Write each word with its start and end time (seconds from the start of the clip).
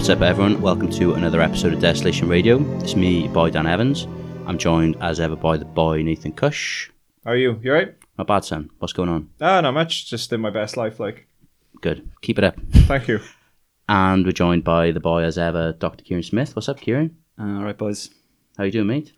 What's 0.00 0.08
up, 0.08 0.22
everyone? 0.22 0.62
Welcome 0.62 0.88
to 0.92 1.12
another 1.12 1.42
episode 1.42 1.74
of 1.74 1.80
Desolation 1.80 2.26
Radio. 2.26 2.58
It's 2.78 2.96
me, 2.96 3.28
boy 3.28 3.50
Dan 3.50 3.66
Evans. 3.66 4.04
I'm 4.46 4.56
joined 4.56 4.96
as 5.02 5.20
ever 5.20 5.36
by 5.36 5.58
the 5.58 5.66
boy 5.66 6.00
Nathan 6.00 6.32
Cush. 6.32 6.90
How 7.22 7.32
are 7.32 7.36
you? 7.36 7.60
You 7.62 7.70
alright? 7.70 7.96
Not 8.16 8.26
bad, 8.26 8.46
son. 8.46 8.70
What's 8.78 8.94
going 8.94 9.10
on? 9.10 9.28
Ah, 9.42 9.60
not 9.60 9.74
much. 9.74 10.08
Just 10.08 10.32
in 10.32 10.40
my 10.40 10.48
best 10.48 10.78
life, 10.78 11.00
like. 11.00 11.26
Good. 11.82 12.10
Keep 12.22 12.38
it 12.38 12.44
up. 12.44 12.58
Thank 12.72 13.08
you. 13.08 13.20
And 13.90 14.24
we're 14.24 14.32
joined 14.32 14.64
by 14.64 14.90
the 14.90 15.00
boy 15.00 15.22
as 15.22 15.36
ever, 15.36 15.72
Dr. 15.72 16.02
Kieran 16.02 16.22
Smith. 16.22 16.56
What's 16.56 16.70
up, 16.70 16.80
Kieran? 16.80 17.18
Uh, 17.38 17.58
all 17.58 17.64
right, 17.64 17.76
boys. 17.76 18.08
How 18.56 18.64
you 18.64 18.70
doing, 18.72 18.86
mate? 18.86 19.12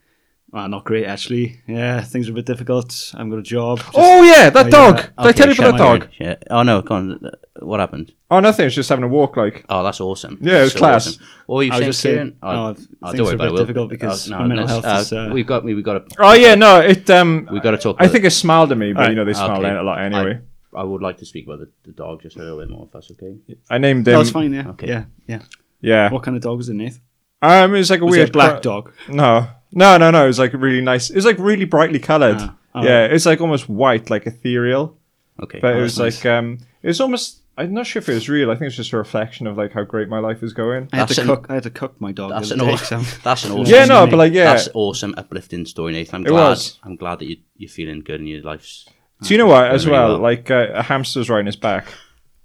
Well, 0.53 0.69
not 0.69 0.85
great 0.85 1.07
actually. 1.07 1.61
Yeah, 1.67 2.03
things 2.03 2.29
are 2.29 2.33
a 2.33 2.35
bit 2.35 2.45
difficult. 2.45 3.13
I've 3.17 3.31
got 3.31 3.39
a 3.39 3.43
job. 3.43 3.79
Just- 3.79 3.91
Oh 3.95 4.23
yeah, 4.23 4.51
that 4.51 4.67
Oh, 4.67 4.71
dog. 4.71 4.97
yeah. 4.99 5.03
Did 5.03 5.13
I 5.27 5.33
tell 5.33 5.47
you 5.49 5.55
about 5.55 5.73
that 5.73 5.79
dog? 5.79 6.09
Yeah. 6.21 6.35
Oh 6.51 6.63
no, 6.63 6.83
go 6.83 6.95
on. 6.97 7.31
What 7.61 7.81
happened? 7.81 8.13
Oh, 8.31 8.41
nothing. 8.41 8.67
It's 8.67 8.75
just 8.75 8.89
having 8.91 9.05
a 9.05 9.09
walk, 9.09 9.37
like. 9.37 9.65
Oh, 9.69 9.83
that's 9.83 10.01
awesome. 10.01 10.39
Yeah, 10.43 10.61
it 10.61 10.63
was 10.65 10.73
So 10.73 10.79
class. 10.79 11.07
awesome. 11.09 11.25
What 11.47 11.57
were 11.57 11.63
you 11.63 11.71
I 11.73 11.75
was 11.77 11.81
saying, 11.81 11.89
just 11.89 12.01
saying, 12.03 12.17
Kieran? 12.17 12.37
no, 12.43 12.69
Oh, 12.69 12.75
things 12.75 12.89
oh, 13.03 13.09
are 13.09 13.13
don't 13.17 13.27
worry 13.27 13.35
a 13.35 13.39
bit 13.39 13.53
it. 13.53 13.57
Difficult 13.57 13.91
because 13.91 14.31
oh, 14.33 14.39
my 14.39 14.47
mental 14.47 14.67
health 14.67 15.01
is, 15.01 15.13
uh, 15.13 15.31
we've 15.33 15.47
got 15.47 15.65
me, 15.65 15.75
we've 15.75 15.85
got 15.85 16.09
to. 16.11 16.17
Oh 16.19 16.33
yeah, 16.35 16.55
no. 16.55 16.81
It 16.81 17.09
um. 17.11 17.49
We've 17.51 17.63
got 17.63 17.71
to 17.73 17.79
talk. 17.79 17.97
I 17.99 18.09
think 18.09 18.25
it 18.25 18.31
smiled 18.33 18.73
at 18.73 18.79
me, 18.79 18.93
but 18.93 19.01
Alright. 19.01 19.11
you 19.11 19.17
know 19.17 19.25
they 19.25 19.33
smile 19.33 19.59
Okay. 19.65 19.71
a 19.75 19.83
lot 19.83 20.01
anyway. 20.01 20.41
I, 20.75 20.81
I 20.81 20.83
would 20.85 21.01
like 21.03 21.17
to 21.19 21.27
speak 21.27 21.47
about 21.47 21.61
the, 21.61 21.69
the 21.85 21.93
dog 21.93 22.23
just 22.23 22.37
a 22.37 22.41
little 22.41 22.59
bit 22.59 22.69
more, 22.71 22.85
if 22.87 22.93
that's 22.93 23.11
okay. 23.13 23.37
I, 23.71 23.79
named 23.79 24.07
him. 24.09 24.13
No, 24.15 24.21
it's 24.21 24.31
fine. 24.31 24.53
Yeah, 24.53 24.69
Okay. 24.71 24.89
yeah, 24.89 25.05
yeah. 25.27 25.43
Yeah. 25.81 26.11
What 26.11 26.23
kind 26.23 26.37
of 26.37 26.43
dog 26.43 26.59
was 26.59 26.69
it, 26.69 26.75
Nath? 26.75 27.01
Um, 27.43 27.75
it 27.75 27.79
was 27.79 27.91
like 27.91 28.01
a 28.01 28.05
Was 28.05 28.13
weird 28.13 28.33
black 28.33 28.63
dog? 28.63 28.93
No, 29.09 29.49
no, 29.73 29.97
no, 29.99 30.11
no. 30.11 30.25
It 30.25 30.29
was 30.29 30.39
like 30.39 30.53
really 30.53 30.81
nice. 30.81 31.11
It 31.11 31.17
was 31.17 31.25
like 31.25 31.39
really 31.39 31.65
brightly 31.65 31.99
coloured. 31.99 32.37
Ah, 32.39 32.57
oh. 32.75 32.85
yeah, 32.85 33.07
it's 33.07 33.27
like 33.27 33.41
almost 33.41 33.69
white, 33.69 34.11
like 34.11 34.27
ethereal. 34.27 34.99
Okay. 35.43 35.59
But 35.61 35.75
it 35.75 35.79
Oh, 35.79 35.83
was 35.83 35.97
that's 35.97 36.25
like 36.25 36.33
um, 36.33 36.59
it 36.83 36.89
was 36.89 37.01
almost. 37.01 37.39
I'm 37.59 37.75
not 37.75 37.87
sure 37.87 38.01
if 38.01 38.09
it 38.09 38.15
was 38.15 38.31
real. 38.31 38.51
I 38.51 38.55
think 38.55 38.69
it's 38.69 38.77
just 38.77 38.93
a 38.95 38.97
reflection 38.97 39.47
of 39.47 39.59
like 39.59 39.73
how 39.73 39.85
great 39.85 40.09
my 40.09 40.21
life 40.21 40.43
is 40.43 40.55
going. 40.55 40.89
I 40.93 40.97
had 40.97 41.09
That's 41.09 41.17
to 41.17 41.21
an- 41.23 41.27
cook. 41.27 41.47
I 41.51 41.55
had 41.55 41.63
to 41.65 41.71
cook 41.71 42.01
my 42.01 42.11
dog. 42.13 42.31
That's 42.31 42.49
the 42.49 42.55
an 42.55 42.61
other 42.63 42.71
day, 42.71 42.75
awesome. 42.75 43.03
so- 43.05 43.19
That's 43.25 43.45
an 43.45 43.53
awesome. 43.53 43.75
Yeah, 43.75 43.85
no, 43.85 44.07
but 44.07 44.17
like 44.17 44.33
yeah. 44.33 44.45
That's 44.45 44.69
awesome, 44.75 45.15
uplifting 45.19 45.67
story, 45.67 45.93
Nathan. 45.93 46.15
I'm 46.17 46.27
It 46.27 46.31
glad. 46.31 46.49
was. 46.49 46.79
I'm 46.83 46.97
glad 46.97 47.19
that 47.19 47.27
you 47.27 47.37
you're 47.57 47.69
feeling 47.69 48.01
good 48.01 48.21
and 48.21 48.29
your 48.29 48.43
life's 48.43 48.89
Do 49.23 49.35
you 49.35 49.39
know 49.39 49.47
what? 49.47 49.71
As 49.71 49.85
really 49.87 49.99
well, 49.99 50.09
well. 50.13 50.19
like 50.21 50.51
uh, 50.51 50.69
a 50.73 50.83
hamster's 50.83 51.29
riding 51.29 51.47
his 51.47 51.57
back. 51.57 51.87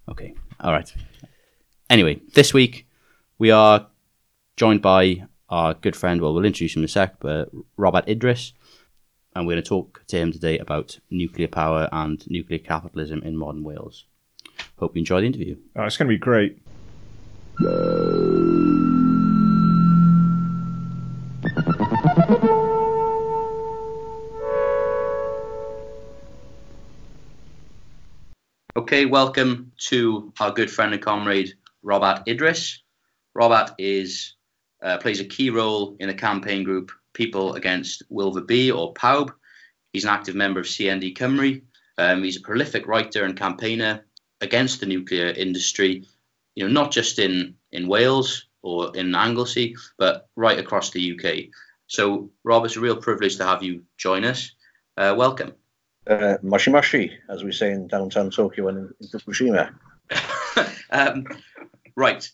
okay. 0.10 0.34
All 0.60 0.74
right. 0.74 0.92
Anyway, 1.90 2.20
this 2.34 2.54
week 2.54 2.86
we 3.38 3.50
are 3.52 3.88
joined 4.58 4.82
by 4.82 5.24
our 5.50 5.74
good 5.74 5.96
friend. 5.96 6.22
Well, 6.22 6.34
we'll 6.34 6.46
introduce 6.46 6.76
him 6.76 6.82
in 6.82 6.86
a 6.86 6.90
sec, 6.90 7.20
but 7.20 7.50
Robert 7.78 8.08
Idris, 8.08 8.54
and 9.36 9.46
we're 9.46 9.54
going 9.54 9.64
to 9.64 9.70
talk 9.70 10.04
to 10.08 10.18
him 10.18 10.32
today 10.32 10.58
about 10.58 11.00
nuclear 11.10 11.48
power 11.48 11.90
and 11.92 12.24
nuclear 12.30 12.60
capitalism 12.60 13.22
in 13.24 13.38
modern 13.38 13.64
Wales. 13.64 14.06
Hope 14.80 14.96
you 14.96 15.00
enjoy 15.00 15.22
the 15.22 15.28
interview. 15.28 15.58
Oh, 15.76 15.84
it's 15.84 15.98
going 15.98 16.08
to 16.08 16.14
be 16.14 16.18
great. 16.18 16.60
Okay, 28.76 29.06
welcome 29.06 29.72
to 29.90 30.32
our 30.40 30.52
good 30.52 30.72
friend 30.72 30.94
and 30.94 31.02
comrade 31.02 31.54
Robert 31.84 32.24
Idris. 32.28 32.82
Robert 33.34 33.72
is 33.78 34.37
uh, 34.82 34.98
plays 34.98 35.20
a 35.20 35.26
key 35.26 35.50
role 35.50 35.96
in 36.00 36.08
the 36.08 36.14
campaign 36.14 36.64
group 36.64 36.92
People 37.14 37.54
Against 37.54 38.04
Wylfa 38.12 38.46
B 38.46 38.72
or 38.72 38.94
PAWB. 38.94 39.34
He's 39.94 40.04
an 40.04 40.12
active 40.12 40.36
member 40.36 40.60
of 40.60 40.68
CND 40.68 41.18
Cymru. 41.18 41.62
Um, 41.98 42.24
he's 42.24 42.38
a 42.38 42.42
prolific 42.42 42.88
writer 42.88 43.24
and 43.24 43.36
campaigner 43.36 44.06
against 44.42 44.80
the 44.80 44.86
nuclear 44.86 45.30
industry. 45.30 46.06
You 46.56 46.66
know, 46.66 46.72
not 46.72 46.92
just 46.92 47.20
in 47.20 47.56
in 47.72 47.88
Wales 47.88 48.46
or 48.62 48.96
in 48.96 49.16
Anglesey, 49.16 49.76
but 49.98 50.28
right 50.36 50.60
across 50.60 50.92
the 50.92 51.14
UK. 51.14 51.50
So, 51.88 52.30
Rob, 52.44 52.66
it's 52.66 52.76
a 52.76 52.82
real 52.82 52.98
privilege 52.98 53.38
to 53.38 53.46
have 53.46 53.64
you 53.64 53.84
join 53.98 54.26
us. 54.26 54.52
Uh, 54.98 55.16
welcome. 55.18 55.54
uh, 56.08 56.38
mushy 56.42 56.72
mushy, 56.72 57.18
as 57.30 57.44
we 57.44 57.52
say 57.52 57.72
in 57.72 57.88
downtown 57.88 58.30
Tokyo 58.30 58.68
and 58.68 58.94
in, 59.00 59.08
Fukushima. 59.08 59.74
um, 60.92 61.26
right. 61.96 62.30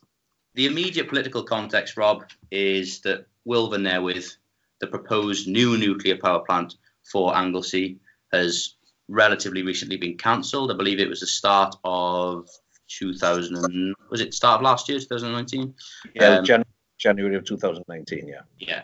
The 0.56 0.66
immediate 0.68 1.08
political 1.10 1.44
context, 1.44 1.98
Rob, 1.98 2.26
is 2.52 3.00
that 3.02 3.26
Wylfa 3.48 3.76
Newydd, 3.80 4.36
the 4.80 4.88
proposed 4.88 5.48
new 5.48 5.78
nuclear 5.78 6.18
power 6.18 6.40
plant 6.46 6.76
for 7.12 7.36
Anglesey, 7.36 8.00
has 8.32 8.76
relatively 9.08 9.64
recently 9.64 9.98
been 9.98 10.18
cancelled. 10.18 10.72
I 10.72 10.76
believe 10.76 11.00
it 11.00 11.10
was 11.10 11.22
the 11.22 11.28
start 11.28 11.76
of 11.84 12.48
2000. 12.88 13.96
Was 14.10 14.22
it 14.22 14.34
start 14.34 14.60
of 14.60 14.64
last 14.64 14.88
year, 14.90 15.00
2019? 15.00 15.74
Yeah, 16.14 16.38
Um, 16.38 16.46
Jan- 16.46 16.66
January 17.00 17.36
of 17.36 17.46
2019. 17.46 18.28
Yeah, 18.28 18.42
Yeah. 18.60 18.84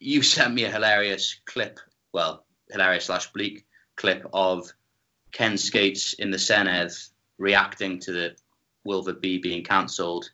You 0.00 0.22
sent 0.22 0.52
me 0.54 0.64
a 0.64 0.70
hilarious 0.70 1.36
clip, 1.46 1.78
well, 2.12 2.44
hilarious 2.70 3.06
slash 3.06 3.32
bleak 3.32 3.64
clip 3.96 4.26
of 4.32 4.70
Ken 5.30 5.56
Skates 5.56 6.14
in 6.14 6.30
the 6.30 6.36
Senedd 6.36 6.92
reacting 7.38 8.00
to 8.00 8.12
the 8.12 8.36
Wylfa 8.86 9.18
B 9.20 9.38
being 9.38 9.62
cancelled. 9.62 10.30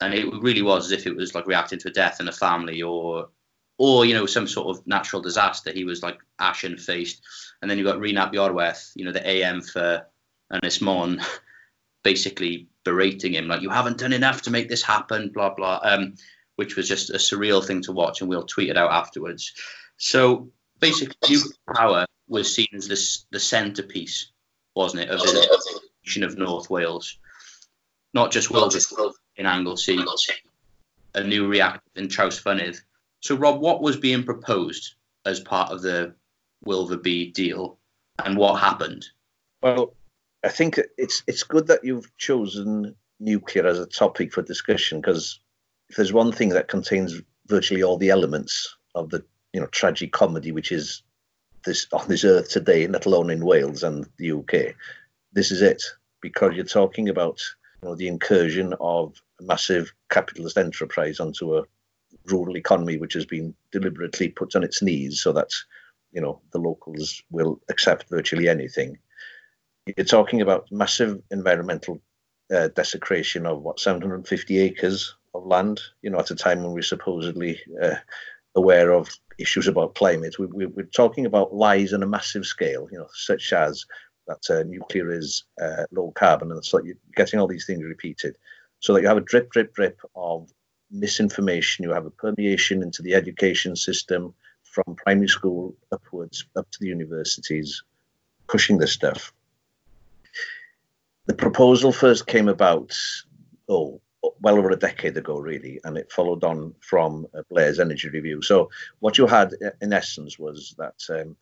And 0.00 0.14
it 0.14 0.26
really 0.40 0.62
was 0.62 0.86
as 0.86 0.92
if 0.92 1.06
it 1.06 1.16
was 1.16 1.34
like 1.34 1.46
reacting 1.46 1.78
to 1.80 1.88
a 1.88 1.92
death 1.92 2.20
in 2.20 2.28
a 2.28 2.32
family 2.32 2.82
or 2.82 3.28
or 3.78 4.04
you 4.06 4.14
know 4.14 4.26
some 4.26 4.46
sort 4.46 4.76
of 4.76 4.86
natural 4.86 5.22
disaster. 5.22 5.72
He 5.72 5.84
was 5.84 6.02
like 6.02 6.18
ashen 6.38 6.78
faced, 6.78 7.22
and 7.60 7.70
then 7.70 7.78
you 7.78 7.84
got 7.84 8.00
Rhun 8.00 8.18
ap 8.18 8.32
Iorwerth, 8.32 8.92
you 8.94 9.04
know 9.04 9.12
the 9.12 9.26
AM 9.26 9.62
for 9.62 10.06
Ynys 10.52 10.82
Mon, 10.82 11.20
basically 12.02 12.68
berating 12.84 13.34
him 13.34 13.48
like 13.48 13.62
you 13.62 13.70
haven't 13.70 13.98
done 13.98 14.12
enough 14.12 14.42
to 14.42 14.50
make 14.50 14.68
this 14.68 14.82
happen, 14.82 15.30
blah 15.32 15.54
blah. 15.54 15.80
Um, 15.82 16.14
which 16.56 16.74
was 16.74 16.88
just 16.88 17.10
a 17.10 17.18
surreal 17.18 17.64
thing 17.64 17.82
to 17.82 17.92
watch, 17.92 18.20
and 18.20 18.30
we'll 18.30 18.44
tweet 18.44 18.70
it 18.70 18.78
out 18.78 18.90
afterwards. 18.90 19.52
So 19.98 20.50
basically, 20.80 21.36
power 21.72 22.06
was 22.28 22.54
seen 22.54 22.68
as 22.74 22.88
this 22.88 23.26
the 23.30 23.40
centerpiece, 23.40 24.32
wasn't 24.74 25.04
it, 25.04 25.10
of 25.10 25.20
the 25.20 25.70
nation 26.04 26.24
of 26.24 26.36
North 26.36 26.68
Wales, 26.70 27.18
not 28.14 28.32
just 28.32 28.50
Wales 28.50 28.74
in 29.36 29.46
Anglesey, 29.46 29.98
a 31.14 31.22
new 31.22 31.48
reactor 31.48 31.80
in 31.94 32.08
Trawsfynydd. 32.08 32.80
So, 33.20 33.36
Rob, 33.36 33.60
what 33.60 33.82
was 33.82 33.96
being 33.96 34.22
proposed 34.22 34.94
as 35.24 35.40
part 35.40 35.72
of 35.72 35.82
the 35.82 36.14
Wylfa 36.64 37.02
B 37.02 37.30
deal, 37.30 37.78
and 38.24 38.36
what 38.36 38.60
happened? 38.60 39.06
well, 39.62 39.94
I 40.44 40.48
think 40.48 40.80
it's 40.96 41.22
it's 41.26 41.42
good 41.42 41.66
that 41.68 41.84
you've 41.84 42.16
chosen 42.18 42.94
nuclear 43.18 43.66
as 43.66 43.80
a 43.80 43.86
topic 43.86 44.32
for 44.32 44.42
discussion 44.42 45.00
because 45.00 45.40
if 45.88 45.96
there's 45.96 46.12
one 46.12 46.32
thing 46.32 46.50
that 46.50 46.68
contains 46.68 47.20
virtually 47.46 47.82
all 47.82 47.96
the 47.96 48.10
elements 48.10 48.76
of 48.94 49.10
the 49.10 49.24
you 49.52 49.60
know 49.60 49.66
tragic 49.66 50.12
comedy 50.12 50.52
which 50.52 50.70
is 50.70 51.02
this 51.64 51.86
on 51.92 52.06
this 52.08 52.24
earth 52.24 52.48
today, 52.48 52.86
let 52.86 53.06
alone 53.06 53.30
in 53.30 53.44
Wales 53.44 53.82
and 53.82 54.06
the 54.18 54.32
UK, 54.32 54.76
this 55.32 55.50
is 55.50 55.62
it 55.62 55.82
because 56.20 56.54
you're 56.54 56.64
talking 56.64 57.08
about 57.08 57.40
you 57.82 57.88
know 57.88 57.94
the 57.96 58.06
incursion 58.06 58.74
of 58.80 59.20
massive 59.40 59.92
capitalist 60.10 60.56
enterprise 60.56 61.20
onto 61.20 61.56
a 61.56 61.64
rural 62.26 62.56
economy 62.56 62.96
which 62.96 63.14
has 63.14 63.26
been 63.26 63.54
deliberately 63.72 64.28
put 64.28 64.56
on 64.56 64.64
its 64.64 64.82
knees 64.82 65.20
so 65.20 65.32
that 65.32 65.50
you 66.12 66.20
know 66.20 66.40
the 66.52 66.58
locals 66.58 67.22
will 67.30 67.60
accept 67.68 68.08
virtually 68.08 68.48
anything. 68.48 68.98
You're 69.96 70.06
talking 70.06 70.40
about 70.40 70.70
massive 70.72 71.22
environmental 71.30 72.00
uh, 72.54 72.68
desecration 72.68 73.46
of 73.46 73.62
what 73.62 73.80
750 73.80 74.58
acres 74.58 75.14
of 75.34 75.46
land. 75.46 75.80
You 76.02 76.10
know, 76.10 76.18
at 76.18 76.30
a 76.30 76.34
time 76.34 76.62
when 76.62 76.72
we're 76.72 76.82
supposedly 76.82 77.60
uh, 77.80 77.96
aware 78.54 78.92
of 78.92 79.08
issues 79.38 79.68
about 79.68 79.94
climate, 79.94 80.38
we, 80.38 80.46
we, 80.46 80.66
we're 80.66 80.86
talking 80.86 81.26
about 81.26 81.54
lies 81.54 81.92
on 81.92 82.02
a 82.02 82.06
massive 82.06 82.46
scale. 82.46 82.88
You 82.90 82.98
know, 82.98 83.08
such 83.12 83.52
as 83.52 83.84
that 84.26 84.50
uh, 84.50 84.62
nuclear 84.64 85.12
is 85.12 85.44
uh, 85.60 85.84
low 85.92 86.12
carbon, 86.16 86.50
and 86.50 86.64
so 86.64 86.82
you're 86.82 86.96
getting 87.14 87.38
all 87.38 87.46
these 87.46 87.66
things 87.66 87.84
repeated, 87.84 88.36
so 88.80 88.94
that 88.94 89.02
you 89.02 89.08
have 89.08 89.16
a 89.16 89.22
drip, 89.22 89.50
drip, 89.50 89.74
drip 89.74 90.00
of 90.14 90.52
misinformation. 90.90 91.84
You 91.84 91.92
have 91.92 92.06
a 92.06 92.10
permeation 92.10 92.82
into 92.82 93.02
the 93.02 93.14
education 93.14 93.76
system 93.76 94.34
from 94.62 94.96
primary 94.96 95.28
school 95.28 95.74
upwards 95.90 96.44
up 96.56 96.70
to 96.70 96.78
the 96.80 96.88
universities, 96.88 97.82
pushing 98.48 98.78
this 98.78 98.92
stuff. 98.92 99.32
The 101.26 101.34
proposal 101.34 101.92
first 101.92 102.26
came 102.26 102.48
about, 102.48 102.94
oh, 103.68 104.00
well 104.40 104.58
over 104.58 104.70
a 104.70 104.76
decade 104.76 105.16
ago, 105.16 105.38
really, 105.38 105.80
and 105.84 105.96
it 105.96 106.12
followed 106.12 106.44
on 106.44 106.74
from 106.80 107.26
uh, 107.34 107.42
Blair's 107.50 107.80
Energy 107.80 108.08
Review. 108.08 108.42
So, 108.42 108.70
what 109.00 109.18
you 109.18 109.26
had 109.26 109.54
uh, 109.54 109.70
in 109.80 109.92
essence 109.92 110.38
was 110.38 110.74
that 110.78 111.02
um, 111.10 111.36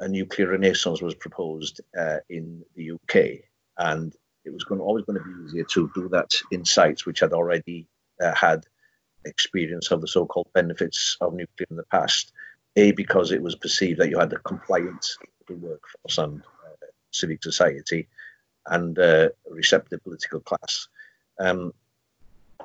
a 0.00 0.08
nuclear 0.08 0.48
renaissance 0.48 1.00
was 1.00 1.14
proposed 1.14 1.80
uh, 1.98 2.18
in 2.28 2.64
the 2.74 2.92
UK, 2.92 3.44
and 3.78 4.14
it 4.46 4.52
was 4.52 4.64
going 4.64 4.80
always 4.80 5.04
going 5.04 5.18
to 5.18 5.24
be 5.24 5.44
easier 5.44 5.64
to 5.64 5.90
do 5.94 6.08
that 6.08 6.30
in 6.50 6.64
sites 6.64 7.04
which 7.04 7.20
had 7.20 7.32
already 7.32 7.86
uh, 8.22 8.34
had 8.34 8.64
experience 9.24 9.90
of 9.90 10.00
the 10.00 10.08
so-called 10.08 10.48
benefits 10.54 11.16
of 11.20 11.34
nuclear 11.34 11.66
in 11.68 11.76
the 11.76 11.82
past. 11.84 12.32
A 12.76 12.92
because 12.92 13.32
it 13.32 13.42
was 13.42 13.56
perceived 13.56 13.98
that 14.00 14.10
you 14.10 14.18
had 14.18 14.32
a 14.32 14.38
compliant 14.38 15.04
workforce 15.48 16.18
and 16.18 16.42
uh, 16.42 16.86
civic 17.10 17.42
society, 17.42 18.08
and 18.66 18.98
uh, 18.98 19.28
a 19.50 19.54
receptive 19.54 20.02
political 20.02 20.40
class. 20.40 20.88
Um, 21.38 21.72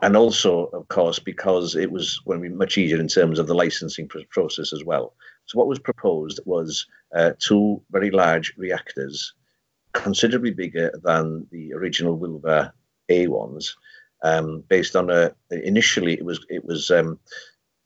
and 0.01 0.17
also, 0.17 0.65
of 0.65 0.87
course, 0.87 1.19
because 1.19 1.75
it 1.75 1.91
was 1.91 2.19
going 2.25 2.41
to 2.41 2.49
be 2.49 2.55
much 2.55 2.77
easier 2.77 2.99
in 2.99 3.07
terms 3.07 3.37
of 3.37 3.47
the 3.47 3.53
licensing 3.53 4.07
process 4.07 4.73
as 4.73 4.83
well. 4.83 5.13
So 5.45 5.59
what 5.59 5.67
was 5.67 5.79
proposed 5.79 6.39
was 6.45 6.87
uh, 7.15 7.33
two 7.39 7.81
very 7.91 8.09
large 8.09 8.53
reactors, 8.57 9.33
considerably 9.93 10.51
bigger 10.51 10.91
than 11.03 11.47
the 11.51 11.73
original 11.73 12.17
Wylfa 12.17 12.71
A 13.09 13.27
ones, 13.27 13.75
um, 14.23 14.63
based 14.67 14.95
on 14.95 15.09
a 15.09 15.33
initially 15.49 16.13
it 16.13 16.25
was 16.25 16.45
it 16.49 16.63
was 16.63 16.91
um, 16.91 17.19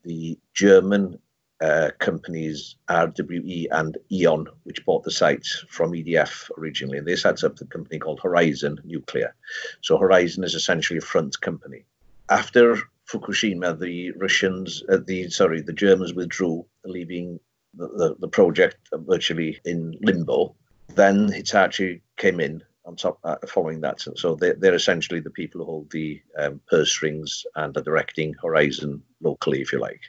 the 0.03 0.37
German 0.53 1.19
uh, 1.61 1.89
companies 1.99 2.75
RWE 2.89 3.67
and 3.71 3.97
E.ON, 4.11 4.47
which 4.63 4.85
bought 4.85 5.03
the 5.03 5.11
site 5.11 5.47
from 5.69 5.93
EDF 5.93 6.49
originally, 6.57 6.97
and 6.97 7.07
they 7.07 7.15
set 7.15 7.43
up 7.43 7.55
the 7.55 7.65
company 7.65 7.97
called 7.97 8.19
Horizon 8.21 8.79
Nuclear. 8.83 9.33
So 9.81 9.97
Horizon 9.97 10.43
is 10.43 10.53
essentially 10.53 10.97
a 10.97 11.01
front 11.01 11.39
company. 11.39 11.85
After 12.29 12.77
Fukushima, 13.07 13.79
the 13.79 14.11
Russians, 14.11 14.83
uh, 14.89 14.97
the 15.05 15.29
sorry, 15.29 15.61
the 15.61 15.73
Germans 15.73 16.13
withdrew, 16.13 16.65
leaving 16.83 17.39
the, 17.73 18.15
the 18.19 18.27
project 18.27 18.77
virtually 18.93 19.59
in 19.65 19.95
limbo. 20.01 20.55
Then 20.95 21.31
Hitachi 21.31 22.01
came 22.17 22.39
in 22.39 22.63
on 22.85 22.95
top 22.95 23.19
uh, 23.23 23.37
following 23.47 23.81
that. 23.81 23.99
So 24.15 24.35
they're, 24.35 24.53
they're, 24.53 24.75
essentially 24.75 25.19
the 25.19 25.31
people 25.31 25.61
who 25.61 25.65
hold 25.65 25.91
the 25.91 26.21
um, 26.37 26.61
purse 26.67 26.91
strings 26.91 27.45
and 27.55 27.75
are 27.75 27.81
directing 27.81 28.35
Horizon 28.41 29.01
locally, 29.21 29.61
if 29.61 29.73
you 29.73 29.79
like. 29.79 30.01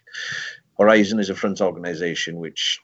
Horizon 0.79 1.19
is 1.19 1.31
a 1.31 1.35
front 1.35 1.61
organization 1.61 2.37
which 2.37 2.81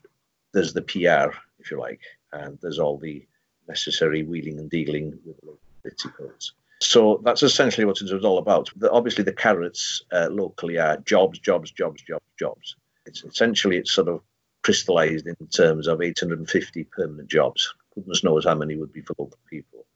does 0.55 0.73
the 0.73 0.83
PR, 0.83 1.37
if 1.59 1.71
you 1.71 1.79
like, 1.79 2.01
and 2.33 2.59
there's 2.63 2.79
all 2.79 2.99
the 2.99 3.27
necessary 3.69 4.23
wheeling 4.23 4.59
and 4.59 4.71
dealing 4.71 5.19
with 5.25 5.97
codes. 6.17 6.55
So 6.81 7.21
that's 7.25 7.43
essentially 7.43 7.85
what 7.85 8.01
it 8.01 8.13
was 8.13 8.25
all 8.25 8.39
about. 8.39 8.71
The, 8.77 8.91
obviously, 8.91 9.25
the 9.25 9.33
carrots 9.33 10.03
uh, 10.11 10.29
locally 10.31 10.79
are 10.79 10.97
jobs, 10.99 11.39
jobs, 11.39 11.71
jobs, 11.71 12.03
jobs, 12.03 12.25
jobs. 12.39 12.77
It's 13.07 13.25
essentially 13.25 13.77
it's 13.77 13.93
sort 13.93 14.09
of 14.09 14.21
crystallized 14.63 15.27
in 15.27 15.37
terms 15.49 15.87
of 15.87 16.03
850 16.03 16.85
permanent 16.85 17.29
jobs. 17.29 17.73
Goodness 17.95 18.25
knows 18.25 18.45
how 18.45 18.55
many 18.55 18.77
would 18.77 18.93
be 18.93 19.03
for 19.03 19.15
local 19.19 19.39
people, 19.49 19.87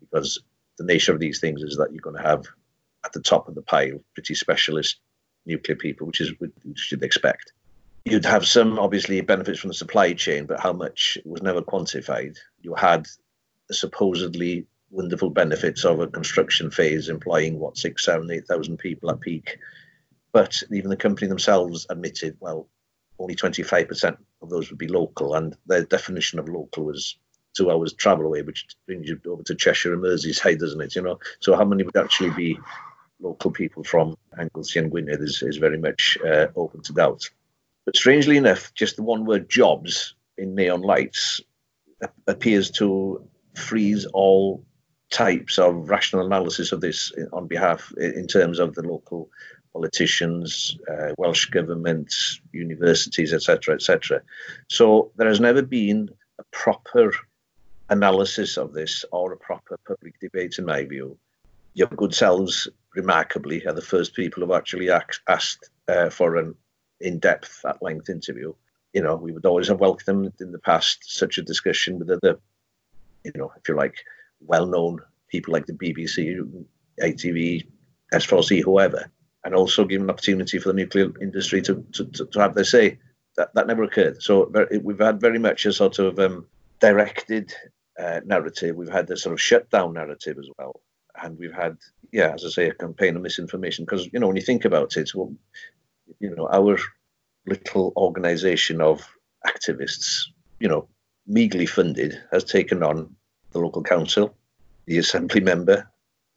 because 0.00 0.40
the 0.78 0.84
nature 0.84 1.12
of 1.12 1.20
these 1.20 1.40
things 1.40 1.62
is 1.62 1.76
that 1.76 1.92
you're 1.92 2.00
going 2.00 2.16
to 2.16 2.22
have 2.22 2.46
at 3.04 3.12
the 3.12 3.20
top 3.20 3.48
of 3.48 3.54
the 3.54 3.62
pile 3.62 4.00
pretty 4.14 4.34
specialist 4.34 4.98
nuclear 5.46 5.76
people, 5.76 6.06
which 6.06 6.20
is 6.20 6.32
which 6.38 6.90
you'd 6.90 7.02
expect. 7.02 7.52
You'd 8.04 8.24
have 8.24 8.46
some 8.46 8.78
obviously 8.78 9.20
benefits 9.20 9.58
from 9.60 9.68
the 9.68 9.74
supply 9.74 10.12
chain, 10.12 10.46
but 10.46 10.60
how 10.60 10.72
much 10.72 11.18
was 11.24 11.42
never 11.42 11.62
quantified. 11.62 12.36
You 12.60 12.74
had 12.74 13.06
the 13.68 13.74
supposedly 13.74 14.66
wonderful 14.90 15.30
benefits 15.30 15.84
of 15.84 16.00
a 16.00 16.06
construction 16.06 16.70
phase 16.70 17.08
employing 17.08 17.58
what 17.58 17.78
six, 17.78 18.04
seven, 18.04 18.30
eight 18.30 18.46
thousand 18.46 18.78
people 18.78 19.10
at 19.10 19.20
peak. 19.20 19.58
But 20.32 20.62
even 20.70 20.90
the 20.90 20.96
company 20.96 21.28
themselves 21.28 21.86
admitted, 21.88 22.36
well, 22.40 22.68
only 23.18 23.36
25% 23.36 24.16
of 24.42 24.50
those 24.50 24.68
would 24.68 24.78
be 24.78 24.88
local, 24.88 25.34
and 25.34 25.56
their 25.66 25.84
definition 25.84 26.38
of 26.38 26.48
local 26.48 26.84
was 26.84 27.16
two 27.54 27.70
hours 27.70 27.92
travel 27.92 28.26
away, 28.26 28.42
which 28.42 28.66
brings 28.86 29.08
you 29.08 29.20
over 29.26 29.42
to 29.44 29.54
Cheshire 29.54 29.94
and 29.94 30.02
Merseyside, 30.02 30.58
doesn't 30.58 30.80
it? 30.80 30.94
You 30.94 31.02
know, 31.02 31.18
so 31.40 31.54
how 31.56 31.64
many 31.64 31.84
would 31.84 31.96
actually 31.96 32.30
be 32.30 32.58
local 33.20 33.50
people 33.50 33.84
from 33.84 34.16
Anglesey 34.38 34.78
and 34.80 34.90
Gwynedd 34.90 35.22
is, 35.22 35.42
is 35.42 35.56
very 35.56 35.78
much 35.78 36.18
uh, 36.26 36.48
open 36.56 36.82
to 36.82 36.92
doubt. 36.92 37.28
But 37.84 37.96
strangely 37.96 38.36
enough, 38.36 38.72
just 38.74 38.96
the 38.96 39.02
one 39.02 39.24
word 39.24 39.48
jobs 39.48 40.14
in 40.36 40.54
neon 40.54 40.82
lights 40.82 41.40
appears 42.26 42.70
to 42.72 43.26
freeze 43.54 44.06
all 44.06 44.64
types 45.10 45.58
of 45.58 45.88
rational 45.88 46.26
analysis 46.26 46.72
of 46.72 46.80
this 46.80 47.12
on 47.32 47.46
behalf 47.46 47.92
in 47.98 48.26
terms 48.26 48.58
of 48.58 48.74
the 48.74 48.82
local 48.82 49.30
politicians, 49.72 50.78
uh, 50.90 51.12
Welsh 51.18 51.46
governments, 51.46 52.40
universities, 52.52 53.32
etc., 53.32 53.74
etc. 53.74 54.22
So 54.68 55.12
there 55.16 55.28
has 55.28 55.40
never 55.40 55.62
been 55.62 56.10
a 56.38 56.44
proper 56.52 57.12
analysis 57.90 58.56
of 58.56 58.72
this 58.72 59.04
or 59.12 59.32
a 59.32 59.36
proper 59.36 59.78
public 59.86 60.18
debate, 60.20 60.58
in 60.58 60.64
my 60.64 60.84
view. 60.84 61.18
Your 61.74 61.88
good 61.88 62.14
selves, 62.14 62.68
remarkably, 62.94 63.66
are 63.66 63.72
the 63.72 63.82
first 63.82 64.14
people 64.14 64.42
who've 64.42 64.56
actually 64.56 64.90
asked 64.90 65.70
uh, 65.88 66.10
for 66.10 66.36
an 66.36 66.54
in-depth, 67.00 67.64
at-length 67.66 68.08
interview. 68.08 68.54
You 68.92 69.02
know, 69.02 69.16
we 69.16 69.32
would 69.32 69.44
always 69.44 69.68
have 69.68 69.80
welcomed 69.80 70.32
in 70.40 70.52
the 70.52 70.58
past 70.58 70.98
such 71.02 71.38
a 71.38 71.42
discussion 71.42 71.98
with 71.98 72.10
other, 72.10 72.38
you 73.24 73.32
know, 73.34 73.52
if 73.56 73.68
you 73.68 73.74
like, 73.74 73.96
well-known 74.40 75.00
people 75.28 75.52
like 75.52 75.66
the 75.66 75.72
BBC, 75.72 76.64
ATV, 77.00 77.66
S4C, 78.12 78.62
whoever 78.62 79.10
and 79.44 79.54
also 79.54 79.84
give 79.84 80.00
an 80.00 80.10
opportunity 80.10 80.58
for 80.58 80.70
the 80.70 80.74
nuclear 80.74 81.12
industry 81.20 81.60
to, 81.62 81.84
to, 81.92 82.04
to 82.06 82.40
have 82.40 82.54
their 82.54 82.64
say. 82.64 82.98
That, 83.36 83.52
that 83.54 83.66
never 83.66 83.82
occurred. 83.82 84.22
So 84.22 84.50
we've 84.80 85.00
had 85.00 85.20
very 85.20 85.40
much 85.40 85.66
a 85.66 85.72
sort 85.72 85.98
of 85.98 86.20
um, 86.20 86.46
directed 86.88 87.54
uh, 87.98 88.20
narrative. 88.26 88.76
We've 88.76 88.98
had 88.98 89.06
the 89.06 89.16
sort 89.16 89.32
of 89.32 89.40
shutdown 89.40 89.94
narrative 89.94 90.36
as 90.38 90.48
well. 90.58 90.82
And 91.22 91.38
we've 91.38 91.58
had, 91.64 91.78
yeah, 92.12 92.34
as 92.34 92.44
I 92.44 92.48
say, 92.48 92.68
a 92.68 92.74
campaign 92.74 93.16
of 93.16 93.22
misinformation. 93.22 93.84
Because, 93.84 94.04
you 94.12 94.18
know, 94.20 94.26
when 94.26 94.36
you 94.36 94.42
think 94.42 94.64
about 94.66 94.96
it, 94.98 95.14
well, 95.14 95.32
you 96.18 96.34
know, 96.34 96.46
our 96.52 96.76
little 97.46 97.92
organization 97.96 98.82
of 98.82 98.96
activists, 99.46 100.24
you 100.60 100.68
know, 100.68 100.86
meagerly 101.26 101.66
funded, 101.66 102.20
has 102.30 102.44
taken 102.44 102.82
on 102.82 103.16
the 103.52 103.60
local 103.60 103.82
council, 103.82 104.36
the 104.84 104.98
assembly 104.98 105.40
member, 105.40 105.88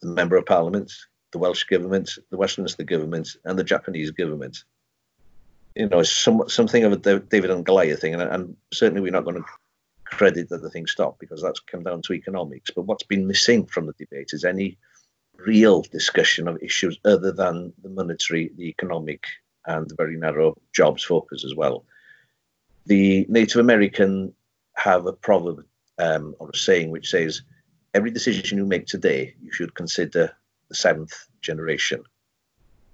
the 0.01 0.07
member 0.07 0.37
of 0.37 0.45
parliament, 0.45 0.93
the 1.33 1.39
Welsh 1.39 1.65
government, 1.65 2.11
the 2.31 2.37
Westminster 2.37 2.83
government, 2.83 3.35
and 3.43 3.59
the 3.59 3.65
Japanese 3.65 4.11
government. 4.11 4.63
You 5.75 5.89
know, 5.89 5.99
it's 5.99 6.11
some, 6.11 6.47
something 6.47 6.85
of 6.85 6.93
a 6.93 7.19
David 7.19 7.51
and 7.51 7.65
Goliath 7.65 7.99
thing, 7.99 8.13
and, 8.13 8.23
and 8.23 8.55
certainly 8.71 9.01
we're 9.01 9.11
not 9.11 9.25
going 9.25 9.43
to 9.43 9.45
credit 10.11 10.49
that 10.49 10.61
the 10.61 10.69
thing 10.69 10.87
stopped 10.87 11.19
because 11.19 11.41
that's 11.41 11.59
come 11.59 11.83
down 11.83 12.01
to 12.03 12.13
economics. 12.13 12.71
But 12.71 12.83
what's 12.83 13.03
been 13.03 13.27
missing 13.27 13.65
from 13.65 13.85
the 13.85 13.93
debate 13.93 14.29
is 14.33 14.43
any 14.43 14.77
real 15.37 15.81
discussion 15.81 16.47
of 16.47 16.61
issues 16.61 16.99
other 17.05 17.31
than 17.31 17.73
the 17.83 17.89
monetary, 17.89 18.51
the 18.57 18.69
economic, 18.69 19.23
and 19.65 19.87
the 19.87 19.95
very 19.95 20.17
narrow 20.17 20.55
jobs 20.73 21.03
focus 21.03 21.43
as 21.45 21.53
well. 21.55 21.85
The 22.85 23.25
Native 23.29 23.59
American 23.59 24.33
have 24.75 25.05
a 25.05 25.13
proverb 25.13 25.65
um, 25.99 26.35
or 26.39 26.49
a 26.49 26.57
saying 26.57 26.89
which 26.89 27.09
says, 27.09 27.41
every 27.93 28.11
decision 28.11 28.57
you 28.57 28.65
make 28.65 28.85
today, 28.85 29.35
you 29.41 29.51
should 29.51 29.75
consider 29.75 30.35
the 30.69 30.75
seventh 30.75 31.13
generation. 31.41 32.03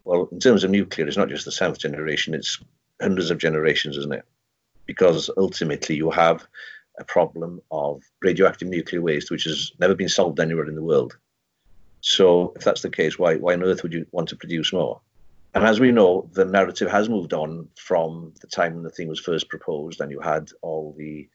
Well, 0.03 0.27
in 0.31 0.39
terms 0.39 0.63
of 0.63 0.71
nuclear, 0.71 1.07
it's 1.07 1.17
not 1.17 1.29
just 1.29 1.45
the 1.45 1.51
seventh 1.51 1.79
generation, 1.79 2.33
it's 2.33 2.59
hundreds 3.01 3.31
of 3.31 3.38
generations, 3.38 3.97
isn't 3.97 4.13
it? 4.13 4.25
Because 4.85 5.29
ultimately 5.38 5.95
you 5.95 6.09
have 6.09 6.45
a 7.00 7.03
problem 7.03 7.62
of 7.71 8.01
radioactive 8.21 8.67
nuclear 8.67 9.01
waste, 9.01 9.31
which 9.31 9.45
has 9.45 9.71
never 9.79 9.95
been 9.95 10.09
solved 10.09 10.39
anywhere 10.39 10.67
in 10.67 10.75
the 10.75 10.83
world. 10.83 11.17
So, 12.01 12.53
if 12.55 12.63
that's 12.63 12.81
the 12.81 12.89
case, 12.89 13.17
why, 13.17 13.35
why 13.35 13.53
on 13.53 13.63
earth 13.63 13.81
would 13.83 13.93
you 13.93 14.05
want 14.12 14.29
to 14.29 14.35
produce 14.35 14.73
more? 14.73 15.01
And 15.55 15.63
as 15.63 15.79
we 15.79 15.91
know, 15.91 16.29
the 16.33 16.45
narrative 16.45 16.89
has 16.91 17.09
moved 17.09 17.33
on 17.33 17.67
from 17.77 18.33
the 18.41 18.47
time 18.47 18.73
when 18.73 18.83
the 18.83 18.89
thing 18.89 19.07
was 19.07 19.19
first 19.19 19.50
proposed, 19.50 20.01
and 20.01 20.12
you 20.12 20.19
had 20.19 20.50
all 20.62 20.95
the 20.97 21.29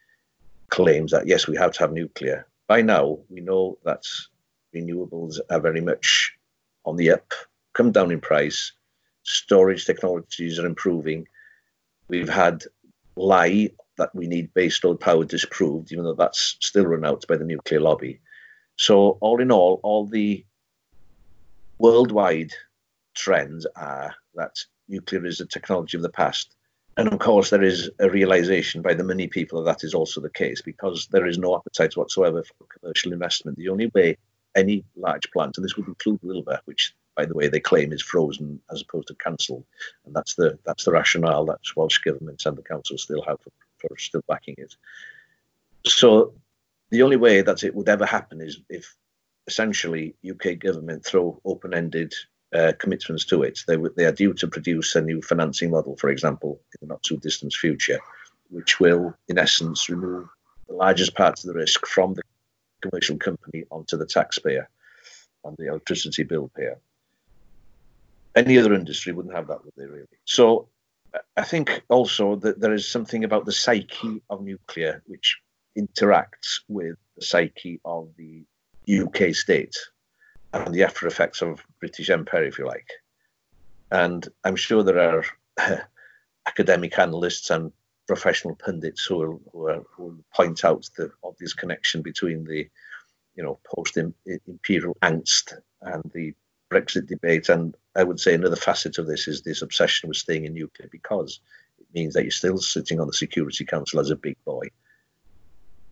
claims 0.70 1.12
that 1.12 1.26
yes, 1.26 1.46
we 1.46 1.56
have 1.56 1.72
to 1.72 1.80
have 1.80 1.92
nuclear. 1.92 2.46
By 2.66 2.82
now, 2.82 3.18
we 3.28 3.40
know 3.40 3.78
that 3.84 4.04
renewables 4.74 5.38
are 5.50 5.60
very 5.60 5.80
much 5.80 6.36
on 6.84 6.96
the 6.96 7.10
up, 7.10 7.32
come 7.74 7.92
down 7.92 8.10
in 8.10 8.20
price. 8.20 8.72
Storage 9.22 9.86
technologies 9.86 10.58
are 10.58 10.66
improving. 10.66 11.26
We've 12.08 12.28
had 12.28 12.64
lie 13.16 13.70
that 13.98 14.14
we 14.14 14.26
need 14.26 14.54
baseload 14.54 15.00
power 15.00 15.24
disproved, 15.24 15.92
even 15.92 16.04
though 16.04 16.14
that's 16.14 16.56
still 16.60 16.86
run 16.86 17.04
out 17.04 17.24
by 17.28 17.36
the 17.36 17.44
nuclear 17.44 17.80
lobby. 17.80 18.20
So, 18.76 19.18
all 19.20 19.40
in 19.40 19.50
all, 19.50 19.80
all 19.82 20.06
the 20.06 20.44
worldwide 21.78 22.52
trends 23.14 23.66
are 23.76 24.14
that 24.34 24.56
nuclear 24.88 25.26
is 25.26 25.40
a 25.40 25.46
technology 25.46 25.96
of 25.96 26.02
the 26.02 26.08
past. 26.08 26.54
And 26.96 27.12
of 27.12 27.18
course, 27.20 27.50
there 27.50 27.62
is 27.62 27.90
a 28.00 28.10
realization 28.10 28.82
by 28.82 28.94
the 28.94 29.04
many 29.04 29.28
people 29.28 29.62
that 29.62 29.78
that 29.78 29.84
is 29.84 29.94
also 29.94 30.20
the 30.20 30.30
case 30.30 30.62
because 30.62 31.06
there 31.12 31.26
is 31.26 31.38
no 31.38 31.56
appetite 31.56 31.96
whatsoever 31.96 32.42
for 32.42 32.66
commercial 32.80 33.12
investment. 33.12 33.56
The 33.56 33.68
only 33.68 33.90
way 33.94 34.16
any 34.56 34.84
large 34.96 35.30
plant, 35.30 35.56
and 35.56 35.64
this 35.64 35.76
would 35.76 35.86
include 35.86 36.20
Wylfa, 36.22 36.58
which, 36.64 36.94
by 37.16 37.24
the 37.24 37.34
way, 37.34 37.46
they 37.46 37.60
claim 37.60 37.92
is 37.92 38.02
frozen 38.02 38.60
as 38.72 38.82
opposed 38.82 39.08
to 39.08 39.14
cancelled, 39.14 39.64
and 40.04 40.14
that's 40.14 40.34
the 40.34 40.58
that's 40.64 40.84
the 40.84 40.90
rationale 40.90 41.44
that 41.46 41.60
Welsh 41.76 41.98
government 41.98 42.44
and 42.46 42.56
the 42.56 42.62
council 42.62 42.98
still 42.98 43.22
have 43.22 43.40
for, 43.40 43.50
for 43.80 43.96
still 43.98 44.22
backing 44.28 44.54
it. 44.58 44.74
So 45.86 46.34
the 46.90 47.02
only 47.02 47.16
way 47.16 47.42
that 47.42 47.64
it 47.64 47.74
would 47.74 47.88
ever 47.88 48.06
happen 48.06 48.40
is 48.40 48.60
if 48.68 48.94
essentially 49.46 50.14
UK 50.28 50.58
government 50.58 51.04
throw 51.04 51.40
open-ended 51.44 52.12
uh, 52.54 52.72
commitments 52.78 53.24
to 53.26 53.42
it. 53.42 53.60
They, 53.66 53.76
they 53.96 54.04
are 54.04 54.12
due 54.12 54.34
to 54.34 54.46
produce 54.46 54.94
a 54.94 55.00
new 55.00 55.20
financing 55.20 55.70
model, 55.70 55.96
for 55.96 56.10
example, 56.10 56.60
in 56.80 56.88
the 56.88 56.92
not 56.94 57.02
too 57.02 57.16
distant 57.16 57.52
future, 57.52 57.98
which 58.50 58.80
will, 58.80 59.14
in 59.28 59.38
essence, 59.38 59.88
remove 59.88 60.28
the 60.68 60.74
largest 60.74 61.14
part 61.14 61.38
of 61.38 61.46
the 61.46 61.54
risk 61.54 61.86
from 61.86 62.14
the 62.14 62.22
commercial 62.80 63.16
company 63.16 63.64
onto 63.70 63.96
the 63.96 64.06
taxpayer 64.06 64.68
and 65.44 65.56
the 65.56 65.68
electricity 65.68 66.22
bill 66.22 66.50
payer. 66.56 66.78
Any 68.34 68.58
other 68.58 68.74
industry 68.74 69.12
wouldn't 69.12 69.34
have 69.34 69.48
that, 69.48 69.64
would 69.64 69.74
they 69.76 69.86
really? 69.86 70.06
So 70.24 70.68
I 71.36 71.42
think 71.42 71.82
also 71.88 72.36
that 72.36 72.60
there 72.60 72.74
is 72.74 72.88
something 72.88 73.24
about 73.24 73.44
the 73.44 73.52
psyche 73.52 74.22
of 74.28 74.42
nuclear 74.42 75.02
which 75.06 75.38
interacts 75.76 76.60
with 76.68 76.96
the 77.16 77.24
psyche 77.24 77.80
of 77.84 78.10
the 78.16 78.44
UK 78.88 79.34
state 79.34 79.76
and 80.52 80.74
the 80.74 80.84
after 80.84 81.06
effects 81.06 81.42
of 81.42 81.64
British 81.80 82.10
Empire, 82.10 82.44
if 82.44 82.58
you 82.58 82.66
like. 82.66 82.90
And 83.90 84.26
I'm 84.44 84.56
sure 84.56 84.82
there 84.82 85.24
are 85.58 85.86
academic 86.46 86.98
analysts 86.98 87.50
and 87.50 87.72
professional 88.06 88.56
pundits 88.56 89.04
who 89.04 89.16
will, 89.18 89.40
who, 89.52 89.66
are, 89.68 89.82
who 89.94 90.02
will 90.04 90.24
point 90.34 90.64
out 90.64 90.88
the 90.96 91.10
obvious 91.22 91.52
connection 91.52 92.02
between 92.02 92.44
the, 92.44 92.68
you 93.36 93.42
know, 93.42 93.58
post-imperial 93.74 94.96
angst 95.02 95.52
and 95.82 96.02
the 96.14 96.34
Brexit 96.70 97.06
debate. 97.06 97.48
And 97.48 97.76
I 97.96 98.04
would 98.04 98.20
say 98.20 98.34
another 98.34 98.56
facet 98.56 98.98
of 98.98 99.06
this 99.06 99.28
is 99.28 99.42
this 99.42 99.62
obsession 99.62 100.08
with 100.08 100.18
staying 100.18 100.44
in 100.44 100.54
nuclear 100.54 100.88
because 100.90 101.40
it 101.78 101.86
means 101.94 102.14
that 102.14 102.22
you're 102.22 102.30
still 102.30 102.58
sitting 102.58 103.00
on 103.00 103.06
the 103.06 103.12
Security 103.12 103.64
Council 103.64 104.00
as 104.00 104.10
a 104.10 104.16
big 104.16 104.36
boy. 104.44 104.68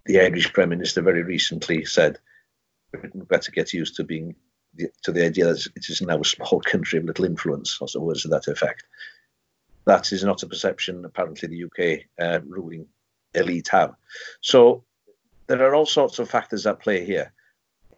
The 0.06 0.21
Irish 0.21 0.52
Prime 0.52 0.68
Minister 0.68 1.02
very 1.02 1.23
recently 1.23 1.85
said 1.85 2.18
Britain 2.92 3.25
better 3.28 3.50
get 3.50 3.73
used 3.73 3.97
to 3.97 4.04
being 4.04 4.37
to 5.02 5.12
the 5.12 5.25
idea 5.25 5.47
that 5.47 5.66
it 5.75 5.88
is 5.88 6.02
now 6.02 6.21
a 6.21 6.25
small 6.25 6.61
country 6.64 6.99
of 6.99 7.04
little 7.04 7.25
influence, 7.25 7.78
or 7.80 7.88
some 7.88 8.02
words 8.02 8.23
to 8.23 8.28
that 8.28 8.49
effect. 8.49 8.85
That 9.87 10.12
is 10.12 10.25
not 10.25 10.42
a 10.42 10.47
perception 10.47 11.04
apparently 11.04 11.49
the 11.49 11.64
UK 11.64 12.00
uh, 12.21 12.40
ruling 12.47 12.87
elite 13.35 13.68
have. 13.68 13.95
So 14.40 14.85
there 15.47 15.62
are 15.62 15.75
all 15.75 15.87
sorts 15.87 16.18
of 16.18 16.28
factors 16.28 16.66
at 16.66 16.80
play 16.80 17.04
here. 17.04 17.33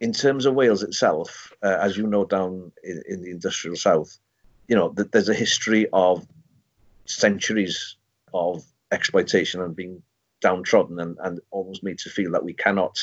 In 0.00 0.12
terms 0.12 0.46
of 0.46 0.54
Wales 0.54 0.82
itself, 0.82 1.52
uh, 1.62 1.78
as 1.80 1.96
you 1.96 2.06
know, 2.06 2.24
down 2.24 2.72
in, 2.84 3.02
in, 3.08 3.22
the 3.22 3.30
industrial 3.30 3.76
south, 3.76 4.18
you 4.68 4.76
know, 4.76 4.90
th- 4.90 5.08
there's 5.10 5.28
a 5.28 5.34
history 5.34 5.88
of 5.92 6.26
centuries 7.06 7.96
of 8.32 8.64
exploitation 8.92 9.60
and 9.60 9.74
being 9.74 10.02
downtrodden 10.40 11.00
and, 11.00 11.16
and 11.22 11.40
almost 11.50 11.82
made 11.82 11.98
to 11.98 12.10
feel 12.10 12.30
that 12.32 12.44
we 12.44 12.52
cannot 12.52 12.98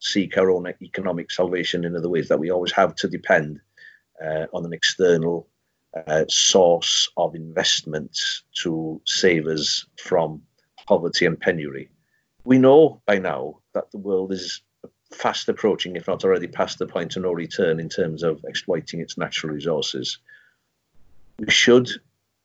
seek 0.00 0.36
our 0.36 0.50
own 0.50 0.66
economic 0.82 1.30
salvation 1.30 1.84
in 1.84 1.96
other 1.96 2.08
ways, 2.08 2.28
that 2.28 2.40
we 2.40 2.50
always 2.50 2.72
have 2.72 2.94
to 2.96 3.08
depend 3.08 3.60
uh, 4.22 4.46
on 4.52 4.64
an 4.64 4.72
external 4.72 5.48
uh, 6.06 6.24
source 6.28 7.08
of 7.16 7.34
investment 7.34 8.18
to 8.62 9.00
save 9.06 9.46
us 9.46 9.86
from 9.98 10.42
poverty 10.86 11.24
and 11.24 11.40
penury. 11.40 11.88
We 12.44 12.58
know 12.58 13.00
by 13.06 13.18
now 13.18 13.60
that 13.72 13.90
the 13.90 13.98
world 13.98 14.32
is 14.32 14.62
fast 15.16 15.48
approaching, 15.48 15.96
if 15.96 16.06
not 16.06 16.24
already 16.24 16.46
past 16.46 16.78
the 16.78 16.86
point 16.86 17.16
of 17.16 17.22
no 17.22 17.32
return 17.32 17.80
in 17.80 17.88
terms 17.88 18.22
of 18.22 18.44
exploiting 18.46 19.00
its 19.00 19.16
natural 19.16 19.52
resources. 19.52 20.18
We 21.38 21.50
should 21.50 21.88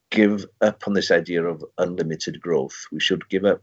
give 0.09 0.45
up 0.61 0.87
on 0.87 0.93
this 0.93 1.11
idea 1.11 1.43
of 1.43 1.63
unlimited 1.77 2.41
growth. 2.41 2.85
We 2.91 2.99
should 2.99 3.27
give 3.29 3.45
up 3.45 3.61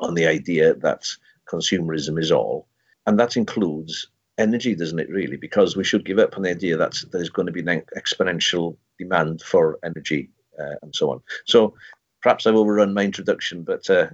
on 0.00 0.14
the 0.14 0.26
idea 0.26 0.74
that 0.74 1.04
consumerism 1.46 2.18
is 2.18 2.32
all. 2.32 2.66
And 3.06 3.18
that 3.18 3.36
includes 3.36 4.08
energy, 4.38 4.74
doesn't 4.74 4.98
it, 4.98 5.10
really? 5.10 5.36
Because 5.36 5.76
we 5.76 5.84
should 5.84 6.04
give 6.04 6.18
up 6.18 6.36
on 6.36 6.42
the 6.42 6.50
idea 6.50 6.76
that 6.76 7.02
there's 7.12 7.30
going 7.30 7.46
to 7.46 7.52
be 7.52 7.60
an 7.60 7.82
exponential 7.96 8.76
demand 8.98 9.42
for 9.42 9.78
energy 9.84 10.30
uh, 10.58 10.76
and 10.82 10.94
so 10.94 11.10
on. 11.10 11.20
So 11.46 11.74
perhaps 12.22 12.46
I've 12.46 12.54
overrun 12.54 12.94
my 12.94 13.04
introduction, 13.04 13.62
but 13.62 13.88
uh. 13.90 14.08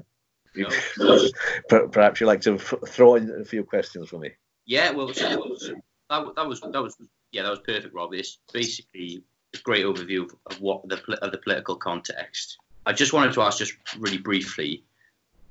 Perhaps 1.69 2.21
you'd 2.21 2.27
like 2.27 2.41
to 2.43 2.59
throw 2.59 3.15
in 3.17 3.31
a 3.41 3.45
few 3.45 3.65
questions 3.65 4.09
for 4.09 4.19
me. 4.19 4.31
Yeah, 4.67 4.91
well, 4.91 5.07
that, 5.09 5.75
that 6.09 6.49
was 6.49 6.61
that 6.61 6.83
was 6.83 6.97
yeah, 7.33 7.43
that 7.43 7.51
was 7.51 7.61
perfect, 7.61 7.95
Rob. 7.95 8.15
It's 8.15 8.39
basically 8.53 9.23
a 9.55 9.59
great 9.59 9.85
overview 9.85 10.29
of 10.47 10.61
what 10.61 10.89
the 10.89 11.01
of 11.23 11.33
the 11.33 11.39
political 11.39 11.77
context. 11.77 12.59
I 12.87 12.93
just 12.93 13.13
wanted 13.13 13.35
to 13.35 13.43
ask, 13.43 13.59
just 13.59 13.75
really 13.99 14.19
briefly. 14.19 14.85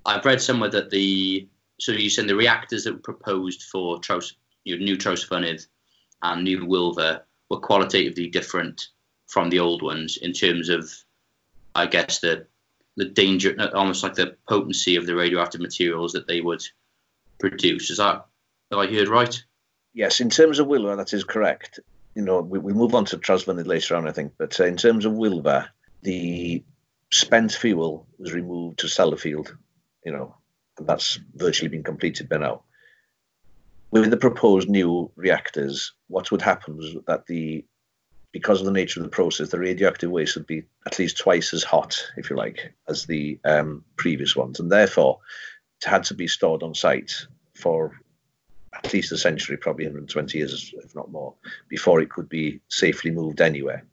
I've 0.05 0.25
read 0.25 0.41
somewhere 0.41 0.69
that 0.71 0.89
the 0.89 1.47
so 1.79 1.91
you 1.93 2.09
said 2.09 2.27
the 2.27 2.35
reactors 2.35 2.83
that 2.83 2.93
were 2.93 2.99
proposed 2.99 3.63
for 3.63 3.99
Traws, 3.99 4.33
you 4.65 4.77
know, 4.77 4.83
new 4.83 4.97
Trawsfynydd 4.97 5.65
and 6.21 6.43
new 6.43 6.65
Wylfa 6.65 7.21
were 7.49 7.59
qualitatively 7.59 8.27
different 8.27 8.89
from 9.27 9.49
the 9.49 9.59
old 9.59 9.81
ones 9.81 10.17
in 10.17 10.33
terms 10.33 10.69
of, 10.69 10.91
I 11.75 11.85
guess, 11.85 12.19
the 12.19 12.47
the 12.99 13.05
danger, 13.05 13.55
almost 13.73 14.03
like 14.03 14.15
the 14.15 14.35
potency 14.47 14.97
of 14.97 15.05
the 15.05 15.15
radioactive 15.15 15.61
materials 15.61 16.11
that 16.11 16.27
they 16.27 16.41
would 16.41 16.61
produce. 17.39 17.89
Is 17.89 17.97
that 17.97 18.25
I 18.71 18.87
heard 18.87 19.07
right? 19.07 19.41
Yes, 19.93 20.19
in 20.19 20.29
terms 20.29 20.59
of 20.59 20.67
Wylfa, 20.67 20.97
that 20.97 21.13
is 21.13 21.23
correct. 21.23 21.79
You 22.13 22.23
know, 22.23 22.41
we, 22.41 22.59
we 22.59 22.73
move 22.73 22.93
on 22.93 23.05
to 23.05 23.17
Trawsfynydd 23.17 23.67
later 23.67 23.95
on, 23.95 24.05
I 24.05 24.11
think, 24.11 24.33
but 24.37 24.59
uh, 24.59 24.65
in 24.65 24.75
terms 24.75 25.05
of 25.05 25.13
Wylfa, 25.13 25.69
the 26.01 26.61
spent 27.09 27.53
fuel 27.53 28.05
was 28.17 28.33
removed 28.33 28.79
to 28.79 28.87
Sellafield, 28.87 29.55
you 30.05 30.11
know, 30.11 30.35
and 30.77 30.85
that's 30.85 31.19
virtually 31.33 31.69
been 31.69 31.83
completed 31.83 32.27
by 32.27 32.37
now. 32.37 32.63
With 33.91 34.09
the 34.09 34.17
proposed 34.17 34.69
new 34.69 35.09
reactors, 35.15 35.93
what 36.07 36.31
would 36.31 36.41
happen 36.41 36.75
was 36.75 36.97
that 37.07 37.27
the 37.27 37.63
because 38.31 38.59
of 38.59 38.65
the 38.65 38.71
nature 38.71 38.99
of 38.99 39.03
the 39.03 39.09
process, 39.09 39.49
the 39.49 39.59
radioactive 39.59 40.11
waste 40.11 40.35
would 40.35 40.47
be 40.47 40.63
at 40.85 40.99
least 40.99 41.17
twice 41.17 41.53
as 41.53 41.63
hot, 41.63 41.97
if 42.17 42.29
you 42.29 42.35
like, 42.35 42.73
as 42.87 43.05
the 43.05 43.39
um, 43.43 43.83
previous 43.95 44.35
ones, 44.35 44.59
and 44.59 44.71
therefore 44.71 45.19
it 45.81 45.87
had 45.87 46.03
to 46.03 46.13
be 46.13 46.27
stored 46.27 46.61
on 46.61 46.75
site 46.75 47.13
for 47.55 47.99
at 48.73 48.93
least 48.93 49.11
a 49.11 49.17
century, 49.17 49.57
probably 49.57 49.85
120 49.85 50.37
years, 50.37 50.73
if 50.77 50.93
not 50.95 51.11
more, 51.11 51.33
before 51.67 52.01
it 52.01 52.09
could 52.09 52.29
be 52.29 52.59
safely 52.69 53.09
moved 53.09 53.41
anywhere. 53.41 53.83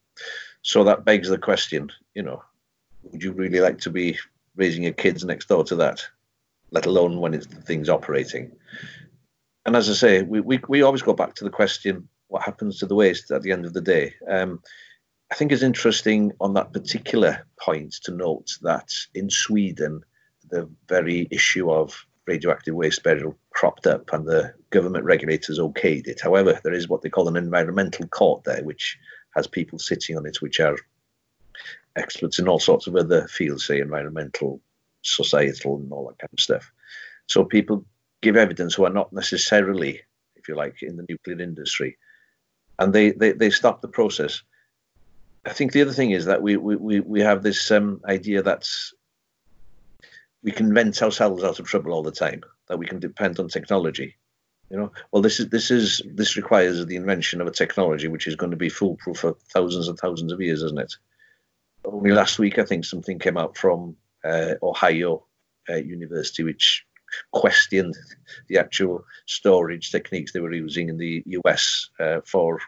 So 0.62 0.84
that 0.84 1.04
begs 1.04 1.28
the 1.28 1.38
question, 1.38 1.90
you 2.14 2.22
know, 2.22 2.42
would 3.04 3.22
you 3.22 3.32
really 3.32 3.60
like 3.60 3.78
to 3.80 3.90
be 3.90 4.18
raising 4.54 4.82
your 4.82 4.92
kids 4.92 5.24
next 5.24 5.48
door 5.48 5.64
to 5.64 5.76
that, 5.76 6.04
let 6.70 6.86
alone 6.86 7.20
when 7.20 7.34
it's 7.34 7.46
the 7.46 7.60
thing's 7.62 7.88
operating? 7.88 8.52
And 9.64 9.76
as 9.76 9.88
I 9.88 9.94
say, 9.94 10.22
we, 10.22 10.40
we, 10.40 10.60
we 10.68 10.82
always 10.82 11.02
go 11.02 11.14
back 11.14 11.34
to 11.36 11.44
the 11.44 11.50
question 11.50 12.08
what 12.28 12.42
happens 12.42 12.78
to 12.78 12.86
the 12.86 12.94
waste 12.94 13.30
at 13.30 13.42
the 13.42 13.52
end 13.52 13.64
of 13.66 13.72
the 13.72 13.80
day. 13.80 14.14
Um, 14.28 14.62
I 15.30 15.34
think 15.34 15.52
it's 15.52 15.62
interesting 15.62 16.32
on 16.40 16.54
that 16.54 16.72
particular 16.72 17.46
point 17.60 17.94
to 18.04 18.12
note 18.12 18.58
that 18.62 18.92
in 19.14 19.28
Sweden, 19.28 20.02
the 20.48 20.68
very 20.88 21.26
issue 21.30 21.70
of 21.70 22.06
radioactive 22.26 22.74
waste 22.74 23.02
burial 23.02 23.36
cropped 23.50 23.86
up 23.86 24.12
and 24.12 24.26
the 24.26 24.54
government 24.70 25.04
regulators 25.04 25.58
okayed 25.58 26.06
it. 26.06 26.20
However, 26.20 26.60
there 26.62 26.72
is 26.72 26.88
what 26.88 27.02
they 27.02 27.08
call 27.08 27.28
an 27.28 27.36
environmental 27.36 28.06
court 28.08 28.44
there, 28.44 28.62
which 28.62 28.98
has 29.34 29.46
people 29.46 29.78
sitting 29.78 30.16
on 30.16 30.26
it, 30.26 30.40
which 30.40 30.60
are 30.60 30.76
experts 31.96 32.38
in 32.38 32.48
all 32.48 32.58
sorts 32.58 32.86
of 32.86 32.96
other 32.96 33.26
fields, 33.28 33.66
say 33.66 33.80
environmental, 33.80 34.60
societal, 35.02 35.76
and 35.76 35.92
all 35.92 36.06
that 36.08 36.18
kind 36.18 36.32
of 36.32 36.40
stuff. 36.40 36.70
So 37.26 37.44
people 37.44 37.84
give 38.22 38.36
evidence 38.36 38.74
who 38.74 38.84
are 38.84 38.90
not 38.90 39.12
necessarily, 39.12 40.02
if 40.36 40.48
you 40.48 40.54
like, 40.54 40.82
in 40.82 40.96
the 40.96 41.06
nuclear 41.08 41.40
industry 41.40 41.96
and 42.78 42.92
they, 42.92 43.10
they, 43.12 43.32
they 43.32 43.50
stop 43.50 43.80
the 43.80 43.88
process. 43.88 44.42
I 45.44 45.52
think 45.52 45.72
the 45.72 45.82
other 45.82 45.92
thing 45.92 46.10
is 46.10 46.24
that 46.24 46.42
we 46.42 46.56
we, 46.56 47.00
we 47.00 47.20
have 47.20 47.42
this 47.42 47.70
um, 47.70 48.00
idea 48.08 48.42
that 48.42 48.68
we 50.42 50.50
can 50.50 50.74
vent 50.74 51.02
ourselves 51.02 51.44
out 51.44 51.58
of 51.58 51.66
trouble 51.66 51.92
all 51.92 52.02
the 52.02 52.10
time, 52.10 52.42
that 52.68 52.78
we 52.78 52.86
can 52.86 52.98
depend 52.98 53.38
on 53.38 53.48
technology. 53.48 54.16
You 54.70 54.76
know, 54.76 54.92
well, 55.12 55.22
this 55.22 55.38
is 55.38 55.48
this 55.50 55.70
is 55.70 56.02
this 56.04 56.36
requires 56.36 56.84
the 56.84 56.96
invention 56.96 57.40
of 57.40 57.46
a 57.46 57.52
technology 57.52 58.08
which 58.08 58.26
is 58.26 58.34
going 58.34 58.50
to 58.50 58.56
be 58.56 58.68
foolproof 58.68 59.18
for 59.18 59.36
thousands 59.52 59.86
and 59.86 59.96
thousands 59.96 60.32
of 60.32 60.40
years, 60.40 60.62
isn't 60.62 60.80
it? 60.80 60.92
Only 61.84 62.10
last 62.10 62.40
week, 62.40 62.58
I 62.58 62.64
think 62.64 62.84
something 62.84 63.20
came 63.20 63.36
out 63.36 63.56
from 63.56 63.96
uh, 64.24 64.54
Ohio 64.62 65.24
uh, 65.68 65.76
University 65.76 66.42
which 66.42 66.84
questioned 67.32 67.96
the 68.48 68.58
actual 68.58 69.04
storage 69.26 69.90
techniques 69.90 70.32
they 70.32 70.40
were 70.40 70.52
using 70.52 70.88
in 70.88 70.98
the 70.98 71.22
US 71.26 71.90
uh, 71.98 72.20
for 72.24 72.60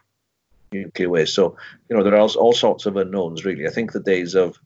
nuclear 0.72 1.08
waste. 1.08 1.34
So, 1.34 1.56
you 1.88 1.96
know, 1.96 2.02
there 2.02 2.14
are 2.14 2.28
all 2.28 2.52
sorts 2.52 2.86
of 2.86 2.96
unknowns, 2.96 3.44
really. 3.44 3.66
I 3.66 3.70
think 3.70 3.92
the 3.92 4.00
days 4.00 4.34
of, 4.34 4.58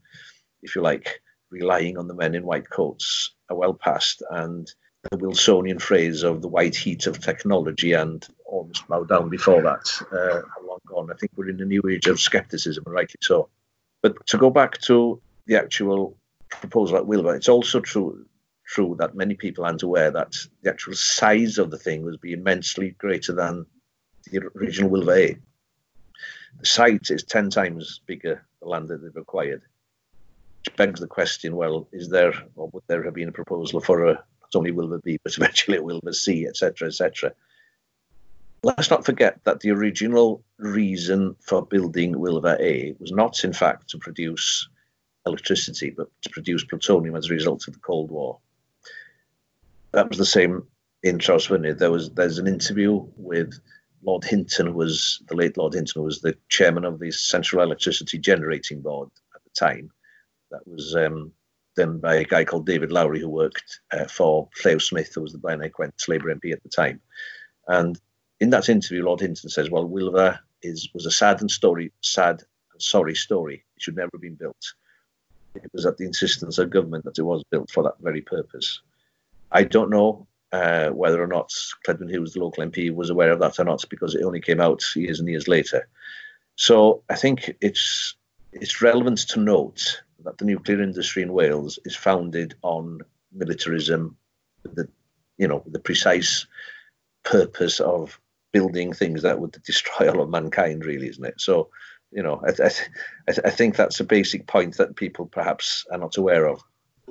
if 0.62 0.74
you 0.74 0.82
like, 0.82 1.22
relying 1.50 1.98
on 1.98 2.08
the 2.08 2.14
men 2.14 2.34
in 2.34 2.44
white 2.44 2.68
coats 2.70 3.32
are 3.48 3.56
well 3.56 3.74
past, 3.74 4.22
and 4.30 4.72
the 5.10 5.18
Wilsonian 5.18 5.80
phrase 5.80 6.22
of 6.22 6.42
the 6.42 6.48
white 6.48 6.76
heat 6.76 7.06
of 7.06 7.20
technology 7.20 7.92
and 7.92 8.26
almost 8.46 8.86
bow 8.88 9.04
down 9.04 9.28
before 9.28 9.62
that 9.62 9.90
uh, 10.12 10.38
are 10.38 10.66
long 10.66 10.78
gone. 10.86 11.10
I 11.10 11.16
think 11.16 11.32
we're 11.36 11.48
in 11.48 11.60
a 11.60 11.64
new 11.64 11.82
age 11.90 12.06
of 12.06 12.20
skepticism, 12.20 12.84
and 12.86 12.94
rightly 12.94 13.18
so. 13.20 13.48
But 14.02 14.26
to 14.28 14.38
go 14.38 14.50
back 14.50 14.78
to 14.82 15.20
the 15.46 15.56
actual 15.56 16.16
proposal 16.50 16.98
at 16.98 17.04
Wylfa, 17.04 17.36
it's 17.36 17.48
also 17.48 17.80
true 17.80 18.26
true 18.72 18.96
that 18.98 19.14
many 19.14 19.34
people 19.34 19.64
aren't 19.64 19.82
aware 19.82 20.10
that 20.10 20.34
the 20.62 20.70
actual 20.70 20.94
size 20.94 21.58
of 21.58 21.70
the 21.70 21.78
thing 21.78 22.02
was 22.02 22.16
be 22.16 22.32
immensely 22.32 22.90
greater 22.98 23.32
than 23.32 23.66
the 24.30 24.40
original 24.56 24.90
Wylfa 24.90 25.16
A. 25.16 25.38
The 26.60 26.66
site 26.66 27.10
is 27.10 27.24
10 27.24 27.50
times 27.50 28.00
bigger, 28.06 28.44
the 28.60 28.68
land 28.68 28.88
that 28.88 29.02
they've 29.02 29.16
acquired, 29.16 29.62
which 30.64 30.76
begs 30.76 31.00
the 31.00 31.06
question 31.06 31.56
well, 31.56 31.88
is 31.92 32.08
there 32.08 32.32
or 32.56 32.68
would 32.72 32.84
there 32.86 33.04
have 33.04 33.14
been 33.14 33.28
a 33.28 33.32
proposal 33.32 33.80
for 33.80 34.06
a 34.06 34.12
not 34.14 34.54
only 34.54 34.70
B, 35.04 35.18
but 35.22 35.36
eventually 35.36 35.78
a 35.78 35.82
Wylfa 35.82 36.14
C, 36.14 36.46
etc., 36.46 36.88
etc.? 36.88 37.34
Let's 38.62 38.90
not 38.90 39.04
forget 39.04 39.40
that 39.44 39.60
the 39.60 39.70
original 39.70 40.44
reason 40.58 41.34
for 41.40 41.66
building 41.66 42.14
Wylfa 42.14 42.60
A 42.60 42.94
was 43.00 43.12
not, 43.12 43.44
in 43.44 43.52
fact, 43.52 43.90
to 43.90 43.98
produce 43.98 44.68
electricity, 45.26 45.90
but 45.90 46.08
to 46.22 46.30
produce 46.30 46.64
plutonium 46.64 47.16
as 47.16 47.28
a 47.28 47.34
result 47.34 47.66
of 47.66 47.74
the 47.74 47.80
Cold 47.80 48.10
War. 48.10 48.38
That 49.92 50.08
was 50.08 50.18
the 50.18 50.26
same 50.26 50.66
in 51.02 51.18
Trawsfynydd. 51.18 51.78
There 51.78 51.90
was 51.90 52.10
there's 52.10 52.38
an 52.38 52.46
interview 52.46 53.06
with 53.16 53.58
Lord 54.02 54.24
Hinton, 54.24 54.68
who 54.68 54.72
was 54.72 55.22
the 55.28 55.36
late 55.36 55.56
Lord 55.56 55.74
Hinton, 55.74 56.00
who 56.00 56.04
was 56.04 56.20
the 56.20 56.36
chairman 56.48 56.84
of 56.84 56.98
the 56.98 57.10
Central 57.10 57.62
Electricity 57.62 58.18
Generating 58.18 58.80
Board 58.80 59.10
at 59.34 59.42
the 59.44 59.50
time. 59.50 59.90
That 60.50 60.66
was 60.66 60.94
um, 60.96 61.32
done 61.76 61.98
by 61.98 62.16
a 62.16 62.24
guy 62.24 62.44
called 62.44 62.66
David 62.66 62.92
Lowry, 62.92 63.20
who 63.20 63.28
worked 63.28 63.80
uh, 63.92 64.06
for 64.06 64.48
Llew 64.64 64.80
Smith, 64.80 65.12
who 65.14 65.22
was 65.22 65.32
the 65.32 65.38
Blaenau 65.38 65.70
Gwent 65.70 65.94
Labour 66.08 66.34
MP 66.34 66.52
at 66.52 66.62
the 66.62 66.68
time. 66.68 67.00
And 67.68 67.98
in 68.40 68.50
that 68.50 68.68
interview, 68.68 69.04
Lord 69.04 69.20
Hinton 69.20 69.50
says, 69.50 69.70
"Well, 69.70 69.88
Wylfa 69.88 70.38
is 70.62 70.88
was 70.94 71.06
a 71.06 71.10
sad 71.10 71.40
and 71.40 71.50
story, 71.50 71.92
sad 72.00 72.42
and 72.72 72.82
sorry 72.82 73.14
story. 73.14 73.64
It 73.76 73.82
should 73.82 73.96
never 73.96 74.10
have 74.14 74.22
been 74.22 74.34
built. 74.34 74.74
It 75.54 75.70
was 75.72 75.86
at 75.86 75.98
the 75.98 76.06
insistence 76.06 76.58
of 76.58 76.70
government 76.70 77.04
that 77.04 77.18
it 77.18 77.22
was 77.22 77.44
built 77.50 77.70
for 77.70 77.82
that 77.84 78.00
very 78.00 78.22
purpose. 78.22 78.80
I 79.52 79.64
don't 79.64 79.90
know 79.90 80.26
uh, 80.52 80.90
whether 80.90 81.22
or 81.22 81.26
not 81.26 81.50
Cledwyn 81.86 82.10
Hughes, 82.10 82.34
the 82.34 82.40
local 82.40 82.64
MP, 82.64 82.94
was 82.94 83.10
aware 83.10 83.32
of 83.32 83.40
that 83.40 83.58
or 83.58 83.64
not, 83.64 83.84
because 83.88 84.14
it 84.14 84.24
only 84.24 84.40
came 84.40 84.60
out 84.60 84.82
years 84.96 85.20
and 85.20 85.28
years 85.28 85.48
later. 85.48 85.88
So 86.56 87.02
I 87.08 87.16
think 87.16 87.56
it's 87.60 88.14
it's 88.52 88.82
relevant 88.82 89.18
to 89.28 89.40
note 89.40 90.02
that 90.24 90.38
the 90.38 90.44
nuclear 90.44 90.82
industry 90.82 91.22
in 91.22 91.32
Wales 91.32 91.78
is 91.84 91.96
founded 91.96 92.54
on 92.62 93.00
militarism, 93.32 94.16
the 94.62 94.88
you 95.38 95.48
know 95.48 95.62
the 95.66 95.80
precise 95.80 96.46
purpose 97.24 97.80
of 97.80 98.20
building 98.52 98.92
things 98.92 99.22
that 99.22 99.40
would 99.40 99.52
destroy 99.64 100.10
all 100.10 100.20
of 100.20 100.28
mankind, 100.28 100.84
really, 100.84 101.08
isn't 101.08 101.24
it? 101.24 101.40
So, 101.40 101.70
you 102.10 102.22
know, 102.22 102.42
I, 102.46 102.64
I, 102.64 103.32
I 103.46 103.50
think 103.50 103.74
that's 103.74 104.00
a 104.00 104.04
basic 104.04 104.46
point 104.46 104.76
that 104.76 104.96
people 104.96 105.26
perhaps 105.26 105.86
are 105.90 105.98
not 105.98 106.18
aware 106.18 106.46
of. 106.46 106.62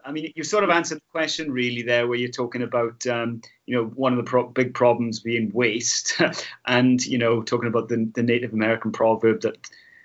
I 0.05 0.11
mean, 0.11 0.31
you 0.35 0.43
sort 0.43 0.63
of 0.63 0.69
answered 0.69 0.99
the 0.99 1.11
question 1.11 1.51
really 1.51 1.81
there, 1.81 2.07
where 2.07 2.17
you're 2.17 2.29
talking 2.29 2.61
about, 2.61 3.05
um, 3.07 3.41
you 3.65 3.75
know, 3.75 3.85
one 3.85 4.13
of 4.13 4.17
the 4.17 4.29
pro- 4.29 4.47
big 4.47 4.73
problems 4.73 5.19
being 5.19 5.51
waste, 5.51 6.19
and 6.65 7.03
you 7.05 7.17
know, 7.17 7.41
talking 7.41 7.67
about 7.67 7.89
the, 7.89 8.09
the 8.13 8.23
Native 8.23 8.53
American 8.53 8.91
proverb 8.91 9.41
that, 9.41 9.57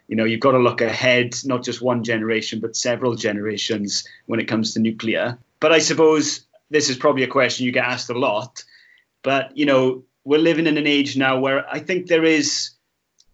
you 0.08 0.16
know, 0.16 0.24
you've 0.24 0.40
got 0.40 0.52
to 0.52 0.58
look 0.58 0.80
ahead, 0.80 1.34
not 1.44 1.64
just 1.64 1.82
one 1.82 2.04
generation, 2.04 2.60
but 2.60 2.76
several 2.76 3.14
generations 3.14 4.06
when 4.26 4.40
it 4.40 4.48
comes 4.48 4.74
to 4.74 4.80
nuclear. 4.80 5.38
But 5.60 5.72
I 5.72 5.78
suppose 5.78 6.46
this 6.70 6.90
is 6.90 6.96
probably 6.96 7.24
a 7.24 7.28
question 7.28 7.66
you 7.66 7.72
get 7.72 7.84
asked 7.84 8.10
a 8.10 8.18
lot. 8.18 8.64
But 9.22 9.56
you 9.56 9.66
know, 9.66 10.04
we're 10.24 10.38
living 10.38 10.66
in 10.66 10.78
an 10.78 10.86
age 10.86 11.16
now 11.16 11.40
where 11.40 11.68
I 11.68 11.80
think 11.80 12.06
there 12.06 12.24
is 12.24 12.70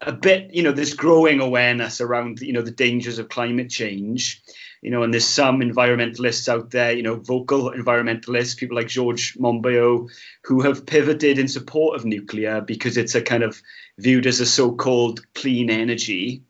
a 0.00 0.12
bit, 0.12 0.52
you 0.52 0.62
know, 0.62 0.72
this 0.72 0.94
growing 0.94 1.40
awareness 1.40 2.00
around, 2.00 2.40
you 2.40 2.52
know, 2.52 2.62
the 2.62 2.70
dangers 2.70 3.18
of 3.18 3.28
climate 3.28 3.70
change 3.70 4.42
you 4.82 4.90
know, 4.90 5.04
and 5.04 5.14
there's 5.14 5.24
some 5.24 5.60
environmentalists 5.60 6.48
out 6.48 6.72
there, 6.72 6.92
you 6.92 7.04
know, 7.04 7.14
vocal 7.14 7.70
environmentalists, 7.70 8.56
people 8.56 8.76
like 8.76 8.88
George 8.88 9.38
Monbiot, 9.38 10.10
who 10.42 10.60
have 10.62 10.84
pivoted 10.84 11.38
in 11.38 11.46
support 11.46 11.94
of 11.94 12.04
nuclear 12.04 12.60
because 12.60 12.96
it's 12.96 13.14
a 13.14 13.22
kind 13.22 13.44
of 13.44 13.62
viewed 13.96 14.26
as 14.26 14.40
a 14.40 14.46
so-called 14.46 15.20
clean 15.34 15.70
energy. 15.70 16.42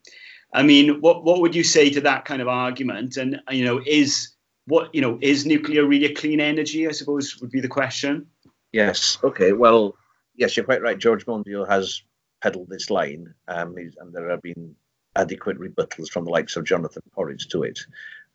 I 0.51 0.63
mean, 0.63 0.99
what 0.99 1.23
what 1.23 1.41
would 1.41 1.55
you 1.55 1.63
say 1.63 1.91
to 1.91 2.01
that 2.01 2.25
kind 2.25 2.41
of 2.41 2.47
argument? 2.47 3.17
And 3.17 3.39
you 3.51 3.65
know, 3.65 3.81
is 3.85 4.31
what 4.65 4.93
you 4.95 5.01
know 5.01 5.19
is 5.21 5.45
nuclear 5.45 5.85
really 5.85 6.05
a 6.05 6.15
clean 6.15 6.39
energy? 6.39 6.87
I 6.87 6.91
suppose 6.91 7.39
would 7.39 7.51
be 7.51 7.61
the 7.61 7.67
question. 7.67 8.27
Yes. 8.71 9.19
Okay. 9.23 9.53
Well, 9.53 9.95
yes, 10.35 10.57
you're 10.57 10.65
quite 10.65 10.81
right. 10.81 10.97
George 10.97 11.27
Monbiot 11.27 11.69
has 11.69 12.01
peddled 12.41 12.69
this 12.69 12.89
line, 12.89 13.35
um, 13.47 13.75
and 13.77 14.11
there 14.11 14.31
have 14.31 14.41
been 14.41 14.75
adequate 15.15 15.59
rebuttals 15.59 16.09
from 16.09 16.25
the 16.25 16.31
likes 16.31 16.55
of 16.55 16.65
Jonathan 16.65 17.03
Porritt 17.15 17.47
to 17.49 17.61
it. 17.63 17.79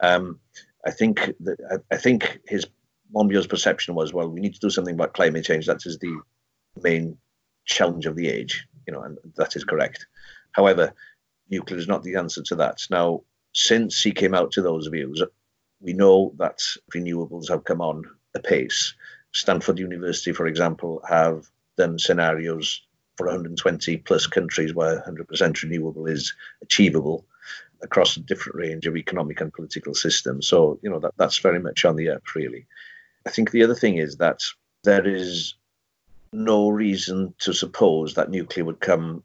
Um, 0.01 0.41
I 0.87 0.91
think 0.91 1.33
that, 1.41 1.83
I, 1.91 1.97
think 1.97 2.41
his 2.47 2.67
Monbiot's 3.15 3.47
perception 3.47 3.95
was, 3.95 4.13
well, 4.13 4.29
we 4.29 4.41
need 4.41 4.55
to 4.55 4.61
do 4.61 4.71
something 4.71 4.95
about 4.95 5.15
climate 5.15 5.45
change. 5.45 5.67
That 5.67 5.85
is 5.87 5.99
the 5.99 6.21
main 6.83 7.19
challenge 7.65 8.07
of 8.07 8.17
the 8.17 8.29
age, 8.29 8.67
you 8.87 8.93
know, 8.93 9.03
and 9.03 9.19
that 9.37 9.57
is 9.57 9.65
correct. 9.65 10.07
However, 10.53 10.95
nuclear 11.51 11.79
is 11.79 11.89
not 11.89 12.03
the 12.03 12.17
answer 12.17 12.43
to 12.43 12.55
that. 12.57 12.79
Now, 12.91 13.23
since 13.55 14.03
he 14.03 14.13
came 14.13 14.35
out 14.35 14.53
to 14.53 14.63
those 14.63 14.87
views, 14.87 15.23
we 15.81 15.93
know 15.93 16.33
that 16.39 16.61
renewables 16.95 17.49
have 17.49 17.65
come 17.65 17.81
on 17.81 18.05
apace. 18.35 18.95
Stanford 19.33 19.79
University, 19.79 20.33
for 20.33 20.47
example, 20.47 21.03
have 21.09 21.47
done 21.77 21.99
scenarios 21.99 22.83
for 23.17 23.27
120 23.27 23.97
plus 23.99 24.27
countries 24.27 24.75
where 24.75 25.03
100% 25.03 25.63
renewable 25.63 26.07
is 26.07 26.33
achievable 26.63 27.27
across 27.83 28.17
a 28.17 28.21
different 28.21 28.57
range 28.57 28.87
of 28.87 28.97
economic 28.97 29.41
and 29.41 29.53
political 29.53 29.95
systems. 29.95 30.49
So, 30.49 30.79
you 30.83 30.91
know, 30.91 30.99
that, 31.01 31.15
that's 31.17 31.39
very 31.39 31.61
much 31.61 31.85
on 31.85 31.97
the 31.97 32.11
up, 32.11 32.35
really. 32.35 32.67
I 33.27 33.31
think 33.31 33.51
the 33.51 33.65
other 33.65 33.75
thing 33.75 33.99
is 33.99 34.17
that 34.17 34.41
there 34.85 35.07
is 35.07 35.55
no 36.33 36.69
reason 36.69 37.35
to 37.41 37.53
suppose 37.53 38.15
that 38.15 38.31
nuclear 38.31 38.65
would 38.65 38.81
come 38.81 39.23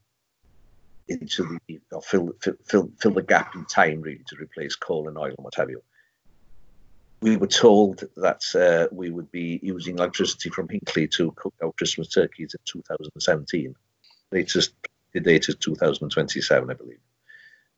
into 1.07 1.57
the 1.67 1.79
or 1.91 2.01
fill, 2.01 2.31
fill, 2.65 2.89
fill 2.99 3.11
the 3.11 3.21
gap 3.21 3.55
in 3.55 3.65
time 3.65 4.01
really 4.01 4.23
to 4.27 4.37
replace 4.37 4.75
coal 4.75 5.07
and 5.07 5.17
oil 5.17 5.33
and 5.37 5.43
what 5.43 5.55
have 5.55 5.69
you. 5.69 5.81
We 7.21 7.37
were 7.37 7.47
told 7.47 8.03
that 8.17 8.43
uh, 8.55 8.93
we 8.93 9.09
would 9.09 9.31
be 9.31 9.59
using 9.63 9.97
electricity 9.97 10.49
from 10.49 10.67
Hinkley 10.67 11.09
to 11.11 11.31
cook 11.31 11.53
our 11.63 11.71
Christmas 11.73 12.09
turkeys 12.09 12.53
in 12.53 12.59
2017. 12.65 13.75
Latest 14.31 14.73
date 15.13 15.47
is 15.47 15.55
2027, 15.55 16.69
I 16.69 16.73
believe. 16.73 16.99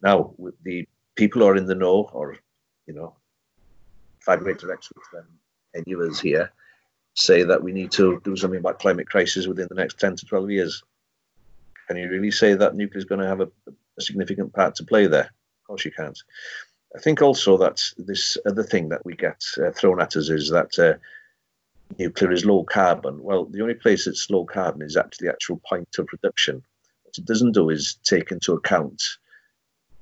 Now, 0.06 0.36
the 0.62 0.88
people 1.16 1.44
are 1.44 1.56
in 1.56 1.66
the 1.66 1.74
know, 1.74 2.08
or 2.14 2.38
you 2.86 2.94
know, 2.94 3.16
five 4.20 4.42
greater 4.42 4.72
experts 4.72 5.08
than 5.12 5.24
any 5.74 5.94
of 5.94 6.00
us 6.02 6.20
here, 6.20 6.52
say 7.16 7.42
that 7.44 7.64
we 7.64 7.72
need 7.72 7.92
to 7.94 8.22
do 8.24 8.36
something 8.36 8.60
about 8.60 8.78
climate 8.78 9.10
crisis 9.10 9.48
within 9.48 9.68
the 9.68 9.76
next 9.76 10.00
10 10.00 10.18
to 10.18 10.26
12 10.28 10.52
years. 10.52 10.84
Can 11.88 11.98
you 11.98 12.08
really 12.08 12.30
say 12.30 12.54
that 12.54 12.76
nuclear 12.76 13.00
is 13.00 13.06
going 13.06 13.22
to 13.22 13.28
have 13.28 13.42
a, 13.42 13.50
a 13.98 14.02
significant 14.02 14.54
part 14.54 14.76
to 14.76 14.86
play 14.86 15.08
there? 15.08 15.32
Of 15.62 15.68
course, 15.68 15.86
you 15.86 15.92
can't. 15.92 16.22
I 16.96 17.00
think 17.00 17.24
also 17.24 17.58
that 17.58 17.82
this 17.98 18.38
other 18.46 18.64
thing 18.64 18.90
that 18.90 19.04
we 19.06 19.16
get 19.16 19.42
uh, 19.58 19.72
thrown 19.72 20.00
at 20.00 20.16
us 20.16 20.30
is 20.30 20.52
that 20.52 20.78
uh, 20.78 20.94
nuclear 21.98 22.32
is 22.32 22.46
low 22.46 22.64
carbon. 22.64 23.24
Well, 23.24 23.46
the 23.46 23.62
only 23.62 23.74
place 23.74 24.06
it's 24.06 24.30
low 24.30 24.46
carbon 24.46 24.84
is 24.84 24.98
actually 24.98 25.28
the 25.28 25.34
actual 25.34 25.60
point 25.68 25.90
of 25.98 26.06
production. 26.06 26.62
What 27.04 27.18
it 27.18 27.26
doesn't 27.26 27.54
do 27.54 27.72
is 27.72 27.98
take 28.04 28.32
into 28.32 28.54
account 28.54 29.02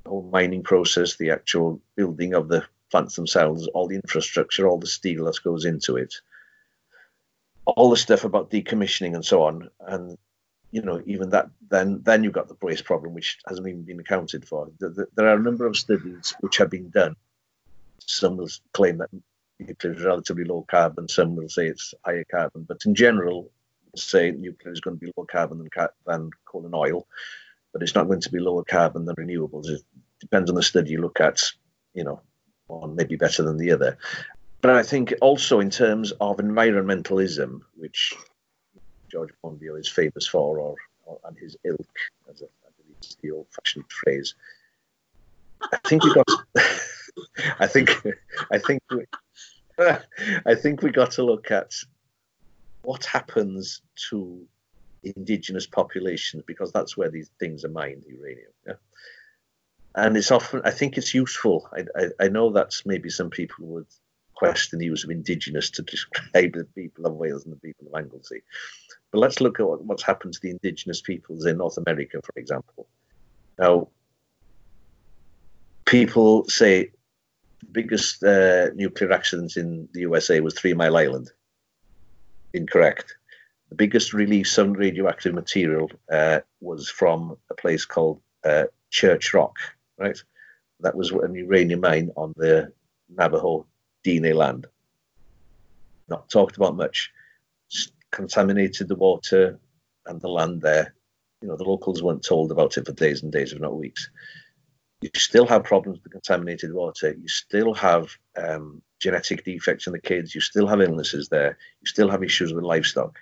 whole 0.06 0.24
mining 0.24 0.64
process, 0.64 1.16
the 1.16 1.32
actual 1.32 1.82
building 1.96 2.34
of 2.34 2.48
the 2.48 2.66
plants 2.92 3.16
themselves, 3.16 3.68
all 3.68 3.88
the 3.88 3.96
infrastructure, 3.96 4.68
all 4.68 4.78
the 4.78 4.88
steel 4.88 5.26
that 5.26 5.44
goes 5.44 5.66
into 5.66 5.98
it, 5.98 6.14
all 7.66 7.90
the 7.90 7.98
stuff 7.98 8.24
about 8.24 8.52
decommissioning 8.52 9.16
and 9.16 9.26
so 9.26 9.44
on. 9.44 9.70
And 9.80 10.18
you 10.72 10.82
know, 10.82 11.02
even 11.06 11.30
that, 11.30 11.50
then 11.70 12.02
then 12.04 12.24
you've 12.24 12.34
got 12.34 12.48
the 12.48 12.58
waste 12.62 12.84
problem, 12.84 13.14
which 13.14 13.38
hasn't 13.48 13.68
even 13.68 13.84
been 13.84 14.00
accounted 14.00 14.48
for. 14.48 14.70
There 14.80 15.28
are 15.28 15.36
a 15.36 15.40
number 15.40 15.68
of 15.68 15.78
studies 15.78 16.36
which 16.40 16.58
have 16.58 16.70
been 16.70 16.90
done. 16.90 17.16
Some 18.00 18.38
will 18.38 18.50
claim 18.74 18.98
that 18.98 19.10
nuclear 19.60 19.94
is 19.94 20.04
relatively 20.04 20.44
low 20.44 20.66
carbon. 20.70 21.08
Some 21.08 21.36
will 21.36 21.50
say 21.50 21.68
it's 21.68 21.94
higher 22.04 22.26
carbon. 22.30 22.64
But 22.64 22.86
in 22.86 22.96
general, 22.96 23.52
say 23.96 24.32
nuclear 24.32 24.74
is 24.74 24.82
going 24.82 24.98
to 24.98 25.06
be 25.06 25.12
lower 25.16 25.28
carbon 25.28 25.60
than, 25.60 25.70
than 26.06 26.32
coal 26.46 26.66
and 26.66 26.76
oil 26.76 27.08
but 27.74 27.82
it's 27.82 27.96
not 27.96 28.08
going 28.08 28.22
to 28.22 28.32
be 28.32 28.40
lower 28.40 28.64
carbon 28.64 29.06
than 29.06 29.16
renewables. 29.16 29.68
It 29.68 29.82
depends 30.20 30.50
on 30.50 30.56
the 30.56 30.64
study 30.64 30.92
you 30.92 31.02
look 31.02 31.20
at, 31.20 31.42
you 31.94 32.04
know, 32.04 32.22
one 32.68 32.96
may 32.96 33.04
be 33.04 33.16
better 33.16 33.44
than 33.44 33.58
the 33.58 33.72
other. 33.72 33.98
But 34.62 34.76
I 34.76 34.84
think 34.84 35.14
also 35.20 35.60
in 35.60 35.70
terms 35.70 36.14
of 36.22 36.38
environmentalism, 36.38 37.62
which 37.76 38.14
George 39.12 39.32
Monbiot 39.44 39.80
is 39.80 39.90
famous 39.90 40.26
for, 40.26 40.58
or, 40.60 40.76
or 41.06 41.20
and 41.26 41.38
his 41.38 41.58
ilk, 41.66 41.98
as 42.30 42.42
a, 42.42 42.46
I 42.46 42.70
believe 42.78 42.98
is 43.02 43.18
the 43.22 43.32
old-fashioned 43.32 43.86
phrase. 43.92 44.36
I 45.62 45.78
think 45.86 46.04
we 46.04 46.14
got. 46.14 46.28
I 47.60 47.68
think. 47.68 47.90
I 48.52 48.58
think. 48.58 48.82
We, 48.90 49.06
I 50.46 50.56
think 50.56 50.82
we 50.82 50.92
got 50.92 51.12
to 51.12 51.24
look 51.24 51.52
at 51.52 51.74
what 52.84 53.06
happens 53.06 53.82
to 54.10 54.46
indigenous 55.04 55.68
populations 55.68 56.44
because 56.46 56.72
that's 56.72 56.98
where 56.98 57.10
these 57.10 57.30
things 57.40 57.66
are 57.66 57.70
mined, 57.70 58.04
uranium. 58.08 58.52
Yeah? 58.66 58.74
And 59.96 60.18
it's 60.18 60.32
often, 60.32 60.62
I 60.64 60.72
think 60.72 60.98
it's 60.98 61.14
useful. 61.14 61.70
I, 61.72 61.86
I, 61.96 62.26
I 62.26 62.28
know 62.30 62.52
that's 62.52 62.86
maybe 62.86 63.10
some 63.10 63.30
people 63.30 63.66
would 63.68 63.86
question 64.34 64.80
the 64.80 64.86
use 64.86 65.04
of 65.04 65.12
indigenous 65.12 65.70
to 65.72 65.82
describe 65.84 66.54
the 66.54 66.68
people 66.76 67.06
of 67.06 67.14
Wales 67.14 67.46
and 67.46 67.54
the 67.54 67.60
people 67.60 67.88
of 67.88 67.96
Anglesey. 67.96 68.42
But 69.12 69.20
let's 69.20 69.42
look 69.42 69.60
at 69.60 69.68
what, 69.68 69.84
what's 69.86 70.04
happened 70.04 70.34
to 70.34 70.40
the 70.42 70.50
indigenous 70.50 71.02
peoples 71.02 71.46
in 71.46 71.58
North 71.58 71.78
America, 71.78 72.20
for 72.24 72.40
example. 72.40 72.88
Now, 73.60 73.90
people 75.86 76.46
say 76.50 76.92
the 77.60 77.68
biggest 77.72 78.24
uh, 78.24 78.70
nuclear 78.74 79.14
accident 79.14 79.58
in 79.58 79.88
the 79.94 80.02
USA 80.02 80.40
was 80.40 80.56
Three 80.56 80.74
Mile 80.74 80.98
Island. 80.98 81.30
Incorrect 82.54 83.16
The 83.74 83.78
biggest 83.88 84.14
release 84.14 84.56
of 84.60 84.78
radioactive 84.78 85.34
material 85.34 85.90
uh, 86.12 86.42
was 86.62 86.92
from 86.92 87.38
a 87.50 87.56
place 87.56 87.86
called 87.86 88.22
uh, 88.46 88.66
Church 88.92 89.34
Rock, 89.34 89.56
right? 89.98 90.16
That 90.82 90.94
was 90.94 91.10
an 91.10 91.34
uranium 91.34 91.80
mine 91.80 92.12
on 92.16 92.34
the 92.38 92.72
Navajo 93.10 93.66
Dene 94.04 94.36
land. 94.36 94.68
Not 96.08 96.30
talked 96.30 96.56
about 96.56 96.76
much. 96.76 97.12
Contaminated 98.12 98.90
the 98.90 98.96
water 98.96 99.58
and 100.06 100.22
the 100.22 100.30
land 100.30 100.62
there. 100.62 100.94
You 101.42 101.48
know, 101.48 101.58
the 101.58 101.64
locals 101.64 102.04
weren't 102.04 102.24
told 102.24 102.52
about 102.52 102.78
it 102.78 102.86
for 102.86 102.94
days 102.94 103.24
and 103.24 103.32
days, 103.32 103.54
if 103.54 103.60
not 103.60 103.76
weeks. 103.76 104.08
You 105.02 105.10
still 105.16 105.48
have 105.48 105.64
problems 105.64 105.98
with 105.98 106.04
the 106.04 106.20
contaminated 106.20 106.72
water. 106.72 107.16
You 107.20 107.28
still 107.28 107.74
have 107.74 108.16
um, 108.38 108.84
genetic 109.00 109.44
defects 109.44 109.88
in 109.88 109.94
the 109.94 110.00
kids. 110.00 110.36
You 110.36 110.42
still 110.42 110.68
have 110.68 110.80
illnesses 110.80 111.28
there. 111.28 111.58
You 111.82 111.88
still 111.88 112.10
have 112.10 112.24
issues 112.24 112.54
with 112.54 112.64
livestock. 112.64 113.18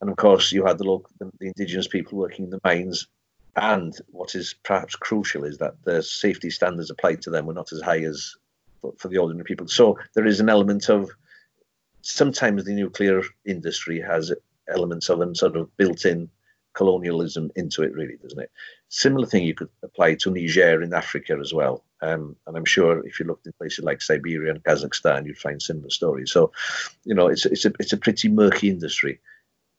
And 0.00 0.10
of 0.10 0.16
course, 0.16 0.52
you 0.52 0.64
had 0.64 0.78
the 0.78 0.84
local, 0.84 1.10
the, 1.18 1.30
the 1.38 1.46
indigenous 1.46 1.88
people 1.88 2.18
working 2.18 2.44
in 2.44 2.50
the 2.50 2.60
mines. 2.64 3.08
And 3.56 3.96
what 4.12 4.34
is 4.34 4.54
perhaps 4.62 4.94
crucial 4.94 5.44
is 5.44 5.58
that 5.58 5.74
the 5.84 6.02
safety 6.02 6.50
standards 6.50 6.90
applied 6.90 7.22
to 7.22 7.30
them 7.30 7.46
were 7.46 7.54
not 7.54 7.72
as 7.72 7.80
high 7.80 8.04
as 8.04 8.36
for, 8.80 9.08
the 9.08 9.18
ordinary 9.18 9.44
people. 9.44 9.66
So 9.68 9.98
there 10.14 10.26
is 10.26 10.40
an 10.40 10.48
element 10.48 10.88
of 10.88 11.10
sometimes 12.02 12.64
the 12.64 12.74
nuclear 12.74 13.22
industry 13.44 14.00
has 14.00 14.32
elements 14.68 15.08
of 15.08 15.20
a 15.20 15.34
sort 15.34 15.56
of 15.56 15.76
built-in 15.76 16.30
colonialism 16.74 17.50
into 17.56 17.82
it, 17.82 17.92
really, 17.92 18.16
doesn't 18.22 18.40
it? 18.40 18.52
Similar 18.88 19.26
thing 19.26 19.44
you 19.44 19.54
could 19.54 19.70
apply 19.82 20.14
to 20.16 20.30
Niger 20.30 20.82
in 20.82 20.94
Africa 20.94 21.36
as 21.40 21.52
well. 21.52 21.82
Um, 22.00 22.36
and 22.46 22.56
I'm 22.56 22.64
sure 22.64 23.04
if 23.04 23.18
you 23.18 23.26
looked 23.26 23.46
in 23.46 23.52
places 23.54 23.84
like 23.84 24.00
Siberia 24.00 24.52
and 24.52 24.62
Kazakhstan, 24.62 25.26
you'd 25.26 25.38
find 25.38 25.60
similar 25.60 25.90
stories. 25.90 26.30
So, 26.30 26.52
you 27.04 27.14
know, 27.14 27.26
it's 27.26 27.44
it's 27.46 27.64
a 27.64 27.72
it's 27.80 27.92
a 27.92 27.96
pretty 27.96 28.28
murky 28.28 28.70
industry. 28.70 29.18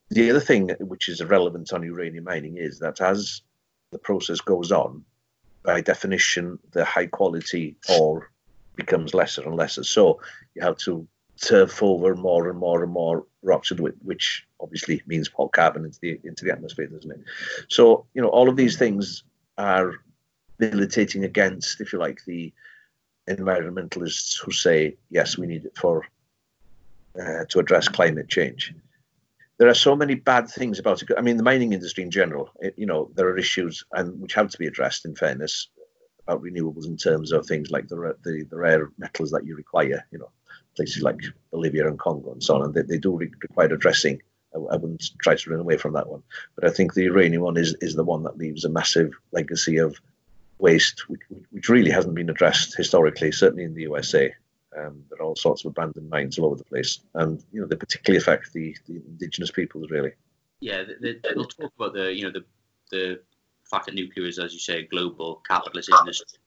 The 0.09 0.29
other 0.29 0.39
thing 0.39 0.69
which 0.79 1.07
is 1.07 1.23
relevant 1.23 1.71
on 1.71 1.83
uranium 1.83 2.23
mining 2.23 2.57
is 2.57 2.79
that 2.79 2.99
as 3.01 3.41
the 3.91 3.99
process 3.99 4.41
goes 4.41 4.71
on, 4.71 5.03
by 5.63 5.81
definition, 5.81 6.57
the 6.71 6.85
high 6.85 7.05
quality 7.05 7.75
ore 7.89 8.31
becomes 8.75 9.13
lesser 9.13 9.43
and 9.43 9.55
lesser. 9.55 9.83
So 9.83 10.21
you 10.55 10.61
have 10.61 10.77
to 10.77 11.07
turf 11.41 11.81
over 11.83 12.15
more 12.15 12.49
and 12.49 12.57
more 12.57 12.83
and 12.83 12.91
more 12.91 13.25
rocks, 13.43 13.71
which 13.71 14.47
obviously 14.59 15.01
means 15.05 15.29
more 15.37 15.49
carbon 15.49 15.85
into 15.85 15.99
the 16.01 16.19
into 16.23 16.45
the 16.45 16.51
atmosphere, 16.51 16.87
doesn't 16.87 17.11
it? 17.11 17.21
So 17.67 18.05
you 18.13 18.21
know 18.21 18.29
all 18.29 18.49
of 18.49 18.55
these 18.55 18.77
things 18.77 19.23
are 19.57 19.93
militating 20.57 21.23
against, 21.23 21.81
if 21.81 21.93
you 21.93 21.99
like, 21.99 22.23
the 22.25 22.53
environmentalists 23.27 24.39
who 24.39 24.51
say 24.51 24.97
yes, 25.09 25.37
we 25.37 25.47
need 25.47 25.65
it 25.65 25.77
for 25.77 26.05
uh, 27.19 27.45
to 27.49 27.59
address 27.59 27.87
climate 27.87 28.27
change. 28.27 28.73
There 29.59 29.67
are 29.67 29.75
so 29.75 29.95
many 29.95 30.15
bad 30.15 30.49
things 30.49 30.79
about 30.79 31.01
it. 31.01 31.09
I 31.17 31.21
mean, 31.21 31.35
the 31.35 31.43
mining 31.43 31.73
industry 31.73 32.03
in 32.03 32.11
general, 32.11 32.49
it, 32.59 32.73
you 32.77 32.85
know, 32.85 33.11
there 33.13 33.27
are 33.27 33.37
issues 33.37 33.83
and 33.91 34.19
which 34.21 34.33
have 34.33 34.49
to 34.49 34.57
be 34.57 34.67
addressed. 34.67 35.05
In 35.05 35.15
fairness, 35.15 35.67
about 36.25 36.41
renewables 36.41 36.87
in 36.87 36.95
terms 36.95 37.33
of 37.33 37.45
things 37.45 37.69
like 37.69 37.87
the 37.89 38.15
the, 38.23 38.45
the 38.49 38.57
rare 38.57 38.89
metals 38.97 39.31
that 39.31 39.45
you 39.45 39.55
require. 39.55 40.05
You 40.11 40.19
know, 40.19 40.31
places 40.77 41.03
like 41.03 41.19
Bolivia 41.51 41.87
and 41.87 41.99
Congo 41.99 42.31
and 42.31 42.41
so 42.41 42.55
on, 42.55 42.63
and 42.63 42.73
they, 42.73 42.83
they 42.83 42.97
do 42.97 43.17
require 43.17 43.73
addressing. 43.73 44.21
I, 44.55 44.59
I, 44.59 44.77
wouldn't 44.77 45.03
try 45.21 45.35
to 45.35 45.49
run 45.49 45.59
away 45.59 45.75
from 45.75 45.93
that 45.93 46.07
one, 46.07 46.23
but 46.55 46.65
I 46.65 46.71
think 46.71 46.93
the 46.93 47.03
uranium 47.03 47.43
one 47.43 47.57
is 47.57 47.75
is 47.81 47.95
the 47.95 48.03
one 48.05 48.23
that 48.23 48.37
leaves 48.37 48.63
a 48.63 48.69
massive 48.69 49.11
legacy 49.33 49.77
of 49.77 49.99
waste, 50.57 51.09
which, 51.09 51.21
which 51.51 51.69
really 51.69 51.91
hasn't 51.91 52.15
been 52.15 52.29
addressed 52.29 52.77
historically, 52.77 53.33
certainly 53.33 53.65
in 53.65 53.73
the 53.73 53.83
USA. 53.83 54.33
Um, 54.77 55.03
there 55.09 55.19
are 55.19 55.23
all 55.23 55.35
sorts 55.35 55.65
of 55.65 55.71
abandoned 55.71 56.09
mines 56.09 56.37
all 56.37 56.45
over 56.45 56.55
the 56.55 56.63
place, 56.63 56.99
and 57.15 57.43
you 57.51 57.61
know 57.61 57.67
they 57.67 57.75
particularly 57.75 58.21
affect 58.21 58.53
the, 58.53 58.75
the 58.87 58.95
indigenous 58.95 59.51
peoples 59.51 59.89
really. 59.89 60.11
Yeah, 60.61 60.83
they, 61.01 61.15
will 61.35 61.45
talk 61.45 61.71
about 61.75 61.93
the 61.93 62.13
you 62.13 62.23
know 62.23 62.31
the 62.31 62.45
the 62.91 63.21
fact 63.63 63.85
that 63.85 63.95
nuclear 63.95 64.27
is, 64.27 64.39
as 64.39 64.53
you 64.53 64.59
say, 64.59 64.79
a 64.79 64.87
global 64.87 65.41
capitalist 65.47 65.89
industry 65.99 66.39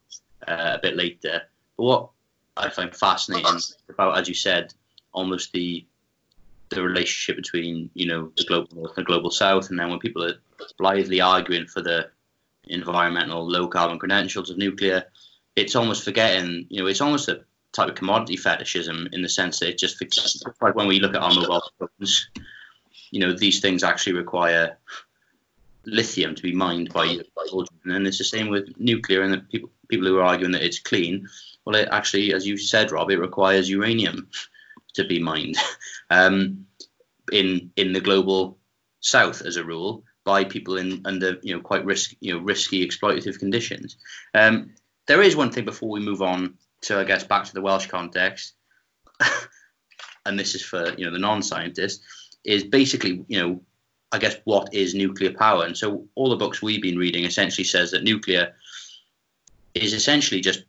uh, 0.47 0.77
a 0.77 0.79
bit 0.81 0.97
later. 0.97 1.43
But 1.77 1.85
what 1.85 2.11
I 2.57 2.69
find 2.69 2.95
fascinating 2.95 3.61
about, 3.89 4.19
as 4.19 4.29
you 4.29 4.35
said, 4.35 4.73
almost 5.13 5.53
the 5.53 5.85
the 6.71 6.83
relationship 6.83 7.37
between 7.37 7.91
you 7.95 8.07
know 8.07 8.33
the 8.37 8.45
global 8.45 8.69
north 8.75 8.97
and 8.97 9.05
the 9.05 9.09
global 9.09 9.31
south, 9.31 9.71
and 9.71 9.79
then 9.79 9.91
when 9.91 9.99
people 9.99 10.25
are 10.25 10.37
blithely 10.79 11.21
arguing 11.21 11.67
for 11.67 11.83
the 11.83 12.11
environmental 12.69 13.47
low 13.49 13.67
carbon 13.67 13.99
credentials 13.99 14.51
of 14.51 14.59
nuclear, 14.59 15.05
it's 15.57 15.77
almost 15.77 16.05
forgetting, 16.05 16.67
you 16.69 16.81
know, 16.81 16.87
it's 16.87 17.01
almost 17.01 17.29
a 17.29 17.45
type 17.73 17.89
of 17.89 17.95
commodity 17.95 18.37
fetishism 18.37 19.09
in 19.13 19.23
the 19.23 19.29
sense 19.29 19.61
that 19.61 19.71
it 19.71 19.79
just 19.79 20.45
like 20.61 20.75
when 20.75 20.89
we 20.89 21.01
look 21.01 21.15
at 21.15 21.23
our 21.23 21.35
mobile 21.35 21.63
phones, 21.79 22.29
you 23.11 23.21
know, 23.21 23.33
these 23.33 23.61
things 23.61 23.83
actually 23.83 24.15
require 24.15 24.79
lithium 25.85 26.35
to 26.35 26.43
be 26.43 26.55
mined 26.55 26.93
by, 26.93 27.19
by 27.35 27.47
and 27.87 28.07
it's 28.07 28.19
the 28.19 28.25
same 28.25 28.49
with 28.49 28.79
nuclear 28.79 29.23
and 29.23 29.49
people 29.49 29.71
people 29.89 30.07
who 30.07 30.19
are 30.19 30.25
arguing 30.25 30.53
that 30.53 30.63
it's 30.63 30.81
clean. 30.81 31.29
Well, 31.65 31.77
it 31.77 31.89
actually, 31.91 32.33
as 32.33 32.47
you 32.47 32.57
said, 32.57 32.93
Rob, 32.93 33.11
it 33.11 33.19
requires 33.19 33.69
uranium 33.69 34.29
to 34.95 35.05
be 35.05 35.19
mined 35.19 35.57
um, 36.11 36.67
in 37.31 37.71
in 37.77 37.93
the 37.93 38.01
global 38.01 38.59
south 39.01 39.43
as 39.43 39.57
a 39.57 39.65
rule 39.65 40.05
by 40.25 40.45
people 40.45 40.77
in 40.77 41.03
under 41.05 41.39
you 41.43 41.55
know 41.55 41.61
quite 41.61 41.85
risk 41.85 42.15
you 42.21 42.33
know 42.33 42.41
risky 42.41 42.87
exploitative 42.87 43.39
conditions. 43.39 43.97
Um, 44.35 44.75
there 45.07 45.23
is 45.23 45.37
one 45.37 45.51
thing 45.51 45.65
before 45.65 45.91
we 45.91 46.01
move 46.01 46.23
on 46.23 46.55
to 46.83 46.99
I 46.99 47.05
guess 47.05 47.25
back 47.25 47.45
to 47.45 47.55
the 47.55 47.63
Welsh 47.63 47.87
context, 47.87 48.55
and 50.27 50.39
this 50.39 50.55
is 50.55 50.63
for 50.63 50.93
you 50.97 51.05
know 51.05 51.13
the 51.13 51.19
non-scientist 51.19 52.03
is 52.45 52.65
basically 52.65 53.25
you 53.29 53.41
know 53.41 53.63
I 54.11 54.19
guess 54.19 54.37
what 54.45 54.75
is 54.75 54.95
nuclear 54.95 55.33
power, 55.33 55.65
and 55.65 55.77
so 55.77 56.07
all 56.15 56.31
the 56.31 56.37
books 56.37 56.61
we've 56.61 56.83
been 56.83 56.99
reading 56.99 57.25
essentially 57.25 57.65
says 57.65 57.93
that 57.93 58.05
nuclear 58.05 58.55
is 59.75 59.95
essentially 59.95 60.41
just 60.41 60.65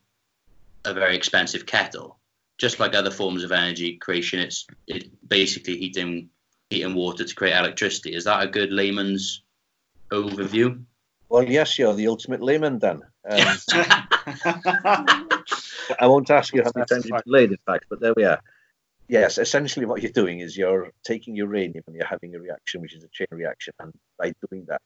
a 0.86 0.94
very 0.94 1.16
expensive 1.16 1.66
kettle, 1.66 2.18
just 2.58 2.80
like 2.80 2.96
other 2.96 3.12
forms 3.12 3.44
of 3.44 3.52
energy 3.52 3.98
creation. 3.98 4.40
It's 4.40 4.66
it 4.88 5.10
basically 5.28 5.78
heating 5.78 6.30
heat 6.70 6.84
and 6.84 6.96
water 6.96 7.24
to 7.24 7.36
create 7.36 7.58
electricity. 7.58 8.16
Is 8.16 8.24
that 8.26 8.44
a 8.44 8.48
good 8.48 8.72
layman's 8.72 9.44
overview? 10.12 10.84
Well, 11.30 11.44
yes, 11.44 11.80
you're 11.80 11.94
the 11.94 12.08
ultimate 12.08 12.42
layman, 12.42 12.80
Dan. 12.80 13.02
Um, 14.86 15.23
I 16.00 16.08
won't 16.08 16.30
ask 16.30 16.54
you 16.54 16.64
how 16.64 16.72
many 16.76 16.86
times 16.86 17.06
you've 17.06 17.24
delayed, 17.24 17.52
in 17.52 17.58
fact, 17.66 17.86
but 17.90 18.00
there 18.00 18.14
we 18.16 18.26
are. 18.26 18.42
Yes, 19.08 19.38
essentially 19.38 19.86
what 19.86 20.02
you're 20.02 20.12
doing 20.12 20.40
is 20.40 20.58
you're 20.58 20.92
taking 21.04 21.36
uranium 21.36 21.84
and 21.88 21.96
you're 21.96 22.06
having 22.06 22.36
a 22.36 22.40
reaction, 22.40 22.82
which 22.82 22.96
is 22.96 23.04
a 23.04 23.10
chain 23.10 23.28
reaction, 23.32 23.74
and 23.80 23.94
by 24.18 24.34
doing 24.50 24.66
that, 24.68 24.82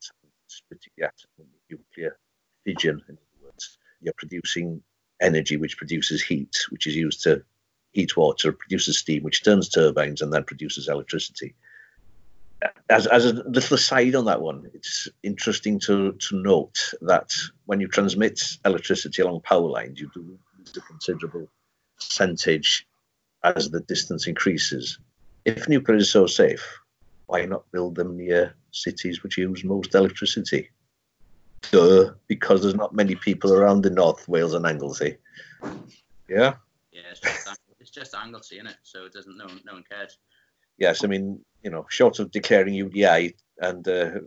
splitting 0.47 0.91
the 0.97 1.05
atom 1.05 1.49
nuclear 1.69 2.17
fission, 2.65 3.01
in 3.07 3.15
other 3.15 3.45
words, 3.45 3.77
you're 4.01 4.13
producing 4.17 4.81
energy 5.21 5.57
which 5.57 5.77
produces 5.77 6.21
heat, 6.21 6.65
which 6.69 6.87
is 6.87 6.95
used 6.95 7.23
to 7.23 7.43
heat 7.91 8.17
water, 8.17 8.51
produces 8.51 8.97
steam, 8.97 9.23
which 9.23 9.43
turns 9.43 9.69
turbines 9.69 10.21
and 10.21 10.33
then 10.33 10.43
produces 10.43 10.87
electricity 10.87 11.55
as, 12.89 13.07
as 13.07 13.25
a 13.25 13.33
little 13.33 13.75
aside 13.75 14.15
on 14.15 14.25
that 14.25 14.41
one, 14.41 14.69
it's 14.73 15.07
interesting 15.23 15.79
to, 15.81 16.13
to 16.13 16.41
note 16.41 16.93
that 17.01 17.33
when 17.65 17.79
you 17.79 17.87
transmit 17.87 18.41
electricity 18.65 19.21
along 19.21 19.41
power 19.41 19.67
lines, 19.67 19.99
you 19.99 20.09
do 20.13 20.37
a 20.75 20.81
considerable 20.81 21.47
percentage 21.95 22.87
as 23.43 23.69
the 23.69 23.79
distance 23.81 24.27
increases. 24.27 24.99
If 25.45 25.69
nuclear 25.69 25.97
is 25.97 26.09
so 26.09 26.27
safe, 26.27 26.79
why 27.27 27.45
not 27.45 27.71
build 27.71 27.95
them 27.95 28.17
near 28.17 28.55
cities 28.71 29.23
which 29.23 29.37
use 29.37 29.63
most 29.63 29.95
electricity? 29.95 30.69
Duh, 31.71 32.11
because 32.27 32.61
there's 32.61 32.75
not 32.75 32.93
many 32.93 33.15
people 33.15 33.53
around 33.53 33.85
in 33.85 33.93
North 33.93 34.27
Wales 34.27 34.53
and 34.53 34.65
Anglesey. 34.65 35.17
Yeah. 36.27 36.55
Yeah, 36.91 37.01
it's 37.11 37.19
just, 37.19 37.59
it's 37.79 37.91
just 37.91 38.15
Anglesey, 38.15 38.55
isn't 38.55 38.67
it? 38.67 38.77
So 38.83 39.05
it 39.05 39.13
doesn't. 39.13 39.37
No, 39.37 39.45
no 39.65 39.73
one 39.73 39.83
cares 39.89 40.17
yes, 40.77 41.03
I 41.03 41.07
mean, 41.07 41.43
you 41.63 41.69
know, 41.69 41.85
short 41.89 42.19
of 42.19 42.31
declaring 42.31 42.73
UDI 42.73 43.33
and 43.59 43.87
uh, 43.87 44.19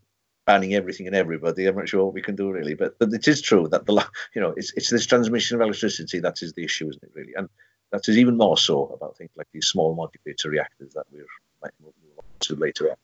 banning 0.51 0.75
everything 0.75 1.07
and 1.07 1.15
everybody, 1.15 1.67
I'm 1.67 1.77
not 1.77 1.89
sure 1.89 2.05
what 2.05 2.15
we 2.15 2.23
can 2.23 2.35
do 2.35 2.51
really. 2.51 2.75
But 2.75 2.99
but 2.99 3.13
it 3.13 3.29
is 3.29 3.41
true 3.41 3.69
that 3.69 3.87
the 3.87 3.93
you 4.35 4.41
know 4.43 4.53
it's 4.57 4.73
it's 4.73 4.91
this 4.91 5.07
transmission 5.07 5.57
of 5.57 5.61
electricity 5.63 6.19
that 6.21 6.43
is 6.43 6.53
the 6.55 6.65
issue, 6.65 6.89
isn't 6.89 7.05
it? 7.05 7.13
Really, 7.15 7.35
and 7.37 7.49
that 7.93 8.09
is 8.09 8.19
even 8.19 8.37
more 8.37 8.59
so 8.59 8.87
about 8.87 9.17
things 9.17 9.31
like 9.37 9.49
these 9.53 9.67
small 9.67 9.95
modular 9.97 10.51
reactors 10.51 10.93
that 10.95 11.07
we're 11.13 11.27
might 11.63 11.73
move 11.81 11.93
on 12.19 12.25
to 12.41 12.57
later 12.57 12.91
on. 12.91 12.97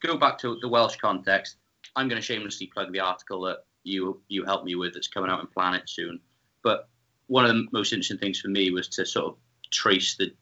Go 0.00 0.16
back 0.16 0.38
to 0.38 0.58
the 0.60 0.68
Welsh 0.68 0.96
context. 0.96 1.56
I'm 1.94 2.08
going 2.08 2.20
to 2.20 2.26
shamelessly 2.26 2.68
plug 2.68 2.92
the 2.92 3.00
article 3.00 3.42
that 3.42 3.58
you 3.84 4.20
you 4.28 4.44
helped 4.44 4.64
me 4.64 4.74
with 4.74 4.94
that's 4.94 5.08
coming 5.08 5.30
out 5.30 5.40
in 5.40 5.46
Planet 5.46 5.88
soon. 5.88 6.20
But 6.62 6.88
one 7.28 7.44
of 7.44 7.50
the 7.54 7.66
most 7.70 7.92
interesting 7.92 8.18
things 8.18 8.40
for 8.40 8.48
me 8.48 8.70
was 8.70 8.88
to 8.88 9.06
sort 9.06 9.26
of 9.26 9.36
trace 9.70 10.16
the 10.16 10.32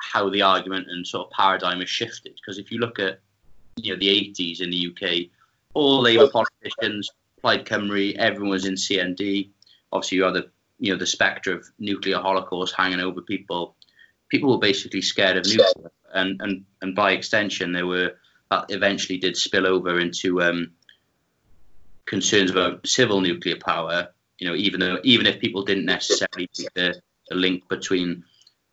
how 0.00 0.28
the 0.30 0.42
argument 0.42 0.88
and 0.90 1.06
sort 1.06 1.28
of 1.28 1.30
paradigm 1.32 1.78
has 1.78 1.88
shifted. 1.88 2.34
Because 2.34 2.58
if 2.58 2.72
you 2.72 2.78
look 2.78 2.98
at 2.98 3.20
you 3.76 3.92
know 3.92 3.98
the 4.00 4.08
80s 4.08 4.60
in 4.60 4.70
the 4.70 4.88
UK, 4.88 5.30
all 5.74 6.02
Labour 6.02 6.28
politicians, 6.28 7.10
Plaid 7.40 7.66
Cymru, 7.66 8.14
everyone 8.16 8.50
was 8.50 8.66
in 8.66 8.74
CND. 8.74 9.50
Obviously, 9.92 10.18
you 10.18 10.24
had 10.24 10.34
the 10.34 10.50
you 10.78 10.92
know 10.92 10.98
the 10.98 11.06
spectre 11.06 11.54
of 11.54 11.66
nuclear 11.78 12.18
holocaust 12.18 12.74
hanging 12.76 13.00
over 13.00 13.20
people. 13.20 13.76
People 14.28 14.50
were 14.50 14.58
basically 14.58 15.02
scared 15.02 15.36
of 15.36 15.46
nuclear, 15.46 15.90
and 16.12 16.40
and 16.40 16.64
and 16.80 16.94
by 16.94 17.12
extension, 17.12 17.72
there 17.72 17.86
were 17.86 18.12
that 18.50 18.66
eventually 18.68 19.18
did 19.18 19.36
spill 19.36 19.66
over 19.66 19.98
into 19.98 20.42
um, 20.42 20.72
concerns 22.04 22.50
about 22.50 22.86
civil 22.86 23.20
nuclear 23.20 23.56
power. 23.56 24.08
You 24.38 24.48
know, 24.48 24.54
even 24.54 24.80
though 24.80 24.98
even 25.04 25.26
if 25.26 25.40
people 25.40 25.64
didn't 25.64 25.86
necessarily 25.86 26.48
see 26.52 26.68
the, 26.74 27.00
the 27.28 27.36
link 27.36 27.68
between 27.68 28.24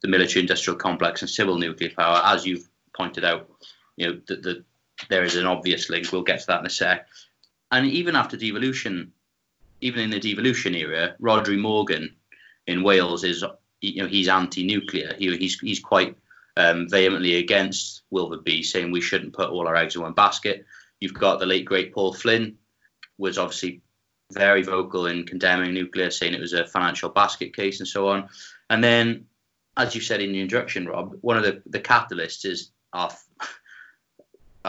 the 0.02 0.08
military-industrial 0.08 0.78
complex 0.80 1.22
and 1.22 1.30
civil 1.30 1.58
nuclear 1.58 1.92
power, 1.96 2.22
as 2.26 2.46
you've 2.46 2.68
pointed 2.96 3.24
out, 3.26 3.50
you 3.98 4.08
know, 4.08 4.22
the, 4.28 4.36
the, 4.36 4.66
there 5.10 5.24
is 5.24 5.36
an 5.36 5.46
obvious 5.46 5.90
link. 5.90 6.12
We'll 6.12 6.24
get 6.24 6.42
to 6.42 6.48
that 6.48 6.60
in 6.60 6.66
a 6.66 6.70
sec. 6.70 7.08
And 7.72 7.86
even 7.88 8.16
after 8.16 8.38
devolution, 8.38 9.14
even 9.82 10.02
in 10.02 10.10
the 10.10 10.20
devolution 10.20 10.76
era, 10.76 11.16
Rhodri 11.22 11.60
Morgan 11.60 12.16
in 12.68 12.84
Wales 12.84 13.24
is, 13.24 13.44
you 13.82 14.04
know, 14.04 14.10
he's 14.10 14.28
anti-nuclear. 14.28 15.16
He, 15.18 15.36
he's 15.38 15.60
he's 15.60 15.80
quite 15.80 16.18
um, 16.58 16.90
vehemently 16.90 17.36
against 17.36 18.04
Wylfa 18.12 18.66
saying 18.66 18.92
we 18.92 19.02
shouldn't 19.02 19.34
put 19.34 19.50
all 19.50 19.68
our 19.68 19.76
eggs 19.76 19.96
in 19.96 20.02
one 20.02 20.14
basket. 20.14 20.66
You've 21.00 21.14
got 21.14 21.40
the 21.40 21.46
late 21.46 21.66
great 21.66 21.94
Paul 21.94 22.14
Flynn, 22.14 22.58
was 23.18 23.38
obviously 23.38 23.82
very 24.32 24.62
vocal 24.62 25.08
in 25.08 25.26
condemning 25.26 25.74
nuclear, 25.74 26.12
saying 26.12 26.34
it 26.34 26.42
was 26.42 26.54
a 26.54 26.68
financial 26.68 27.10
basket 27.10 27.56
case 27.56 27.80
and 27.80 27.88
so 27.88 28.10
on. 28.10 28.30
And 28.70 28.84
then, 28.84 29.26
as 29.78 29.96
you 29.96 30.02
said 30.02 30.22
in 30.22 30.34
the 30.34 30.42
introduction, 30.42 30.88
Rob, 30.88 31.18
one 31.22 31.38
of 31.38 31.44
the, 31.44 31.62
the 31.66 31.80
catalysts 31.80 32.46
is 32.46 32.72
our, 32.94 33.12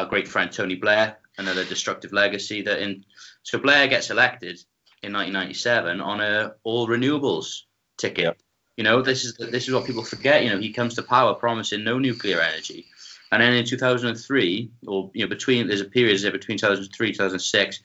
our 0.00 0.06
great 0.06 0.26
friend 0.26 0.50
Tony 0.50 0.74
Blair, 0.74 1.18
another 1.38 1.64
destructive 1.64 2.12
legacy 2.12 2.62
that 2.62 2.80
in 2.80 3.04
so 3.42 3.58
Blair 3.58 3.86
gets 3.88 4.10
elected 4.10 4.62
in 5.02 5.12
1997 5.12 6.00
on 6.00 6.20
a 6.20 6.54
all 6.62 6.88
renewables 6.88 7.62
ticket. 7.96 8.24
Yep. 8.24 8.38
You 8.76 8.84
know, 8.84 9.02
this 9.02 9.24
is 9.24 9.36
this 9.36 9.68
is 9.68 9.74
what 9.74 9.86
people 9.86 10.04
forget. 10.04 10.42
You 10.42 10.50
know, 10.50 10.58
he 10.58 10.72
comes 10.72 10.94
to 10.94 11.02
power 11.02 11.34
promising 11.34 11.84
no 11.84 11.98
nuclear 11.98 12.40
energy, 12.40 12.86
and 13.30 13.42
then 13.42 13.52
in 13.52 13.66
2003, 13.66 14.70
or 14.86 15.10
you 15.12 15.24
know, 15.24 15.28
between 15.28 15.68
there's 15.68 15.82
a 15.82 15.84
period 15.84 16.20
there 16.20 16.32
between 16.32 16.56
2003 16.56 17.12
2006, 17.12 17.82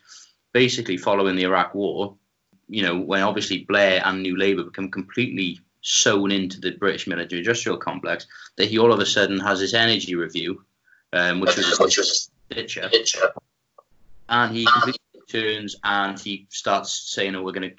basically 0.54 0.98
following 0.98 1.36
the 1.36 1.44
Iraq 1.44 1.76
War. 1.76 2.16
You 2.68 2.84
know, 2.84 2.98
when 2.98 3.24
obviously 3.24 3.66
Blair 3.66 4.02
and 4.06 4.24
New 4.24 4.38
Labour 4.38 4.64
become 4.64 4.90
completely 4.90 5.60
sewn 5.82 6.32
into 6.32 6.60
the 6.60 6.72
British 6.72 7.08
military 7.08 7.40
industrial 7.40 7.78
complex, 7.78 8.26
that 8.58 8.70
he 8.70 8.80
all 8.80 8.92
of 8.92 9.00
a 9.00 9.06
sudden 9.06 9.40
has 9.40 9.60
this 9.60 9.74
energy 9.74 10.16
review, 10.16 10.64
um, 11.16 11.40
which 11.40 11.56
was 11.56 11.80
which 11.80 11.98
was 11.98 12.30
picture, 12.50 12.90
and 14.30 14.56
he 14.56 14.66
completely 14.66 15.00
turns 15.30 15.76
and 15.84 16.20
he 16.20 16.48
starts 16.50 17.14
saying, 17.14 17.36
"Oh, 17.36 17.44
we're 17.44 17.52
going 17.52 17.70
to, 17.70 17.76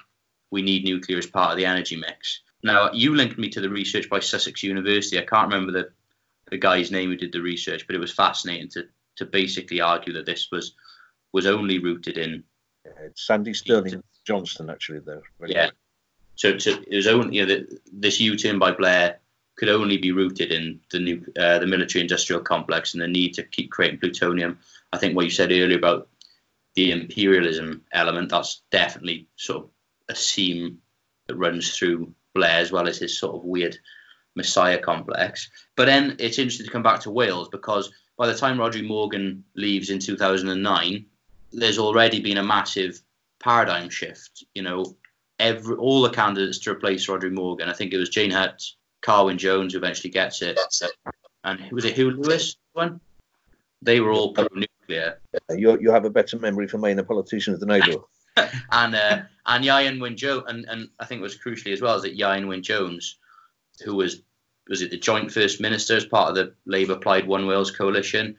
we 0.51 0.63
need 0.63 0.85
nuclear 0.85 1.19
as 1.19 1.27
part 1.27 1.53
of 1.53 1.57
the 1.57 1.67
energy 1.67 1.97
mix." 1.97 2.41
Now, 2.63 2.91
you 2.93 3.15
linked 3.15 3.39
me 3.39 3.49
to 3.51 3.61
the 3.61 3.69
research 3.69 4.09
by 4.09 4.21
Sussex 4.21 4.63
University. 4.63 5.19
I 5.19 5.25
can't 5.25 5.53
remember 5.53 5.73
the, 5.73 5.89
the 6.51 6.59
guy's 6.59 6.91
name 6.91 7.11
who 7.11 7.17
did 7.17 7.33
the 7.33 7.43
research, 7.43 7.87
but 7.87 7.95
it 7.95 8.01
was 8.01 8.13
fascinating 8.13 8.69
to, 8.71 8.85
to 9.17 9.27
basically 9.27 9.81
argue 9.81 10.13
that 10.15 10.27
this 10.27 10.49
was 10.51 10.75
was 11.33 11.47
only 11.47 11.79
rooted 11.79 12.19
in. 12.19 12.43
Yeah, 12.85 13.09
Sandy 13.15 13.53
Sterling 13.53 14.03
Johnston, 14.25 14.71
actually, 14.71 15.01
there. 15.01 15.23
Yeah. 15.47 15.71
So, 16.35 16.59
so 16.59 16.73
it 16.87 16.97
was 16.97 17.07
only 17.07 17.37
you 17.37 17.47
know, 17.47 17.55
the, 17.55 17.79
this 17.93 18.21
U-turn 18.21 18.59
by 18.59 18.73
Blair 18.73 19.21
could 19.57 19.69
only 19.69 19.97
be 19.97 20.13
rooted 20.13 20.53
in 20.53 20.81
the 20.91 20.99
new 20.99 21.25
uh, 21.39 21.59
the 21.59 21.67
military-industrial 21.67 22.43
complex 22.43 22.93
and 22.93 23.03
the 23.03 23.09
need 23.09 23.35
to 23.35 23.43
keep 23.43 23.71
creating 23.71 23.99
plutonium. 23.99 24.59
I 24.93 24.99
think 24.99 25.17
what 25.17 25.25
you 25.25 25.31
said 25.31 25.51
earlier 25.51 25.79
about 25.79 26.09
the 26.75 26.93
imperialism 26.93 27.83
element 27.93 28.31
that's 28.31 28.63
definitely 28.71 29.29
sort 29.37 29.65
of 29.65 29.71
a 30.09 30.15
seam 30.15 30.79
that 31.27 31.37
runs 31.37 31.77
through 31.77 32.15
Blair 32.35 32.61
as 32.61 32.71
well 32.71 32.87
as 32.87 32.99
his 32.99 33.19
sort 33.19 33.35
of 33.35 33.45
weird 33.45 33.79
messiah 34.35 34.79
complex. 34.79 35.51
But 35.75 35.87
then 35.87 36.17
it's 36.19 36.39
interesting 36.39 36.67
to 36.67 36.73
come 36.73 36.83
back 36.83 37.01
to 37.01 37.11
Wales 37.11 37.49
because 37.49 37.91
by 38.19 38.27
the 38.27 38.37
time 38.37 38.59
Rhodri 38.59 38.87
Morgan 38.87 39.45
leaves 39.55 39.91
in 39.91 39.99
2009, 39.99 41.07
there's 41.53 41.79
already 41.79 42.21
been 42.21 42.37
a 42.37 42.43
massive 42.43 43.01
paradigm 43.41 43.89
shift. 43.89 44.45
You 44.55 44.63
know, 44.63 44.97
every 45.39 45.77
all 45.77 46.03
the 46.03 46.11
candidates 46.11 46.59
to 46.61 46.71
replace 46.71 47.07
Rhodri 47.07 47.33
Morgan, 47.33 47.69
I 47.69 47.73
think 47.73 47.93
it 47.93 47.99
was 47.99 48.11
Jane 48.11 48.31
Hutt, 48.31 48.63
Carwyn 49.07 49.39
Jones 49.39 49.77
eventually 49.77 50.11
gets 50.11 50.43
it, 50.43 50.59
and 51.45 51.61
was 51.71 51.85
it 51.85 51.95
Huw 51.95 52.19
Lewis 52.19 52.57
one? 52.73 53.01
They 53.81 54.01
were 54.01 54.11
all 54.11 54.33
pro-nuclear. 54.33 55.21
You 55.51 55.79
you 55.81 55.93
have 55.93 56.05
a 56.05 56.11
better 56.11 56.37
memory 56.41 56.67
for 56.67 56.79
minor 56.79 57.05
politicians 57.05 57.61
than 57.61 57.71
I 57.71 57.79
do. 57.81 58.05
and 58.37 58.97
uh, 58.97 59.23
and 59.47 59.65
Ieuan 59.65 60.01
Wyn 60.01 60.17
Jones, 60.17 60.43
and, 60.49 60.65
and 60.69 60.89
I 60.99 61.05
think 61.05 61.21
it 61.21 61.23
was 61.23 61.39
crucially 61.39 61.73
as 61.73 61.81
well 61.81 61.95
is 61.95 62.03
that 62.03 62.19
Ieuan 62.19 62.49
Wyn 62.49 62.65
Jones, 62.65 63.19
who 63.85 63.95
was 63.95 64.23
was 64.69 64.83
it 64.83 64.91
the 64.91 64.99
joint 64.99 65.31
first 65.31 65.61
minister 65.61 65.97
as 65.97 66.05
part 66.05 66.31
of 66.31 66.35
the 66.35 66.55
Labour 66.67 66.97
Plaid 66.97 67.29
One 67.29 67.47
Wales 67.47 67.71
coalition. 67.71 68.37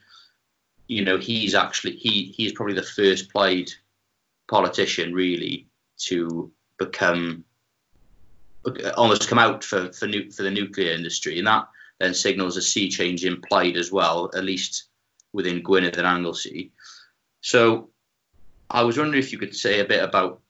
You 0.89 1.05
know, 1.05 1.17
he's 1.17 1.55
actually 1.55 1.93
he 1.93 2.33
he's 2.35 2.51
probably 2.51 2.75
the 2.75 2.83
first 2.83 3.31
Plaid 3.31 3.71
politician 4.49 5.13
really 5.13 5.69
to 5.99 6.51
become 6.77 7.45
almost 8.95 9.27
come 9.27 9.39
out 9.39 9.63
for 9.63 9.91
for, 9.93 10.07
nu- 10.07 10.31
for 10.31 10.43
the 10.43 10.51
nuclear 10.51 10.93
industry, 10.93 11.37
and 11.37 11.47
that 11.47 11.67
then 11.99 12.13
signals 12.13 12.57
a 12.57 12.61
sea 12.61 12.89
change 12.89 13.25
implied 13.25 13.75
as 13.75 13.91
well, 13.91 14.29
at 14.35 14.43
least 14.43 14.87
within 15.33 15.63
Gwynedd 15.63 15.97
and 15.97 16.07
Anglesey. 16.07 16.71
So 17.41 17.89
I 18.69 18.83
was 18.83 18.97
wondering 18.97 19.21
if 19.21 19.31
you 19.31 19.37
could 19.37 19.55
say 19.55 19.79
a 19.79 19.85
bit 19.85 20.03
about 20.03 20.41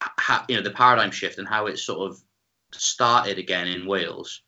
how, 0.00 0.44
you 0.48 0.56
know 0.56 0.62
the 0.62 0.70
paradigm 0.70 1.10
shift 1.10 1.38
and 1.38 1.48
how 1.48 1.66
it 1.66 1.78
sort 1.78 2.10
of 2.10 2.20
started 2.72 3.38
again 3.38 3.68
in 3.68 3.86
Wales. 3.86 4.42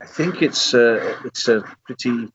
I 0.00 0.06
think 0.06 0.42
it's 0.42 0.74
uh, 0.74 1.16
it's 1.24 1.48
a 1.48 1.62
pretty 1.84 2.28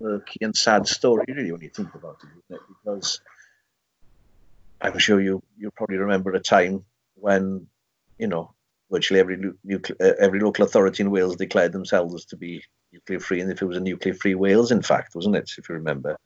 murky 0.00 0.38
and 0.40 0.56
sad 0.56 0.88
story, 0.88 1.24
really, 1.28 1.52
when 1.52 1.60
you 1.60 1.68
think 1.68 1.94
about 1.94 2.18
it, 2.22 2.54
it? 2.54 2.60
Because 2.68 3.20
I'm 4.80 4.98
sure 4.98 5.20
you 5.20 5.42
you 5.58 5.70
probably 5.70 5.98
remember 5.98 6.32
a 6.32 6.40
time 6.40 6.84
when 7.14 7.66
you 8.18 8.26
know 8.26 8.54
virtually 8.90 9.20
every 9.20 9.52
uh, 9.72 10.12
every 10.18 10.40
local 10.40 10.64
authority 10.64 11.02
in 11.02 11.10
Wales 11.10 11.36
declared 11.36 11.72
themselves 11.72 12.24
to 12.26 12.36
be 12.36 12.62
nuclear 12.92 13.20
free, 13.20 13.40
and 13.40 13.50
if 13.50 13.62
it 13.62 13.66
was 13.66 13.76
a 13.76 13.80
nuclear 13.80 14.14
free 14.14 14.34
Wales, 14.34 14.72
in 14.72 14.82
fact, 14.82 15.14
wasn't 15.14 15.36
it? 15.36 15.50
If 15.56 15.68
you 15.68 15.76
remember. 15.76 16.16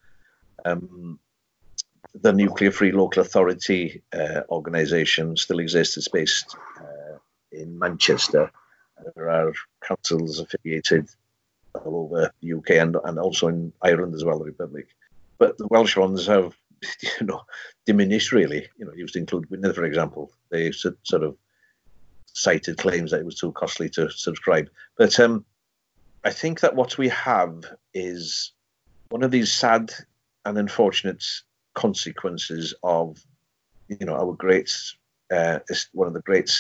Um, 0.65 1.19
the 2.21 2.33
Nuclear 2.33 2.71
Free 2.71 2.93
Local 2.93 3.23
Authority 3.23 4.03
uh, 4.13 4.43
organisation 4.49 5.37
still 5.37 5.59
exists. 5.59 5.97
It's 5.97 6.09
based 6.09 6.57
uh, 6.81 7.19
in 7.51 7.79
Manchester. 7.79 8.51
There 9.17 9.31
are 9.31 9.53
councils 9.87 10.39
affiliated 10.39 11.09
all 11.75 12.05
over 12.05 12.31
the 12.41 12.53
UK 12.53 12.71
and, 12.71 12.97
and 13.05 13.19
also 13.19 13.49
in 13.49 13.73
Ireland 13.83 14.15
as 14.15 14.25
well, 14.25 14.39
the 14.39 14.45
Republic. 14.45 14.87
But 15.39 15.59
the 15.59 15.67
Welsh 15.67 15.97
ones 15.97 16.27
have, 16.27 16.57
you 17.21 17.27
know, 17.27 17.43
diminished 17.85 18.33
really. 18.33 18.69
You 18.77 18.87
know, 18.87 18.93
used 18.93 19.15
to 19.15 19.21
include 19.21 19.49
Gwynedd, 19.49 19.75
for 19.75 19.85
example. 19.85 20.31
They 20.51 20.71
sort 20.71 21.25
of 21.25 21.37
cited 22.35 22.77
claims 22.77 23.11
that 23.11 23.21
it 23.21 23.27
was 23.27 23.39
too 23.39 23.53
costly 23.53 23.89
to 23.89 24.11
subscribe. 24.11 24.69
But 24.99 25.19
um, 25.19 25.45
I 26.25 26.31
think 26.31 26.61
that 26.61 26.77
what 26.77 26.99
we 26.99 27.09
have 27.09 27.65
is 27.95 28.53
one 29.09 29.23
of 29.23 29.31
these 29.31 29.53
sad 29.53 29.93
and 30.45 30.59
unfortunate 30.59 31.25
consequences 31.75 32.75
of 32.83 33.25
you 33.89 34.07
know 34.07 34.15
our 34.15 34.33
great 34.33 34.73
uh, 35.33 35.59
one 35.93 36.09
of 36.09 36.15
the 36.15 36.21
great 36.23 36.51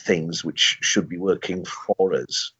things 0.00 0.44
which 0.44 0.78
should 0.82 1.08
be 1.08 1.18
working 1.18 1.64
for 1.64 2.14
us 2.14 2.52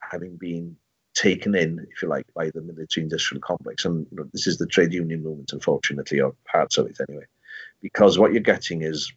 having 0.00 0.36
been 0.36 0.76
taken 1.14 1.54
in 1.54 1.84
if 1.90 2.02
you 2.02 2.08
like 2.08 2.26
by 2.34 2.50
the 2.50 2.60
military 2.60 3.02
industrial 3.02 3.40
complex 3.40 3.84
and 3.84 4.06
you 4.10 4.18
know, 4.18 4.28
this 4.32 4.46
is 4.46 4.58
the 4.58 4.66
trade 4.66 4.92
union 4.92 5.22
movement 5.22 5.52
unfortunately 5.52 6.20
or 6.20 6.34
parts 6.44 6.76
of 6.76 6.86
it 6.86 6.98
anyway 7.08 7.24
because 7.80 8.18
what 8.18 8.32
you're 8.32 8.40
getting 8.40 8.82
is 8.82 9.12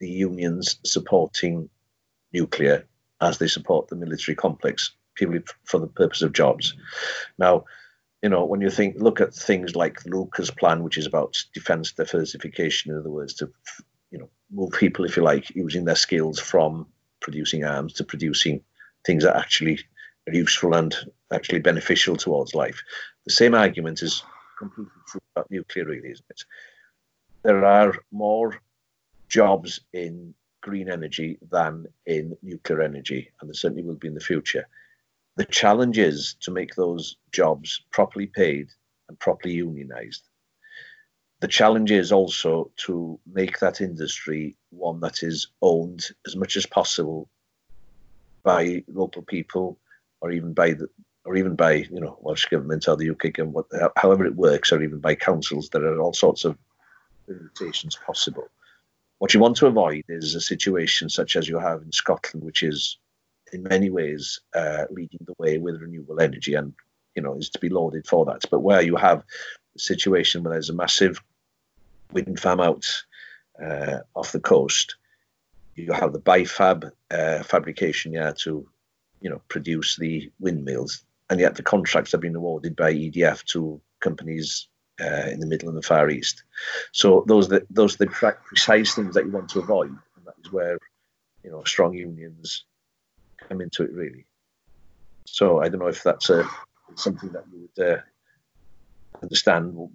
the 0.00 0.08
unions 0.08 0.78
supporting 0.84 1.68
nuclear 2.32 2.86
as 3.20 3.38
they 3.38 3.48
support 3.48 3.88
the 3.88 3.96
military 3.96 4.34
complex 4.34 4.92
purely 5.14 5.40
for 5.64 5.80
the 5.80 5.86
purpose 5.86 6.22
of 6.22 6.32
jobs 6.32 6.74
now 7.38 7.64
you 8.22 8.28
know, 8.28 8.44
when 8.44 8.60
you 8.60 8.70
think, 8.70 8.96
look 8.98 9.20
at 9.20 9.34
things 9.34 9.76
like 9.76 10.04
Lucas 10.04 10.50
plan, 10.50 10.82
which 10.82 10.98
is 10.98 11.06
about 11.06 11.36
defense 11.54 11.92
diversification, 11.92 12.90
in 12.90 12.98
other 12.98 13.10
words, 13.10 13.34
to, 13.34 13.50
you 14.10 14.18
know, 14.18 14.28
move 14.50 14.72
people, 14.72 15.04
if 15.04 15.16
you 15.16 15.22
like, 15.22 15.54
using 15.54 15.84
their 15.84 15.94
skills 15.94 16.40
from 16.40 16.86
producing 17.20 17.64
arms 17.64 17.92
to 17.94 18.04
producing 18.04 18.62
things 19.04 19.22
that 19.22 19.36
actually 19.36 19.78
are 20.26 20.34
useful 20.34 20.74
and 20.74 20.94
actually 21.32 21.60
beneficial 21.60 22.16
towards 22.16 22.54
life. 22.54 22.82
The 23.24 23.32
same 23.32 23.54
argument 23.54 24.02
is 24.02 24.22
completely 24.58 24.92
true 25.06 25.20
about 25.36 25.50
nuclear, 25.50 25.84
really, 25.84 26.10
isn't 26.10 26.26
it? 26.30 26.42
There 27.44 27.64
are 27.64 27.94
more 28.10 28.60
jobs 29.28 29.80
in 29.92 30.34
green 30.60 30.90
energy 30.90 31.38
than 31.50 31.86
in 32.06 32.36
nuclear 32.42 32.82
energy, 32.82 33.30
and 33.40 33.48
there 33.48 33.54
certainly 33.54 33.82
will 33.82 33.94
be 33.94 34.08
in 34.08 34.14
the 34.14 34.20
future. 34.20 34.66
The 35.36 35.44
challenge 35.44 35.98
is 35.98 36.34
to 36.40 36.50
make 36.50 36.74
those 36.74 37.16
jobs 37.32 37.82
properly 37.92 38.26
paid 38.26 38.68
and 39.08 39.18
properly 39.18 39.54
unionized. 39.54 40.22
The 41.40 41.48
challenge 41.48 41.92
is 41.92 42.10
also 42.10 42.72
to 42.78 43.20
make 43.32 43.60
that 43.60 43.80
industry 43.80 44.56
one 44.70 44.98
that 45.00 45.22
is 45.22 45.48
owned 45.62 46.04
as 46.26 46.34
much 46.34 46.56
as 46.56 46.66
possible 46.66 47.28
by 48.42 48.82
local 48.88 49.22
people 49.22 49.78
or 50.20 50.32
even 50.32 50.52
by 50.52 50.72
the 50.72 50.88
or 51.24 51.36
even 51.36 51.54
by 51.54 51.74
you 51.74 52.00
know 52.00 52.18
Welsh 52.20 52.46
government 52.46 52.88
or 52.88 52.96
the 52.96 53.10
UK 53.10 53.34
government, 53.34 53.66
however 53.96 54.24
it 54.24 54.34
works, 54.34 54.72
or 54.72 54.82
even 54.82 54.98
by 54.98 55.14
councils, 55.14 55.68
there 55.68 55.84
are 55.84 56.00
all 56.00 56.14
sorts 56.14 56.44
of 56.44 56.56
limitations 57.28 57.96
possible. 58.04 58.48
What 59.18 59.34
you 59.34 59.40
want 59.40 59.56
to 59.56 59.66
avoid 59.66 60.04
is 60.08 60.34
a 60.34 60.40
situation 60.40 61.08
such 61.08 61.36
as 61.36 61.48
you 61.48 61.58
have 61.58 61.82
in 61.82 61.92
Scotland, 61.92 62.44
which 62.44 62.62
is 62.62 62.98
in 63.52 63.62
many 63.62 63.90
ways 63.90 64.40
uh, 64.54 64.84
leading 64.90 65.20
the 65.26 65.34
way 65.38 65.58
with 65.58 65.80
renewable 65.80 66.20
energy, 66.20 66.54
and 66.54 66.72
you 67.14 67.22
know 67.22 67.34
is 67.36 67.50
to 67.50 67.58
be 67.58 67.68
lauded 67.68 68.06
for 68.06 68.24
that. 68.26 68.44
But 68.50 68.60
where 68.60 68.82
you 68.82 68.96
have 68.96 69.24
a 69.76 69.78
situation 69.78 70.42
where 70.42 70.52
there's 70.52 70.70
a 70.70 70.74
massive 70.74 71.22
wind 72.12 72.38
farm 72.38 72.60
out 72.60 72.86
uh, 73.60 73.98
off 74.14 74.32
the 74.32 74.40
coast, 74.40 74.96
you 75.74 75.92
have 75.92 76.12
the 76.12 76.20
BiFab 76.20 76.90
uh, 77.10 77.42
fabrication 77.42 78.12
yard 78.12 78.36
to 78.38 78.68
you 79.20 79.30
know 79.30 79.42
produce 79.48 79.96
the 79.96 80.30
windmills, 80.38 81.02
and 81.28 81.40
yet 81.40 81.56
the 81.56 81.62
contracts 81.62 82.12
have 82.12 82.20
been 82.20 82.36
awarded 82.36 82.76
by 82.76 82.92
EDF 82.92 83.44
to 83.46 83.80
companies 84.00 84.68
uh, 85.00 85.28
in 85.30 85.40
the 85.40 85.46
middle 85.46 85.68
and 85.68 85.78
the 85.78 85.82
far 85.82 86.10
east. 86.10 86.42
So 86.92 87.24
those 87.26 87.46
are 87.46 87.60
the, 87.60 87.66
those 87.70 87.94
are 87.94 88.04
the 88.04 88.34
precise 88.44 88.94
things 88.94 89.14
that 89.14 89.24
you 89.24 89.30
want 89.30 89.50
to 89.50 89.60
avoid, 89.60 89.90
and 89.90 90.26
that 90.26 90.34
is 90.44 90.52
where 90.52 90.78
you 91.42 91.50
know 91.50 91.64
strong 91.64 91.94
unions 91.94 92.64
come 93.48 93.60
into 93.60 93.84
it 93.84 93.92
really. 93.92 94.26
So 95.26 95.60
I 95.60 95.68
don't 95.68 95.80
know 95.80 95.88
if 95.88 96.02
that's 96.02 96.30
a 96.30 96.48
something 96.94 97.30
that 97.32 97.44
you 97.52 97.68
would 97.76 97.86
uh, 97.86 98.00
understand 99.22 99.90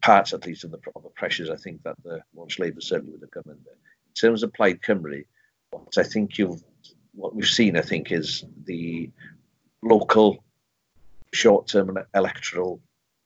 parts 0.00 0.32
at 0.32 0.46
least 0.46 0.64
of 0.64 0.70
the, 0.70 0.78
of 0.94 1.02
the 1.02 1.08
pressures 1.10 1.50
I 1.50 1.56
think 1.56 1.82
that 1.82 1.96
the 2.04 2.22
Welsh 2.32 2.58
Labour 2.58 2.80
certainly 2.80 3.12
would 3.12 3.22
have 3.22 3.30
come 3.30 3.44
under. 3.46 3.70
In 3.70 4.14
terms 4.14 4.42
of 4.42 4.52
Plaid 4.52 4.80
Cymru, 4.82 5.24
what 5.70 5.98
I 5.98 6.04
think 6.04 6.38
you've 6.38 6.62
what 7.14 7.34
we've 7.34 7.46
seen 7.46 7.76
I 7.76 7.80
think 7.80 8.12
is 8.12 8.44
the 8.64 9.10
local 9.82 10.44
short-term 11.32 11.98
electoral 12.14 12.80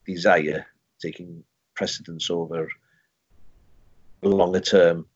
desire 0.07 0.67
taking 1.01 1.43
precedence 1.75 2.31
over 2.31 2.69
longer 4.23 4.61
term 4.61 5.07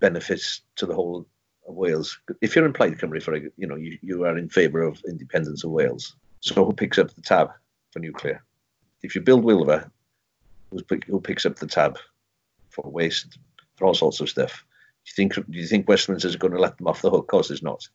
benefits 0.00 0.62
to 0.76 0.86
the 0.86 0.94
whole 0.94 1.26
of 1.68 1.74
Wales. 1.74 2.18
If 2.40 2.56
you're 2.56 2.66
in 2.66 2.72
Plaid 2.72 2.98
Cymru, 2.98 3.22
for 3.22 3.36
you 3.36 3.66
know, 3.66 3.76
you, 3.76 3.98
you 4.02 4.24
are 4.24 4.36
in 4.36 4.48
favour 4.48 4.82
of 4.82 5.02
independence 5.06 5.64
of 5.64 5.70
Wales. 5.70 6.16
So 6.40 6.64
who 6.64 6.72
picks 6.72 6.98
up 6.98 7.12
the 7.14 7.22
tab 7.22 7.50
for 7.92 7.98
nuclear? 7.98 8.42
If 9.02 9.14
you 9.14 9.20
build 9.20 9.44
Wylfa, 9.44 9.90
who 11.06 11.20
picks 11.20 11.46
up 11.46 11.56
the 11.56 11.66
tab 11.66 11.98
for 12.70 12.90
waste, 12.90 13.38
for 13.76 13.86
all 13.86 13.94
sorts 13.94 14.20
of 14.20 14.28
stuff? 14.28 14.64
Do 15.04 15.10
you 15.10 15.14
think 15.14 15.34
do 15.34 15.58
you 15.58 15.66
think 15.66 15.88
Westminster 15.88 16.28
is 16.28 16.36
going 16.36 16.52
to 16.52 16.60
let 16.60 16.76
them 16.76 16.86
off 16.86 17.02
the 17.02 17.10
hook? 17.10 17.24
Of 17.24 17.28
course, 17.28 17.50
it's 17.50 17.62
not. 17.62 17.88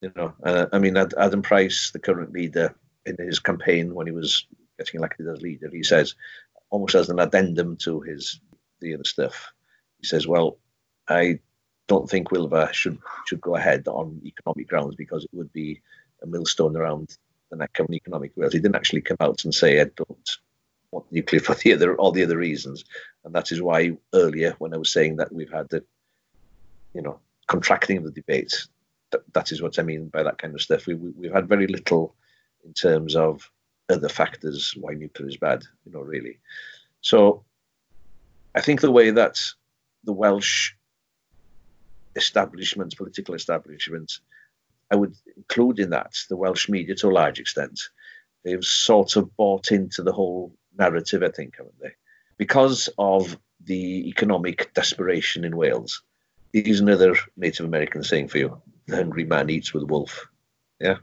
You 0.00 0.12
know, 0.16 0.34
uh, 0.42 0.66
I 0.72 0.78
mean, 0.78 0.96
Adam 0.96 1.42
Price, 1.42 1.90
the 1.90 1.98
current 1.98 2.32
leader, 2.32 2.74
in 3.06 3.16
his 3.18 3.38
campaign 3.38 3.94
when 3.94 4.06
he 4.06 4.12
was 4.12 4.46
getting 4.78 4.98
elected 4.98 5.28
as 5.28 5.40
leader, 5.40 5.70
he 5.72 5.82
says, 5.82 6.14
almost 6.70 6.94
as 6.94 7.08
an 7.08 7.20
addendum 7.20 7.76
to 7.76 8.00
his 8.00 8.40
the 8.80 8.94
other 8.94 9.04
stuff, 9.04 9.52
he 10.00 10.06
says, 10.06 10.26
"Well, 10.26 10.58
I 11.08 11.40
don't 11.88 12.08
think 12.08 12.28
Wylfa 12.28 12.72
should 12.72 12.98
should 13.26 13.40
go 13.40 13.56
ahead 13.56 13.86
on 13.88 14.20
economic 14.24 14.68
grounds 14.68 14.96
because 14.96 15.24
it 15.24 15.30
would 15.32 15.52
be 15.52 15.80
a 16.22 16.26
millstone 16.26 16.76
around 16.76 17.16
the 17.50 17.56
neck 17.56 17.78
of 17.78 17.86
an 17.88 17.94
economic 17.94 18.32
Wales." 18.36 18.52
He 18.52 18.58
didn't 18.60 18.76
actually 18.76 19.02
come 19.02 19.16
out 19.20 19.44
and 19.44 19.54
say, 19.54 19.80
"I 19.80 19.84
don't 19.96 20.30
want 20.90 21.10
nuclear 21.12 21.40
for 21.40 21.54
the 21.54 21.72
other 21.72 21.96
all 21.96 22.12
the 22.12 22.24
other 22.24 22.36
reasons," 22.36 22.84
and 23.24 23.34
that 23.34 23.52
is 23.52 23.62
why 23.62 23.96
earlier 24.14 24.54
when 24.58 24.74
I 24.74 24.78
was 24.78 24.92
saying 24.92 25.16
that 25.16 25.32
we've 25.32 25.52
had 25.52 25.68
the, 25.68 25.84
you 26.94 27.02
know, 27.02 27.20
contracting 27.46 27.98
of 27.98 28.04
the 28.04 28.10
debate, 28.10 28.66
that, 29.10 29.22
that 29.32 29.52
is 29.52 29.62
what 29.62 29.78
I 29.78 29.82
mean 29.82 30.08
by 30.08 30.22
that 30.22 30.38
kind 30.38 30.54
of 30.54 30.60
stuff. 30.60 30.86
We, 30.86 30.94
we 30.94 31.10
we've 31.10 31.32
had 31.32 31.48
very 31.48 31.66
little 31.66 32.14
in 32.64 32.72
terms 32.72 33.14
of 33.16 33.50
other 33.88 34.08
factors 34.08 34.74
why 34.76 34.94
nuclear 34.94 35.28
is 35.28 35.36
bad, 35.36 35.64
you 35.84 35.92
know, 35.92 36.00
really. 36.00 36.38
So 37.00 37.44
I 38.54 38.60
think 38.60 38.80
the 38.80 38.90
way 38.90 39.10
that 39.10 39.40
the 40.04 40.12
Welsh 40.12 40.72
establishment, 42.16 42.96
political 42.96 43.34
establishment, 43.34 44.18
I 44.90 44.96
would 44.96 45.14
include 45.36 45.78
in 45.78 45.90
that 45.90 46.14
the 46.28 46.36
Welsh 46.36 46.68
media 46.68 46.94
to 46.96 47.08
a 47.08 47.10
large 47.10 47.38
extent. 47.38 47.80
They've 48.44 48.64
sort 48.64 49.16
of 49.16 49.36
bought 49.36 49.72
into 49.72 50.02
the 50.02 50.12
whole 50.12 50.52
narrative, 50.78 51.22
I 51.22 51.30
think, 51.30 51.56
haven't 51.56 51.80
they? 51.80 51.92
Because 52.36 52.88
of 52.98 53.36
the 53.64 54.08
economic 54.08 54.72
desperation 54.74 55.44
in 55.44 55.56
Wales. 55.56 56.02
Here's 56.52 56.80
another 56.80 57.16
Native 57.36 57.66
American 57.66 58.02
saying 58.02 58.28
for 58.28 58.38
you 58.38 58.62
the 58.86 58.96
hungry 58.96 59.24
man 59.24 59.50
eats 59.50 59.74
with 59.74 59.82
a 59.82 59.86
wolf. 59.86 60.28
Yeah. 60.80 60.98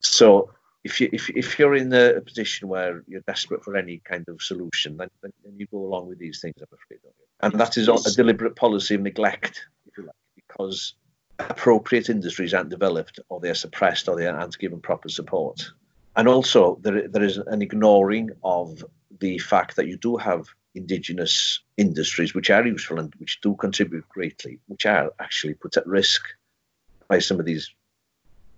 So 0.00 0.50
if 0.84 1.00
you 1.00 1.08
if, 1.12 1.30
if 1.30 1.58
you're 1.58 1.76
in 1.76 1.92
a, 1.92 2.20
position 2.20 2.68
where 2.68 3.02
you're 3.06 3.20
desperate 3.22 3.62
for 3.64 3.76
any 3.76 3.98
kind 3.98 4.28
of 4.28 4.42
solution, 4.42 4.96
then, 4.96 5.08
then 5.22 5.32
you 5.56 5.66
go 5.66 5.78
along 5.78 6.08
with 6.08 6.18
these 6.18 6.40
things. 6.40 6.54
I'm 6.58 6.66
afraid, 6.72 7.00
and 7.40 7.60
that 7.60 7.76
is 7.76 7.88
a 7.88 8.14
deliberate 8.14 8.56
policy 8.56 8.94
of 8.94 9.00
neglect, 9.00 9.66
if 9.86 9.98
you 9.98 10.04
like, 10.04 10.14
because 10.36 10.94
appropriate 11.38 12.08
industries 12.08 12.54
aren't 12.54 12.70
developed, 12.70 13.20
or 13.28 13.40
they 13.40 13.50
are 13.50 13.54
suppressed, 13.54 14.08
or 14.08 14.16
they 14.16 14.26
aren't 14.26 14.58
given 14.58 14.80
proper 14.80 15.08
support. 15.08 15.72
And 16.16 16.28
also, 16.28 16.78
there 16.82 17.08
there 17.08 17.24
is 17.24 17.38
an 17.38 17.62
ignoring 17.62 18.30
of 18.42 18.84
the 19.20 19.38
fact 19.38 19.76
that 19.76 19.86
you 19.86 19.96
do 19.96 20.16
have 20.16 20.46
indigenous 20.74 21.60
industries 21.76 22.34
which 22.34 22.50
are 22.50 22.66
useful 22.66 22.98
and 22.98 23.14
which 23.16 23.40
do 23.40 23.54
contribute 23.56 24.08
greatly, 24.08 24.58
which 24.66 24.86
are 24.86 25.12
actually 25.20 25.54
put 25.54 25.76
at 25.76 25.86
risk 25.86 26.22
by 27.08 27.18
some 27.18 27.38
of 27.38 27.46
these 27.46 27.72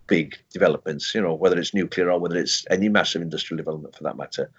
big 0.07 0.37
developments, 0.53 1.14
you 1.14 1.21
know, 1.23 1.35
whether 1.35 1.59
it's 1.59 1.75
nuclear 1.75 2.11
or 2.11 2.21
whether 2.21 2.37
it's 2.37 2.67
any 2.71 2.88
massive 2.88 3.23
industrial 3.23 3.57
development 3.57 3.97
for 3.97 4.05
that 4.05 4.17
matter. 4.17 4.51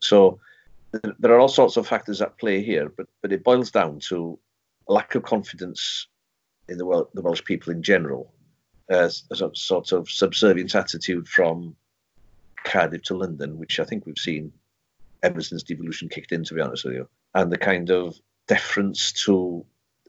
So 0.00 0.40
there 1.18 1.32
are 1.32 1.38
all 1.38 1.48
sorts 1.48 1.76
of 1.76 1.86
factors 1.86 2.22
at 2.22 2.38
play 2.38 2.62
here, 2.62 2.88
but 2.88 3.06
but 3.22 3.32
it 3.32 3.44
boils 3.44 3.70
down 3.70 4.00
to 4.08 4.38
a 4.88 4.92
lack 4.92 5.14
of 5.14 5.22
confidence 5.22 6.06
in 6.68 6.78
the, 6.78 6.86
Wel- 6.86 7.10
the 7.14 7.22
Welsh 7.22 7.44
people 7.44 7.72
in 7.72 7.82
general, 7.82 8.32
a 8.88 9.10
sort 9.10 9.92
of 9.92 10.08
subservient 10.08 10.74
attitude 10.74 11.28
from 11.28 11.74
Cardiff 12.64 13.02
to 13.02 13.16
London, 13.16 13.58
which 13.58 13.80
I 13.80 13.84
think 13.84 14.06
we've 14.06 14.18
seen 14.18 14.52
ever 15.22 15.40
since 15.40 15.62
devolution 15.62 16.08
kicked 16.08 16.32
in, 16.32 16.44
to 16.44 16.54
be 16.54 16.60
honest 16.60 16.84
with 16.84 16.94
you, 16.94 17.08
and 17.34 17.50
the 17.50 17.58
kind 17.58 17.90
of 17.90 18.18
deference 18.46 19.12
to 19.24 19.64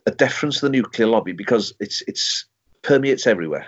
a 0.05 0.11
deference 0.11 0.59
to 0.59 0.65
the 0.65 0.71
nuclear 0.71 1.07
lobby 1.07 1.31
because 1.31 1.73
it's 1.79 2.03
it's 2.07 2.45
permeates 2.83 3.25
everywhere 3.25 3.67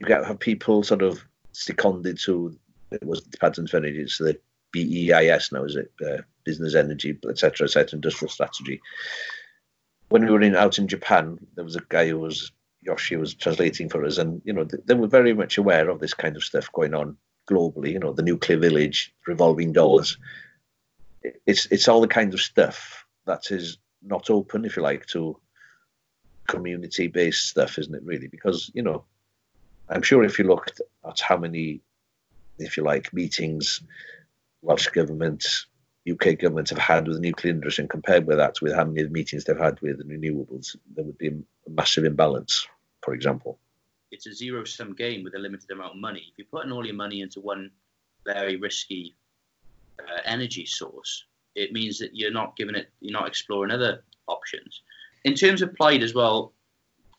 you 0.00 0.14
have 0.14 0.38
people 0.38 0.82
sort 0.82 1.02
of 1.02 1.24
seconded 1.52 2.18
to 2.20 2.56
it 2.92 3.04
was 3.06 3.22
Department 3.22 3.72
of 3.72 3.74
Energy, 3.74 4.00
it's 4.00 4.18
the 4.18 4.38
BEIS 4.72 5.52
now, 5.52 5.64
is 5.64 5.76
it? 5.76 5.90
Uh, 6.04 6.22
business 6.44 6.74
Energy, 6.74 7.18
etc., 7.28 7.64
etc., 7.64 7.96
industrial 7.96 8.30
strategy. 8.30 8.80
When 10.08 10.24
we 10.24 10.30
were 10.30 10.42
in 10.42 10.56
out 10.56 10.78
in 10.78 10.88
Japan, 10.88 11.38
there 11.54 11.64
was 11.64 11.76
a 11.76 11.82
guy 11.88 12.08
who 12.08 12.18
was 12.18 12.52
Yoshi 12.82 13.16
was 13.16 13.34
translating 13.34 13.88
for 13.88 14.04
us, 14.04 14.18
and 14.18 14.42
you 14.44 14.52
know 14.52 14.64
they, 14.64 14.78
they 14.84 14.94
were 14.94 15.06
very 15.06 15.32
much 15.32 15.56
aware 15.56 15.88
of 15.88 16.00
this 16.00 16.14
kind 16.14 16.36
of 16.36 16.44
stuff 16.44 16.70
going 16.72 16.94
on 16.94 17.16
globally. 17.48 17.92
You 17.92 18.00
know, 18.00 18.12
the 18.12 18.22
nuclear 18.22 18.58
village, 18.58 19.14
revolving 19.26 19.72
doors. 19.72 20.18
It's 21.46 21.66
it's 21.66 21.88
all 21.88 22.00
the 22.00 22.08
kind 22.08 22.34
of 22.34 22.40
stuff 22.40 23.06
that 23.26 23.50
is 23.50 23.78
not 24.02 24.28
open, 24.30 24.64
if 24.64 24.76
you 24.76 24.82
like, 24.82 25.06
to 25.06 25.38
community-based 26.48 27.48
stuff, 27.48 27.78
isn't 27.78 27.94
it? 27.94 28.02
Really, 28.04 28.26
because 28.26 28.70
you 28.74 28.82
know 28.82 29.04
I'm 29.88 30.02
sure 30.02 30.24
if 30.24 30.38
you 30.38 30.46
looked 30.46 30.80
at 31.06 31.20
how 31.20 31.36
many, 31.36 31.80
if 32.58 32.76
you 32.76 32.82
like, 32.82 33.12
meetings 33.12 33.82
Welsh 34.62 34.88
government, 34.88 35.44
UK 36.10 36.38
government 36.38 36.70
have 36.70 36.78
had 36.78 37.06
with 37.06 37.16
the 37.16 37.22
nuclear 37.22 37.52
industry 37.52 37.82
and 37.82 37.90
compared 37.90 38.26
with 38.26 38.38
that 38.38 38.60
with 38.60 38.74
how 38.74 38.84
many 38.84 39.06
meetings 39.08 39.44
they've 39.44 39.58
had 39.58 39.80
with 39.80 39.98
the 39.98 40.04
renewables, 40.04 40.76
there 40.94 41.04
would 41.04 41.18
be 41.18 41.28
a 41.28 41.70
massive 41.70 42.04
imbalance, 42.04 42.66
for 43.02 43.14
example. 43.14 43.58
It's 44.10 44.26
a 44.26 44.34
zero 44.34 44.64
sum 44.64 44.94
game 44.94 45.24
with 45.24 45.34
a 45.34 45.38
limited 45.38 45.70
amount 45.70 45.94
of 45.94 46.00
money. 46.00 46.24
If 46.30 46.38
you're 46.38 46.46
putting 46.50 46.72
all 46.72 46.84
your 46.84 46.94
money 46.94 47.20
into 47.20 47.40
one 47.40 47.70
very 48.24 48.56
risky 48.56 49.14
uh, 50.00 50.20
energy 50.24 50.66
source, 50.66 51.24
it 51.54 51.72
means 51.72 51.98
that 51.98 52.14
you're 52.14 52.32
not 52.32 52.56
giving 52.56 52.74
it, 52.74 52.88
you're 53.00 53.18
not 53.18 53.28
exploring 53.28 53.70
other 53.70 54.02
options. 54.26 54.82
In 55.24 55.34
terms 55.34 55.62
of 55.62 55.74
Plaid 55.74 56.02
as 56.02 56.14
well, 56.14 56.52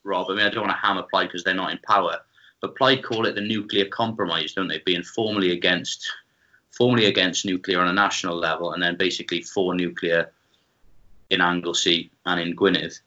Rob, 0.03 0.27
I 0.29 0.35
mean, 0.35 0.45
I 0.45 0.49
don't 0.49 0.67
want 0.67 0.71
to 0.71 0.85
hammer 0.85 1.03
Plaid 1.03 1.29
because 1.29 1.43
they're 1.43 1.53
not 1.53 1.71
in 1.71 1.79
power, 1.87 2.19
but 2.63 2.77
Plaid 2.77 3.03
call 3.03 3.25
it 3.25 3.35
the 3.35 3.41
nuclear 3.41 3.83
compromise, 3.83 4.53
don't 4.53 4.69
they? 4.69 4.81
Being 4.85 5.03
formally 5.03 5.51
against 5.51 6.09
formally 6.71 7.05
against 7.05 7.45
nuclear 7.45 7.81
on 7.81 7.89
a 7.89 7.93
national 7.93 8.37
level, 8.37 8.71
and 8.71 8.81
then 8.81 8.95
basically 8.95 9.41
for 9.41 9.75
nuclear 9.75 10.31
in 11.29 11.41
Anglesey 11.41 12.09
and 12.25 12.39
in 12.39 12.55
Gwynedd. 12.55 12.97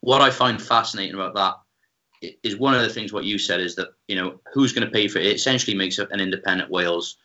What 0.00 0.22
I 0.22 0.30
find 0.30 0.60
fascinating 0.60 1.14
about 1.14 1.34
that 1.34 2.36
is 2.42 2.56
one 2.56 2.74
of 2.74 2.80
the 2.80 2.88
things 2.88 3.12
what 3.12 3.26
you 3.26 3.38
said 3.38 3.60
is 3.60 3.76
that 3.76 3.88
you 4.08 4.16
know 4.16 4.40
who's 4.54 4.72
going 4.72 4.86
to 4.86 4.92
pay 4.92 5.08
for 5.08 5.18
it. 5.18 5.26
It 5.26 5.36
essentially 5.36 5.76
makes 5.76 5.98
an 5.98 6.18
independent 6.18 6.70
Wales 6.70 7.18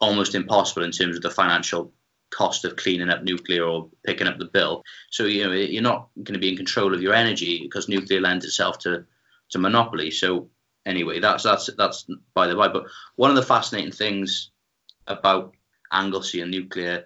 almost 0.00 0.34
impossible 0.34 0.82
in 0.82 0.90
terms 0.90 1.14
of 1.14 1.22
the 1.22 1.30
financial 1.30 1.92
cost 2.30 2.64
of 2.64 2.74
cleaning 2.74 3.10
up 3.10 3.22
nuclear 3.22 3.62
or 3.64 3.88
picking 4.04 4.26
up 4.26 4.38
the 4.40 4.46
bill. 4.46 4.82
So 5.12 5.26
you 5.26 5.44
know 5.44 5.52
you're 5.52 5.82
not 5.82 6.08
going 6.16 6.34
to 6.34 6.40
be 6.40 6.50
in 6.50 6.56
control 6.56 6.92
of 6.92 7.00
your 7.00 7.14
energy 7.14 7.60
because 7.62 7.88
nuclear 7.88 8.20
lends 8.20 8.44
itself 8.44 8.80
to 8.80 9.04
to 9.50 9.58
monopoly. 9.60 10.10
So 10.10 10.48
anyway, 10.86 11.20
that's 11.20 11.42
that's 11.42 11.70
that's 11.76 12.06
by 12.34 12.46
the 12.46 12.56
by. 12.56 12.68
But 12.68 12.84
one 13.16 13.30
of 13.30 13.36
the 13.36 13.42
fascinating 13.42 13.92
things 13.92 14.50
about 15.06 15.54
Anglesey 15.92 16.40
and 16.40 16.50
nuclear 16.50 17.04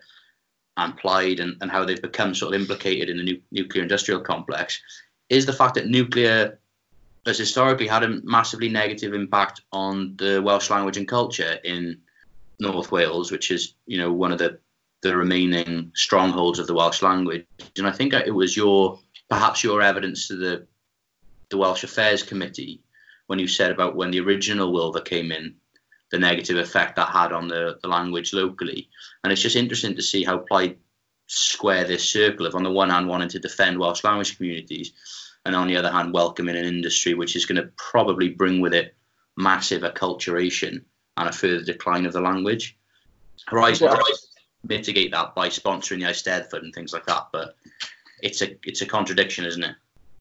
and 0.76 0.96
Plaid 0.96 1.40
and, 1.40 1.56
and 1.60 1.70
how 1.70 1.84
they've 1.84 2.00
become 2.00 2.34
sort 2.34 2.54
of 2.54 2.60
implicated 2.60 3.08
in 3.08 3.16
the 3.16 3.22
nu- 3.22 3.40
nuclear 3.50 3.82
industrial 3.82 4.20
complex 4.20 4.80
is 5.28 5.46
the 5.46 5.52
fact 5.52 5.74
that 5.74 5.88
nuclear 5.88 6.58
has 7.26 7.38
historically 7.38 7.88
had 7.88 8.04
a 8.04 8.20
massively 8.22 8.68
negative 8.68 9.14
impact 9.14 9.62
on 9.72 10.14
the 10.16 10.40
Welsh 10.40 10.70
language 10.70 10.96
and 10.96 11.08
culture 11.08 11.58
in 11.64 11.98
North 12.60 12.92
Wales, 12.92 13.32
which 13.32 13.50
is 13.50 13.74
you 13.86 13.98
know 13.98 14.12
one 14.12 14.32
of 14.32 14.38
the 14.38 14.58
the 15.02 15.16
remaining 15.16 15.92
strongholds 15.94 16.58
of 16.58 16.66
the 16.66 16.74
Welsh 16.74 17.02
language. 17.02 17.46
And 17.76 17.86
I 17.86 17.92
think 17.92 18.14
it 18.14 18.34
was 18.34 18.56
your 18.56 18.98
perhaps 19.28 19.64
your 19.64 19.82
evidence 19.82 20.28
to 20.28 20.36
the 20.36 20.66
the 21.48 21.56
Welsh 21.56 21.84
Affairs 21.84 22.22
Committee 22.22 22.80
when 23.26 23.38
you 23.38 23.48
said 23.48 23.70
about 23.70 23.96
when 23.96 24.10
the 24.10 24.20
original 24.20 24.72
Wylfa 24.72 25.04
came 25.04 25.32
in, 25.32 25.56
the 26.10 26.18
negative 26.18 26.56
effect 26.56 26.96
that 26.96 27.08
had 27.08 27.32
on 27.32 27.48
the, 27.48 27.78
the 27.82 27.88
language 27.88 28.32
locally. 28.32 28.88
And 29.22 29.32
it's 29.32 29.42
just 29.42 29.56
interesting 29.56 29.96
to 29.96 30.02
see 30.02 30.24
how 30.24 30.38
Plaid 30.38 30.78
square 31.26 31.84
this 31.84 32.08
circle 32.08 32.46
of 32.46 32.54
on 32.54 32.62
the 32.62 32.70
one 32.70 32.90
hand 32.90 33.08
wanting 33.08 33.28
to 33.30 33.40
defend 33.40 33.78
Welsh 33.78 34.04
language 34.04 34.36
communities 34.36 34.92
and 35.44 35.56
on 35.56 35.66
the 35.66 35.76
other 35.76 35.90
hand 35.90 36.12
welcoming 36.12 36.56
an 36.56 36.64
industry 36.64 37.14
which 37.14 37.34
is 37.34 37.46
going 37.46 37.60
to 37.60 37.70
probably 37.76 38.28
bring 38.28 38.60
with 38.60 38.74
it 38.74 38.94
massive 39.36 39.82
acculturation 39.82 40.84
and 41.16 41.28
a 41.28 41.32
further 41.32 41.64
decline 41.64 42.06
of 42.06 42.12
the 42.12 42.20
language. 42.20 42.76
Horizon 43.46 43.88
well, 43.88 44.04
mitigate 44.64 45.12
that 45.12 45.34
by 45.34 45.48
sponsoring 45.48 46.00
the 46.00 46.06
Eisteddfod 46.06 46.62
and 46.62 46.74
things 46.74 46.92
like 46.92 47.06
that, 47.06 47.28
but 47.32 47.56
it's 48.22 48.42
a 48.42 48.56
it's 48.64 48.82
a 48.82 48.86
contradiction, 48.86 49.44
isn't 49.44 49.62
it? 49.62 49.74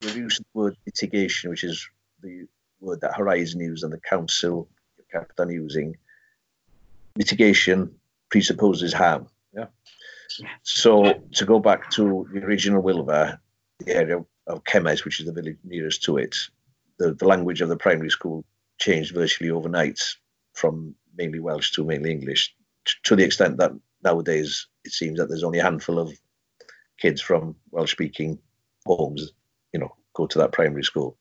We 0.03 0.11
use 0.11 0.37
the 0.37 0.45
word 0.53 0.77
mitigation, 0.85 1.49
which 1.49 1.63
is 1.63 1.87
the 2.21 2.47
word 2.85 3.01
that 3.01 3.17
Horizon 3.17 3.59
used 3.59 3.83
and 3.83 3.91
the 3.91 3.99
council 3.99 4.67
kept 5.11 5.39
on 5.39 5.49
using. 5.49 5.97
Mitigation 7.15 7.93
presupposes 8.29 8.93
harm. 8.93 9.27
Yeah. 9.53 9.67
So 10.63 11.13
to 11.33 11.45
go 11.45 11.59
back 11.59 11.89
to 11.91 12.27
the 12.31 12.43
original 12.43 12.83
Wylfa, 12.83 13.39
the 13.79 13.95
area 13.95 14.23
of 14.47 14.61
Cemaes, 14.67 15.05
which 15.05 15.19
is 15.19 15.25
the 15.25 15.31
village 15.31 15.57
nearest 15.63 16.03
to 16.03 16.17
it, 16.17 16.35
the, 16.97 17.13
the 17.13 17.27
language 17.27 17.61
of 17.61 17.69
the 17.69 17.77
primary 17.77 18.09
school 18.09 18.43
changed 18.77 19.13
virtually 19.13 19.49
overnight 19.49 19.99
from 20.53 20.95
mainly 21.17 21.39
Welsh 21.39 21.71
to 21.71 21.83
mainly 21.83 22.11
English, 22.11 22.53
to 23.03 23.15
the 23.15 23.23
extent 23.23 23.57
that 23.57 23.71
nowadays 24.03 24.67
it 24.83 24.91
seems 24.91 25.19
that 25.19 25.27
there's 25.29 25.43
only 25.43 25.59
a 25.59 25.63
handful 25.63 25.99
of 25.99 26.11
kids 26.99 27.21
from 27.21 27.55
Welsh 27.71 27.91
speaking 27.91 28.39
homes, 28.85 29.31
you 29.73 29.79
know, 29.79 29.95
go 30.13 30.27
to 30.27 30.37
that 30.39 30.51
primary 30.51 30.83
school. 30.83 31.17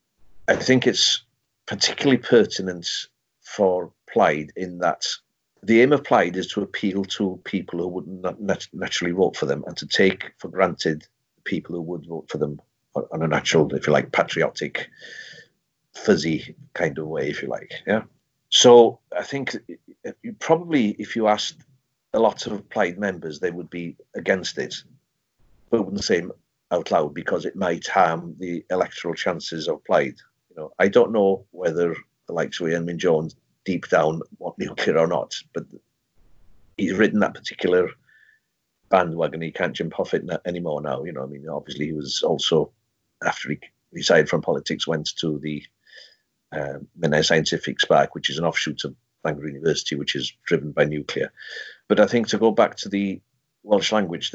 I 0.47 0.55
think 0.55 0.85
it's 0.85 1.23
particularly 1.65 2.17
pertinent 2.17 2.87
for 3.41 3.91
Plaid 4.11 4.53
in 4.55 4.79
that 4.79 5.03
the 5.63 5.81
aim 5.81 5.93
of 5.93 6.03
Plaid 6.03 6.35
is 6.35 6.47
to 6.47 6.61
appeal 6.61 7.03
to 7.05 7.39
people 7.43 7.79
who 7.79 7.87
would 7.87 8.07
not 8.07 8.37
naturally 8.73 9.11
vote 9.11 9.35
for 9.35 9.47
them 9.47 9.63
and 9.65 9.75
to 9.77 9.87
take 9.87 10.31
for 10.37 10.47
granted 10.47 11.07
people 11.43 11.75
who 11.75 11.81
would 11.81 12.05
vote 12.05 12.29
for 12.29 12.37
them 12.37 12.61
on 13.11 13.23
a 13.23 13.27
natural, 13.27 13.73
if 13.73 13.87
you 13.87 13.93
like, 13.93 14.11
patriotic, 14.11 14.89
fuzzy 15.93 16.55
kind 16.73 16.97
of 16.97 17.07
way, 17.07 17.29
if 17.29 17.41
you 17.41 17.47
like. 17.47 17.71
Yeah. 17.87 18.03
So 18.49 18.99
I 19.17 19.23
think 19.23 19.55
uh, 20.05 20.11
you 20.21 20.33
probably, 20.33 20.89
if 20.99 21.15
you 21.15 21.27
asked 21.27 21.61
a 22.13 22.19
lot 22.19 22.45
of 22.47 22.69
Plaid 22.69 22.99
members, 22.99 23.39
they 23.39 23.51
would 23.51 23.69
be 23.69 23.97
against 24.15 24.57
it, 24.57 24.75
but 25.69 25.83
wouldn't 25.83 26.03
say 26.03 26.23
out 26.71 26.91
loud 26.91 27.13
because 27.13 27.45
it 27.45 27.55
might 27.55 27.87
harm 27.87 28.35
the 28.39 28.63
electoral 28.69 29.13
chances 29.13 29.67
of 29.67 29.83
Plaid. 29.83 30.15
You 30.55 30.63
know, 30.63 30.73
I 30.79 30.87
don't 30.87 31.11
know 31.11 31.45
whether 31.51 31.95
the 32.27 32.33
likes 32.33 32.59
of 32.59 32.69
Ian 32.69 32.97
Jones 32.97 33.35
deep 33.65 33.89
down 33.89 34.21
want 34.39 34.57
nuclear 34.57 34.99
or 34.99 35.07
not, 35.07 35.35
but 35.53 35.65
he's 36.77 36.93
ridden 36.93 37.19
that 37.19 37.33
particular 37.33 37.89
bandwagon. 38.89 39.41
He 39.41 39.51
can't 39.51 39.75
jump 39.75 39.99
off 39.99 40.13
it 40.13 40.23
anymore 40.45 40.81
now. 40.81 41.03
You 41.03 41.11
know, 41.11 41.23
I 41.23 41.25
mean, 41.25 41.47
obviously 41.49 41.87
he 41.87 41.93
was 41.93 42.23
also 42.23 42.71
after 43.25 43.49
he 43.49 43.59
retired 43.91 44.29
from 44.29 44.41
politics 44.41 44.87
went 44.87 45.09
to 45.17 45.39
the 45.39 45.63
um, 46.51 46.87
Scientific 47.23 47.81
Spark, 47.81 48.15
which 48.15 48.29
is 48.29 48.37
an 48.37 48.45
offshoot 48.45 48.83
of 48.85 48.95
Bangor 49.23 49.47
University, 49.47 49.95
which 49.95 50.15
is 50.15 50.31
driven 50.45 50.71
by 50.71 50.85
nuclear. 50.85 51.33
But 51.87 51.99
I 51.99 52.05
think 52.05 52.27
to 52.29 52.37
go 52.37 52.51
back 52.51 52.77
to 52.77 52.89
the 52.89 53.21
Welsh 53.63 53.91
language 53.91 54.33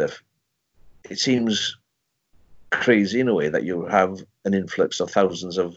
it 1.08 1.18
seems 1.18 1.78
crazy 2.70 3.20
in 3.20 3.28
a 3.28 3.34
way 3.34 3.48
that 3.48 3.64
you 3.64 3.86
have 3.86 4.22
an 4.44 4.54
influx 4.54 5.00
of 5.00 5.10
thousands 5.10 5.56
of 5.56 5.76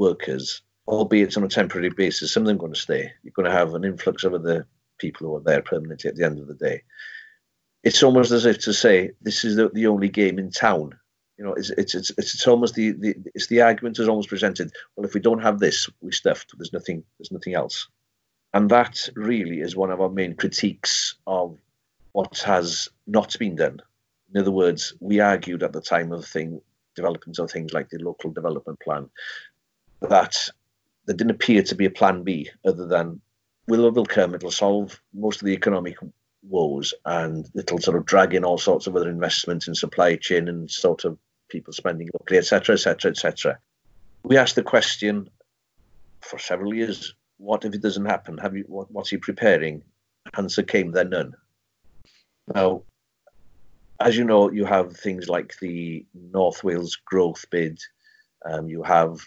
workers, 0.00 0.62
albeit 0.88 1.36
on 1.36 1.44
a 1.44 1.48
temporary 1.48 1.90
basis. 1.90 2.32
Some 2.32 2.42
of 2.42 2.46
them 2.48 2.56
are 2.56 2.60
going 2.60 2.72
to 2.72 2.80
stay. 2.80 3.12
You're 3.22 3.32
going 3.36 3.50
to 3.50 3.56
have 3.56 3.74
an 3.74 3.84
influx 3.84 4.24
of 4.24 4.34
other 4.34 4.66
people 4.98 5.26
who 5.26 5.36
are 5.36 5.40
there 5.40 5.62
permanently 5.62 6.08
at 6.08 6.16
the 6.16 6.24
end 6.24 6.40
of 6.40 6.48
the 6.48 6.54
day. 6.54 6.82
It's 7.84 8.02
almost 8.02 8.32
as 8.32 8.46
if 8.46 8.58
to 8.60 8.72
say 8.72 9.12
this 9.20 9.44
is 9.44 9.56
the, 9.56 9.68
the 9.68 9.86
only 9.86 10.08
game 10.08 10.38
in 10.38 10.50
town. 10.50 10.98
You 11.38 11.44
know, 11.44 11.54
it's 11.54 11.70
it's 11.70 11.94
it's, 11.94 12.10
it's 12.18 12.46
almost 12.46 12.74
the, 12.74 12.90
the 12.92 13.14
it's 13.34 13.46
the 13.46 13.62
argument 13.62 13.98
is 13.98 14.08
almost 14.08 14.28
presented. 14.28 14.72
Well, 14.94 15.06
if 15.06 15.14
we 15.14 15.20
don't 15.20 15.42
have 15.42 15.58
this, 15.58 15.88
we're 16.02 16.12
stuffed. 16.12 16.52
There's 16.58 16.72
nothing. 16.72 17.04
There's 17.18 17.32
nothing 17.32 17.54
else. 17.54 17.88
And 18.52 18.68
that 18.70 19.08
really 19.14 19.60
is 19.60 19.76
one 19.76 19.90
of 19.90 20.00
our 20.00 20.10
main 20.10 20.34
critiques 20.34 21.14
of 21.26 21.56
what 22.12 22.38
has 22.40 22.88
not 23.06 23.38
been 23.38 23.56
done. 23.56 23.80
In 24.34 24.40
other 24.40 24.50
words, 24.50 24.94
we 25.00 25.20
argued 25.20 25.62
at 25.62 25.72
the 25.72 25.80
time 25.80 26.12
of 26.12 26.20
the 26.20 26.26
thing, 26.26 26.60
development 26.96 27.38
of 27.38 27.50
things 27.50 27.72
like 27.72 27.88
the 27.88 27.98
local 27.98 28.30
development 28.32 28.80
plan, 28.80 29.08
that 30.02 30.36
there 31.06 31.16
didn't 31.16 31.32
appear 31.32 31.62
to 31.62 31.74
be 31.74 31.86
a 31.86 31.90
plan 31.90 32.22
B 32.22 32.50
other 32.64 32.86
than 32.86 33.20
will 33.66 33.90
will 33.90 34.06
come, 34.06 34.34
it'll 34.34 34.50
solve 34.50 35.00
most 35.14 35.40
of 35.40 35.46
the 35.46 35.52
economic 35.52 35.96
woes 36.42 36.94
and 37.04 37.48
it'll 37.54 37.78
sort 37.78 37.96
of 37.96 38.06
drag 38.06 38.34
in 38.34 38.44
all 38.44 38.58
sorts 38.58 38.86
of 38.86 38.96
other 38.96 39.08
investments 39.08 39.68
in 39.68 39.74
supply 39.74 40.16
chain 40.16 40.48
and 40.48 40.70
sort 40.70 41.04
of 41.04 41.18
people 41.48 41.72
spending 41.72 42.08
locally, 42.14 42.38
etc., 42.38 42.74
etc., 42.74 43.10
etc. 43.10 43.58
We 44.22 44.36
asked 44.36 44.56
the 44.56 44.62
question 44.62 45.28
for 46.20 46.38
several 46.38 46.74
years 46.74 47.14
what 47.40 47.64
if 47.64 47.74
it 47.74 47.80
doesn't 47.80 48.04
happen? 48.04 48.36
Have 48.38 48.54
you 48.54 48.64
what, 48.68 48.90
what's 48.90 49.10
he 49.10 49.16
preparing? 49.16 49.82
Answer 50.36 50.62
came 50.62 50.92
there 50.92 51.04
none. 51.04 51.34
Now, 52.54 52.82
as 53.98 54.16
you 54.16 54.24
know, 54.24 54.50
you 54.50 54.66
have 54.66 54.96
things 54.96 55.28
like 55.28 55.54
the 55.60 56.04
North 56.14 56.62
Wales 56.62 56.96
growth 56.96 57.44
bid. 57.50 57.78
Um, 58.44 58.68
you 58.68 58.82
have 58.82 59.20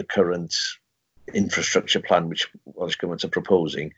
the 0.00 0.04
current 0.04 0.56
infrastructure 1.34 2.00
plan 2.00 2.30
which 2.30 2.48
Welsh 2.64 2.96
governments 2.96 3.26
are 3.26 3.28
proposing. 3.28 3.92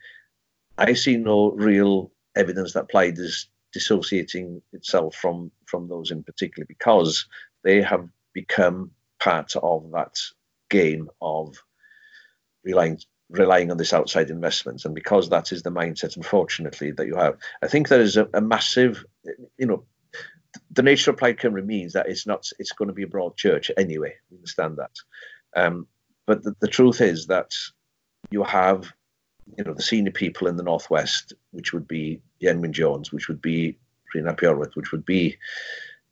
I 0.76 0.94
see 0.94 1.16
no 1.16 1.52
real 1.52 2.10
evidence 2.34 2.72
that 2.72 2.90
Plaid 2.90 3.18
is 3.18 3.46
dissociating 3.72 4.62
itself 4.72 5.14
from 5.14 5.52
from 5.66 5.86
those 5.86 6.10
in 6.10 6.24
particular 6.24 6.66
because 6.66 7.26
they 7.62 7.80
have 7.82 8.08
become 8.32 8.90
part 9.20 9.54
of 9.62 9.92
that 9.92 10.18
game 10.70 11.08
of 11.20 11.62
relying 12.64 12.98
relying 13.30 13.70
on 13.70 13.76
this 13.76 13.92
outside 13.92 14.28
investment. 14.28 14.84
And 14.84 14.92
because 14.92 15.28
that 15.28 15.52
is 15.52 15.62
the 15.62 15.70
mindset, 15.70 16.16
unfortunately, 16.16 16.90
that 16.90 17.06
you 17.06 17.14
have, 17.14 17.38
I 17.62 17.68
think 17.68 17.86
there 17.86 18.00
is 18.00 18.16
a, 18.16 18.28
a 18.34 18.40
massive, 18.40 19.04
you 19.56 19.66
know, 19.66 19.84
the 20.72 20.82
nature 20.82 21.12
of 21.12 21.16
Plaid 21.16 21.38
Cymru 21.38 21.64
means 21.64 21.92
that 21.92 22.08
it's 22.08 22.26
not, 22.26 22.46
it's 22.58 22.72
going 22.72 22.88
to 22.88 22.94
be 22.94 23.04
a 23.04 23.14
broad 23.14 23.36
church 23.36 23.70
anyway. 23.78 24.12
We 24.30 24.36
understand 24.36 24.76
that. 24.76 24.90
Um, 25.56 25.86
but 26.26 26.42
the, 26.42 26.54
the, 26.60 26.68
truth 26.68 27.00
is 27.00 27.26
that 27.26 27.52
you 28.30 28.42
have, 28.44 28.92
you 29.56 29.64
know, 29.64 29.74
the 29.74 29.82
senior 29.82 30.12
people 30.12 30.46
in 30.46 30.56
the 30.56 30.62
Northwest, 30.62 31.32
which 31.50 31.72
would 31.72 31.88
be 31.88 32.20
Ieuan 32.40 32.60
Wyn 32.60 32.72
Jones, 32.72 33.12
which 33.12 33.28
would 33.28 33.42
be 33.42 33.76
Rhun 34.14 34.28
ap 34.28 34.38
Iorwerth, 34.40 34.76
which 34.76 34.92
would 34.92 35.04
be 35.04 35.36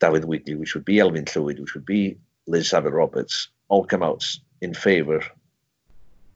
David 0.00 0.24
Wigley, 0.24 0.54
which 0.54 0.74
would 0.74 0.84
be 0.84 0.96
Elfyn 0.96 1.26
Llwyd, 1.26 1.60
which 1.60 1.74
would 1.74 1.86
be 1.86 2.18
Liz 2.46 2.70
Saville 2.70 2.90
Roberts, 2.90 3.48
all 3.68 3.84
come 3.84 4.02
out 4.02 4.24
in 4.60 4.74
favour 4.74 5.22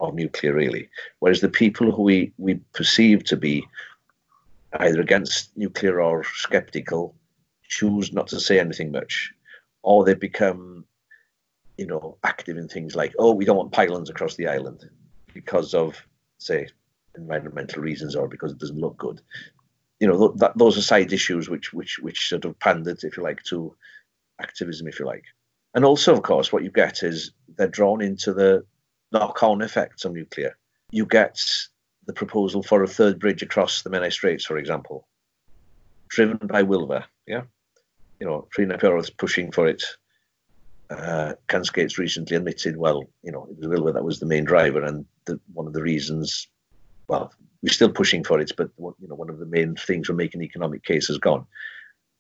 of 0.01 0.15
nuclear, 0.15 0.55
really. 0.55 0.89
Whereas 1.19 1.41
the 1.41 1.49
people 1.49 1.91
who 1.91 2.03
we, 2.03 2.33
we 2.39 2.55
perceive 2.73 3.25
to 3.25 3.37
be 3.37 3.67
either 4.75 5.01
against 5.01 5.57
nuclear 5.57 6.01
or 6.01 6.25
skeptical 6.25 7.15
choose 7.69 8.13
not 8.13 8.29
to 8.29 8.41
say 8.41 8.59
anything 8.59 8.93
much, 8.93 9.33
or 9.83 10.05
they 10.05 10.15
become, 10.15 10.85
you 11.77 11.87
know, 11.87 12.17
active 12.23 12.57
in 12.57 12.69
things 12.69 12.95
like, 12.95 13.15
oh, 13.19 13.33
we 13.35 13.45
don't 13.45 13.57
want 13.57 13.73
pylons 13.73 14.11
across 14.11 14.37
the 14.37 14.49
island 14.49 14.89
because 15.33 15.75
of, 15.75 16.01
say, 16.39 16.69
environmental 17.17 17.83
reasons 17.83 18.15
or 18.15 18.29
because 18.29 18.53
it 18.53 18.59
doesn't 18.59 18.81
look 18.81 18.97
good. 18.97 19.21
You 20.01 20.09
know, 20.09 20.29
that, 20.37 20.57
those 20.57 20.77
are 20.77 20.83
side 20.83 21.13
issues 21.13 21.49
which 21.49 21.73
which 21.73 21.99
which 22.01 22.29
sort 22.29 22.45
of 22.45 22.59
pandered, 22.59 23.03
if 23.03 23.17
you 23.17 23.23
like, 23.23 23.43
to 23.45 23.75
activism, 24.41 24.87
if 24.89 24.99
you 24.99 25.07
like. 25.07 25.25
And 25.75 25.85
also, 25.85 26.13
of 26.13 26.23
course, 26.23 26.53
what 26.53 26.63
you 26.63 26.71
get 26.71 27.03
is 27.03 27.33
they're 27.57 27.69
drawn 27.69 28.01
into 28.01 28.33
the 28.33 28.65
knock-on 29.13 29.63
effects 29.63 30.05
on 30.05 30.13
nuclear. 30.13 30.57
You 30.91 31.07
get 31.07 31.41
the 32.07 32.13
proposal 32.13 32.63
for 32.63 32.83
a 32.83 32.89
third 32.89 33.19
bridge 33.19 33.43
across 33.43 33.83
the 33.83 33.91
Menai 33.91 34.13
Straits, 34.13 34.45
for 34.45 34.59
example, 34.59 35.07
driven 36.09 36.39
by 36.47 36.63
Wylfa. 36.63 37.05
Yeah, 37.27 37.43
you 38.21 38.27
know, 38.27 38.49
ap 38.59 38.85
is 38.85 39.11
pushing 39.11 39.53
for 39.53 39.67
it. 39.67 39.83
Uh, 40.95 41.63
Skates 41.63 41.99
recently 41.99 42.37
admitted, 42.37 42.77
well, 42.77 43.05
you 43.23 43.33
know, 43.33 43.47
it 43.51 43.69
was 43.69 43.95
that 43.95 44.05
was 44.05 44.21
the 44.21 44.27
main 44.27 44.45
driver, 44.45 44.83
and 44.83 45.05
the, 45.25 45.41
one 45.53 45.67
of 45.67 45.73
the 45.73 45.83
reasons, 45.83 46.49
well, 47.09 47.33
we're 47.63 47.73
still 47.73 47.91
pushing 47.91 48.25
for 48.25 48.41
it, 48.41 48.53
but 48.57 48.71
you 48.79 49.09
know, 49.09 49.15
one 49.15 49.31
of 49.31 49.39
the 49.39 49.47
main 49.47 49.75
things 49.75 50.09
we're 50.09 50.15
making 50.15 50.43
economic 50.43 50.85
case 50.85 51.09
has 51.09 51.19
gone. 51.19 51.47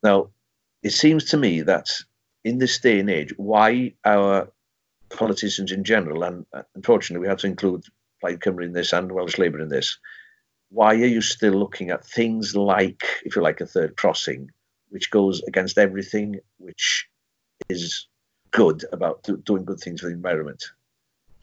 Now, 0.02 0.30
it 0.82 0.92
seems 0.92 1.26
to 1.26 1.36
me 1.36 1.62
that 1.62 1.88
in 2.44 2.58
this 2.58 2.78
day 2.78 3.00
and 3.00 3.10
age, 3.10 3.32
why 3.36 3.94
our 4.04 4.50
politicians 5.10 5.72
in 5.72 5.84
general, 5.84 6.22
and 6.22 6.46
unfortunately 6.74 7.22
we 7.22 7.28
have 7.28 7.38
to 7.38 7.46
include 7.46 7.84
Plaid 8.20 8.40
Cymru 8.40 8.64
in 8.64 8.72
this 8.72 8.92
and 8.92 9.12
Welsh 9.12 9.38
Labour 9.38 9.60
in 9.60 9.68
this, 9.68 9.98
why 10.70 10.94
are 10.94 11.06
you 11.06 11.20
still 11.20 11.54
looking 11.54 11.90
at 11.90 12.06
things 12.06 12.56
like, 12.56 13.02
if 13.24 13.36
you 13.36 13.42
like, 13.42 13.60
a 13.60 13.66
third 13.66 13.96
crossing, 13.96 14.50
which 14.88 15.10
goes 15.10 15.42
against 15.42 15.78
everything 15.78 16.40
which 16.58 17.06
is 17.68 18.06
good 18.54 18.84
about 18.92 19.24
do, 19.24 19.36
doing 19.36 19.64
good 19.64 19.80
things 19.80 20.00
for 20.00 20.06
the 20.06 20.12
environment? 20.12 20.64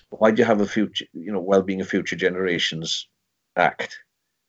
Why 0.09 0.31
do 0.31 0.41
you 0.41 0.45
have 0.45 0.61
a 0.61 0.65
future, 0.65 1.05
you 1.13 1.31
know, 1.31 1.41
well-being 1.41 1.81
of 1.81 1.89
future 1.89 2.15
generations 2.15 3.07
act 3.55 3.99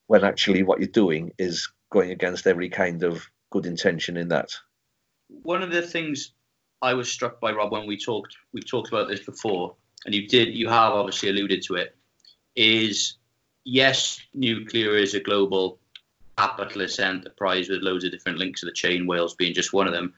when 0.07 0.25
actually 0.25 0.63
what 0.63 0.79
you're 0.79 0.89
doing 0.89 1.33
is 1.39 1.69
going 1.91 2.11
against 2.11 2.47
every 2.47 2.69
kind 2.69 3.03
of 3.03 3.27
good 3.51 3.67
intention 3.67 4.17
in 4.17 4.29
that? 4.29 4.51
One 5.43 5.63
of 5.63 5.73
the 5.73 5.83
things 5.83 6.33
I 6.81 6.95
was 6.95 7.11
struck 7.11 7.41
by 7.41 7.53
Rob 7.53 7.73
when 7.73 7.87
we 7.87 7.97
talked 7.97 8.37
we 8.53 8.61
talked 8.63 8.89
about 8.89 9.09
this 9.09 9.21
before, 9.21 9.75
and 10.07 10.15
you 10.15 10.27
did 10.29 10.55
you 10.55 10.69
have 10.69 10.93
obviously 10.93 11.31
alluded 11.31 11.63
to 11.65 11.75
it, 11.75 11.97
is 12.55 13.15
yes, 13.65 14.21
nuclear 14.35 14.97
is 14.97 15.15
a 15.15 15.21
global 15.21 15.79
capitalist 16.39 17.01
enterprise 17.01 17.69
with 17.69 17.83
loads 17.83 18.05
of 18.05 18.13
different 18.13 18.39
links 18.39 18.61
to 18.61 18.67
the 18.67 18.73
chain, 18.73 19.07
Wales 19.07 19.35
being 19.35 19.55
just 19.55 19.73
one 19.73 19.87
of 19.87 19.93
them. 19.93 20.15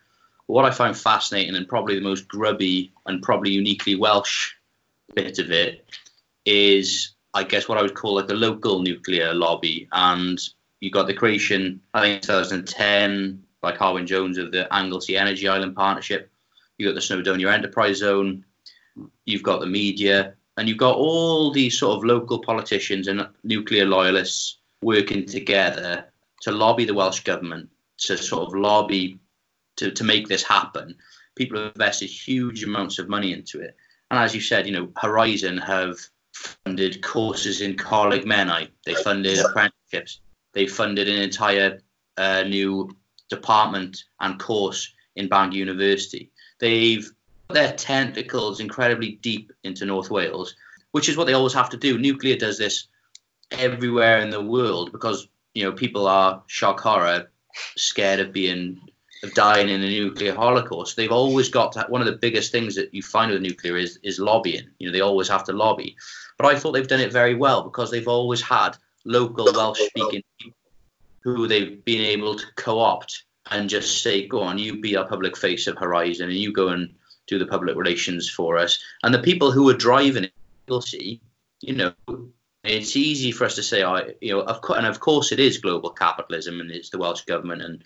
What 0.47 0.65
I 0.65 0.71
find 0.71 0.97
fascinating 0.97 1.57
and 1.57 1.69
probably 1.69 1.95
the 1.95 2.03
most 2.03 2.29
grubby 2.29 2.93
and 3.07 3.23
probably 3.23 3.51
uniquely 3.51 3.95
Welsh 3.95 4.53
bit 5.15 5.39
of 5.39 5.51
it 5.51 5.87
is, 6.45 7.15
I 7.33 7.45
guess, 7.45 7.69
what 7.69 7.79
I 7.79 7.83
would 7.83 7.95
call 7.95 8.17
like 8.17 8.27
the 8.27 8.35
local 8.35 8.83
nuclear 8.83 9.33
lobby. 9.33 9.89
And 9.93 10.39
you 10.81 10.91
got 10.91 11.07
the 11.07 11.15
creation, 11.15 11.81
I 11.95 12.01
think, 12.03 12.15
in 12.17 12.21
2010 12.23 13.43
by 13.61 13.73
Carwyn 13.73 14.07
Jones 14.07 14.39
of 14.39 14.53
the 14.53 14.73
Anglesey 14.75 15.17
Energy 15.17 15.49
Island 15.49 15.75
Partnership. 15.75 16.31
You've 16.77 16.95
got 16.95 17.01
the 17.01 17.15
Snowdonia 17.15 17.53
Enterprise 17.53 17.99
Zone. 17.99 18.45
You've 19.25 19.43
got 19.43 19.61
the 19.61 19.67
media, 19.67 20.35
and 20.57 20.69
you've 20.69 20.79
got 20.79 20.97
all 20.97 21.51
these 21.51 21.79
sort 21.79 21.97
of 21.97 22.05
local 22.05 22.39
politicians 22.39 23.09
and 23.09 23.27
nuclear 23.43 23.87
loyalists 23.87 24.59
working 24.83 25.25
together 25.25 26.05
to 26.43 26.53
lobby 26.53 26.85
the 26.85 26.95
Welsh 26.95 27.21
government 27.21 27.71
to 27.97 28.19
sort 28.19 28.47
of 28.47 28.55
lobby 28.55 29.19
to, 29.77 29.91
to 29.91 30.05
make 30.05 30.29
this 30.29 30.43
happen. 30.43 30.97
People 31.37 31.59
have 31.59 31.73
invested 31.75 32.07
huge 32.07 32.63
amounts 32.63 32.99
of 32.99 33.09
money 33.09 33.33
into 33.33 33.61
it. 33.61 33.77
And 34.11 34.19
as 34.19 34.35
you 34.35 34.41
said, 34.41 34.67
you 34.67 34.73
know, 34.73 34.91
Horizon 34.97 35.59
have 35.59 35.99
funded 36.33 37.03
courses 37.03 37.61
in 37.61 37.77
Coleg 37.77 38.25
Menai. 38.25 38.69
They 38.85 38.95
funded 38.95 39.39
apprenticeships. 39.39 40.21
They 40.53 40.67
funded 40.67 41.09
an 41.09 41.21
entire 41.21 41.81
uh, 42.17 42.43
new 42.45 42.97
department 43.29 44.05
and 44.21 44.39
course 44.39 44.93
in 45.17 45.29
Bangor 45.29 45.57
University. 45.57 46.31
They've 46.61 47.11
put 47.49 47.55
their 47.55 47.73
tentacles 47.73 48.61
incredibly 48.61 49.13
deep 49.23 49.53
into 49.65 49.87
North 49.87 50.11
Wales, 50.11 50.55
which 50.93 51.09
is 51.09 51.17
what 51.17 51.27
they 51.27 51.33
always 51.33 51.55
have 51.55 51.71
to 51.71 51.77
do. 51.77 51.99
Nuclear 51.99 52.37
does 52.37 52.59
this 52.59 52.89
everywhere 53.51 54.21
in 54.21 54.31
the 54.31 54.43
world 54.43 54.93
because 54.93 55.29
you 55.55 55.65
know 55.65 55.73
people 55.73 56.07
are 56.07 56.43
shock 56.47 56.81
horror, 56.81 57.31
scared 57.77 58.21
of 58.21 58.33
being 58.33 58.81
of 59.25 59.35
dying 59.35 59.69
in 59.69 59.83
a 59.83 59.89
nuclear 59.89 60.35
holocaust. 60.35 60.97
They've 60.97 61.11
always 61.11 61.49
got 61.49 61.73
to, 61.73 61.87
one 61.89 62.01
of 62.01 62.07
the 62.07 62.17
biggest 62.17 62.53
things 62.53 62.75
that 62.77 62.95
you 62.95 63.03
find 63.03 63.33
with 63.33 63.43
nuclear 63.43 63.77
is 63.77 63.99
is 64.03 64.19
lobbying. 64.19 64.69
You 64.79 64.89
know 64.89 64.93
they 64.93 65.01
always 65.01 65.29
have 65.29 65.45
to 65.45 65.53
lobby, 65.53 65.97
but 66.39 66.47
I 66.47 66.59
thought 66.59 66.73
they've 66.73 66.87
done 66.87 67.01
it 67.01 67.13
very 67.13 67.35
well 67.35 67.63
because 67.63 67.91
they've 67.91 68.09
always 68.09 68.43
had 68.43 68.77
local 69.05 69.53
Welsh 69.53 69.81
speaking 69.81 70.23
people 70.39 70.59
who 71.21 71.49
they've 71.49 71.85
been 71.85 72.03
able 72.03 72.37
to 72.37 72.45
co-opt 72.57 73.25
and 73.51 73.69
just 73.69 74.03
say, 74.03 74.27
go 74.27 74.41
on, 74.43 74.59
you 74.59 74.81
be 74.81 74.97
our 74.97 75.07
public 75.07 75.37
face 75.37 75.67
of 75.67 75.79
Horizon, 75.79 76.29
and 76.29 76.39
you 76.39 76.53
go 76.53 76.69
and 76.69 76.95
do 77.27 77.39
the 77.39 77.47
public 77.47 77.77
relations 77.77 78.29
for 78.29 78.59
us. 78.59 78.83
And 79.03 79.15
the 79.15 79.19
people 79.19 79.51
who 79.51 79.69
are 79.71 79.75
driving 79.75 80.25
it, 80.25 80.33
you'll 80.67 80.83
see, 80.83 81.21
you 81.61 81.75
know, 81.75 81.93
it's 82.63 82.97
easy 82.97 83.33
for 83.33 83.45
us 83.45 83.57
to 83.57 83.63
say, 83.63 83.83
oh, 83.83 84.11
you 84.21 84.33
know, 84.33 84.41
of 84.41 84.61
and 84.71 84.87
of 84.87 85.01
course 85.01 85.33
it 85.33 85.41
is 85.41 85.59
global 85.59 85.91
capitalism 85.91 86.61
and 86.61 86.71
it's 86.71 86.91
the 86.91 86.99
Welsh 86.99 87.23
government 87.23 87.63
and 87.63 87.85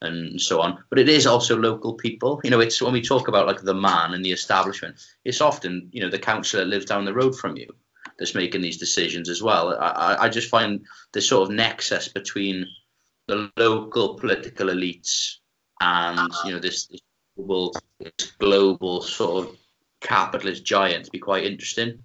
and 0.00 0.40
so 0.40 0.60
on. 0.60 0.78
But 0.90 0.98
it 0.98 1.08
is 1.08 1.26
also 1.26 1.56
local 1.56 1.94
people. 1.94 2.40
You 2.44 2.50
know, 2.50 2.60
it's 2.60 2.80
when 2.80 2.92
we 2.92 3.02
talk 3.02 3.28
about 3.28 3.46
like 3.46 3.62
the 3.62 3.74
man 3.74 4.14
and 4.14 4.24
the 4.24 4.32
establishment, 4.32 4.96
it's 5.24 5.40
often, 5.40 5.88
you 5.92 6.02
know, 6.02 6.10
the 6.10 6.18
councillor 6.18 6.64
that 6.64 6.70
lives 6.70 6.86
down 6.86 7.04
the 7.04 7.14
road 7.14 7.36
from 7.36 7.56
you 7.56 7.68
that's 8.18 8.34
making 8.34 8.60
these 8.60 8.78
decisions 8.78 9.28
as 9.28 9.42
well. 9.42 9.76
I, 9.78 10.16
I 10.20 10.28
just 10.28 10.50
find 10.50 10.84
this 11.12 11.28
sort 11.28 11.48
of 11.48 11.54
nexus 11.54 12.08
between 12.08 12.66
the 13.26 13.50
local 13.56 14.14
political 14.14 14.68
elites 14.68 15.36
and 15.80 16.32
you 16.44 16.52
know 16.52 16.58
this, 16.58 16.86
this 16.86 17.00
global, 17.36 17.74
this 18.00 18.32
global 18.38 19.02
sort 19.02 19.46
of 19.46 19.56
capitalist 20.00 20.64
giant 20.64 21.04
to 21.04 21.10
be 21.10 21.18
quite 21.18 21.44
interesting. 21.44 22.02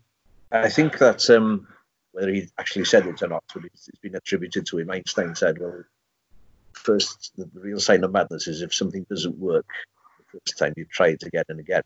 I 0.52 0.70
think 0.70 1.00
that 1.00 1.28
um, 1.32 1.68
whether 2.12 2.32
he 2.32 2.48
actually 2.60 2.86
said 2.86 3.08
it 3.08 3.22
or 3.24 3.28
not, 3.28 3.44
but 3.54 3.66
it's 3.66 3.90
been 4.02 4.16
attributed 4.16 4.68
to 4.68 4.80
him. 4.80 4.92
Einstein 4.92 5.34
said, 5.34 5.58
"Well, 5.60 5.84
first 6.74 7.32
the 7.38 7.50
real 7.54 7.80
sign 7.80 8.04
of 8.04 8.12
madness 8.12 8.48
is 8.48 8.62
if 8.62 8.74
something 8.74 9.06
doesn't 9.10 9.38
work 9.38 9.66
the 10.18 10.40
first 10.40 10.58
time 10.58 10.74
you 10.76 10.86
try 10.86 11.10
it 11.10 11.24
again 11.24 11.46
and 11.50 11.60
again." 11.60 11.84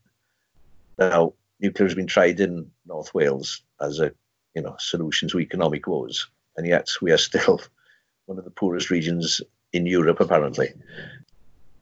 Now, 0.98 1.34
nuclear 1.60 1.86
has 1.86 1.94
been 1.94 2.06
tried 2.06 2.40
in 2.40 2.70
North 2.86 3.14
Wales 3.14 3.62
as 3.80 4.00
a 4.00 4.12
you 4.54 4.62
know 4.62 4.76
solution 4.78 5.28
to 5.28 5.40
economic 5.40 5.86
woes, 5.86 6.28
and 6.56 6.66
yet 6.66 6.88
we 7.00 7.12
are 7.12 7.18
still 7.18 7.60
one 8.26 8.38
of 8.38 8.44
the 8.44 8.50
poorest 8.50 8.90
regions 8.90 9.40
in 9.72 9.86
Europe, 9.86 10.20
apparently. 10.20 10.72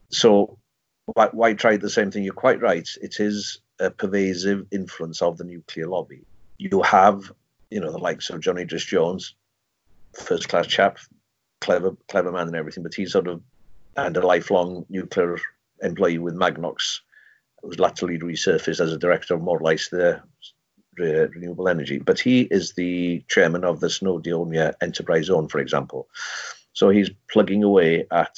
So 0.09 0.57
why, 1.05 1.29
why 1.31 1.53
try 1.53 1.77
the 1.77 1.89
same 1.89 2.11
thing? 2.11 2.23
You're 2.23 2.33
quite 2.33 2.61
right. 2.61 2.87
It 3.01 3.19
is 3.19 3.59
a 3.79 3.91
pervasive 3.91 4.67
influence 4.71 5.21
of 5.21 5.37
the 5.37 5.43
nuclear 5.43 5.87
lobby. 5.87 6.25
You 6.57 6.81
have, 6.81 7.31
you 7.69 7.79
know, 7.79 7.91
the 7.91 7.97
likes 7.97 8.29
of 8.29 8.41
Johnny 8.41 8.63
Idris 8.63 8.85
Jones, 8.85 9.35
first 10.13 10.49
class 10.49 10.67
chap, 10.67 10.97
clever, 11.61 11.95
clever 12.07 12.31
man 12.31 12.47
and 12.47 12.55
everything, 12.55 12.83
but 12.83 12.93
he's 12.93 13.11
sort 13.11 13.27
of 13.27 13.41
and 13.95 14.15
a 14.15 14.25
lifelong 14.25 14.85
nuclear 14.89 15.37
employee 15.81 16.19
with 16.19 16.35
Magnox, 16.35 16.99
who's 17.61 17.79
latterly 17.79 18.19
resurfaced 18.19 18.79
as 18.79 18.93
a 18.93 18.97
director 18.97 19.33
of 19.33 19.41
Morlais, 19.41 19.89
the 19.89 20.21
renewable 20.97 21.67
energy. 21.67 21.99
But 21.99 22.19
he 22.19 22.41
is 22.41 22.73
the 22.73 23.23
chairman 23.27 23.63
of 23.63 23.79
the 23.79 23.87
Snowdonia 23.87 24.73
Enterprise 24.81 25.25
Zone, 25.25 25.47
for 25.47 25.59
example. 25.59 26.07
So 26.73 26.89
he's 26.89 27.09
plugging 27.31 27.63
away 27.63 28.05
at 28.11 28.37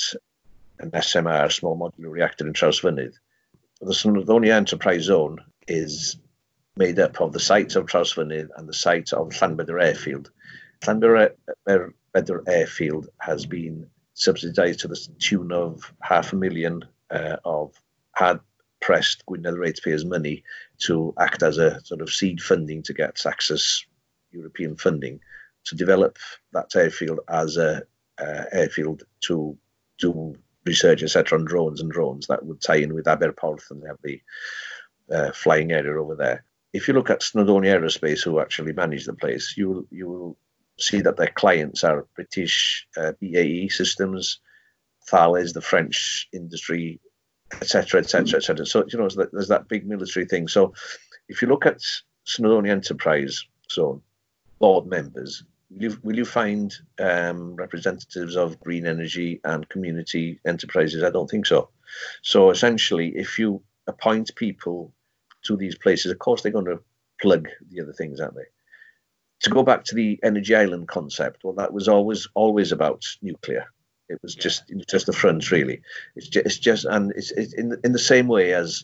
an 0.79 0.91
SMR, 0.91 1.51
small 1.51 1.77
modular 1.77 2.11
reactor 2.11 2.47
in 2.47 2.53
Trawsfynydd. 2.53 3.13
The 3.81 3.93
Snowdonia 3.93 4.51
Enterprise 4.51 5.03
Zone 5.03 5.39
is 5.67 6.17
made 6.77 6.99
up 6.99 7.19
of 7.19 7.33
the 7.33 7.39
site 7.39 7.75
of 7.75 7.85
Trawsfynydd 7.85 8.49
and 8.55 8.67
the 8.67 8.73
site 8.73 9.11
of 9.11 9.29
Llanbedr 9.29 9.81
Airfield. 9.81 10.31
Llanbedr 10.81 12.47
Airfield 12.47 13.09
has 13.19 13.45
been 13.45 13.89
subsidised 14.13 14.81
to 14.81 14.87
the 14.87 15.07
tune 15.19 15.51
of 15.51 15.93
half 16.01 16.33
a 16.33 16.35
million 16.35 16.83
uh, 17.09 17.37
of 17.45 17.73
hard 18.15 18.39
pressed 18.81 19.25
Gwynedd 19.25 19.57
ratepayers' 19.57 20.05
money 20.05 20.43
to 20.79 21.13
act 21.19 21.43
as 21.43 21.57
a 21.57 21.83
sort 21.83 22.01
of 22.01 22.09
seed 22.09 22.41
funding 22.41 22.81
to 22.83 22.93
get 22.93 23.25
access 23.25 23.83
European 24.31 24.75
funding 24.75 25.19
to 25.65 25.75
develop 25.75 26.17
that 26.53 26.75
airfield 26.75 27.19
as 27.27 27.57
a 27.57 27.83
uh, 28.19 28.43
airfield 28.51 29.03
to 29.21 29.57
do 29.97 30.35
research, 30.65 31.03
etc., 31.03 31.37
on 31.37 31.45
drones 31.45 31.81
and 31.81 31.91
drones 31.91 32.27
that 32.27 32.45
would 32.45 32.61
tie 32.61 32.75
in 32.75 32.93
with 32.93 33.05
Aberporth 33.05 33.71
and 33.71 33.81
they 33.81 33.87
have 33.87 33.97
the 34.03 34.21
uh, 35.11 35.31
flying 35.31 35.71
area 35.71 36.01
over 36.01 36.15
there. 36.15 36.43
If 36.73 36.87
you 36.87 36.93
look 36.93 37.09
at 37.09 37.21
Snowdonia 37.21 37.79
Aerospace, 37.79 38.23
who 38.23 38.39
actually 38.39 38.73
manage 38.73 39.05
the 39.05 39.13
place, 39.13 39.55
you 39.57 39.69
will 39.69 39.85
you 39.89 40.07
will 40.07 40.37
see 40.79 41.01
that 41.01 41.17
their 41.17 41.27
clients 41.35 41.83
are 41.83 42.07
British 42.15 42.87
uh, 42.97 43.13
BAE 43.21 43.69
Systems, 43.69 44.39
Thales, 45.07 45.53
the 45.53 45.61
French 45.61 46.27
industry 46.33 46.99
etc., 47.53 48.01
etc., 48.01 48.37
etc. 48.37 48.65
So 48.65 48.85
you 48.91 48.99
know, 48.99 49.09
there's 49.09 49.47
that 49.47 49.67
big 49.67 49.87
military 49.87 50.25
thing. 50.25 50.47
So 50.47 50.73
if 51.27 51.41
you 51.41 51.47
look 51.47 51.65
at 51.65 51.81
Snowdonia 52.25 52.71
Enterprise, 52.71 53.43
so 53.67 54.01
board 54.59 54.87
members, 54.87 55.43
will 55.69 55.83
you, 55.83 55.99
will 56.03 56.15
you 56.15 56.25
find 56.25 56.73
um, 56.99 57.55
representatives 57.55 58.35
of 58.35 58.59
green 58.59 58.85
energy 58.85 59.39
and 59.43 59.67
community 59.69 60.39
enterprises? 60.45 61.03
I 61.03 61.09
don't 61.09 61.29
think 61.29 61.45
so. 61.45 61.69
So 62.21 62.51
essentially, 62.51 63.13
if 63.15 63.39
you 63.39 63.61
appoint 63.87 64.35
people 64.35 64.93
to 65.43 65.55
these 65.55 65.77
places, 65.77 66.11
of 66.11 66.19
course 66.19 66.41
they're 66.41 66.51
going 66.51 66.65
to 66.65 66.81
plug 67.21 67.49
the 67.71 67.81
other 67.81 67.93
things, 67.93 68.19
aren't 68.19 68.35
they? 68.35 68.41
To 69.41 69.49
go 69.49 69.63
back 69.63 69.85
to 69.85 69.95
the 69.95 70.19
energy 70.23 70.53
island 70.53 70.87
concept, 70.87 71.43
well, 71.43 71.53
that 71.53 71.73
was 71.73 71.87
always 71.87 72.27
always 72.33 72.71
about 72.71 73.05
nuclear. 73.21 73.65
It 74.09 74.19
was 74.21 74.35
just 74.35 74.63
just 74.87 75.05
the 75.05 75.13
front, 75.13 75.51
really. 75.51 75.81
It's 76.15 76.27
just, 76.27 76.45
it's 76.45 76.57
just 76.57 76.85
and 76.85 77.11
it's, 77.15 77.31
it's 77.31 77.53
in 77.53 77.69
the, 77.69 77.79
in 77.83 77.93
the 77.93 77.99
same 77.99 78.27
way 78.27 78.53
as 78.53 78.83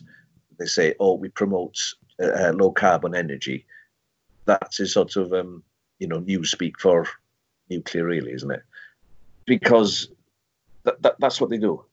they 0.58 0.66
say, 0.66 0.94
oh, 0.98 1.14
we 1.14 1.28
promote 1.28 1.76
uh, 2.22 2.26
uh, 2.26 2.52
low 2.54 2.70
carbon 2.70 3.14
energy. 3.14 3.66
That's 4.46 4.80
a 4.80 4.86
sort 4.86 5.16
of 5.16 5.32
um, 5.32 5.62
you 5.98 6.08
know 6.08 6.20
new 6.20 6.44
speak 6.44 6.80
for 6.80 7.06
nuclear, 7.68 8.04
really, 8.04 8.32
isn't 8.32 8.50
it? 8.50 8.62
Because 9.44 10.08
that, 10.84 11.02
that, 11.02 11.16
that's 11.18 11.40
what 11.40 11.50
they 11.50 11.58
do. 11.58 11.84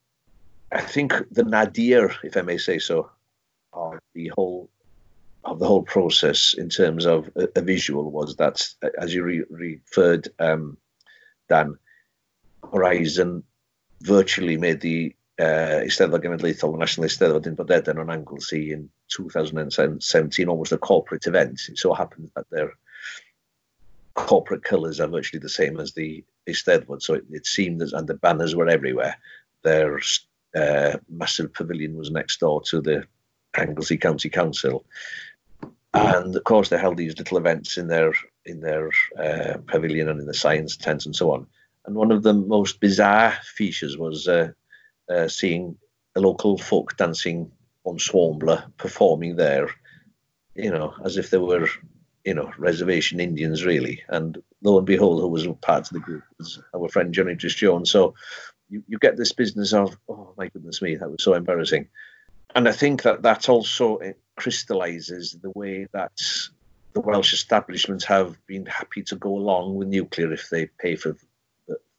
I 0.71 0.81
think 0.81 1.13
the 1.31 1.43
nadir, 1.43 2.15
if 2.23 2.37
I 2.37 2.41
may 2.41 2.57
say 2.57 2.79
so, 2.79 3.09
of 3.73 3.99
the 4.13 4.31
whole 4.35 4.69
of 5.45 5.59
the 5.59 5.67
whole 5.67 5.83
process 5.83 6.53
in 6.57 6.69
terms 6.69 7.05
of 7.05 7.29
a, 7.35 7.47
a 7.55 7.61
visual 7.61 8.09
was 8.11 8.35
that, 8.37 8.65
as 8.97 9.13
you 9.13 9.23
re- 9.23 9.45
referred, 9.49 10.29
um, 10.39 10.77
Dan, 11.49 11.77
Horizon 12.71 13.43
virtually 14.01 14.57
made 14.57 14.81
the 14.81 15.15
uh, 15.39 15.81
Eisteddfod 15.83 16.23
Genedlaethol, 16.23 16.77
National 16.77 17.07
Eisteddfod 17.07 17.47
in 17.47 17.55
Bodedern 17.55 17.99
on 17.99 18.09
Anglesey 18.09 18.71
in 18.71 18.89
2017, 19.09 20.47
almost 20.47 20.71
a 20.71 20.77
corporate 20.77 21.27
event. 21.27 21.61
It 21.69 21.77
so 21.77 21.93
happens 21.93 22.29
that 22.35 22.49
their 22.49 22.73
corporate 24.13 24.63
colours 24.63 24.99
are 24.99 25.07
virtually 25.07 25.39
the 25.39 25.49
same 25.49 25.79
as 25.79 25.93
the 25.93 26.23
Eisteddfod, 26.47 27.01
so 27.01 27.15
it, 27.15 27.25
it 27.31 27.45
seemed 27.45 27.81
as, 27.81 27.93
and 27.93 28.07
the 28.07 28.13
banners 28.13 28.55
were 28.55 28.69
everywhere. 28.69 29.17
Their 29.63 29.99
uh, 30.55 30.97
massive 31.09 31.53
pavilion 31.53 31.95
was 31.95 32.11
next 32.11 32.39
door 32.39 32.61
to 32.63 32.81
the 32.81 33.05
Anglesey 33.55 33.97
County 33.97 34.29
Council, 34.29 34.85
and 35.93 36.35
of 36.35 36.43
course 36.43 36.69
they 36.69 36.77
held 36.77 36.97
these 36.97 37.17
little 37.17 37.37
events 37.37 37.77
in 37.77 37.87
their 37.87 38.13
in 38.45 38.59
their 38.59 38.89
uh, 39.17 39.57
pavilion 39.67 40.09
and 40.09 40.19
in 40.19 40.25
the 40.25 40.33
science 40.33 40.75
tent 40.75 41.05
and 41.05 41.15
so 41.15 41.31
on. 41.31 41.47
And 41.85 41.95
one 41.95 42.11
of 42.11 42.23
the 42.23 42.33
most 42.33 42.79
bizarre 42.79 43.33
features 43.43 43.97
was 43.97 44.27
uh, 44.27 44.51
uh, 45.09 45.27
seeing 45.27 45.77
a 46.15 46.21
local 46.21 46.57
folk 46.57 46.97
dancing 46.97 47.51
on 47.83 47.97
Swarmbler 47.97 48.71
performing 48.77 49.35
there, 49.35 49.69
you 50.55 50.71
know, 50.71 50.93
as 51.03 51.17
if 51.17 51.29
they 51.29 51.37
were, 51.37 51.67
you 52.23 52.33
know, 52.33 52.51
reservation 52.57 53.19
Indians 53.19 53.65
really. 53.65 54.03
And 54.07 54.41
lo 54.61 54.77
and 54.77 54.87
behold, 54.87 55.21
who 55.21 55.27
was 55.27 55.47
part 55.61 55.87
of 55.87 55.93
the 55.93 55.99
group 55.99 56.23
was 56.37 56.59
our 56.73 56.87
friend 56.89 57.13
Johnny 57.13 57.35
Jones. 57.35 57.91
So 57.91 58.13
you, 58.69 58.83
you 58.87 58.97
get 58.97 59.17
this 59.17 59.33
business 59.33 59.73
of, 59.73 59.97
oh 60.07 60.33
my 60.37 60.47
goodness 60.47 60.81
me, 60.81 60.95
that 60.95 61.09
was 61.09 61.23
so 61.23 61.33
embarrassing. 61.33 61.89
And 62.55 62.69
I 62.69 62.71
think 62.71 63.03
that 63.03 63.23
that 63.23 63.49
also 63.49 63.99
crystallizes 64.35 65.37
the 65.41 65.51
way 65.51 65.87
that 65.93 66.19
the 66.93 67.01
Welsh 67.01 67.33
establishments 67.33 68.05
have 68.05 68.37
been 68.45 68.65
happy 68.65 69.01
to 69.03 69.15
go 69.15 69.29
along 69.29 69.75
with 69.75 69.87
nuclear 69.87 70.31
if 70.31 70.49
they 70.49 70.67
pay 70.79 70.95
for 70.95 71.17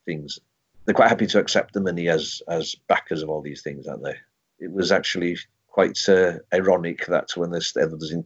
things. 0.04 0.38
They're 0.84 0.94
quite 0.94 1.08
happy 1.08 1.26
to 1.28 1.38
accept 1.38 1.72
the 1.72 1.80
money 1.80 2.08
as 2.08 2.42
as 2.48 2.74
backers 2.74 3.22
of 3.22 3.30
all 3.30 3.40
these 3.40 3.62
things, 3.62 3.86
aren't 3.86 4.04
they? 4.04 4.16
It 4.60 4.70
was 4.70 4.92
actually 4.92 5.38
quite 5.66 5.98
uh, 6.08 6.38
ironic 6.52 7.06
that 7.06 7.30
when 7.36 7.50
this 7.50 7.74
was 7.74 8.12
in 8.12 8.24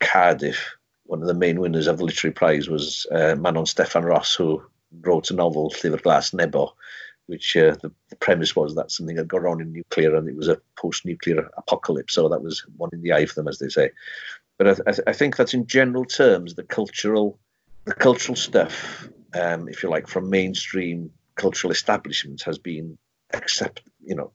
Cardiff, 0.00 0.76
one 1.04 1.20
of 1.20 1.28
the 1.28 1.34
main 1.34 1.60
winners 1.60 1.86
of 1.86 1.98
the 1.98 2.04
literary 2.04 2.32
prize 2.32 2.68
was 2.68 3.06
uh, 3.12 3.36
Manon 3.38 3.64
Steffan 3.64 4.04
Ros, 4.04 4.34
who 4.34 4.62
wrote 5.02 5.30
a 5.30 5.34
novel, 5.34 5.70
Llyfr 5.70 6.02
Glas 6.02 6.32
Nebo, 6.32 6.74
which 7.28 7.56
uh, 7.56 7.76
the, 7.82 7.92
the, 8.08 8.16
premise 8.16 8.56
was 8.56 8.74
that 8.74 8.90
something 8.90 9.16
had 9.16 9.28
gone 9.28 9.46
on 9.46 9.60
in 9.60 9.72
nuclear 9.72 10.16
and 10.16 10.28
it 10.28 10.34
was 10.34 10.48
a 10.48 10.60
post-nuclear 10.76 11.50
apocalypse. 11.58 12.14
So 12.14 12.28
that 12.28 12.42
was 12.42 12.64
one 12.76 12.90
in 12.92 13.02
the 13.02 13.12
eye 13.12 13.26
for 13.26 13.34
them, 13.34 13.48
as 13.48 13.58
they 13.58 13.68
say. 13.68 13.90
But 14.56 14.80
I, 14.88 15.10
I 15.10 15.12
think 15.12 15.36
that 15.36 15.52
in 15.52 15.66
general 15.66 16.06
terms, 16.06 16.54
the 16.54 16.62
cultural, 16.62 17.38
the 17.84 17.94
cultural 17.94 18.34
stuff, 18.34 19.08
um, 19.34 19.68
if 19.68 19.82
you 19.82 19.90
like, 19.90 20.08
from 20.08 20.30
mainstream 20.30 21.12
cultural 21.34 21.70
establishments 21.70 22.42
has 22.44 22.58
been 22.58 22.96
accept, 23.34 23.82
you 24.02 24.14
know, 24.14 24.32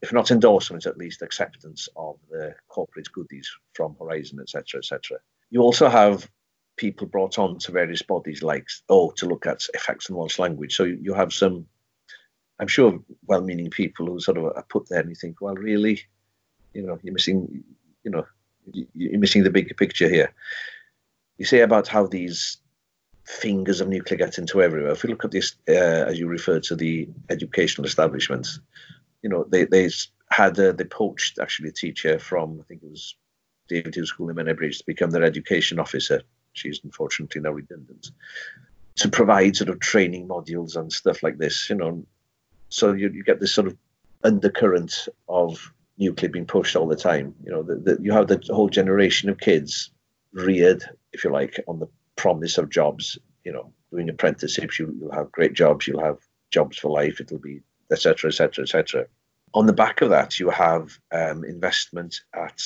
if 0.00 0.12
not 0.12 0.30
endorsement, 0.30 0.86
at 0.86 0.96
least 0.96 1.22
acceptance 1.22 1.88
of 1.96 2.18
the 2.30 2.54
corporate 2.68 3.10
goodies 3.12 3.50
from 3.72 3.96
Horizon, 3.98 4.38
etc., 4.40 4.78
etc. 4.78 5.18
You 5.50 5.62
also 5.62 5.88
have 5.88 6.30
people 6.78 7.06
brought 7.06 7.38
on 7.38 7.58
to 7.58 7.72
various 7.72 8.00
bodies 8.00 8.42
like 8.42 8.66
oh 8.88 9.10
to 9.16 9.26
look 9.26 9.46
at 9.46 9.66
effects 9.74 10.08
in 10.08 10.16
Welsh 10.16 10.38
language. 10.38 10.74
So 10.74 10.84
you, 10.84 11.12
have 11.12 11.32
some, 11.32 11.66
I'm 12.58 12.68
sure, 12.68 12.98
well-meaning 13.26 13.70
people 13.70 14.06
who 14.06 14.20
sort 14.20 14.38
of 14.38 14.44
are 14.44 14.64
put 14.70 14.88
there 14.88 15.00
and 15.00 15.10
you 15.10 15.14
think, 15.14 15.40
well, 15.40 15.54
really, 15.54 16.00
you 16.72 16.86
know, 16.86 16.98
you're 17.02 17.12
missing, 17.12 17.64
you 18.04 18.10
know, 18.10 18.26
you're 18.72 19.20
missing 19.20 19.42
the 19.42 19.50
bigger 19.50 19.74
picture 19.74 20.08
here. 20.08 20.32
You 21.36 21.44
say 21.44 21.60
about 21.60 21.88
how 21.88 22.06
these 22.06 22.58
fingers 23.24 23.80
of 23.80 23.88
nuclear 23.88 24.18
get 24.18 24.38
into 24.38 24.62
everywhere. 24.62 24.92
If 24.92 25.02
we 25.02 25.10
look 25.10 25.24
at 25.24 25.30
this, 25.30 25.54
uh, 25.68 26.06
as 26.08 26.18
you 26.18 26.26
refer 26.26 26.60
to 26.60 26.76
the 26.76 27.08
educational 27.28 27.86
establishments, 27.86 28.60
you 29.22 29.28
know, 29.28 29.44
they 29.44 29.64
they 29.64 29.90
had 30.30 30.58
uh, 30.58 30.72
they 30.72 30.84
poached 30.84 31.38
actually 31.38 31.68
a 31.70 31.72
teacher 31.72 32.18
from 32.18 32.60
I 32.60 32.64
think 32.64 32.82
it 32.82 32.90
was 32.90 33.16
David 33.68 33.94
Hughes 33.94 34.08
School 34.08 34.30
in 34.30 34.36
Menai 34.36 34.56
Bridge 34.56 34.78
to 34.78 34.86
become 34.86 35.10
their 35.10 35.24
education 35.24 35.78
officer 35.78 36.22
she's 36.58 36.80
unfortunately 36.84 37.40
now 37.40 37.52
redundant, 37.52 38.10
to 38.96 39.08
provide 39.08 39.56
sort 39.56 39.70
of 39.70 39.80
training 39.80 40.26
modules 40.28 40.76
and 40.76 40.92
stuff 40.92 41.22
like 41.22 41.38
this, 41.38 41.70
you 41.70 41.76
know. 41.76 42.04
So 42.68 42.92
you, 42.92 43.10
you 43.10 43.24
get 43.24 43.40
this 43.40 43.54
sort 43.54 43.68
of 43.68 43.76
undercurrent 44.24 45.08
of 45.28 45.72
nuclear 45.96 46.30
being 46.30 46.46
pushed 46.46 46.76
all 46.76 46.86
the 46.86 46.96
time. 46.96 47.34
You 47.44 47.52
know, 47.52 47.96
you 48.00 48.12
have 48.12 48.26
the 48.26 48.40
whole 48.50 48.68
generation 48.68 49.30
of 49.30 49.38
kids 49.38 49.90
reared, 50.32 50.84
if 51.12 51.24
you 51.24 51.30
like, 51.30 51.58
on 51.66 51.78
the 51.78 51.88
promise 52.16 52.58
of 52.58 52.70
jobs. 52.70 53.18
You 53.44 53.52
know, 53.52 53.72
doing 53.90 54.08
apprenticeships, 54.08 54.78
you, 54.78 54.94
you'll 55.00 55.12
have 55.12 55.32
great 55.32 55.54
jobs, 55.54 55.86
you'll 55.86 56.04
have 56.04 56.18
jobs 56.50 56.78
for 56.78 56.90
life, 56.90 57.20
it'll 57.20 57.38
be 57.38 57.60
etc. 57.90 58.28
etc. 58.28 58.62
etc. 58.62 59.06
On 59.54 59.66
the 59.66 59.72
back 59.72 60.02
of 60.02 60.10
that, 60.10 60.38
you 60.38 60.50
have 60.50 60.98
um, 61.12 61.44
investment 61.44 62.20
at 62.34 62.62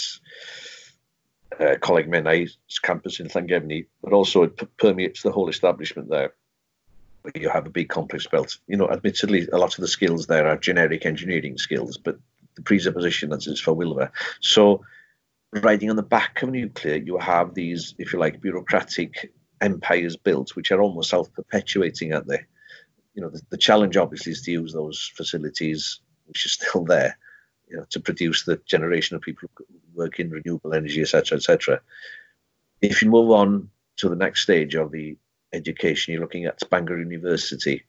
uh, 1.61 1.77
Coleg 1.77 2.09
Menai's 2.09 2.57
campus 2.83 3.21
in 3.21 3.29
Llangefni, 3.29 3.87
but 4.03 4.13
also 4.13 4.45
it 4.45 4.77
permeates 4.79 5.23
the 5.23 5.33
whole 5.33 5.49
establishment 5.49 6.09
there. 6.09 6.33
You 7.35 7.51
have 7.51 7.67
a 7.67 7.71
big 7.71 7.89
complex 7.89 8.27
built. 8.27 8.59
You 8.67 8.77
know, 8.77 8.91
admittedly, 8.91 9.47
a 9.53 9.59
lot 9.59 9.75
of 9.75 9.81
the 9.81 9.89
skills 9.89 10.27
there 10.27 10.49
are 10.49 10.57
generic 10.57 11.07
engineering 11.07 11.57
skills, 11.57 11.97
but 11.97 12.19
the 12.57 12.63
presupposition 12.63 13.31
that 13.31 13.47
is 13.47 13.61
for 13.61 13.75
Wylfa. 13.75 14.11
So, 14.41 14.85
riding 15.53 15.91
on 15.91 15.97
the 15.97 16.03
back 16.03 16.43
of 16.43 16.51
nuclear, 16.51 16.97
you 16.97 17.19
have 17.19 17.55
these, 17.55 17.95
if 17.99 18.13
you 18.13 18.19
like, 18.19 18.41
bureaucratic 18.41 19.33
empires 19.61 20.17
built, 20.17 20.57
which 20.57 20.73
are 20.73 20.81
almost 20.81 21.11
self-perpetuating, 21.11 22.13
aren't 22.13 22.27
they? 22.27 22.45
You 23.15 23.23
know, 23.23 23.29
the, 23.29 23.41
the 23.51 23.57
challenge 23.57 23.97
obviously 23.97 24.33
is 24.33 24.43
to 24.43 24.51
use 24.51 24.73
those 24.73 25.13
facilities, 25.15 26.01
which 26.27 26.45
are 26.47 26.49
still 26.49 26.85
there, 26.85 27.17
you 27.69 27.77
know, 27.77 27.87
to 27.91 28.01
produce 28.01 28.45
the 28.45 28.57
generation 28.67 29.15
of 29.15 29.23
people 29.23 29.49
who 29.57 29.65
work 29.95 30.21
in 30.21 30.31
renewable 30.31 30.75
energy, 30.75 31.01
etc., 31.01 31.37
etc. 31.37 31.81
If 32.81 33.03
you 33.03 33.11
move 33.11 33.31
on 33.31 33.71
to 33.99 34.09
the 34.09 34.17
next 34.17 34.43
stage 34.43 34.75
of 34.75 34.91
the 34.91 35.17
education, 35.53 36.13
you're 36.13 36.23
looking 36.23 36.47
at 36.47 36.69
Bangor 36.71 36.99
University. 36.99 37.85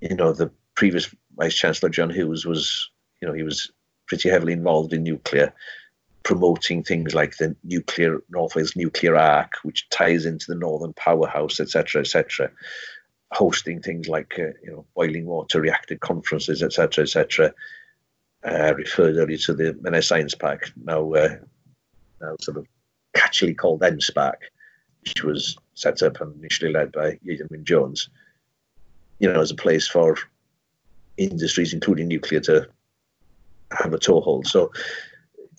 You 0.00 0.16
know, 0.16 0.32
the 0.32 0.50
previous 0.74 1.14
Vice 1.36 1.54
Chancellor 1.54 1.90
John 1.90 2.10
Hughes 2.10 2.46
was, 2.46 2.90
you 3.20 3.28
know, 3.28 3.34
he 3.34 3.42
was 3.42 3.70
pretty 4.06 4.28
heavily 4.28 4.52
involved 4.52 4.92
in 4.92 5.02
nuclear, 5.02 5.52
promoting 6.22 6.82
things 6.82 7.14
like 7.14 7.36
the 7.36 7.54
nuclear 7.62 8.22
North 8.30 8.56
Wales 8.56 8.74
nuclear 8.76 9.16
arc, 9.16 9.54
which 9.62 9.88
ties 9.90 10.26
into 10.26 10.46
the 10.48 10.58
Northern 10.58 10.92
Powerhouse, 10.94 11.60
etc., 11.60 12.00
etc. 12.00 12.50
Hosting 13.32 13.80
things 13.80 14.08
like, 14.08 14.34
uh, 14.38 14.54
you 14.64 14.72
know, 14.72 14.86
boiling 14.96 15.26
water 15.26 15.60
reactor 15.60 15.96
conferences, 15.96 16.62
etc., 16.62 17.04
etc 17.04 17.54
uh, 18.44 18.74
referred 18.76 19.16
earlier 19.16 19.38
to 19.38 19.54
the 19.54 19.74
Menai 19.74 20.02
Science 20.02 20.34
Park, 20.34 20.72
now, 20.84 21.12
uh, 21.12 21.36
now 22.20 22.36
sort 22.40 22.56
of 22.56 22.66
catchily 23.14 23.56
called 23.56 23.82
M-SParc, 23.82 24.36
which 25.02 25.24
was 25.24 25.56
set 25.74 26.02
up 26.02 26.20
and 26.20 26.36
initially 26.38 26.72
led 26.72 26.92
by 26.92 27.18
Wyn 27.24 27.64
Jones, 27.64 28.08
you 29.18 29.32
know, 29.32 29.40
as 29.40 29.50
a 29.50 29.56
place 29.56 29.88
for 29.88 30.16
industries, 31.16 31.74
including 31.74 32.08
nuclear, 32.08 32.40
to 32.40 32.68
have 33.72 33.92
a 33.92 33.98
toehold. 33.98 34.46
So 34.46 34.72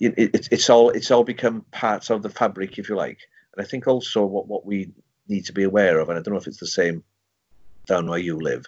it, 0.00 0.14
it, 0.16 0.48
it's 0.50 0.68
all 0.68 0.90
it's 0.90 1.10
all 1.10 1.24
become 1.24 1.64
part 1.70 2.10
of 2.10 2.22
the 2.22 2.30
fabric, 2.30 2.78
if 2.78 2.88
you 2.88 2.96
like. 2.96 3.20
And 3.56 3.64
I 3.64 3.68
think 3.68 3.86
also 3.86 4.24
what, 4.24 4.48
what 4.48 4.66
we 4.66 4.92
need 5.28 5.44
to 5.46 5.52
be 5.52 5.62
aware 5.62 5.98
of, 6.00 6.08
and 6.08 6.18
I 6.18 6.22
don't 6.22 6.34
know 6.34 6.40
if 6.40 6.46
it's 6.46 6.58
the 6.58 6.66
same 6.66 7.04
down 7.86 8.08
where 8.08 8.18
you 8.18 8.36
live, 8.38 8.64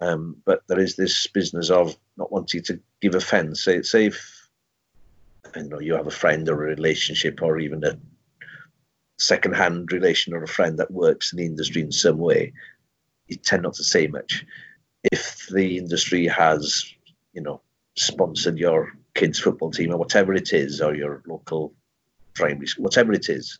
um, 0.00 0.36
but 0.44 0.62
there 0.68 0.80
is 0.80 0.96
this 0.96 1.26
business 1.26 1.70
of 1.70 1.96
not 2.16 2.32
wanting 2.32 2.62
to 2.64 2.80
give 3.00 3.14
offence. 3.14 3.64
Say, 3.64 3.82
say 3.82 4.06
if 4.06 4.48
you 5.56 5.64
know 5.64 5.80
you 5.80 5.94
have 5.94 6.06
a 6.06 6.10
friend 6.10 6.48
or 6.48 6.64
a 6.64 6.68
relationship 6.68 7.42
or 7.42 7.58
even 7.58 7.84
a 7.84 7.98
second-hand 9.18 9.90
relation 9.92 10.32
or 10.32 10.42
a 10.42 10.48
friend 10.48 10.78
that 10.78 10.90
works 10.90 11.32
in 11.32 11.38
the 11.38 11.46
industry 11.46 11.82
in 11.82 11.90
some 11.90 12.18
way, 12.18 12.52
you 13.26 13.36
tend 13.36 13.62
not 13.62 13.74
to 13.74 13.84
say 13.84 14.06
much. 14.06 14.44
If 15.10 15.48
the 15.48 15.78
industry 15.78 16.26
has, 16.26 16.92
you 17.32 17.42
know, 17.42 17.60
sponsored 17.96 18.58
your 18.58 18.92
kids' 19.14 19.40
football 19.40 19.70
team 19.70 19.92
or 19.92 19.96
whatever 19.96 20.34
it 20.34 20.52
is, 20.52 20.80
or 20.80 20.94
your 20.94 21.22
local 21.26 21.74
primary 22.34 22.68
school, 22.68 22.84
whatever 22.84 23.12
it 23.12 23.28
is, 23.28 23.58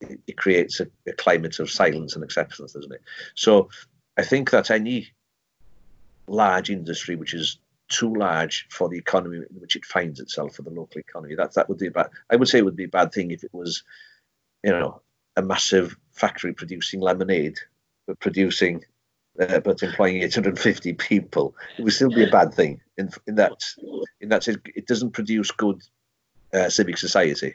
it, 0.00 0.20
it 0.26 0.36
creates 0.38 0.80
a, 0.80 0.86
a 1.06 1.12
climate 1.12 1.58
of 1.58 1.70
silence 1.70 2.14
and 2.14 2.24
acceptance, 2.24 2.72
doesn't 2.72 2.92
it? 2.92 3.02
So 3.34 3.68
I 4.16 4.22
think 4.22 4.50
that 4.50 4.70
any 4.70 5.10
large 6.26 6.70
industry 6.70 7.16
which 7.16 7.34
is 7.34 7.58
too 7.88 8.12
large 8.14 8.66
for 8.70 8.88
the 8.88 8.98
economy 8.98 9.38
in 9.38 9.60
which 9.60 9.76
it 9.76 9.84
finds 9.84 10.18
itself 10.18 10.54
for 10.54 10.62
the 10.62 10.70
local 10.70 10.98
economy. 10.98 11.34
That 11.34 11.54
that 11.54 11.68
would 11.68 11.78
be 11.78 11.88
bad. 11.88 12.10
I 12.30 12.36
would 12.36 12.48
say 12.48 12.58
it 12.58 12.64
would 12.64 12.76
be 12.76 12.84
a 12.84 12.88
bad 12.88 13.12
thing 13.12 13.30
if 13.30 13.44
it 13.44 13.54
was, 13.54 13.84
you 14.64 14.70
know, 14.70 15.02
a 15.36 15.42
massive 15.42 15.96
factory 16.12 16.52
producing 16.52 17.00
lemonade 17.00 17.58
but 18.06 18.20
producing, 18.20 18.84
uh, 19.40 19.60
but 19.60 19.82
employing 19.82 20.22
850 20.22 20.94
people, 20.94 21.54
it 21.76 21.82
would 21.82 21.92
still 21.92 22.10
be 22.10 22.24
a 22.24 22.30
bad 22.30 22.54
thing. 22.54 22.80
In, 22.96 23.10
in 23.26 23.34
that, 23.34 23.62
in 24.20 24.28
that 24.30 24.48
it 24.48 24.86
doesn't 24.86 25.10
produce 25.10 25.50
good 25.50 25.82
uh, 26.54 26.68
civic 26.68 26.96
society. 26.96 27.54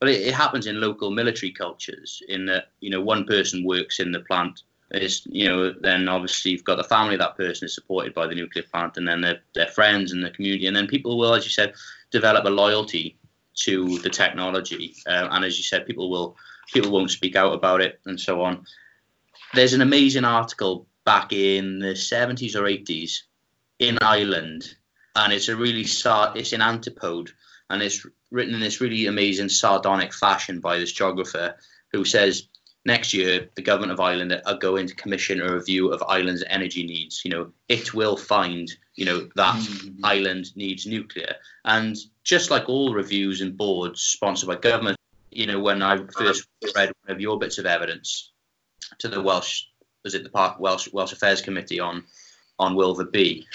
But 0.00 0.08
it, 0.08 0.28
it 0.28 0.34
happens 0.34 0.66
in 0.66 0.80
local 0.80 1.10
military 1.10 1.52
cultures. 1.52 2.22
In 2.28 2.46
that, 2.46 2.68
you 2.80 2.90
know, 2.90 3.00
one 3.00 3.24
person 3.26 3.64
works 3.64 4.00
in 4.00 4.10
the 4.10 4.20
plant. 4.20 4.62
Is 4.90 5.26
you 5.26 5.48
know, 5.48 5.74
then 5.78 6.08
obviously 6.08 6.52
you've 6.52 6.64
got 6.64 6.76
the 6.76 6.84
family 6.84 7.16
that 7.16 7.36
person 7.36 7.66
is 7.66 7.74
supported 7.74 8.14
by 8.14 8.26
the 8.26 8.34
nuclear 8.34 8.64
plant, 8.72 8.96
and 8.96 9.06
then 9.06 9.20
their 9.20 9.40
their 9.54 9.66
friends 9.66 10.12
and 10.12 10.24
the 10.24 10.30
community, 10.30 10.66
and 10.66 10.74
then 10.74 10.86
people 10.86 11.18
will, 11.18 11.34
as 11.34 11.44
you 11.44 11.50
said, 11.50 11.74
develop 12.10 12.44
a 12.46 12.50
loyalty 12.50 13.18
to 13.54 13.98
the 13.98 14.08
technology. 14.08 14.94
Uh, 15.06 15.28
and 15.30 15.44
as 15.44 15.58
you 15.58 15.64
said, 15.64 15.86
people 15.86 16.10
will 16.10 16.36
people 16.72 16.90
won't 16.90 17.10
speak 17.10 17.36
out 17.36 17.52
about 17.52 17.80
it 17.80 18.00
and 18.06 18.18
so 18.18 18.42
on. 18.42 18.64
There's 19.54 19.74
an 19.74 19.82
amazing 19.82 20.24
article 20.24 20.86
back 21.04 21.32
in 21.32 21.78
the 21.78 21.94
70s 21.94 22.54
or 22.54 22.62
80s 22.62 23.22
in 23.78 23.98
Ireland, 24.02 24.74
and 25.16 25.32
it's 25.32 25.48
a 25.48 25.56
really 25.56 25.84
sad. 25.84 26.36
It's 26.36 26.52
in 26.52 26.62
Antipode, 26.62 27.30
and 27.70 27.82
it's 27.82 28.06
written 28.30 28.54
in 28.54 28.60
this 28.60 28.80
really 28.80 29.06
amazing 29.06 29.48
sardonic 29.48 30.12
fashion 30.12 30.60
by 30.60 30.78
this 30.78 30.92
geographer 30.92 31.56
who 31.92 32.04
says 32.04 32.48
next 32.88 33.14
year 33.14 33.48
the 33.54 33.62
government 33.62 33.92
of 33.92 34.00
Ireland 34.00 34.32
are 34.44 34.56
going 34.56 34.88
to 34.88 34.94
commission 34.96 35.40
a 35.40 35.54
review 35.54 35.92
of 35.92 36.02
Ireland's 36.08 36.42
energy 36.48 36.84
needs. 36.84 37.22
You 37.24 37.30
know, 37.30 37.52
it 37.68 37.94
will 37.94 38.16
find 38.16 38.68
you 38.96 39.04
know 39.04 39.28
that 39.36 39.54
mm-hmm. 39.54 40.04
Ireland 40.04 40.56
needs 40.56 40.86
nuclear, 40.86 41.34
and 41.64 41.96
just 42.24 42.50
like 42.50 42.68
all 42.68 42.92
reviews 42.92 43.40
and 43.40 43.56
boards 43.56 44.00
sponsored 44.00 44.48
by 44.48 44.56
government, 44.56 44.98
you 45.30 45.46
know, 45.46 45.60
when 45.60 45.82
I 45.82 45.98
first 46.16 46.48
read 46.74 46.92
one 47.04 47.14
of 47.14 47.20
your 47.20 47.38
bits 47.38 47.58
of 47.58 47.66
evidence 47.66 48.32
to 48.98 49.08
the 49.08 49.22
Welsh, 49.22 49.64
was 50.02 50.14
it 50.14 50.24
the 50.24 50.30
Park 50.30 50.58
Welsh 50.58 50.88
Welsh 50.92 51.12
Affairs 51.12 51.40
Committee 51.40 51.78
on 51.78 52.04
on 52.58 52.74
Wylfa 52.74 53.12
B, 53.12 53.46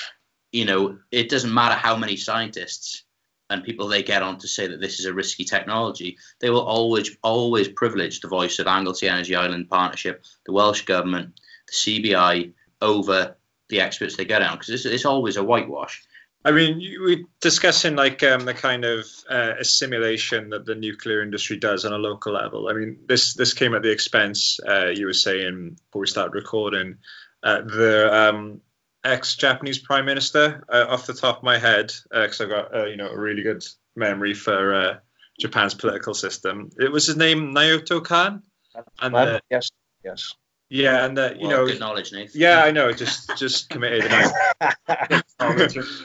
you 0.54 0.66
know, 0.66 0.98
it 1.12 1.30
doesn't 1.30 1.54
matter 1.54 1.76
how 1.76 1.98
many 1.98 2.16
scientists 2.16 3.04
and 3.50 3.64
people 3.64 3.88
they 3.88 4.04
get 4.04 4.24
on 4.24 4.38
to 4.40 4.48
say 4.48 4.68
that 4.68 4.80
this 4.80 5.00
is 5.00 5.06
a 5.06 5.14
risky 5.14 5.44
technology, 5.44 6.18
they 6.40 6.50
will 6.50 6.66
always 6.66 7.16
always 7.22 7.68
privilege 7.68 8.20
the 8.20 8.28
voice 8.28 8.60
of 8.60 8.68
Anglesey 8.68 9.08
Energy 9.08 9.36
Island 9.36 9.70
Partnership, 9.70 10.24
the 10.46 10.54
Welsh 10.54 10.84
government, 10.84 11.40
the 11.68 11.74
CBI 11.74 12.54
over 12.82 13.36
the 13.70 13.82
experts 13.82 14.16
they 14.16 14.26
get 14.26 14.42
on 14.42 14.58
because 14.58 14.70
it's, 14.70 14.86
it's 14.86 15.06
always 15.06 15.38
a 15.38 15.44
whitewash. 15.44 16.04
I 16.46 16.52
mean, 16.52 16.80
we're 17.00 17.24
discussing 17.40 17.96
like 17.96 18.22
um, 18.22 18.44
the 18.44 18.54
kind 18.54 18.84
of 18.84 19.06
uh, 19.30 19.54
assimilation 19.60 20.50
that 20.50 20.66
the 20.66 20.76
nuclear 20.76 21.24
industry 21.24 21.58
does 21.58 21.86
on 21.86 21.94
a 21.94 21.98
local 21.98 22.34
level. 22.34 22.68
I 22.68 22.74
mean, 22.74 23.00
this 23.08 23.34
this 23.34 23.54
came 23.54 23.74
at 23.74 23.82
the 23.82 23.92
expense, 23.92 24.60
uh, 24.68 24.88
you 24.88 25.06
were 25.06 25.14
saying 25.14 25.78
before 25.86 26.02
we 26.02 26.08
started 26.08 26.36
recording, 26.36 26.98
uh, 27.44 27.62
the 27.62 28.14
um, 28.14 28.62
ex-Japanese 29.04 29.80
prime 29.80 30.06
minister, 30.06 30.64
uh, 30.72 30.86
off 30.90 31.06
the 31.06 31.14
top 31.14 31.38
of 31.38 31.44
my 31.44 31.58
head, 31.58 31.92
because 32.12 32.42
uh, 32.42 32.44
I've 32.46 32.50
got 32.50 32.76
uh, 32.76 32.86
you 32.86 32.98
know 32.98 33.10
a 33.10 33.18
really 33.18 33.44
good 33.44 33.64
memory 33.96 34.34
for 34.34 35.02
Japan's 35.40 35.74
political 35.74 36.14
system. 36.14 36.70
It 36.80 36.92
was 36.92 37.08
his 37.08 37.18
name 37.18 37.54
Naoto 37.54 38.06
Kan. 38.06 38.44
And 39.00 39.42
yes, 39.50 39.70
yes. 40.04 40.34
Yeah, 40.74 41.06
and 41.06 41.20
uh, 41.20 41.36
you 41.36 41.48
well, 41.48 41.58
know, 41.58 41.68
good 41.68 41.80
knowledge, 41.80 42.12
Nate. 42.12 42.34
Yeah, 42.34 42.64
I 42.64 42.72
know. 42.72 42.92
Just 42.92 43.38
just 43.38 43.70
committed. 43.70 44.10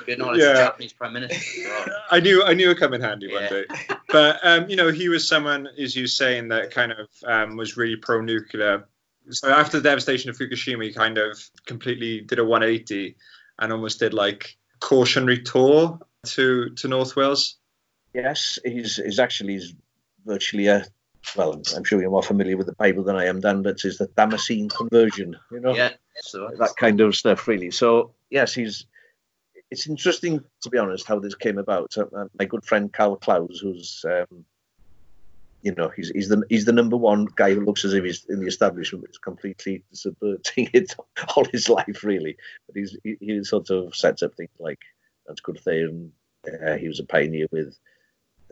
good 0.04 0.18
knowledge. 0.18 0.40
Yeah. 0.40 0.52
Japanese 0.52 0.92
prime 0.92 1.14
minister. 1.14 1.90
I 2.10 2.20
knew 2.20 2.44
I 2.44 2.52
knew 2.52 2.70
it 2.70 2.78
come 2.78 2.92
in 2.92 3.00
handy 3.00 3.28
yeah. 3.30 3.40
one 3.40 3.48
day. 3.48 3.64
But 4.08 4.40
um, 4.42 4.68
you 4.68 4.76
know, 4.76 4.90
he 4.92 5.08
was 5.08 5.26
someone, 5.26 5.70
as 5.78 5.96
you 5.96 6.06
saying, 6.06 6.48
that 6.48 6.70
kind 6.70 6.92
of 6.92 7.08
um, 7.24 7.56
was 7.56 7.78
really 7.78 7.96
pro-nuclear. 7.96 8.86
So 9.30 9.50
after 9.50 9.78
the 9.78 9.88
devastation 9.88 10.30
of 10.30 10.38
Fukushima, 10.38 10.84
he 10.84 10.92
kind 10.92 11.18
of 11.18 11.38
completely 11.66 12.20
did 12.20 12.38
a 12.38 12.44
180 12.44 13.16
and 13.58 13.72
almost 13.72 13.98
did 13.98 14.14
like 14.14 14.56
cautionary 14.80 15.42
tour 15.42 15.98
to 16.26 16.70
to 16.70 16.88
North 16.88 17.16
Wales. 17.16 17.56
Yes, 18.14 18.58
he's 18.64 18.96
he's 18.96 19.18
actually 19.18 19.54
he's 19.54 19.74
virtually 20.24 20.68
a 20.68 20.84
well, 21.36 21.60
I'm 21.76 21.84
sure 21.84 22.00
you're 22.00 22.10
more 22.10 22.22
familiar 22.22 22.56
with 22.56 22.66
the 22.66 22.74
Bible 22.74 23.02
than 23.02 23.16
I 23.16 23.26
am, 23.26 23.40
Dan, 23.40 23.62
but 23.62 23.84
it's 23.84 23.98
the 23.98 24.08
Damascene 24.16 24.68
conversion, 24.68 25.36
you 25.50 25.60
know, 25.60 25.74
yeah, 25.74 25.90
so 26.20 26.50
that 26.58 26.74
kind 26.76 27.00
of 27.00 27.14
stuff, 27.16 27.46
really. 27.48 27.70
So 27.70 28.14
yes, 28.30 28.54
he's. 28.54 28.86
It's 29.70 29.86
interesting, 29.86 30.42
to 30.62 30.70
be 30.70 30.78
honest, 30.78 31.06
how 31.06 31.18
this 31.18 31.34
came 31.34 31.58
about. 31.58 31.92
Uh, 31.98 32.06
uh 32.16 32.24
my 32.38 32.46
good 32.46 32.64
friend 32.64 32.90
Carl 32.90 33.16
Clowes, 33.16 33.60
who's, 33.60 34.02
um, 34.08 34.46
you 35.62 35.74
know, 35.74 35.90
he's 35.94 36.10
he's 36.10 36.28
the 36.28 36.42
he's 36.48 36.64
the 36.64 36.72
number 36.72 36.96
one 36.96 37.26
guy 37.34 37.52
who 37.52 37.64
looks 37.64 37.84
as 37.84 37.94
if 37.94 38.04
he's 38.04 38.24
in 38.28 38.40
the 38.40 38.46
establishment, 38.46 39.02
but 39.02 39.10
is 39.10 39.18
completely 39.18 39.82
subverting 39.92 40.70
it 40.72 40.94
all 41.36 41.44
his 41.46 41.68
life, 41.68 42.04
really. 42.04 42.36
But 42.66 42.76
he's 42.76 42.96
he, 43.02 43.16
he 43.20 43.44
sort 43.44 43.70
of 43.70 43.94
sets 43.94 44.22
up 44.22 44.34
things 44.34 44.50
like 44.58 44.80
that's 45.26 45.40
good 45.40 45.60
thing. 45.60 46.12
Uh, 46.46 46.76
he 46.76 46.88
was 46.88 47.00
a 47.00 47.04
pioneer 47.04 47.46
with 47.50 47.76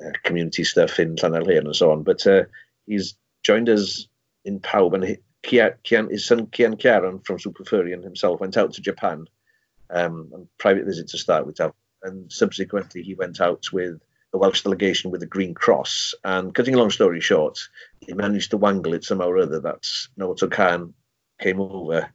uh, 0.05 0.11
community 0.25 0.65
stuff 0.65 0.99
in 0.99 1.17
Llanaelhaearn 1.17 1.67
and 1.67 1.77
so 1.77 1.93
on. 1.93 2.03
But 2.03 2.27
uh, 2.27 2.45
he's 2.87 3.15
joined 3.43 3.69
us 3.69 4.09
in 4.45 4.61
PAWB, 4.61 4.95
and 4.95 5.75
Cian, 5.85 6.11
his 6.11 6.27
son 6.27 6.49
Cian 6.53 6.77
Ciarán 6.77 7.25
from 7.25 7.39
Superfurion 7.39 8.03
himself 8.03 8.41
went 8.41 8.57
out 8.57 8.73
to 8.75 8.83
Japan 8.83 9.27
um, 9.91 10.31
on 10.35 10.49
private 10.59 10.85
visit 10.85 11.09
to 11.09 11.19
start 11.19 11.47
with, 11.47 11.61
and 12.03 12.33
subsequently 12.33 13.03
he 13.03 13.15
went 13.15 13.41
out 13.41 13.65
with 13.73 14.01
the 14.37 14.41
Welsh 14.41 14.63
delegation 14.63 15.11
with 15.11 15.21
the 15.21 15.27
Green 15.27 15.55
Cross. 15.55 16.15
And 16.23 16.55
cutting 16.55 16.75
a 16.75 16.79
long 16.79 16.91
story 16.91 17.23
short, 17.23 17.59
he 18.01 18.13
managed 18.13 18.51
to 18.51 18.59
wangle 18.59 18.93
it 18.93 19.03
somehow 19.03 19.29
or 19.29 19.39
other 19.39 19.61
that 19.61 19.89
Naoto 20.19 20.51
Kan 20.51 20.93
came 21.41 21.59
over 21.59 22.11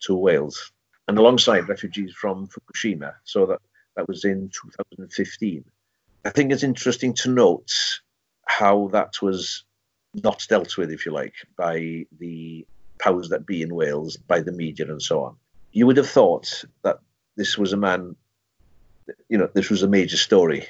to 0.00 0.14
Wales, 0.14 0.70
and 1.08 1.16
alongside 1.16 1.70
refugees 1.70 2.12
from 2.12 2.46
Fukushima. 2.48 3.14
So 3.24 3.46
that 3.46 3.60
that 3.96 4.06
was 4.06 4.24
in 4.24 4.50
2015. 4.50 5.64
I 6.24 6.30
think 6.30 6.52
it's 6.52 6.62
interesting 6.62 7.14
to 7.14 7.30
note 7.30 7.72
how 8.44 8.88
that 8.92 9.22
was 9.22 9.64
not 10.14 10.44
dealt 10.48 10.76
with, 10.76 10.90
if 10.90 11.06
you 11.06 11.12
like, 11.12 11.34
by 11.56 12.06
the 12.18 12.66
powers 12.98 13.30
that 13.30 13.46
be 13.46 13.62
in 13.62 13.74
Wales, 13.74 14.18
by 14.18 14.40
the 14.40 14.52
media, 14.52 14.86
and 14.90 15.00
so 15.00 15.24
on. 15.24 15.36
You 15.72 15.86
would 15.86 15.96
have 15.96 16.08
thought 16.08 16.64
that 16.82 16.98
this 17.36 17.56
was 17.56 17.72
a 17.72 17.78
man, 17.78 18.14
you 19.28 19.38
know, 19.38 19.48
this 19.54 19.70
was 19.70 19.82
a 19.82 19.88
major 19.88 20.18
story, 20.18 20.66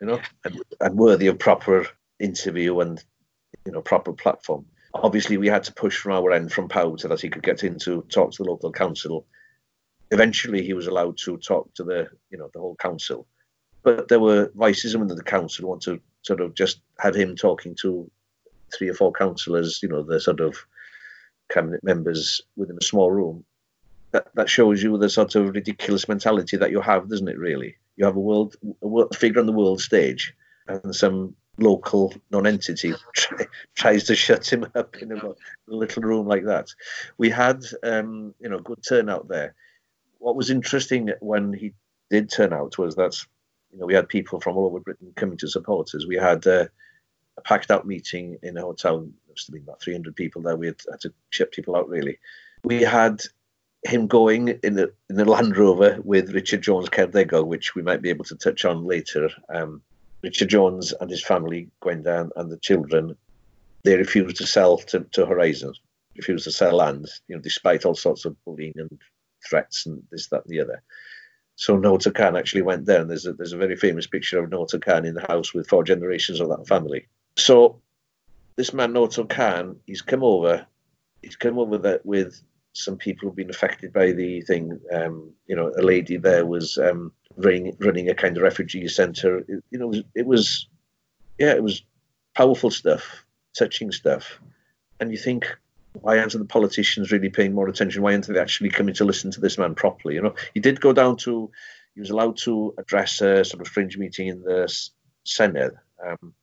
you 0.00 0.06
know, 0.06 0.20
and, 0.44 0.62
and 0.80 0.96
worthy 0.96 1.26
of 1.26 1.38
proper 1.38 1.86
interview 2.18 2.80
and, 2.80 3.02
you 3.64 3.72
know, 3.72 3.82
proper 3.82 4.12
platform. 4.12 4.64
Obviously, 4.94 5.36
we 5.36 5.46
had 5.46 5.64
to 5.64 5.72
push 5.72 5.96
from 5.96 6.12
our 6.12 6.32
end 6.32 6.52
from 6.52 6.68
PAWB 6.68 7.00
so 7.00 7.08
that 7.08 7.20
he 7.20 7.28
could 7.28 7.42
get 7.42 7.62
in 7.62 7.78
to 7.80 8.02
talk 8.08 8.32
to 8.32 8.42
the 8.42 8.50
local 8.50 8.72
council. 8.72 9.26
Eventually, 10.10 10.64
he 10.64 10.72
was 10.72 10.86
allowed 10.88 11.16
to 11.18 11.36
talk 11.38 11.72
to 11.74 11.84
the, 11.84 12.08
you 12.30 12.38
know, 12.38 12.50
the 12.52 12.60
whole 12.60 12.76
council 12.76 13.26
but 13.82 14.08
there 14.08 14.20
were 14.20 14.50
voices 14.54 14.96
within 14.96 15.16
the 15.16 15.22
council 15.22 15.62
who 15.62 15.68
want 15.68 15.82
to 15.82 16.00
sort 16.22 16.40
of 16.40 16.54
just 16.54 16.80
have 16.98 17.14
him 17.14 17.34
talking 17.34 17.74
to 17.80 18.10
three 18.76 18.88
or 18.88 18.94
four 18.94 19.12
councillors, 19.12 19.80
you 19.82 19.88
know, 19.88 20.02
the 20.02 20.20
sort 20.20 20.40
of 20.40 20.56
cabinet 21.50 21.82
members 21.82 22.42
within 22.56 22.78
a 22.80 22.84
small 22.84 23.10
room. 23.10 23.44
That, 24.12 24.28
that 24.34 24.50
shows 24.50 24.82
you 24.82 24.98
the 24.98 25.08
sort 25.08 25.34
of 25.36 25.54
ridiculous 25.54 26.08
mentality 26.08 26.56
that 26.56 26.70
you 26.70 26.80
have, 26.80 27.08
doesn't 27.08 27.28
it? 27.28 27.38
Really, 27.38 27.76
you 28.00 28.06
have 28.06 28.16
a 28.16 28.20
world, 28.20 28.56
a 28.80 28.88
world 28.88 29.14
figure 29.14 29.40
on 29.40 29.46
the 29.46 29.52
world 29.52 29.78
stage, 29.78 30.34
and 30.66 30.96
some 30.96 31.36
local 31.58 32.14
non-entity 32.30 32.94
try, 33.14 33.46
tries 33.74 34.04
to 34.04 34.16
shut 34.16 34.50
him 34.50 34.66
up 34.74 34.96
in 34.96 35.12
a 35.12 35.34
little 35.66 36.02
room 36.02 36.26
like 36.26 36.46
that. 36.46 36.68
We 37.18 37.28
had, 37.28 37.62
um, 37.82 38.34
you 38.40 38.48
know, 38.48 38.58
good 38.58 38.82
turnout 38.88 39.28
there. 39.28 39.54
What 40.16 40.34
was 40.34 40.48
interesting 40.48 41.10
when 41.20 41.52
he 41.52 41.74
did 42.08 42.30
turn 42.30 42.54
out 42.54 42.78
was 42.78 42.96
that 42.96 43.14
you 43.70 43.78
know, 43.78 43.84
we 43.84 43.94
had 43.94 44.08
people 44.08 44.40
from 44.40 44.56
all 44.56 44.64
over 44.64 44.80
Britain 44.80 45.12
coming 45.16 45.36
to 45.36 45.48
support 45.48 45.94
us. 45.94 46.06
We 46.06 46.16
had 46.16 46.46
uh, 46.46 46.68
a 47.36 47.40
packed 47.42 47.70
out 47.70 47.86
meeting 47.86 48.38
in 48.42 48.56
a 48.56 48.62
hotel. 48.62 49.00
There 49.00 49.10
must 49.28 49.46
have 49.46 49.52
been 49.52 49.62
about 49.62 49.82
300 49.82 50.16
people 50.16 50.40
there. 50.40 50.56
We 50.56 50.68
had, 50.68 50.80
had 50.90 51.00
to 51.00 51.12
ship 51.28 51.52
people 51.52 51.76
out, 51.76 51.88
really. 51.90 52.18
We 52.64 52.80
had 52.80 53.20
him 53.84 54.06
going 54.06 54.48
in 54.62 54.74
the 54.74 54.92
in 55.08 55.18
a 55.18 55.24
Land 55.24 55.56
Rover 55.56 55.98
with 56.04 56.34
Richard 56.34 56.62
Jones 56.62 56.88
Cerddego, 56.88 57.44
which 57.46 57.74
we 57.74 57.82
might 57.82 58.02
be 58.02 58.10
able 58.10 58.24
to 58.26 58.36
touch 58.36 58.64
on 58.64 58.84
later. 58.84 59.30
Um, 59.48 59.82
Richard 60.22 60.48
Jones 60.48 60.92
and 61.00 61.10
his 61.10 61.24
family, 61.24 61.68
Gwenda 61.80 62.28
and 62.36 62.50
the 62.50 62.58
children, 62.58 63.16
they 63.84 63.96
refused 63.96 64.36
to 64.36 64.46
sell 64.46 64.76
to, 64.76 65.00
to 65.12 65.24
Horizon, 65.24 65.72
refused 66.16 66.44
to 66.44 66.52
sell 66.52 66.76
land, 66.76 67.08
you 67.26 67.36
know, 67.36 67.42
despite 67.42 67.86
all 67.86 67.94
sorts 67.94 68.26
of 68.26 68.36
bullying 68.44 68.74
and 68.76 69.00
threats 69.48 69.86
and 69.86 70.02
this, 70.10 70.28
that, 70.28 70.44
and 70.44 70.52
the 70.52 70.60
other. 70.60 70.82
So 71.56 71.76
Naoto 71.76 72.14
Kan 72.14 72.36
actually 72.36 72.62
went 72.62 72.86
there, 72.86 73.00
and 73.00 73.08
there's 73.08 73.26
a, 73.26 73.32
there's 73.32 73.52
a 73.52 73.58
very 73.58 73.76
famous 73.76 74.06
picture 74.06 74.42
of 74.42 74.50
Naoto 74.50 74.82
Kan 74.82 75.06
in 75.06 75.14
the 75.14 75.26
house 75.26 75.54
with 75.54 75.68
four 75.68 75.84
generations 75.84 76.40
of 76.40 76.48
that 76.48 76.68
family. 76.68 77.06
So 77.36 77.80
this 78.56 78.74
man 78.74 78.92
Naoto 78.92 79.28
Kan, 79.28 79.76
he's 79.86 80.02
come 80.02 80.22
over, 80.22 80.66
he's 81.22 81.36
come 81.36 81.58
over 81.58 81.78
there 81.78 82.00
with 82.04 82.42
some 82.72 82.96
people 82.96 83.28
who've 83.28 83.36
been 83.36 83.50
affected 83.50 83.92
by 83.92 84.12
the 84.12 84.40
thing. 84.42 84.80
Um, 84.92 85.32
you 85.46 85.56
know, 85.56 85.72
a 85.76 85.82
lady 85.82 86.16
there 86.16 86.46
was 86.46 86.78
um, 86.78 87.12
running 87.36 87.76
running 87.80 88.08
a 88.08 88.14
kind 88.14 88.36
of 88.36 88.42
refugee 88.42 88.86
centre. 88.88 89.44
you 89.48 89.78
know, 89.78 89.86
it 89.86 89.88
was, 89.88 90.02
it 90.14 90.26
was, 90.26 90.68
yeah, 91.38 91.52
it 91.52 91.62
was 91.62 91.82
powerful 92.34 92.70
stuff, 92.70 93.24
touching 93.56 93.92
stuff, 93.92 94.40
and 95.00 95.10
you 95.10 95.18
think 95.18 95.46
why 95.92 96.18
aren't 96.18 96.32
the 96.32 96.44
politicians 96.44 97.10
really 97.10 97.30
paying 97.30 97.54
more 97.54 97.68
attention? 97.68 98.02
Why 98.02 98.12
aren't 98.12 98.26
they 98.26 98.38
actually 98.38 98.70
coming 98.70 98.94
to 98.94 99.04
listen 99.04 99.30
to 99.32 99.40
this 99.40 99.58
man 99.58 99.74
properly? 99.74 100.14
You 100.14 100.22
know, 100.22 100.34
he 100.54 100.60
did 100.60 100.80
go 100.80 100.92
down 100.92 101.16
to, 101.18 101.50
he 101.94 102.00
was 102.00 102.10
allowed 102.10 102.36
to 102.38 102.74
address 102.78 103.20
a 103.20 103.44
sort 103.44 103.60
of 103.60 103.68
fringe 103.68 103.98
meeting 103.98 104.28
in 104.28 104.42
the 104.42 104.72
Senate. 105.24 105.74
um, 106.04 106.34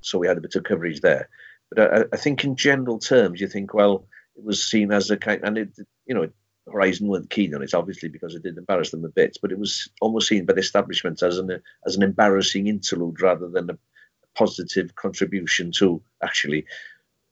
so 0.00 0.18
we 0.18 0.28
had 0.28 0.38
a 0.38 0.40
bit 0.40 0.54
of 0.54 0.64
coverage 0.64 1.00
there. 1.00 1.28
But 1.70 1.92
I, 1.92 2.04
I, 2.12 2.16
think 2.16 2.44
in 2.44 2.54
general 2.56 2.98
terms, 2.98 3.40
you 3.40 3.48
think, 3.48 3.74
well, 3.74 4.06
it 4.38 4.44
was 4.44 4.64
seen 4.64 4.92
as 4.92 5.10
a 5.10 5.16
kind, 5.16 5.42
and 5.42 5.58
it, 5.58 5.78
you 6.06 6.14
know, 6.14 6.28
Horizon 6.70 7.08
weren't 7.08 7.30
keen 7.30 7.54
on 7.54 7.62
it, 7.62 7.74
obviously, 7.74 8.08
because 8.08 8.34
it 8.34 8.42
did 8.42 8.56
embarrass 8.56 8.90
them 8.90 9.04
a 9.04 9.08
bit. 9.08 9.36
But 9.42 9.52
it 9.52 9.58
was 9.58 9.88
almost 10.00 10.28
seen 10.28 10.44
by 10.44 10.52
the 10.52 10.60
establishment 10.60 11.22
as 11.22 11.38
an 11.38 11.62
as 11.86 11.96
an 11.96 12.02
embarrassing 12.02 12.66
interlude 12.66 13.20
rather 13.20 13.48
than 13.48 13.70
a 13.70 13.78
positive 14.34 14.94
contribution 14.94 15.72
to 15.72 16.00
actually 16.22 16.64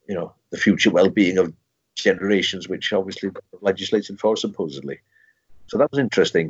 you 0.08 0.14
know 0.14 0.34
the 0.50 0.58
future 0.58 0.90
well-being 0.90 1.38
of 1.38 1.52
generations, 1.94 2.68
which 2.68 2.92
obviously 2.92 3.30
legislated 3.60 4.18
for 4.18 4.36
supposedly. 4.36 5.00
So 5.68 5.78
that 5.78 5.90
was 5.90 5.98
interesting. 5.98 6.48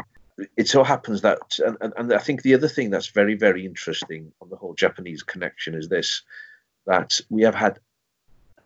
It 0.57 0.69
so 0.69 0.85
happens 0.85 1.23
that, 1.23 1.59
and, 1.81 1.95
and 1.97 2.13
I 2.13 2.19
think 2.19 2.43
the 2.43 2.55
other 2.55 2.69
thing 2.69 2.91
that's 2.91 3.07
very, 3.09 3.37
very 3.37 3.65
interesting 3.65 4.33
on 4.43 4.51
the 4.51 4.57
whole 4.57 4.75
Japanese 4.75 5.23
connection 5.23 5.75
is 5.75 5.89
this: 5.89 6.23
that 6.87 7.21
we 7.31 7.43
have 7.43 7.55
had 7.55 7.79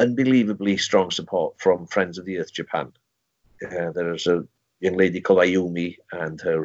unbelievably 0.00 0.78
strong 0.78 1.10
support 1.10 1.54
from 1.60 1.86
Friends 1.86 2.18
of 2.18 2.24
the 2.24 2.38
Earth 2.38 2.52
Japan. 2.52 2.92
Uh, 3.62 3.92
there's 3.92 4.26
a 4.26 4.44
young 4.80 4.96
lady 4.96 5.20
called 5.20 5.40
Ayumi 5.40 5.98
and 6.10 6.40
her 6.40 6.64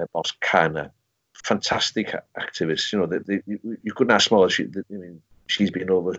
uh, 0.00 0.06
boss 0.12 0.32
Kana, 0.40 0.90
fantastic 1.34 2.14
activists. 2.38 2.92
You 2.92 3.00
know, 3.00 3.06
they, 3.06 3.18
they, 3.18 3.42
you, 3.46 3.78
you 3.82 3.92
couldn't 3.92 4.14
ask 4.14 4.30
more. 4.30 4.48
She, 4.48 4.64
I 4.64 4.94
mean, 4.94 5.20
she's 5.46 5.70
been 5.70 5.90
over 5.90 6.16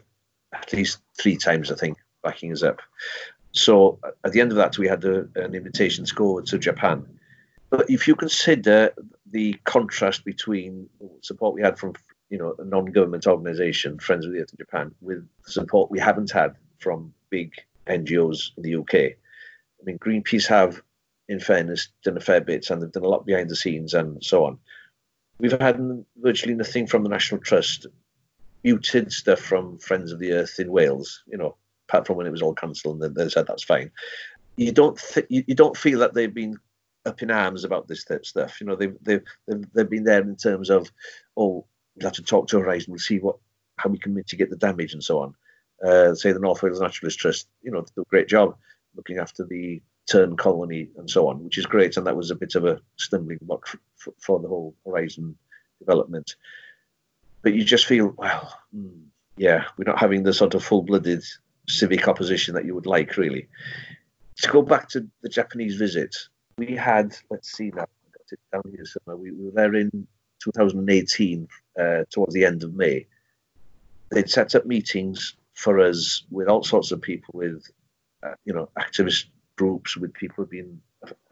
at 0.54 0.72
least 0.72 1.00
three 1.20 1.38
times, 1.38 1.72
I 1.72 1.76
think, 1.76 1.98
backing 2.24 2.52
us 2.52 2.62
up. 2.62 2.82
So 3.52 4.00
at 4.24 4.32
the 4.32 4.42
end 4.42 4.52
of 4.52 4.58
that, 4.58 4.78
we 4.78 4.88
had 4.88 5.04
a, 5.04 5.28
an 5.36 5.56
invitation 5.56 6.06
to 6.06 6.16
go 6.16 6.40
to 6.42 6.60
Japan. 6.60 7.06
But 7.72 7.90
if 7.90 8.08
you 8.08 8.16
consider 8.16 8.94
the 9.30 9.54
contrast 9.64 10.24
between 10.26 10.90
support 11.22 11.56
we 11.56 11.62
had 11.62 11.80
from 11.80 11.94
you 12.32 12.38
know 12.38 12.56
a 12.58 12.66
non-government 12.66 13.28
organisation, 13.28 14.00
Friends 14.00 14.26
of 14.26 14.32
the 14.32 14.40
Earth 14.40 14.54
in 14.54 14.58
Japan, 14.58 14.96
with 15.02 15.28
support 15.46 15.92
we 15.92 16.00
haven't 16.00 16.32
had 16.32 16.56
from 16.80 17.14
big 17.30 17.54
NGOs 17.86 18.52
in 18.58 18.64
the 18.64 18.76
UK. 18.78 18.96
I 18.96 19.84
mean, 19.84 20.00
Greenpeace 20.00 20.48
have, 20.48 20.82
in 21.28 21.40
fairness, 21.40 21.90
done 22.04 22.18
a 22.18 22.22
fair 22.22 22.42
bit, 22.42 22.70
and 22.70 22.82
they've 22.82 22.92
done 22.92 23.04
a 23.04 23.10
lot 23.10 23.26
behind 23.26 23.50
the 23.50 23.56
scenes 23.56 23.94
and 23.94 24.24
so 24.24 24.46
on. 24.46 24.58
We've 25.40 25.60
had 25.60 26.06
virtually 26.18 26.56
nothing 26.56 26.88
from 26.88 27.04
the 27.04 27.10
National 27.10 27.42
Trust 27.42 27.88
muted 28.64 29.12
stuff 29.12 29.40
from 29.40 29.78
Friends 29.80 30.12
of 30.12 30.20
the 30.20 30.32
Earth 30.32 30.60
in 30.60 30.72
Wales, 30.72 31.24
you 31.28 31.38
know, 31.38 31.58
apart 31.90 32.08
from 32.08 32.16
when 32.16 32.28
it 32.28 32.32
was 32.32 32.42
all 32.42 32.54
cancelled 32.54 33.02
and 33.04 33.16
they 33.16 33.28
said 33.28 33.48
that's 33.48 33.64
fine. 33.64 33.92
You 34.56 34.72
don't 34.72 34.98
th- 34.98 35.26
you, 35.30 35.44
you 35.48 35.56
don't 35.56 35.76
feel 35.76 36.00
that 36.00 36.14
they've 36.14 36.34
been 36.34 36.58
up 37.06 37.22
in 37.24 37.32
arms 37.32 37.64
about 37.64 37.88
this 37.88 38.04
type 38.04 38.26
stuff. 38.26 38.62
You 38.62 38.68
know, 38.68 38.76
they've 38.76 38.96
they've 39.02 39.24
they've, 39.48 39.66
they've 39.74 39.90
been 39.90 40.04
there 40.04 40.22
in 40.22 40.36
terms 40.36 40.70
of, 40.70 40.92
oh, 41.36 41.66
we'll 42.02 42.10
have 42.10 42.16
to 42.16 42.24
talk 42.24 42.48
to 42.50 42.60
Horizon, 42.60 42.92
we'll 42.92 43.00
see 43.00 43.20
what 43.20 43.38
how 43.78 43.90
we 43.90 43.98
can 43.98 44.14
mitigate 44.14 44.50
the 44.50 44.58
damage 44.58 44.94
and 44.94 45.04
so 45.04 45.20
on. 45.20 45.36
Uh, 45.84 46.14
say 46.14 46.32
the 46.32 46.40
North 46.40 46.62
Wales 46.62 46.82
Naturalist 46.82 47.20
Trust, 47.20 47.48
you 47.64 47.72
know, 47.72 47.82
do 47.96 48.02
a 48.02 48.06
great 48.06 48.28
job 48.28 48.56
looking 48.96 49.18
after 49.18 49.46
the 49.46 49.82
tern 50.08 50.36
colony 50.36 50.90
and 50.98 51.10
so 51.10 51.28
on, 51.28 51.44
which 51.44 51.58
is 51.58 51.66
great. 51.66 51.98
And 51.98 52.06
that 52.06 52.16
was 52.16 52.30
a 52.30 52.36
bit 52.36 52.54
of 52.56 52.66
a 52.66 52.80
stumbling 52.98 53.40
block 53.42 53.68
for, 53.96 54.14
for 54.20 54.40
the 54.40 54.48
whole 54.48 54.76
Horizon 54.86 55.36
development 55.80 56.36
but 57.42 57.54
you 57.54 57.64
just 57.64 57.86
feel, 57.86 58.14
well, 58.18 58.58
hmm, 58.74 59.04
yeah, 59.38 59.66
we're 59.78 59.86
not 59.86 60.00
having 60.00 60.24
the 60.24 60.34
sort 60.34 60.54
of 60.54 60.64
full-blooded 60.64 61.24
civic 61.68 62.08
opposition 62.08 62.56
that 62.56 62.66
you 62.66 62.76
would 62.76 62.86
like, 62.86 63.18
really. 63.18 63.48
To 64.38 64.50
go 64.50 64.62
back 64.62 64.90
to 64.90 65.08
the 65.22 65.30
Japanese 65.30 65.76
visit, 65.76 66.16
we 66.58 66.76
had, 66.76 67.16
let's 67.30 67.52
see 67.52 67.72
now, 67.76 67.84
I 67.84 68.12
got 68.14 68.32
it 68.32 68.40
down 68.52 68.74
here 68.76 68.86
somewhere. 68.86 69.18
We, 69.18 69.32
we 69.32 69.46
were 69.46 69.52
there 69.52 69.76
in 69.76 70.08
2018, 70.44 71.48
uh, 71.80 72.04
towards 72.12 72.34
the 72.34 72.46
end 72.46 72.64
of 72.64 72.74
May. 72.74 73.08
They'd 74.12 74.30
set 74.30 74.56
up 74.56 74.66
meetings 74.66 75.36
for 75.54 75.80
us 75.80 76.24
with 76.30 76.48
all 76.48 76.64
sorts 76.64 76.92
of 76.92 77.02
people, 77.02 77.32
with 77.34 77.64
uh, 78.24 78.34
you 78.46 78.54
know 78.54 78.70
activist 78.78 79.26
groups, 79.56 79.96
with 79.98 80.14
people 80.14 80.46
being 80.46 80.82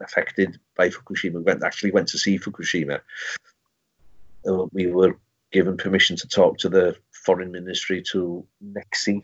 affected 0.00 0.58
by 0.76 0.88
Fukushima. 0.88 1.34
We 1.34 1.42
went 1.42 1.62
actually 1.62 1.92
went 1.92 2.08
to 2.08 2.18
see 2.18 2.38
Fukushima. 2.38 3.00
Uh, 4.46 4.66
we 4.72 4.86
were 4.86 5.18
given 5.52 5.76
permission 5.76 6.16
to 6.16 6.28
talk 6.28 6.58
to 6.58 6.68
the 6.68 6.96
foreign 7.12 7.52
ministry 7.52 8.02
to 8.12 8.46
NEXI, 8.64 9.22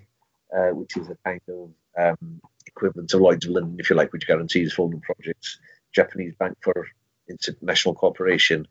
uh, 0.56 0.74
which 0.74 0.96
is 0.96 1.08
a 1.08 1.16
kind 1.24 1.40
of 1.48 1.70
um, 1.98 2.40
equivalent 2.66 3.10
to 3.10 3.18
Lloyd's 3.18 3.46
of 3.46 3.52
London, 3.52 3.76
if 3.78 3.90
you 3.90 3.96
like, 3.96 4.12
which 4.12 4.26
guarantees 4.26 4.74
funding 4.74 5.00
projects. 5.00 5.58
Japanese 5.92 6.34
Bank 6.38 6.58
for 6.60 6.88
International 7.28 7.94
Cooperation. 7.94 8.68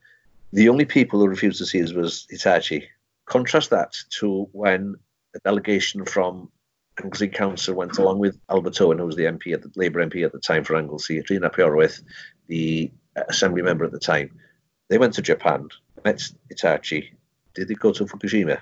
The 0.54 0.70
only 0.70 0.86
people 0.86 1.20
who 1.20 1.28
refused 1.28 1.58
to 1.60 1.66
see 1.66 1.84
us 1.84 1.94
was 1.94 2.26
Hitachi. 2.30 2.88
Contrast 3.26 3.70
that 3.72 3.94
to 4.20 4.48
when 4.52 4.96
a 5.36 5.40
delegation 5.40 6.06
from 6.06 6.50
Anglesey 7.04 7.28
Council 7.28 7.76
went 7.76 7.98
along 7.98 8.20
with 8.20 8.40
Albert 8.50 8.80
Owen, 8.80 9.00
who 9.00 9.06
was 9.06 9.16
the 9.16 9.26
MP 9.26 9.54
at 9.54 9.62
the 9.62 9.72
Labour 9.76 10.06
MP 10.06 10.24
at 10.24 10.32
the 10.32 10.40
time 10.40 10.64
for 10.64 10.78
Anglesey, 10.78 11.22
Rhun 11.30 11.44
ap 11.44 11.56
the 12.48 12.92
uh, 13.18 13.24
Assembly 13.28 13.62
member 13.62 13.86
at 13.86 13.92
the 13.92 14.00
time. 14.00 14.40
They 14.90 14.98
went 14.98 15.14
to 15.16 15.22
Japan, 15.22 15.68
met 16.04 16.22
Hitachi. 16.50 17.14
did 17.54 17.72
it 17.72 17.80
go 17.80 17.92
to 17.92 18.06
Fukushima? 18.06 18.62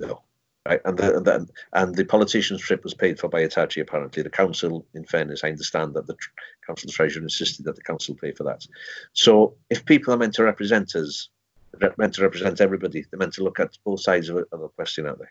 No. 0.00 0.22
Right, 0.68 0.80
and 0.84 0.98
the, 0.98 1.16
and 1.16 1.24
the, 1.24 1.48
and 1.72 1.94
the 1.94 2.04
politician's 2.04 2.60
trip 2.60 2.84
was 2.84 2.92
paid 2.92 3.18
for 3.18 3.28
by 3.28 3.40
Hitachi. 3.40 3.80
Apparently, 3.80 4.22
the 4.22 4.28
council, 4.28 4.86
in 4.92 5.04
fairness, 5.04 5.42
I 5.42 5.48
understand 5.48 5.94
that 5.94 6.06
the 6.06 6.14
tr- 6.14 6.28
council 6.66 6.90
treasurer 6.90 7.22
insisted 7.22 7.64
that 7.64 7.76
the 7.76 7.82
council 7.82 8.14
pay 8.14 8.32
for 8.32 8.44
that. 8.44 8.66
So, 9.14 9.54
if 9.70 9.86
people 9.86 10.12
are 10.12 10.18
meant 10.18 10.34
to 10.34 10.44
represent 10.44 10.94
us, 10.96 11.30
meant 11.96 12.14
to 12.14 12.22
represent 12.22 12.60
everybody, 12.60 13.06
they're 13.10 13.18
meant 13.18 13.32
to 13.34 13.42
look 13.42 13.58
at 13.58 13.78
both 13.84 14.02
sides 14.02 14.28
of, 14.28 14.44
of 14.52 14.62
a 14.62 14.68
question, 14.68 15.06
aren't 15.06 15.20
they? 15.20 15.24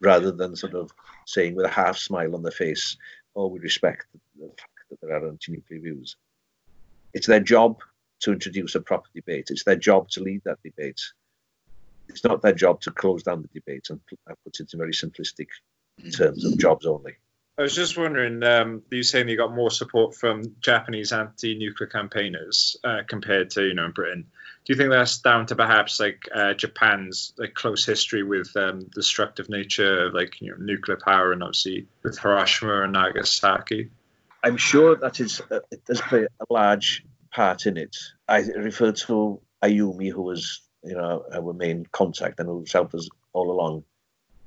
Rather 0.00 0.32
than 0.32 0.56
sort 0.56 0.74
of 0.74 0.92
saying 1.26 1.54
with 1.54 1.66
a 1.66 1.70
half 1.70 1.98
smile 1.98 2.34
on 2.34 2.42
their 2.42 2.50
face, 2.50 2.96
"Oh, 3.36 3.48
we 3.48 3.58
respect 3.58 4.06
the 4.38 4.48
fact 4.48 4.72
that 4.88 4.98
there 5.02 5.14
are 5.14 5.28
anti-nuclear 5.28 5.80
views." 5.80 6.16
It's 7.12 7.26
their 7.26 7.40
job 7.40 7.82
to 8.20 8.32
introduce 8.32 8.74
a 8.74 8.80
proper 8.80 9.08
debate. 9.14 9.48
It's 9.50 9.64
their 9.64 9.76
job 9.76 10.08
to 10.10 10.22
lead 10.22 10.40
that 10.44 10.62
debate 10.62 11.02
it's 12.08 12.24
not 12.24 12.42
their 12.42 12.52
job 12.52 12.80
to 12.82 12.90
close 12.90 13.22
down 13.22 13.42
the 13.42 13.48
debate 13.48 13.88
and 13.90 14.00
I 14.26 14.32
put 14.44 14.60
it 14.60 14.72
in 14.72 14.78
very 14.78 14.92
simplistic 14.92 15.48
terms 16.16 16.44
of 16.44 16.58
jobs 16.58 16.86
only. 16.86 17.16
I 17.58 17.62
was 17.62 17.74
just 17.74 17.98
wondering, 17.98 18.40
um, 18.44 18.82
you 18.88 19.02
saying 19.02 19.28
you 19.28 19.36
got 19.36 19.52
more 19.52 19.70
support 19.70 20.14
from 20.14 20.54
Japanese 20.60 21.12
anti-nuclear 21.12 21.88
campaigners 21.88 22.76
uh, 22.84 22.98
compared 23.04 23.50
to, 23.50 23.66
you 23.66 23.74
know, 23.74 23.86
in 23.86 23.90
Britain. 23.90 24.26
Do 24.64 24.72
you 24.72 24.76
think 24.76 24.90
that's 24.90 25.18
down 25.18 25.46
to 25.46 25.56
perhaps 25.56 25.98
like 25.98 26.28
uh, 26.32 26.54
Japan's 26.54 27.32
like 27.36 27.54
close 27.54 27.84
history 27.84 28.22
with 28.22 28.56
um, 28.56 28.80
destructive 28.94 29.48
nature 29.48 30.12
like 30.12 30.40
you 30.40 30.50
know 30.50 30.56
nuclear 30.58 30.98
power 31.02 31.32
and 31.32 31.42
obviously 31.42 31.86
with 32.02 32.18
Hiroshima 32.18 32.82
and 32.82 32.92
Nagasaki? 32.92 33.90
I'm 34.44 34.56
sure 34.56 34.94
that 34.96 35.20
is 35.20 35.40
uh, 35.50 35.60
it 35.70 35.84
does 35.84 36.00
play 36.02 36.26
a 36.26 36.52
large 36.52 37.04
part 37.32 37.66
in 37.66 37.76
it. 37.76 37.96
I 38.28 38.40
refer 38.42 38.92
to 38.92 39.40
Ayumi, 39.64 40.12
who 40.12 40.22
was 40.22 40.60
you 40.82 40.94
know, 40.94 41.24
our 41.32 41.52
main 41.52 41.86
contact 41.92 42.40
and 42.40 42.48
who's 42.48 42.72
helped 42.72 42.94
us 42.94 43.08
all 43.32 43.50
along. 43.50 43.84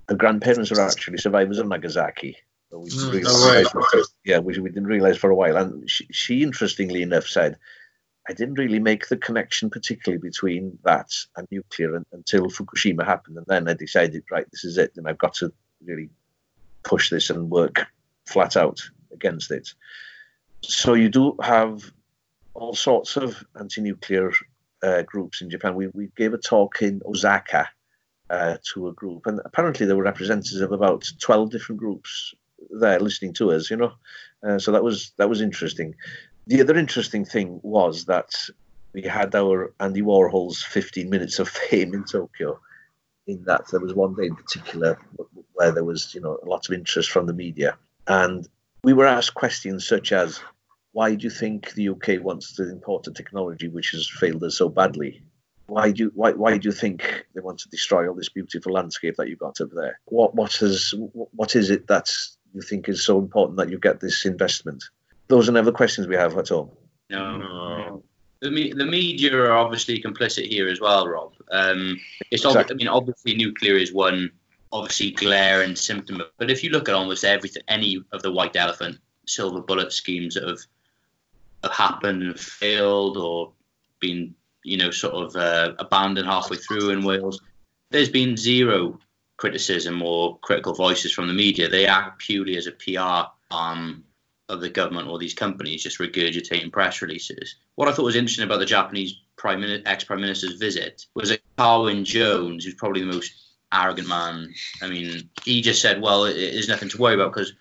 Her 0.10 0.16
grandparents 0.16 0.72
are 0.72 0.82
actually 0.82 1.18
survivors 1.18 1.60
of 1.60 1.68
Nagasaki. 1.68 2.38
So 2.70 2.80
we 2.80 2.90
mm, 2.90 3.12
realized, 3.12 3.76
right. 3.76 4.06
Yeah, 4.24 4.40
we, 4.40 4.58
we 4.60 4.70
didn't 4.70 4.88
realize 4.88 5.18
for 5.18 5.30
a 5.30 5.36
while. 5.36 5.58
And 5.58 5.90
she, 5.90 6.08
she, 6.12 6.42
interestingly 6.42 7.02
enough, 7.02 7.28
said, 7.28 7.58
I 8.30 8.34
didn't 8.34 8.56
really 8.56 8.80
make 8.80 9.08
the 9.08 9.18
connection 9.18 9.70
particularly 9.70 10.22
between 10.22 10.78
that 10.84 11.12
and 11.36 11.48
nuclear 11.52 11.96
and, 11.96 12.06
until 12.12 12.48
Fukushima 12.48 13.06
happened. 13.06 13.38
And 13.38 13.46
then 13.48 13.68
I 13.68 13.74
decided, 13.74 14.24
right, 14.32 14.50
this 14.52 14.64
is 14.64 14.78
it. 14.78 14.94
And 14.96 15.08
I've 15.08 15.18
got 15.18 15.34
to 15.36 15.52
really 15.84 16.10
push 16.84 17.10
this 17.10 17.30
and 17.30 17.50
work 17.50 17.86
flat 18.26 18.56
out 18.56 18.82
against 19.12 19.52
it. 19.52 19.74
So 20.62 20.94
you 20.94 21.10
do 21.10 21.36
have 21.42 21.92
all 22.54 22.74
sorts 22.74 23.18
of 23.18 23.44
anti-nuclear 23.60 24.32
uh, 24.84 25.02
groups 25.04 25.42
in 25.42 25.50
Japan. 25.50 25.76
We, 25.76 25.88
we 25.88 26.10
gave 26.16 26.34
a 26.34 26.38
talk 26.38 26.82
in 26.82 27.02
Osaka 27.06 27.70
uh, 28.30 28.58
to 28.74 28.88
a 28.88 28.94
group, 28.94 29.28
and 29.28 29.40
apparently 29.46 29.86
there 29.86 29.96
were 29.96 30.04
representatives 30.04 30.62
of 30.62 30.72
about 30.72 31.10
12 31.20 31.52
different 31.52 31.80
groups 31.80 32.34
there 32.70 33.00
listening 33.00 33.34
to 33.34 33.52
us, 33.52 33.70
you 33.70 33.78
know. 33.78 33.94
Uh, 34.44 34.60
so 34.60 34.72
that 34.72 34.84
was 34.84 35.12
that 35.18 35.30
was 35.30 35.42
interesting. 35.42 35.96
The 36.48 36.62
other 36.62 36.78
interesting 36.78 37.26
thing 37.26 37.60
was 37.64 38.06
that 38.06 38.34
we 38.94 39.04
had 39.04 39.36
our 39.36 39.74
Andy 39.80 40.02
Warhol's 40.02 40.64
15 40.64 41.10
minutes 41.10 41.40
of 41.40 41.50
fame 41.70 41.94
in 41.94 42.04
Tokyo. 42.04 42.60
In 43.28 43.44
that 43.44 43.68
there 43.70 43.80
was 43.80 43.94
one 43.94 44.16
day 44.16 44.26
in 44.26 44.36
particular 44.36 45.00
where 45.54 45.72
there 45.72 45.84
was, 45.84 46.14
you 46.16 46.22
know, 46.22 46.40
a 46.42 46.50
lot 46.50 46.68
of 46.68 46.74
interest 46.74 47.12
from 47.12 47.28
the 47.28 47.34
media, 47.34 47.78
and 48.08 48.48
we 48.84 48.94
were 48.94 49.06
asked 49.06 49.36
questions 49.36 49.88
such 49.88 50.12
as, 50.12 50.40
why 50.94 51.16
do 51.16 51.24
you 51.24 51.30
think 51.30 51.74
the 51.74 51.90
UK 51.90 52.22
wants 52.22 52.56
to 52.56 52.70
import 52.70 53.08
a 53.08 53.12
technology 53.12 53.68
which 53.68 53.92
has 53.92 54.10
failed 54.10 54.44
us 54.44 54.58
so 54.58 54.70
badly? 54.70 55.22
Why 55.68 55.92
do 55.92 56.04
you, 56.04 56.12
why, 56.16 56.32
why 56.34 56.58
do 56.58 56.68
you 56.68 56.74
think 56.74 57.26
they 57.34 57.40
want 57.42 57.60
to 57.60 57.70
destroy 57.70 58.08
all 58.08 58.14
this 58.14 58.30
beautiful 58.30 58.74
landscape 58.74 59.16
that 59.16 59.30
you've 59.30 59.40
got 59.40 59.62
up 59.62 59.70
there? 59.74 60.00
What 60.06 60.36
what 60.36 60.62
is 60.62 60.94
what 61.14 61.56
is 61.56 61.70
it 61.70 61.88
that 61.88 62.10
you 62.54 62.62
think 62.62 62.90
is 62.90 63.06
so 63.06 63.20
important 63.20 63.58
that 63.58 63.70
you 63.70 63.80
get 63.80 64.02
this 64.02 64.26
investment? 64.26 64.84
Those 65.30 65.48
are 65.48 65.54
never 65.54 65.72
questions 65.72 66.08
we 66.08 66.16
have 66.16 66.38
at 66.38 66.52
all. 66.52 66.78
No. 67.10 67.38
No. 67.38 68.04
The, 68.42 68.52
me- 68.52 68.74
the 68.74 68.86
media 68.86 69.36
are 69.38 69.54
obviously 69.54 70.02
complicit 70.02 70.48
here 70.48 70.68
as 70.68 70.82
well, 70.82 71.08
Rob. 71.08 71.34
Um, 71.52 72.00
it's 72.32 72.44
ob- 72.44 72.52
Exactly. 72.52 72.74
I 72.74 72.78
mean, 72.78 72.88
obviously, 72.88 73.36
nuclear 73.36 73.76
is 73.78 73.94
one 73.94 74.32
obviously 74.74 75.12
glaring 75.12 75.76
symptom. 75.76 76.22
But 76.38 76.50
if 76.50 76.64
you 76.64 76.72
look 76.72 76.90
at 76.90 76.96
almost 76.96 77.24
everything, 77.24 77.64
any 77.68 78.04
of 78.12 78.24
the 78.24 78.32
white 78.32 78.56
elephant 78.56 78.98
silver 79.28 79.62
bullet 79.62 79.94
schemes 79.94 80.36
that 80.36 80.48
have 80.48 80.60
have 81.64 81.72
happened 81.72 82.24
and 82.24 82.40
failed 82.40 83.18
or 83.18 83.54
been, 84.00 84.36
you 84.64 84.78
know, 84.78 84.92
sort 84.92 85.14
of 85.14 85.36
uh, 85.36 85.74
abandoned 85.80 86.28
halfway 86.28 86.58
through 86.58 86.90
in 86.90 87.04
Wales, 87.04 87.42
there's 87.90 88.10
been 88.10 88.38
zero 88.38 89.00
criticism 89.38 90.02
or 90.02 90.38
critical 90.40 90.74
voices 90.74 91.12
from 91.12 91.28
the 91.28 91.34
media. 91.34 91.68
They 91.68 91.88
act 91.88 92.20
purely 92.20 92.58
as 92.58 92.68
a 92.68 92.72
PR 92.72 93.32
arm 93.50 94.04
of 94.50 94.62
the 94.62 94.70
government 94.70 95.08
or 95.08 95.18
these 95.18 95.34
companies, 95.34 95.84
just 95.84 96.00
regurgitating 96.00 96.72
press 96.72 97.02
releases. 97.02 97.56
What 97.76 97.88
I 97.88 97.94
thought 97.94 98.06
was 98.06 98.16
interesting 98.16 98.46
about 98.46 98.60
the 98.60 98.66
Japanese 98.66 99.16
prime 99.38 99.62
Mini- 99.62 99.84
ex-prime 99.86 100.22
minister's 100.22 100.58
visit 100.58 101.06
was 101.16 101.30
that 101.30 101.42
Carwyn 101.58 102.04
Jones, 102.06 102.66
who's 102.66 102.76
probably 102.76 103.02
the 103.02 103.12
most 103.12 103.34
arrogant 103.74 104.08
man. 104.08 104.54
I 104.82 104.88
mean, 104.88 105.30
he 105.44 105.62
just 105.62 105.82
said, 105.82 106.02
"Well, 106.02 106.26
it, 106.26 106.36
there's 106.36 106.68
nothing 106.68 106.90
to 106.90 106.98
worry 106.98 107.16
about 107.16 107.34
because 107.34 107.54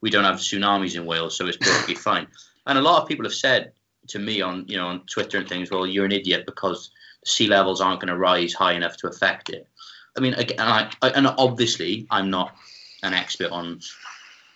we 0.00 0.10
don't 0.10 0.24
have 0.24 0.36
tsunamis 0.36 0.96
in 0.96 1.06
Wales, 1.06 1.36
so 1.36 1.46
it's 1.46 1.56
perfectly 1.56 1.94
fine." 1.94 2.28
And 2.66 2.78
a 2.78 2.82
lot 2.82 3.02
of 3.02 3.08
people 3.08 3.24
have 3.24 3.34
said 3.34 3.72
to 4.08 4.18
me 4.18 4.40
on, 4.40 4.64
you 4.68 4.76
know, 4.76 4.86
on 4.88 5.06
Twitter 5.06 5.38
and 5.38 5.48
things, 5.48 5.70
"Well, 5.70 5.86
you're 5.86 6.04
an 6.04 6.12
idiot 6.12 6.44
because 6.46 6.90
sea 7.24 7.46
levels 7.46 7.80
aren't 7.80 8.00
going 8.00 8.12
to 8.12 8.18
rise 8.18 8.52
high 8.52 8.72
enough 8.72 8.96
to 8.98 9.08
affect 9.08 9.50
it." 9.50 9.68
I 10.16 10.20
mean, 10.20 10.34
again, 10.34 10.60
and, 10.60 10.68
I, 10.68 10.90
I, 11.02 11.10
and 11.10 11.26
obviously, 11.26 12.06
I'm 12.10 12.30
not 12.30 12.54
an 13.02 13.14
expert 13.14 13.50
on 13.50 13.80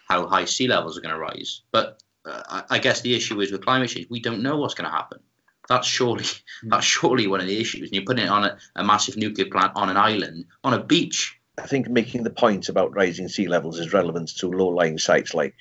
how 0.08 0.26
high 0.26 0.46
sea 0.46 0.68
levels 0.68 0.96
are 0.96 1.00
going 1.00 1.14
to 1.14 1.20
rise, 1.20 1.62
but 1.70 2.02
uh, 2.24 2.42
I, 2.48 2.76
I 2.76 2.78
guess 2.78 3.00
the 3.00 3.14
issue 3.14 3.40
is 3.40 3.52
with 3.52 3.64
climate 3.64 3.90
change, 3.90 4.08
we 4.08 4.20
don't 4.20 4.42
know 4.42 4.56
what's 4.56 4.74
going 4.74 4.88
to 4.88 4.96
happen. 4.96 5.20
That's 5.68 5.86
surely 5.86 6.24
that's 6.62 6.86
surely 6.86 7.26
one 7.26 7.40
of 7.40 7.46
the 7.46 7.60
issues. 7.60 7.88
And 7.88 7.92
you're 7.92 8.04
putting 8.04 8.24
it 8.24 8.30
on 8.30 8.44
a, 8.44 8.58
a 8.74 8.84
massive 8.84 9.16
nuclear 9.16 9.50
plant 9.50 9.72
on 9.74 9.90
an 9.90 9.96
island 9.98 10.46
on 10.64 10.72
a 10.72 10.82
beach. 10.82 11.38
I 11.58 11.66
think 11.66 11.88
making 11.88 12.22
the 12.22 12.30
point 12.30 12.68
about 12.68 12.94
rising 12.94 13.28
sea 13.28 13.48
levels 13.48 13.78
is 13.78 13.92
relevant 13.92 14.28
to 14.38 14.48
low-lying 14.48 14.98
sites 14.98 15.34
like 15.34 15.54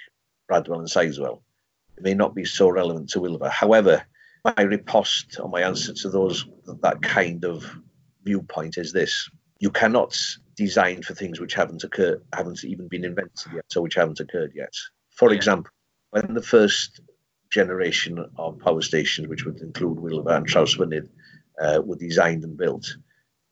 Bradwell 0.47 0.79
and 0.79 0.87
Sizewell. 0.87 1.41
It 1.97 2.03
may 2.03 2.13
not 2.13 2.35
be 2.35 2.45
so 2.45 2.69
relevant 2.69 3.09
to 3.09 3.19
Wylfa. 3.19 3.49
However, 3.49 4.03
my 4.45 4.63
riposte 4.63 5.39
or 5.39 5.49
my 5.49 5.61
answer 5.61 5.93
to 5.93 6.09
those 6.09 6.45
that 6.81 7.01
kind 7.01 7.43
of 7.43 7.65
viewpoint 8.23 8.77
is 8.77 8.93
this: 8.93 9.29
you 9.59 9.71
cannot 9.71 10.17
design 10.55 11.01
for 11.01 11.13
things 11.15 11.39
which 11.39 11.53
haven't 11.53 11.83
occurred, 11.83 12.23
haven't 12.33 12.63
even 12.63 12.87
been 12.87 13.05
invented 13.05 13.53
yet, 13.53 13.65
so 13.69 13.81
which 13.81 13.95
haven't 13.95 14.19
occurred 14.19 14.51
yet. 14.55 14.73
For 15.15 15.33
example, 15.33 15.71
when 16.11 16.33
the 16.33 16.41
first 16.41 17.01
generation 17.49 18.23
of 18.37 18.59
power 18.59 18.81
stations, 18.81 19.27
which 19.27 19.45
would 19.45 19.59
include 19.61 19.97
Wylfa 19.97 20.37
and 20.37 20.47
Trawsfynydd, 20.47 21.09
uh, 21.59 21.81
were 21.83 21.95
designed 21.95 22.43
and 22.43 22.57
built, 22.57 22.95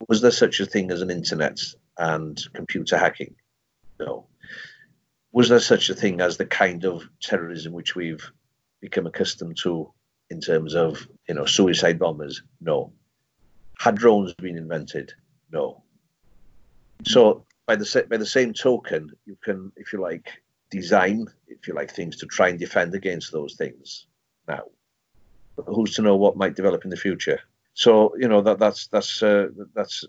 was 0.07 0.21
there 0.21 0.31
such 0.31 0.59
a 0.59 0.65
thing 0.65 0.91
as 0.91 1.01
an 1.01 1.09
internet 1.09 1.59
and 1.97 2.41
computer 2.53 2.97
hacking? 2.97 3.35
No. 3.99 4.27
Was 5.35 5.49
there 5.49 5.59
such 5.59 5.89
a 5.89 5.93
thing 5.93 6.21
as 6.21 6.37
the 6.37 6.45
kind 6.45 6.85
of 6.85 7.03
terrorism 7.21 7.73
which 7.73 7.93
we've 7.93 8.31
become 8.79 9.05
accustomed 9.05 9.57
to 9.63 9.91
in 10.29 10.39
terms 10.39 10.75
of 10.75 11.05
you 11.27 11.35
know 11.35 11.45
suicide 11.45 11.99
bombers? 11.99 12.41
No. 12.61 12.93
Had 13.77 13.95
drones 13.95 14.33
been 14.35 14.57
invented? 14.57 15.11
No. 15.51 15.83
So 17.03 17.45
by 17.65 17.75
the 17.75 18.07
by 18.09 18.15
the 18.15 18.25
same 18.25 18.53
token, 18.53 19.11
you 19.25 19.37
can, 19.43 19.73
if 19.75 19.91
you 19.91 19.99
like, 19.99 20.41
design, 20.71 21.27
if 21.49 21.67
you 21.67 21.73
like, 21.73 21.91
things 21.91 22.15
to 22.19 22.27
try 22.27 22.47
and 22.47 22.57
defend 22.57 22.95
against 22.95 23.33
those 23.33 23.55
things 23.55 24.07
now. 24.47 24.63
But 25.57 25.65
who's 25.65 25.95
to 25.95 26.01
know 26.01 26.15
what 26.15 26.37
might 26.37 26.55
develop 26.55 26.85
in 26.85 26.91
the 26.91 26.95
future? 27.07 27.41
So 27.73 28.15
you 28.17 28.29
know 28.29 28.39
that 28.39 28.57
that's 28.57 28.87
that's 28.87 29.21
uh, 29.21 29.47
that's 29.73 30.05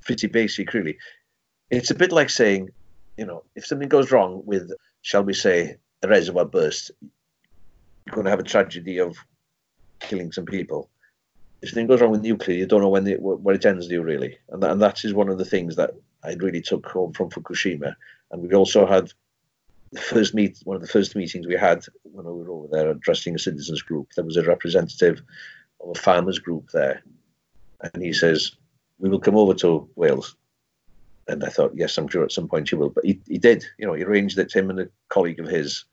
pretty 0.00 0.28
basic, 0.28 0.72
really. 0.72 0.96
It's 1.68 1.90
a 1.90 1.94
bit 1.94 2.10
like 2.10 2.30
saying, 2.30 2.70
you 3.20 3.26
know, 3.26 3.44
if 3.54 3.66
something 3.66 3.90
goes 3.90 4.10
wrong 4.10 4.42
with, 4.46 4.72
shall 5.02 5.22
we 5.22 5.34
say, 5.34 5.76
a 6.02 6.08
reservoir 6.08 6.46
burst, 6.46 6.90
you're 8.06 8.14
going 8.14 8.24
to 8.24 8.30
have 8.30 8.40
a 8.40 8.54
tragedy 8.54 8.96
of 8.96 9.14
killing 9.98 10.32
some 10.32 10.46
people. 10.46 10.88
If 11.60 11.68
something 11.68 11.86
goes 11.86 12.00
wrong 12.00 12.12
with 12.12 12.22
nuclear, 12.22 12.56
you 12.56 12.64
don't 12.64 12.80
know 12.80 12.88
when 12.88 13.06
it, 13.06 13.20
where 13.20 13.54
it 13.54 13.66
ends, 13.66 13.88
do 13.88 13.96
you 13.96 14.02
really? 14.02 14.38
And 14.48 14.62
that, 14.62 14.70
and 14.70 14.80
that 14.80 15.04
is 15.04 15.12
one 15.12 15.28
of 15.28 15.36
the 15.36 15.44
things 15.44 15.76
that 15.76 15.90
I 16.24 16.32
really 16.32 16.62
took 16.62 16.86
home 16.86 17.12
from 17.12 17.28
Fukushima. 17.28 17.94
And 18.30 18.40
we 18.40 18.54
also 18.54 18.86
had 18.86 19.12
the 19.92 20.00
first 20.00 20.32
meet, 20.32 20.58
one 20.64 20.76
of 20.76 20.80
the 20.82 20.88
first 20.88 21.14
meetings 21.14 21.46
we 21.46 21.56
had 21.56 21.84
when 22.04 22.24
we 22.24 22.32
were 22.32 22.50
over 22.50 22.68
there 22.72 22.88
addressing 22.88 23.34
a 23.34 23.38
citizens 23.38 23.82
group. 23.82 24.08
There 24.16 24.24
was 24.24 24.38
a 24.38 24.44
representative 24.44 25.20
of 25.82 25.90
a 25.94 26.00
farmers 26.00 26.38
group 26.38 26.70
there, 26.70 27.02
and 27.82 28.02
he 28.02 28.14
says, 28.14 28.52
"We 28.98 29.10
will 29.10 29.20
come 29.20 29.36
over 29.36 29.52
to 29.56 29.90
Wales." 29.94 30.36
And 31.30 31.44
I 31.44 31.48
thought, 31.48 31.72
yes, 31.74 31.96
I'm 31.96 32.08
sure 32.08 32.24
at 32.24 32.32
some 32.32 32.48
point 32.48 32.72
you 32.72 32.78
will. 32.78 32.90
But 32.90 33.04
he, 33.04 33.20
he 33.26 33.38
did. 33.38 33.64
You 33.78 33.86
know, 33.86 33.94
he 33.94 34.02
arranged 34.02 34.38
it. 34.38 34.52
Him 34.52 34.70
and 34.70 34.80
a 34.80 34.88
colleague 35.08 35.38
of 35.38 35.46
his, 35.46 35.84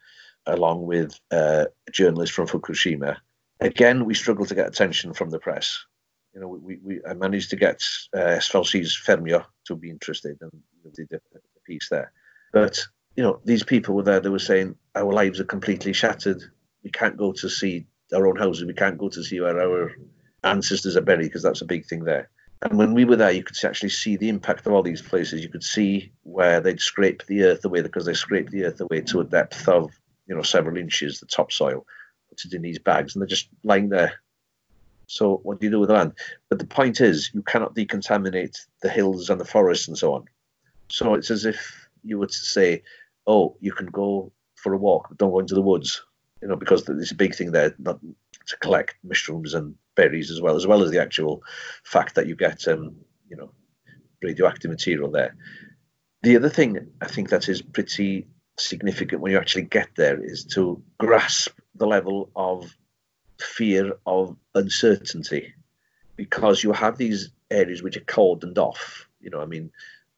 along 0.48 0.86
with 0.86 1.20
uh, 1.32 1.66
a 1.88 1.92
journalist 1.92 2.34
from 2.34 2.48
Fukushima. 2.48 3.18
Again, 3.60 4.06
we 4.06 4.14
struggled 4.14 4.48
to 4.50 4.56
get 4.56 4.68
attention 4.68 5.14
from 5.14 5.30
the 5.30 5.40
press. 5.40 5.78
You 6.34 6.42
know, 6.42 6.48
we, 6.48 6.78
we 6.84 7.02
I 7.08 7.14
managed 7.14 7.52
to 7.52 7.56
get 7.56 7.82
uh, 8.16 8.38
S4C's 8.40 9.00
Ffermio 9.06 9.46
to 9.66 9.76
be 9.76 9.90
interested 9.90 10.38
and 10.42 10.52
did 10.96 11.12
a 11.12 11.20
piece 11.66 11.90
there. 11.90 12.12
But 12.52 12.80
you 13.16 13.24
know, 13.24 13.40
these 13.46 13.64
people 13.64 13.96
were 13.96 14.04
there. 14.04 14.20
They 14.20 14.30
were 14.30 14.40
saying 14.40 14.76
our 14.96 15.12
lives 15.12 15.40
are 15.40 15.46
completely 15.46 15.94
shattered. 15.94 16.42
We 16.84 16.92
can't 16.92 17.18
go 17.18 17.32
to 17.34 17.50
see 17.50 17.88
our 18.14 18.28
own 18.28 18.38
houses. 18.38 18.66
We 18.66 18.74
can't 18.74 18.98
go 18.98 19.10
to 19.10 19.24
see 19.24 19.40
where 19.40 19.60
our 19.60 19.92
ancestors 20.44 20.96
are 20.96 21.02
buried 21.02 21.26
because 21.26 21.44
that's 21.44 21.62
a 21.62 21.66
big 21.66 21.86
thing 21.86 22.04
there. 22.04 22.30
And 22.64 22.78
when 22.78 22.94
we 22.94 23.06
were 23.06 23.16
there, 23.16 23.32
you 23.32 23.44
could 23.44 23.58
actually 23.64 23.90
see 23.90 24.18
the 24.18 24.30
impact 24.30 24.66
of 24.66 24.74
all 24.74 24.82
these 24.82 25.02
places. 25.02 25.44
You 25.44 25.50
could 25.50 25.64
see 25.64 26.12
where 26.24 26.60
they'd 26.60 26.80
scrape 26.80 27.26
the 27.26 27.44
earth 27.44 27.64
away 27.66 27.82
because 27.82 28.06
they 28.06 28.14
scraped 28.14 28.52
the 28.52 28.66
earth 28.66 28.82
away 28.82 29.02
to 29.02 29.20
a 29.20 29.26
depth 29.26 29.68
of, 29.68 29.92
you 30.28 30.36
know, 30.36 30.42
several 30.42 30.78
inches, 30.78 31.20
the 31.20 31.28
topsoil, 31.28 31.86
put 32.30 32.44
it 32.46 32.54
in 32.54 32.64
these 32.64 32.80
bags, 32.80 33.16
and 33.16 33.22
they're 33.22 33.28
just 33.28 33.50
lying 33.64 33.90
there. 33.90 34.14
So 35.06 35.40
what 35.44 35.60
do 35.60 35.68
you 35.68 35.72
do 35.72 35.80
with 35.80 35.90
the 35.90 35.96
land? 35.96 36.14
But 36.50 36.60
the 36.60 36.66
point 36.66 37.00
is, 37.00 37.32
you 37.34 37.44
cannot 37.44 37.76
decontaminate 37.76 38.58
the 38.82 38.90
hills 38.90 39.30
and 39.30 39.40
the 39.40 39.46
forests 39.46 39.88
and 39.88 39.98
so 39.98 40.14
on. 40.14 40.26
So 40.90 41.14
it's 41.14 41.32
as 41.32 41.46
if 41.46 41.88
you 42.04 42.18
were 42.18 42.28
to 42.28 42.34
say, 42.34 42.84
oh, 43.28 43.56
you 43.60 43.72
can 43.72 43.88
go 43.88 44.32
for 44.56 44.74
a 44.74 44.78
walk, 44.78 45.10
but 45.10 45.18
don't 45.18 45.32
go 45.32 45.40
into 45.40 45.56
the 45.56 45.62
woods, 45.62 46.02
you 46.42 46.48
know, 46.48 46.56
because 46.56 46.84
there's 46.84 47.12
a 47.12 47.16
big 47.16 47.36
thing 47.36 47.52
there, 47.52 47.76
not 47.78 48.00
to 48.48 48.58
collect 48.58 48.96
mushrooms 49.04 49.54
and 49.54 49.76
berries 49.98 50.32
as 50.32 50.40
well, 50.40 50.56
as 50.56 50.66
well 50.66 50.82
as 50.82 50.92
the 50.92 51.02
actual 51.02 51.44
fact 51.84 52.16
that 52.16 52.28
you 52.28 52.36
get, 52.36 52.66
um, 52.70 52.96
you 53.28 53.36
know, 53.36 53.52
radioactive 54.22 54.72
material 54.72 55.12
there. 55.12 55.36
The 56.24 56.38
other 56.38 56.50
thing 56.50 56.92
I 57.02 57.08
think 57.08 57.30
that 57.30 57.50
is 57.50 57.62
pretty 57.62 58.28
significant 58.58 59.22
when 59.22 59.34
you 59.34 59.38
actually 59.38 59.64
get 59.64 59.90
there 59.96 60.24
is 60.24 60.46
to 60.46 60.82
grasp 60.98 61.60
the 61.76 61.88
level 61.88 62.32
of 62.36 62.74
fear 63.40 63.94
of 64.06 64.36
uncertainty 64.56 65.54
because 66.16 66.64
you 66.64 66.72
have 66.72 66.98
these 66.98 67.30
areas 67.52 67.84
which 67.84 67.98
are 67.98 68.02
cordoned 68.02 68.58
off. 68.58 69.08
You 69.20 69.30
know, 69.30 69.42
I 69.42 69.46
mean, 69.46 69.72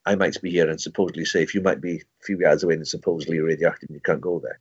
I 0.05 0.15
might 0.15 0.41
be 0.41 0.51
here 0.51 0.69
and 0.69 0.79
supposedly 0.79 1.25
safe. 1.25 1.53
You 1.53 1.61
might 1.61 1.81
be 1.81 1.97
a 1.97 2.23
few 2.23 2.39
yards 2.39 2.63
away 2.63 2.75
and 2.75 2.87
supposedly 2.87 3.39
radioactive 3.39 3.89
and 3.89 3.95
you 3.95 4.01
can't 4.01 4.21
go 4.21 4.39
there. 4.39 4.59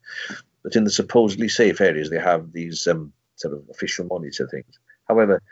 But 0.63 0.75
in 0.75 0.85
the 0.85 0.91
supposedly 0.91 1.49
safe 1.49 1.81
areas, 1.81 2.11
they 2.11 2.19
have 2.19 2.53
these 2.53 2.87
um, 2.89 3.13
sort 3.37 3.55
of 3.55 3.63
official 3.71 4.07
monitor 4.07 4.49
things. 4.49 4.79
However, 5.09 5.43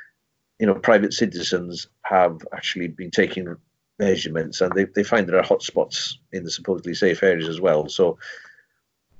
you 0.58 0.66
know, 0.66 0.74
private 0.74 1.12
citizens 1.12 1.88
have 2.02 2.40
actually 2.52 2.88
been 2.88 3.10
taking 3.10 3.56
measurements 3.98 4.60
and 4.60 4.72
they, 4.72 4.84
they 4.84 5.02
find 5.02 5.26
there 5.26 5.38
are 5.38 5.42
hotspots 5.42 6.14
in 6.32 6.44
the 6.44 6.50
supposedly 6.50 6.94
safe 6.94 7.22
areas 7.22 7.48
as 7.48 7.60
well. 7.60 7.88
So 7.88 8.18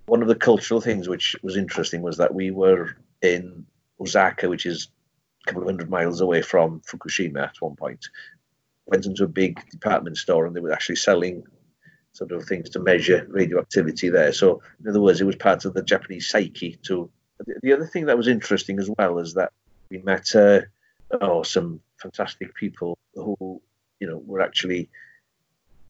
one 0.07 0.22
of 0.22 0.28
the 0.28 0.34
cultural 0.34 0.80
things 0.80 1.09
which 1.09 1.37
was 1.43 1.57
interesting 1.57 2.03
was 2.03 2.16
that 2.18 2.34
we 2.34 2.51
were 2.51 2.97
in 3.22 3.66
Osaka, 4.01 4.49
which 4.49 4.66
is 4.66 4.89
a 5.43 5.47
couple 5.47 5.62
of 5.62 5.68
hundred 5.68 5.91
miles 5.91 6.20
away 6.20 6.43
from 6.43 6.80
Fukushima 6.80 7.49
at 7.49 7.61
one 7.61 7.76
point. 7.76 8.07
Went 8.87 9.07
into 9.07 9.24
a 9.24 9.28
big 9.28 9.59
department 9.70 10.16
store 10.16 10.47
and 10.47 10.55
they 10.55 10.61
were 10.61 10.72
actually 10.72 10.97
selling 10.97 11.45
sort 12.12 12.32
of 12.32 12.45
things 12.45 12.70
to 12.70 12.78
measure 12.78 13.26
radioactivity 13.28 14.09
there. 14.09 14.32
So 14.32 14.62
in 14.80 14.89
other 14.89 15.01
words, 15.01 15.20
it 15.20 15.24
was 15.24 15.37
part 15.37 15.64
of 15.64 15.74
the 15.74 15.82
Japanese 15.82 16.28
psyche 16.28 16.78
to. 16.84 17.11
The 17.62 17.72
other 17.72 17.87
thing 17.87 18.07
that 18.07 18.16
was 18.16 18.28
interesting 18.28 18.78
as 18.78 18.89
well 18.97 19.18
is 19.18 19.34
that 19.34 19.53
we 19.91 19.99
met 19.99 20.34
uh, 20.34 20.61
oh, 21.20 21.43
some 21.43 21.80
fantastic 21.99 22.55
people 22.55 22.99
who 23.14 23.61
you 24.01 24.07
know 24.07 24.22
were 24.26 24.41
actually 24.41 24.89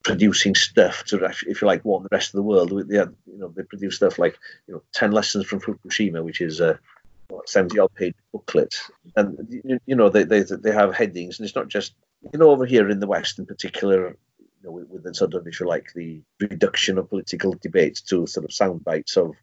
producing 0.07 0.55
stuff 0.55 1.05
to 1.05 1.25
if 1.25 1.61
you 1.61 1.67
like, 1.67 1.85
warn 1.85 2.05
the 2.05 2.09
rest 2.13 2.29
of 2.29 2.39
the 2.39 2.43
world. 2.43 2.71
They 2.89 2.97
had, 2.97 3.13
you 3.27 3.39
know, 3.39 3.49
they 3.49 3.65
produce 3.65 3.97
stuff 3.97 4.19
like 4.19 4.39
you 4.69 4.75
know, 4.75 4.83
ten 4.93 5.11
lessons 5.11 5.47
from 5.47 5.61
Fukushima, 5.61 6.23
which 6.23 6.41
is 6.41 6.61
a 6.61 6.79
seventy 7.47 7.79
odd 7.79 7.93
page 7.95 8.15
booklet, 8.33 8.79
and 9.17 9.81
you, 9.87 9.97
know 9.97 10.09
they, 10.09 10.23
they 10.23 10.43
they 10.43 10.73
have 10.73 10.95
headings, 10.95 11.39
and 11.39 11.47
it's 11.47 11.57
not 11.57 11.69
just 11.69 11.95
you 12.33 12.39
know 12.39 12.51
over 12.51 12.65
here 12.65 12.89
in 12.89 13.01
the 13.01 13.07
West 13.07 13.39
in 13.39 13.47
particular. 13.47 14.17
you 14.39 14.47
know, 14.63 14.71
with, 14.71 14.89
with 14.89 15.03
the 15.03 15.15
sort 15.15 15.35
of, 15.35 15.47
if 15.47 15.59
you 15.59 15.67
like, 15.67 15.93
the 15.95 16.23
reduction 16.41 16.99
of 16.99 17.11
political 17.11 17.53
debate 17.61 18.01
to 18.07 18.27
sort 18.27 18.45
of 18.45 18.53
sound 18.53 18.85
bites 18.85 19.17
of 19.17 19.35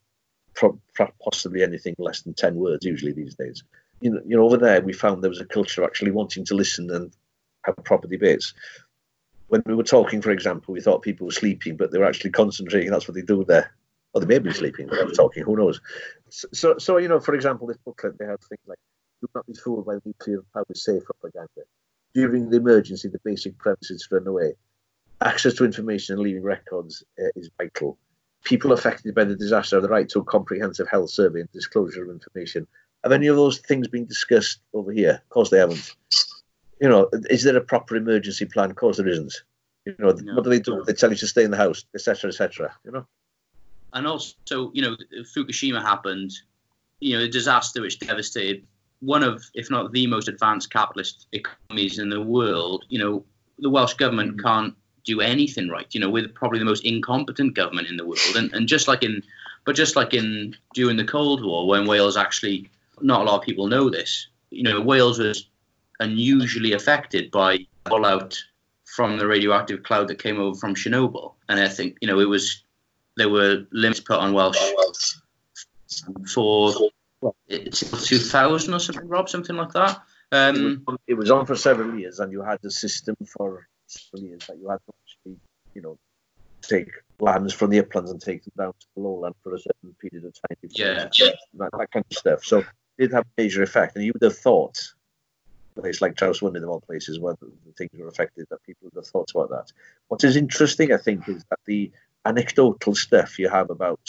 possibly 1.22 1.64
anything 1.64 1.95
less 1.97 2.22
than 2.22 2.34
10 2.34 2.56
words 2.56 2.86
usually 2.86 3.12
these 3.12 3.36
days. 3.36 3.64
You 4.02 4.12
know, 4.12 4.22
you 4.26 4.38
know, 4.38 4.44
over 4.44 4.58
there 4.58 4.82
we 4.82 4.94
found 4.94 5.24
there 5.24 5.30
was 5.30 5.39
a 5.39 5.46
culture 5.46 5.82
of 5.82 5.88
actually 5.88 6.12
wanting 6.12 6.46
to 6.46 6.56
listen 6.56 6.89
and 6.91 7.16
have 7.64 7.76
proper 7.84 8.08
debates. 8.08 8.54
When 9.48 9.64
we 9.66 9.76
were 9.76 9.84
talking, 9.84 10.22
for 10.22 10.32
example, 10.32 10.74
we 10.74 10.82
thought 10.82 11.02
people 11.02 11.26
were 11.26 11.32
sleeping, 11.32 11.78
but 11.78 11.91
they 11.91 12.00
were 12.00 12.06
actually 12.06 12.32
concentrating. 12.32 12.91
That's 12.91 13.08
what 13.08 13.16
they 13.16 13.22
do 13.22 13.44
there. 13.46 13.74
Or 14.14 14.22
they 14.22 14.28
may 14.28 14.39
be 14.39 14.52
sleeping, 14.52 14.88
but 14.88 14.98
they 14.98 15.04
were 15.06 15.12
talking, 15.12 15.44
who 15.44 15.56
knows. 15.56 15.80
So, 16.30 16.78
so, 16.78 16.98
you 16.98 17.08
know, 17.08 17.20
for 17.20 17.34
example, 17.36 17.68
this 17.68 17.78
booklet, 17.78 18.18
they 18.18 18.26
have 18.26 18.39
things 18.41 18.62
like, 18.68 18.80
do 19.22 19.28
not 19.36 19.46
be 19.46 19.54
fooled 19.54 19.86
by 19.86 19.96
nuclear 20.06 20.44
power 20.54 20.66
safe 20.74 21.04
propaganda. 21.04 21.64
During 22.14 22.50
the 22.50 22.58
emergency, 22.58 23.10
the 23.10 23.20
basic 23.24 23.58
premises 23.58 24.08
run 24.12 24.28
away. 24.28 24.54
Access 25.22 25.54
to 25.56 25.66
information 25.66 26.14
and 26.14 26.24
leaving 26.24 26.44
records 26.44 27.04
uh, 27.20 27.30
is 27.36 27.50
vital 27.58 27.98
people 28.44 28.74
affected 28.74 29.16
by 29.16 29.24
the 29.24 29.36
disaster 29.36 29.76
have 29.76 29.84
the 29.84 29.89
right 29.89 30.10
to 30.10 30.20
a 30.20 30.24
comprehensive 30.24 30.88
health 30.89 31.10
survey 31.10 31.41
and 31.41 31.52
disclosure 31.52 32.04
of 32.04 32.10
information. 32.10 32.68
Have 33.04 33.12
any 33.12 33.28
of 33.28 33.36
those 33.36 33.60
things 33.60 33.88
been 33.88 34.06
discussed 34.06 34.60
over 34.74 34.91
here? 34.91 35.22
Of 35.24 35.30
course 35.30 35.49
they 35.49 35.60
haven't. 35.60 35.95
You 36.80 36.89
know, 36.89 37.10
is 37.30 37.43
there 37.43 37.58
a 37.58 37.62
proper 37.62 37.95
emergency 37.95 38.45
plan? 38.45 38.72
Of 38.72 38.78
course 38.78 38.97
there 38.97 39.08
isn't. 39.08 39.34
You 39.86 39.95
know, 39.99 40.12
no. 40.12 40.36
what 40.36 40.43
do 40.43 40.49
they 40.49 40.60
do? 40.60 40.84
They 40.86 40.93
tell 40.93 41.10
you 41.10 41.18
to 41.18 41.28
stay 41.28 41.43
in 41.43 41.51
the 41.51 41.58
house, 41.58 41.86
etc., 41.93 42.30
etc. 42.30 42.74
You 42.86 42.91
know. 42.91 43.08
And 43.93 44.08
also, 44.08 44.72
you 44.74 44.82
know, 44.82 44.95
Fukushima 45.36 45.82
happened. 45.82 46.32
You 46.99 47.18
know, 47.18 47.24
a 47.26 47.28
disaster 47.28 47.82
which 47.82 47.99
devastated 47.99 48.66
one 49.04 49.24
of, 49.24 49.43
if 49.54 49.70
not 49.70 49.91
the 49.91 50.08
most 50.08 50.30
advanced 50.30 50.72
capitalist 50.72 51.28
economies 51.34 51.99
in 51.99 52.10
the 52.10 52.22
world. 52.22 52.86
You 52.88 52.99
know, 52.99 53.26
the 53.60 53.70
Welsh 53.70 53.95
government 53.95 54.38
mm-hmm. 54.38 54.47
can't 54.47 54.76
do 55.04 55.20
anything 55.20 55.68
right. 55.68 55.88
You 55.91 55.99
know, 55.99 56.10
we're 56.10 56.30
probably 56.30 56.60
the 56.60 56.66
most 56.66 56.86
incompetent 56.86 57.56
government 57.56 57.89
in 57.89 57.97
the 57.97 58.06
world, 58.06 58.36
and 58.36 58.54
and 58.54 58.68
just 58.68 58.88
like 58.88 59.04
in, 59.04 59.22
but 59.66 59.76
just 59.76 59.95
like 59.95 60.14
in 60.14 60.56
during 60.74 60.97
the 60.97 61.04
Cold 61.04 61.43
War, 61.43 61.68
when 61.68 61.86
Wales 61.88 62.18
actually, 62.18 62.70
not 63.04 63.22
a 63.22 63.24
lot 63.24 63.39
of 63.39 63.45
people 63.45 63.68
know 63.68 63.89
this. 63.89 64.28
You 64.49 64.64
know, 64.64 64.82
Wales 64.82 65.20
was 65.20 65.49
unusually 65.99 66.74
affected 66.74 67.32
by 67.32 67.60
fallout 67.88 68.41
from 68.86 69.18
the 69.18 69.28
radioactive 69.28 69.84
cloud 69.84 70.08
that 70.08 70.22
came 70.22 70.39
over 70.39 70.58
from 70.58 70.76
Chernobyl, 70.76 71.34
and 71.49 71.60
I 71.60 71.68
think 71.68 71.97
you 72.01 72.08
know 72.08 72.20
it 72.20 72.30
was 72.30 72.64
there 73.18 73.30
were 73.30 73.66
limits 73.72 73.99
put 73.99 74.18
on 74.18 74.34
Welsh 74.34 74.58
for 76.34 76.74
2000 77.72 78.74
or 78.74 78.80
something, 78.80 79.08
Rob, 79.08 79.30
something 79.30 79.56
like 79.56 79.72
that. 79.74 80.01
Um, 80.32 80.84
it 81.06 81.14
was 81.14 81.30
on 81.30 81.45
for 81.45 81.56
several 81.56 81.97
years, 81.97 82.20
and 82.20 82.32
you 82.32 82.41
had 82.41 82.60
the 82.64 82.72
system 82.72 83.16
for 83.26 83.68
several 83.86 84.28
years 84.28 84.47
that 84.47 84.58
you 84.58 84.68
had 84.68 84.80
to 84.88 84.93
actually, 85.04 85.39
you 85.76 85.82
know, 85.82 85.97
take 86.62 86.89
lands 87.20 87.54
from 87.54 87.70
the 87.70 87.80
uplands 87.80 88.12
and 88.12 88.22
take 88.22 88.43
them 88.43 88.54
down 88.58 88.74
to 88.80 88.88
the 88.95 89.01
lowland 89.01 89.36
for 89.43 89.54
a 89.54 89.60
certain 89.60 89.95
period 90.01 90.26
of 90.26 90.34
time. 90.34 90.58
Yeah. 90.72 91.10
That, 91.56 91.70
that, 91.72 91.91
kind 91.91 92.06
of 92.10 92.18
stuff. 92.18 92.43
So 92.43 92.64
did 92.98 93.12
have 93.12 93.24
a 93.24 93.41
major 93.41 93.64
effect. 93.64 93.96
And 93.96 94.06
you 94.06 94.14
would 94.14 94.24
have 94.24 94.38
thought, 94.38 94.94
place 95.76 96.02
like 96.02 96.16
Trawsfynydd 96.16 96.64
of 96.64 96.70
all 96.70 96.82
places 96.82 97.20
where 97.20 97.36
the, 97.39 97.52
the 97.66 97.72
things 97.74 97.91
were 97.98 98.08
affected, 98.08 98.48
that 98.50 98.64
people 98.64 98.86
would 98.86 99.04
have 99.04 99.08
thought 99.08 99.32
about 99.34 99.50
that. 99.50 99.72
What 100.08 100.24
is 100.24 100.36
interesting, 100.36 100.94
I 100.94 100.98
think, 100.98 101.28
is 101.28 101.44
that 101.50 101.60
the 101.66 101.91
anecdotal 102.26 102.96
stuff 102.96 103.39
you 103.39 103.50
have 103.50 103.70
about 103.70 104.00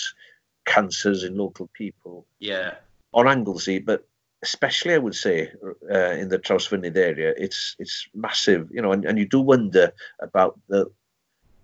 cancers 0.65 1.25
in 1.25 1.37
local 1.37 1.69
people 1.73 2.27
yeah. 2.39 2.75
on 3.13 3.29
Anglesey, 3.29 3.79
but 3.79 4.07
especially 4.43 4.95
I 4.95 4.99
would 4.99 5.15
say 5.15 5.51
uh, 5.91 6.11
in 6.11 6.29
the 6.29 6.39
Trawsfynydd 6.39 6.97
area, 6.97 7.35
it's 7.37 7.77
it's 7.79 8.07
massive, 8.15 8.69
you 8.71 8.83
know, 8.83 8.93
and, 8.93 9.05
and 9.05 9.19
you 9.19 9.27
do 9.27 9.41
wonder 9.41 9.93
about 10.21 10.59
the 10.69 10.91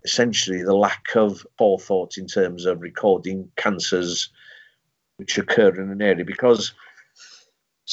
essentially 0.04 0.62
the 0.62 0.74
lack 0.74 1.14
of 1.14 1.46
forethought 1.58 2.16
in 2.16 2.26
terms 2.26 2.64
of 2.64 2.80
recording 2.80 3.50
cancers 3.56 4.30
which 5.18 5.36
occur 5.36 5.68
in 5.78 5.90
an 5.90 6.00
area 6.00 6.24
because 6.24 6.72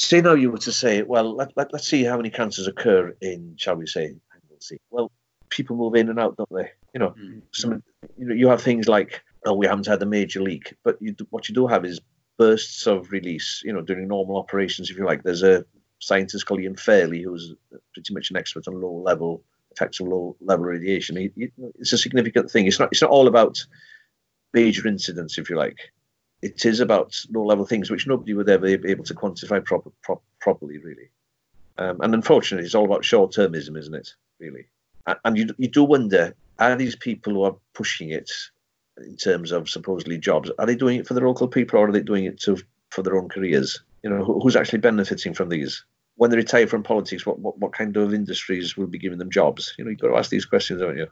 say 0.06 0.20
now 0.20 0.34
you 0.34 0.50
were 0.50 0.58
to 0.58 0.72
say, 0.72 1.02
well, 1.02 1.34
let, 1.34 1.52
let, 1.56 1.72
let's 1.72 1.88
see 1.88 2.04
how 2.04 2.16
many 2.16 2.30
cancers 2.30 2.66
occur 2.66 3.14
in, 3.20 3.54
shall 3.56 3.76
we 3.76 3.86
say, 3.86 4.14
Anglesey. 4.34 4.80
Well, 4.90 5.10
people 5.50 5.76
move 5.76 5.94
in 5.94 6.08
and 6.08 6.20
out, 6.20 6.36
don't 6.36 6.52
they? 6.54 6.70
You 6.94 7.00
know, 7.00 7.10
mm-hmm. 7.10 7.40
some, 7.52 7.82
you 8.16 8.26
know, 8.26 8.34
you 8.34 8.48
have 8.48 8.62
things 8.62 8.88
like, 8.88 9.22
oh, 9.44 9.54
we 9.54 9.66
haven't 9.66 9.86
had 9.86 10.02
a 10.02 10.06
major 10.06 10.40
leak, 10.40 10.74
but 10.84 10.96
you, 11.00 11.16
what 11.30 11.48
you 11.48 11.54
do 11.54 11.66
have 11.66 11.84
is 11.84 12.00
bursts 12.38 12.86
of 12.86 13.10
release, 13.10 13.62
you 13.64 13.72
know, 13.72 13.82
during 13.82 14.06
normal 14.06 14.36
operations, 14.36 14.90
if 14.90 14.96
you 14.96 15.04
like. 15.04 15.24
There's 15.24 15.42
a 15.42 15.64
scientist 15.98 16.46
called 16.46 16.60
Ian 16.60 16.76
Fairlie 16.76 17.22
who's 17.22 17.54
pretty 17.92 18.14
much 18.14 18.30
an 18.30 18.36
expert 18.36 18.68
on 18.68 18.80
low 18.80 19.02
level 19.02 19.42
effects 19.72 19.98
of 20.00 20.06
low 20.06 20.36
level 20.40 20.66
radiation. 20.66 21.16
He, 21.16 21.30
he, 21.34 21.48
it's 21.78 21.92
a 21.92 21.98
significant 21.98 22.50
thing. 22.50 22.66
It's 22.66 22.78
not. 22.78 22.90
It's 22.92 23.02
not 23.02 23.10
all 23.10 23.26
about 23.26 23.64
major 24.54 24.86
incidents, 24.86 25.38
if 25.38 25.50
you 25.50 25.56
like. 25.56 25.92
It 26.42 26.64
is 26.64 26.80
about 26.80 27.16
low 27.30 27.44
level 27.44 27.66
things 27.66 27.90
which 27.90 28.06
nobody 28.06 28.34
would 28.34 28.48
ever 28.48 28.78
be 28.78 28.90
able 28.90 29.04
to 29.04 29.14
quantify 29.14 29.64
proper, 29.64 29.90
pro- 30.02 30.22
properly, 30.40 30.78
really. 30.78 31.10
Um, 31.78 32.00
and 32.00 32.14
unfortunately, 32.14 32.66
it's 32.66 32.74
all 32.74 32.84
about 32.84 33.04
short 33.04 33.32
termism, 33.32 33.76
isn't 33.76 33.94
it? 33.94 34.14
Really. 34.38 34.66
And, 35.24 35.38
you, 35.38 35.54
you 35.58 35.68
do 35.68 35.84
wonder: 35.84 36.34
Are 36.58 36.76
these 36.76 36.96
people 36.96 37.32
who 37.32 37.42
are 37.42 37.56
pushing 37.72 38.10
it 38.10 38.30
in 39.04 39.16
terms 39.16 39.52
of 39.52 39.68
supposedly 39.68 40.18
jobs, 40.18 40.50
are 40.58 40.66
they 40.66 40.74
doing 40.74 40.98
it 40.98 41.06
for 41.06 41.14
the 41.14 41.20
local 41.20 41.48
people 41.48 41.78
or 41.78 41.88
are 41.88 41.92
they 41.92 42.02
doing 42.02 42.24
it 42.24 42.40
to 42.40 42.58
for 42.90 43.02
their 43.02 43.16
own 43.16 43.28
careers? 43.28 43.82
You 44.02 44.10
know, 44.10 44.24
who's 44.24 44.56
actually 44.56 44.80
benefiting 44.80 45.34
from 45.34 45.48
these? 45.48 45.84
When 46.16 46.30
they 46.30 46.36
retire 46.36 46.66
from 46.66 46.82
politics, 46.82 47.24
what, 47.24 47.38
what, 47.38 47.58
what 47.58 47.72
kind 47.72 47.96
of 47.96 48.12
industries 48.12 48.76
will 48.76 48.86
be 48.86 48.98
giving 48.98 49.18
them 49.18 49.30
jobs? 49.30 49.74
You 49.78 49.84
know, 49.84 49.90
you've 49.90 50.00
got 50.00 50.08
to 50.08 50.16
ask 50.16 50.30
these 50.30 50.46
questions, 50.46 50.80
haven't 50.80 50.98
you? 50.98 51.06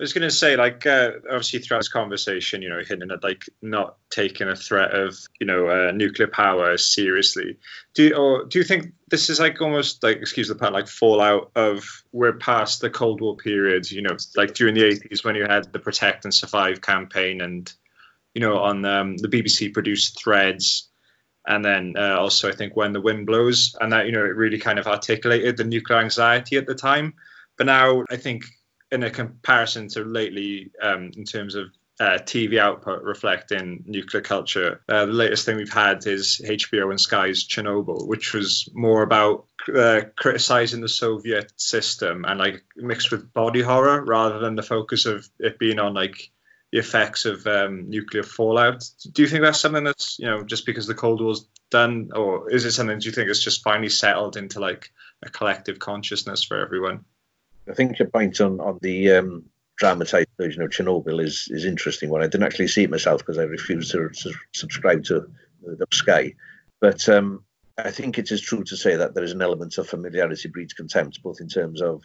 I 0.00 0.04
was 0.04 0.12
going 0.12 0.28
to 0.28 0.30
say, 0.30 0.56
like, 0.56 0.86
uh, 0.86 1.10
obviously 1.28 1.58
throughout 1.58 1.80
this 1.80 1.88
conversation, 1.88 2.62
you 2.62 2.68
know, 2.68 2.80
hinting 2.86 3.10
at 3.10 3.24
like 3.24 3.48
not 3.60 3.96
taking 4.10 4.46
a 4.46 4.54
threat 4.54 4.92
of, 4.92 5.18
you 5.40 5.46
know, 5.46 5.66
uh, 5.68 5.90
nuclear 5.90 6.28
power 6.28 6.76
seriously. 6.76 7.56
Do 7.94 8.04
you, 8.04 8.14
or 8.14 8.44
do 8.44 8.60
you 8.60 8.64
think 8.64 8.92
this 9.08 9.28
is 9.28 9.40
like 9.40 9.60
almost 9.60 10.04
like, 10.04 10.18
excuse 10.18 10.46
the 10.46 10.54
pun, 10.54 10.72
like 10.72 10.86
fallout 10.86 11.50
of 11.56 11.84
we're 12.12 12.34
past 12.34 12.80
the 12.80 12.90
Cold 12.90 13.20
War 13.20 13.36
period? 13.36 13.90
You 13.90 14.02
know, 14.02 14.16
like 14.36 14.54
during 14.54 14.74
the 14.74 14.82
80s 14.82 15.24
when 15.24 15.34
you 15.34 15.46
had 15.46 15.72
the 15.72 15.80
Protect 15.80 16.24
and 16.24 16.32
Survive 16.32 16.80
campaign, 16.80 17.40
and 17.40 17.72
you 18.34 18.40
know, 18.40 18.58
on 18.58 18.84
um, 18.84 19.16
the 19.16 19.26
BBC 19.26 19.74
produced 19.74 20.22
Threads, 20.22 20.88
and 21.44 21.64
then 21.64 21.94
uh, 21.98 22.16
also 22.20 22.48
I 22.48 22.54
think 22.54 22.76
when 22.76 22.92
the 22.92 23.00
wind 23.00 23.26
blows, 23.26 23.74
and 23.80 23.92
that 23.92 24.06
you 24.06 24.12
know 24.12 24.24
it 24.24 24.36
really 24.36 24.58
kind 24.58 24.78
of 24.78 24.86
articulated 24.86 25.56
the 25.56 25.64
nuclear 25.64 25.98
anxiety 25.98 26.56
at 26.56 26.66
the 26.66 26.76
time. 26.76 27.14
But 27.56 27.66
now 27.66 28.04
I 28.08 28.16
think 28.16 28.44
in 28.90 29.02
a 29.02 29.10
comparison 29.10 29.88
to 29.88 30.04
lately 30.04 30.70
um, 30.80 31.10
in 31.16 31.24
terms 31.24 31.54
of 31.54 31.66
uh, 32.00 32.18
TV 32.18 32.58
output 32.58 33.02
reflecting 33.02 33.82
nuclear 33.86 34.22
culture. 34.22 34.80
Uh, 34.88 35.06
the 35.06 35.12
latest 35.12 35.44
thing 35.44 35.56
we've 35.56 35.72
had 35.72 36.06
is 36.06 36.40
HBO 36.44 36.90
and 36.90 37.00
Sky's 37.00 37.46
Chernobyl, 37.46 38.06
which 38.06 38.32
was 38.32 38.68
more 38.72 39.02
about 39.02 39.46
uh, 39.74 40.02
criticizing 40.16 40.80
the 40.80 40.88
Soviet 40.88 41.52
system 41.56 42.24
and 42.24 42.38
like 42.38 42.64
mixed 42.76 43.10
with 43.10 43.32
body 43.32 43.62
horror 43.62 44.04
rather 44.04 44.38
than 44.38 44.54
the 44.54 44.62
focus 44.62 45.06
of 45.06 45.28
it 45.40 45.58
being 45.58 45.80
on 45.80 45.94
like 45.94 46.30
the 46.70 46.78
effects 46.78 47.24
of 47.24 47.46
um, 47.46 47.88
nuclear 47.90 48.22
fallout. 48.22 48.84
Do 49.12 49.22
you 49.22 49.28
think 49.28 49.42
that's 49.42 49.60
something 49.60 49.84
that's 49.84 50.18
you 50.18 50.26
know 50.26 50.44
just 50.44 50.66
because 50.66 50.86
the 50.86 50.94
Cold 50.94 51.20
War's 51.20 51.46
done, 51.70 52.10
or 52.14 52.50
is 52.50 52.64
it 52.64 52.72
something 52.72 52.98
do 52.98 53.06
you 53.06 53.12
think 53.12 53.28
it's 53.28 53.42
just 53.42 53.62
finally 53.62 53.88
settled 53.88 54.36
into 54.36 54.60
like 54.60 54.90
a 55.22 55.30
collective 55.30 55.78
consciousness 55.78 56.44
for 56.44 56.58
everyone? 56.58 57.04
I 57.70 57.74
think 57.74 57.98
your 57.98 58.08
point 58.08 58.40
on 58.40 58.60
on 58.60 58.78
the 58.82 59.12
um, 59.12 59.44
dramatized 59.76 60.28
version 60.38 60.62
of 60.62 60.70
Chernobyl 60.70 61.22
is 61.22 61.48
is 61.50 61.64
interesting 61.64 62.10
one. 62.10 62.22
I 62.22 62.26
didn't 62.26 62.44
actually 62.44 62.68
see 62.68 62.84
it 62.84 62.90
myself 62.90 63.20
because 63.20 63.38
I 63.38 63.44
refused 63.44 63.92
to, 63.92 64.08
to, 64.08 64.32
subscribe 64.52 65.04
to 65.04 65.30
the 65.62 65.86
Sky, 65.92 66.34
but 66.80 67.08
um, 67.08 67.44
I 67.76 67.90
think 67.90 68.18
it 68.18 68.30
is 68.32 68.40
true 68.40 68.64
to 68.64 68.76
say 68.76 68.96
that 68.96 69.14
there 69.14 69.24
is 69.24 69.32
an 69.32 69.42
element 69.42 69.78
of 69.78 69.88
familiarity 69.88 70.48
breeds 70.48 70.72
contempt, 70.72 71.22
both 71.22 71.40
in 71.40 71.48
terms 71.48 71.80
of 71.80 72.02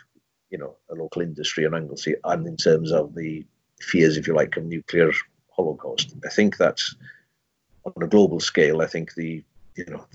you 0.50 0.58
know 0.58 0.76
a 0.90 0.96
local 0.96 1.22
industry 1.22 1.66
and 1.66 1.76
Anglesey, 1.76 2.16
and 2.24 2.48
in 2.48 2.58
terms 2.58 2.92
of 2.92 3.16
the 3.16 3.46
fears, 3.82 4.18
if 4.18 4.28
you 4.28 4.36
like, 4.36 4.56
of 4.58 4.66
nuclear 4.66 5.12
holocaust. 5.50 6.14
I 6.26 6.30
think 6.30 6.58
that 6.58 6.80
on 7.86 8.04
a 8.04 8.08
global 8.08 8.40
scale, 8.40 8.82
I 8.82 8.88
think 8.88 9.14
the 9.14 9.44
you 9.76 9.86
know 9.86 10.06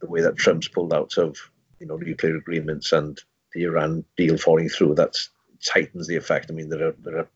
the 0.00 0.08
way 0.08 0.20
that 0.20 0.36
Trump's 0.36 0.68
pulled 0.68 0.92
out 0.92 1.16
of 1.18 1.36
you 1.80 1.86
know 1.86 1.96
nuclear 1.96 2.36
agreements 2.36 2.92
and 2.92 3.20
the 3.58 3.64
Iran 3.64 4.04
deal 4.16 4.38
falling 4.38 4.68
through, 4.68 4.94
that 4.94 5.16
tightens 5.64 6.06
the 6.06 6.16
effect. 6.16 6.50
I 6.50 6.54
mean, 6.54 6.68
there 6.68 6.88
are 6.88 6.94
there 7.02 7.18
are 7.18 7.28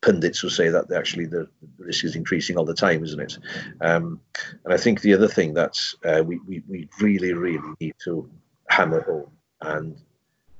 pundits 0.00 0.40
who 0.40 0.50
say 0.50 0.68
that 0.68 0.90
actually 0.92 1.26
the, 1.26 1.48
risk 1.78 2.04
is 2.04 2.16
increasing 2.16 2.56
all 2.56 2.64
the 2.64 2.74
time, 2.74 3.04
isn't 3.04 3.20
it? 3.20 3.38
Um, 3.80 4.20
and 4.64 4.72
I 4.72 4.76
think 4.76 5.00
the 5.00 5.14
other 5.14 5.28
thing 5.28 5.54
that 5.54 5.78
uh, 6.04 6.22
we, 6.24 6.38
we 6.46 6.62
we 6.68 6.88
really 7.00 7.32
really 7.32 7.74
need 7.80 7.94
to 8.04 8.30
hammer 8.68 9.02
home 9.02 9.30
and 9.60 9.96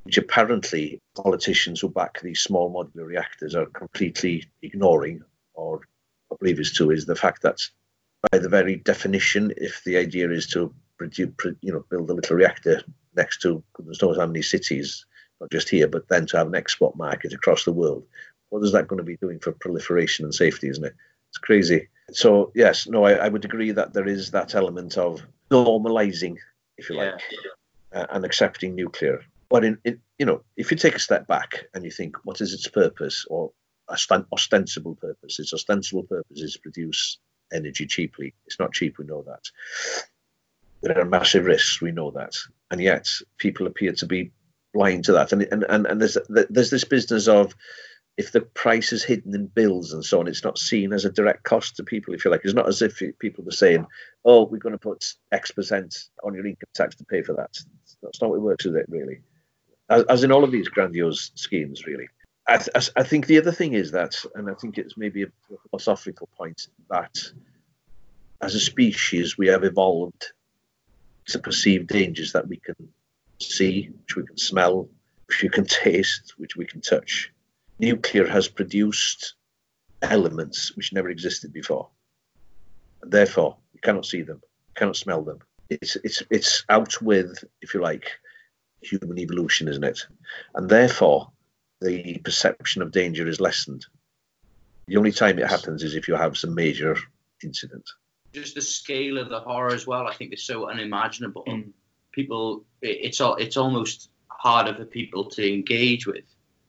which 0.05 0.19
apparently 0.19 1.01
politicians 1.17 1.81
who 1.81 1.89
back 1.89 2.21
these 2.21 2.41
small 2.41 2.71
modular 2.71 3.07
reactors 3.07 3.55
are 3.55 3.67
completely 3.67 4.45
ignoring 4.61 5.23
or 5.55 5.81
oblivious 6.31 6.73
to 6.75 6.91
is 6.91 7.07
the 7.07 7.17
fact 7.17 7.41
that 7.43 7.59
by 8.31 8.39
the 8.39 8.49
very 8.49 8.77
definition, 8.77 9.53
if 9.57 9.83
the 9.85 9.97
idea 9.97 10.31
is 10.31 10.47
to 10.49 10.75
produce, 10.99 11.33
you 11.63 11.73
know, 11.73 11.85
build 11.91 12.11
a 12.11 12.15
little 12.15 12.37
reactor 12.37 12.83
next 13.17 13.43
to 13.43 13.63
goodness 13.73 14.03
knows 14.03 14.17
how 14.17 14.27
many 14.27 14.43
cities, 14.43 15.07
not 15.41 15.51
just 15.51 15.69
here, 15.69 15.89
but 15.89 16.09
then 16.09 16.27
to 16.27 16.37
have 16.37 16.47
an 16.47 16.55
export 16.55 16.97
market 16.97 17.33
across 17.33 17.65
the 17.65 17.73
world, 17.73 18.05
what 18.51 18.63
is 18.63 18.73
that 18.73 18.89
going 18.89 18.99
to 18.99 19.05
be 19.05 19.17
doing 19.17 19.39
for 19.39 19.53
proliferation 19.53 20.25
and 20.25 20.35
safety, 20.35 20.69
isn't 20.69 20.85
it? 20.85 20.95
It's 21.31 21.39
crazy. 21.39 21.89
So 22.13 22.53
yes, 22.55 22.87
no, 22.87 23.05
I, 23.05 23.13
I 23.13 23.29
would 23.29 23.45
agree 23.45 23.73
that 23.73 23.93
there 23.93 24.07
is 24.07 24.31
that 24.31 24.55
element 24.55 24.97
of 24.97 25.23
normalizing, 25.51 26.37
if 26.77 26.89
you 26.89 26.97
like, 26.97 27.21
uh, 27.93 28.07
and 28.11 28.25
accepting 28.25 28.75
nuclear. 28.75 29.25
But 29.49 29.65
in, 29.65 29.79
in, 29.85 30.01
you 30.19 30.27
know, 30.27 30.43
if 30.57 30.71
you 30.71 30.77
take 30.77 30.95
a 30.95 31.01
step 31.01 31.27
back 31.27 31.65
and 31.75 31.85
you 31.85 31.91
think, 31.91 32.17
what 32.25 32.41
is 32.41 32.53
its 32.53 32.69
purpose 32.69 33.27
or 33.29 33.53
ostensible 33.89 34.95
purpose? 34.97 35.39
Its 35.39 35.53
ostensible 35.53 36.05
purpose 36.05 36.41
is 36.41 36.55
to 36.55 36.61
produce 36.61 37.19
energy 37.53 37.87
cheaply. 37.87 38.35
It's 38.47 38.59
not 38.59 38.73
cheap, 38.73 38.99
we 38.99 39.05
know 39.05 39.23
that. 39.23 39.45
There 40.83 41.01
are 41.01 41.05
massive 41.05 41.47
risks, 41.47 41.81
we 41.81 41.93
know 41.93 42.11
that, 42.13 42.37
and 42.71 42.81
yet 42.81 43.09
people 43.39 43.67
appear 43.67 43.93
to 43.93 44.07
be 44.07 44.33
blind 44.73 45.05
to 45.05 45.13
that. 45.13 45.33
And 45.33 45.43
and 45.43 45.65
and, 45.69 45.87
and 45.87 46.01
there's 46.01 46.19
there's 46.29 46.71
this 46.71 46.85
business 46.85 47.29
of 47.29 47.55
if 48.17 48.31
the 48.31 48.41
price 48.41 48.93
is 48.93 49.03
hidden 49.03 49.35
in 49.35 49.47
bills 49.47 49.93
and 49.93 50.05
so 50.05 50.21
on, 50.21 50.29
it's 50.29 50.45
not 50.45 50.59
seen 50.59 50.93
as 50.93 51.05
a 51.05 51.11
direct 51.11 51.43
cost 51.43 51.77
to 51.77 51.83
people, 51.83 52.15
if 52.15 52.25
you 52.25 52.31
like. 52.31 52.43
It's 52.45 52.55
not 52.55 52.69
as 52.69 52.81
if 52.81 53.03
people 53.19 53.45
were 53.45 53.51
saying, 53.51 53.87
oh, 54.25 54.45
we're 54.45 54.59
going 54.59 54.73
to 54.75 54.79
put 54.79 55.15
X 55.33 55.51
percent 55.51 55.97
on 56.23 56.35
your 56.35 56.47
income 56.47 56.69
tax 56.75 56.95
to 56.97 57.05
pay 57.05 57.23
for 57.23 57.35
that. 57.35 57.59
That's 58.03 58.21
not 58.21 58.31
what 58.31 58.37
it 58.37 58.43
works, 58.43 58.67
is 58.67 58.75
it, 58.77 58.87
really? 58.89 59.21
As, 59.89 60.05
as 60.05 60.25
in 60.25 60.31
all 60.31 60.45
of 60.45 60.53
these 60.53 60.69
grandiose 60.69 61.33
schemes, 61.35 61.87
really. 61.87 62.09
I, 62.47 62.65
I, 62.75 62.81
I, 62.97 63.03
think 63.03 63.27
the 63.27 63.39
other 63.39 63.53
thing 63.53 63.73
is 63.73 63.91
that, 63.93 64.17
and 64.35 64.49
I 64.49 64.55
think 64.55 64.79
it's 64.79 64.97
maybe 64.97 65.25
a 65.25 65.29
philosophical 65.71 66.29
point, 66.37 66.69
that 66.91 67.19
as 68.41 68.55
a 68.55 68.61
species, 68.61 69.37
we 69.37 69.49
have 69.49 69.65
evolved 69.65 70.33
to 71.29 71.39
perceive 71.39 71.87
dangers 71.87 72.33
that 72.33 72.49
we 72.49 72.57
can 72.59 72.77
see, 73.41 73.91
which 74.03 74.17
we 74.17 74.27
can 74.27 74.39
smell, 74.39 74.89
which 75.27 75.43
we 75.43 75.49
can 75.49 75.65
taste, 75.65 76.35
which 76.37 76.57
we 76.57 76.67
can 76.67 76.81
touch 76.81 77.33
nuclear 77.79 78.27
has 78.27 78.49
produced 78.49 79.35
elements 80.03 80.77
which 80.77 80.93
never 80.93 81.11
existed 81.11 81.53
before. 81.53 81.89
And 83.03 83.11
therefore, 83.11 83.57
you 83.73 83.81
cannot 83.81 84.07
see 84.07 84.23
them, 84.23 84.41
cannot 84.75 84.97
smell 84.97 85.23
them. 85.23 85.39
It's 85.71 85.97
it's 85.97 86.23
it's 86.31 86.65
out 86.69 87.01
with, 87.01 87.43
if 87.63 87.75
you 87.75 87.81
like, 87.81 88.11
human 88.83 89.19
evolution, 89.19 89.69
isn't 89.69 89.85
it? 89.85 90.01
And 90.55 90.69
therefore, 90.69 91.31
the 91.81 92.19
perception 92.19 92.83
of 92.83 92.93
danger 92.93 93.27
is 93.27 93.41
lessened. 93.41 93.87
The 94.87 94.99
only 94.99 95.13
time 95.13 95.39
it 95.39 95.49
happens 95.49 95.83
is 95.83 95.95
if 95.95 96.09
you 96.09 96.15
have 96.15 96.37
some 96.37 96.55
major 96.55 96.97
incident. 97.43 97.89
Just 98.35 98.55
the 98.55 98.61
scale 98.61 99.19
of 99.19 99.29
the 99.29 99.41
horror 99.41 99.73
as 99.73 99.87
well, 99.87 100.07
I 100.07 100.15
think, 100.15 100.33
is 100.33 100.45
so 100.45 100.69
unimaginable. 100.69 101.45
Mm. 101.47 101.71
People, 102.13 102.65
it's 102.83 103.21
all, 103.21 103.37
it's 103.37 103.57
almost 103.57 104.11
harder 104.29 104.75
for 104.75 104.85
people 104.85 105.25
to 105.31 105.53
engage 105.53 106.07
with 106.07 106.25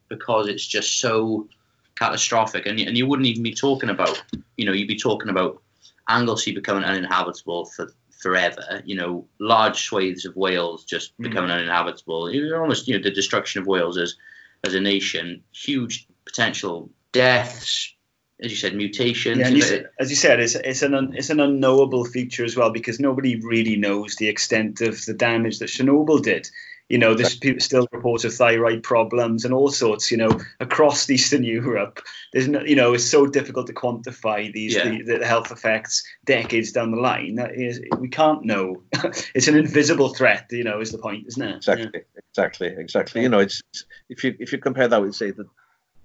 because 0.08 0.48
it's 0.48 0.66
just 0.66 0.98
so 1.00 1.48
catastrophic. 1.96 2.66
And, 2.66 2.78
and 2.80 2.96
you 2.96 3.06
wouldn't 3.06 3.26
even 3.26 3.42
be 3.42 3.54
talking 3.54 3.90
about, 3.90 4.22
you 4.56 4.64
know, 4.64 4.72
you'd 4.72 4.88
be 4.88 4.96
talking 4.96 5.28
about 5.28 5.60
Anglesey 6.08 6.52
becoming 6.52 6.84
uninhabitable 6.84 7.66
for 7.66 7.92
forever. 8.20 8.82
You 8.84 8.96
know, 8.96 9.26
large 9.38 9.84
swathes 9.84 10.24
of 10.24 10.36
Wales 10.36 10.84
just 10.84 11.18
mm. 11.18 11.24
becoming 11.24 11.50
uninhabitable. 11.50 12.30
You're 12.30 12.60
almost, 12.60 12.88
you 12.88 12.96
know, 12.96 13.02
the 13.02 13.10
destruction 13.10 13.60
of 13.60 13.66
Wales 13.66 13.98
as 13.98 14.16
as 14.64 14.74
a 14.74 14.80
nation, 14.80 15.42
huge 15.52 16.06
potential 16.24 16.90
deaths. 17.12 17.94
As 18.38 18.50
you 18.50 18.56
said, 18.56 18.74
mutations. 18.74 19.38
Yeah, 19.38 19.48
you 19.48 19.86
as 19.98 20.10
you 20.10 20.16
said, 20.16 20.40
it's, 20.40 20.54
it's 20.54 20.82
an 20.82 21.14
it's 21.14 21.30
an 21.30 21.40
unknowable 21.40 22.04
feature 22.04 22.44
as 22.44 22.54
well 22.54 22.70
because 22.70 23.00
nobody 23.00 23.40
really 23.40 23.76
knows 23.76 24.16
the 24.16 24.28
extent 24.28 24.82
of 24.82 25.02
the 25.06 25.14
damage 25.14 25.58
that 25.60 25.70
Chernobyl 25.70 26.22
did. 26.22 26.50
You 26.88 26.98
know, 26.98 27.14
there's 27.14 27.36
people 27.36 27.60
still 27.60 27.88
reports 27.90 28.24
of 28.24 28.34
thyroid 28.34 28.84
problems 28.84 29.44
and 29.44 29.52
all 29.52 29.70
sorts. 29.70 30.10
You 30.10 30.18
know, 30.18 30.40
across 30.60 31.08
Eastern 31.10 31.44
Europe, 31.44 32.00
there's 32.32 32.46
no, 32.46 32.60
you 32.60 32.76
know, 32.76 32.92
it's 32.92 33.10
so 33.10 33.26
difficult 33.26 33.68
to 33.68 33.72
quantify 33.72 34.52
these 34.52 34.74
yeah. 34.74 34.90
the, 34.90 35.18
the, 35.18 35.26
health 35.26 35.50
effects 35.50 36.04
decades 36.24 36.72
down 36.72 36.90
the 36.92 37.00
line. 37.00 37.36
That 37.36 37.56
is, 37.56 37.80
we 37.98 38.08
can't 38.08 38.44
know. 38.44 38.82
it's 39.34 39.48
an 39.48 39.56
invisible 39.56 40.10
threat. 40.10 40.46
You 40.50 40.62
know, 40.62 40.80
is 40.80 40.92
the 40.92 40.98
point, 40.98 41.26
isn't 41.26 41.42
it? 41.42 41.56
Exactly, 41.56 41.90
yeah. 41.94 42.20
exactly, 42.30 42.68
exactly. 42.68 43.22
You 43.22 43.30
know, 43.30 43.40
it's, 43.40 43.62
it's 43.72 43.84
if 44.10 44.22
you 44.22 44.36
if 44.38 44.52
you 44.52 44.58
compare 44.58 44.88
that 44.88 45.00
with 45.00 45.16
say 45.16 45.30
the, 45.30 45.46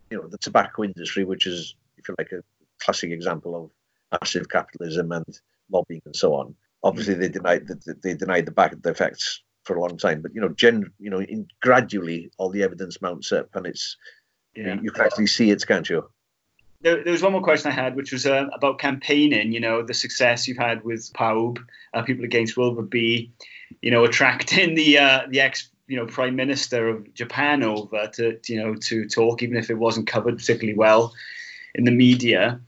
you 0.09 0.17
know, 0.17 0.27
the 0.27 0.37
tobacco 0.37 0.83
industry, 0.83 1.25
which 1.25 1.45
is 1.45 1.75
if 2.01 2.09
you 2.09 2.15
like 2.17 2.31
a 2.31 2.43
classic 2.83 3.11
example 3.11 3.55
of 3.55 4.19
massive 4.19 4.49
capitalism 4.49 5.11
and 5.11 5.39
lobbying 5.71 6.01
and 6.05 6.15
so 6.15 6.33
on. 6.33 6.55
Obviously, 6.83 7.13
they 7.13 7.29
denied 7.29 7.67
the, 7.67 7.95
they 8.01 8.13
denied 8.13 8.45
the 8.45 8.51
back 8.51 8.73
the 8.81 8.89
effects 8.89 9.41
for 9.63 9.75
a 9.75 9.81
long 9.81 9.97
time. 9.97 10.21
But 10.21 10.33
you 10.33 10.41
know, 10.41 10.49
gen, 10.49 10.91
you 10.99 11.09
know, 11.09 11.21
in, 11.21 11.47
gradually 11.61 12.31
all 12.37 12.49
the 12.49 12.63
evidence 12.63 13.01
mounts 13.01 13.31
up, 13.31 13.55
and 13.55 13.67
it's 13.67 13.97
yeah. 14.55 14.75
you, 14.75 14.81
you 14.83 14.91
can 14.91 15.05
actually 15.05 15.27
see 15.27 15.51
it, 15.51 15.65
can't 15.65 15.89
you? 15.89 16.09
There, 16.81 17.03
there, 17.03 17.11
was 17.11 17.21
one 17.21 17.33
more 17.33 17.43
question 17.43 17.71
I 17.71 17.75
had, 17.75 17.95
which 17.95 18.11
was 18.11 18.25
uh, 18.25 18.47
about 18.53 18.79
campaigning. 18.79 19.51
You 19.51 19.59
know, 19.59 19.83
the 19.83 19.93
success 19.93 20.47
you've 20.47 20.57
had 20.57 20.83
with 20.83 21.13
PAWB, 21.13 21.59
uh, 21.93 22.01
People 22.01 22.25
Against 22.25 22.55
Wylfa 22.55 22.89
B. 22.89 23.31
You 23.81 23.91
know, 23.91 24.03
attracting 24.03 24.73
the 24.75 24.97
uh, 24.97 25.21
the 25.29 25.41
ex 25.41 25.69
you 25.87 25.97
know 25.97 26.07
prime 26.07 26.35
minister 26.35 26.89
of 26.89 27.13
Japan 27.13 27.61
over 27.63 28.07
to 28.15 28.39
you 28.47 28.63
know 28.63 28.73
to 28.75 29.07
talk, 29.07 29.43
even 29.43 29.57
if 29.57 29.69
it 29.69 29.77
wasn't 29.77 30.07
covered 30.07 30.37
particularly 30.37 30.77
well 30.77 31.13
in 31.75 31.85
the 31.85 31.91
media. 31.91 32.61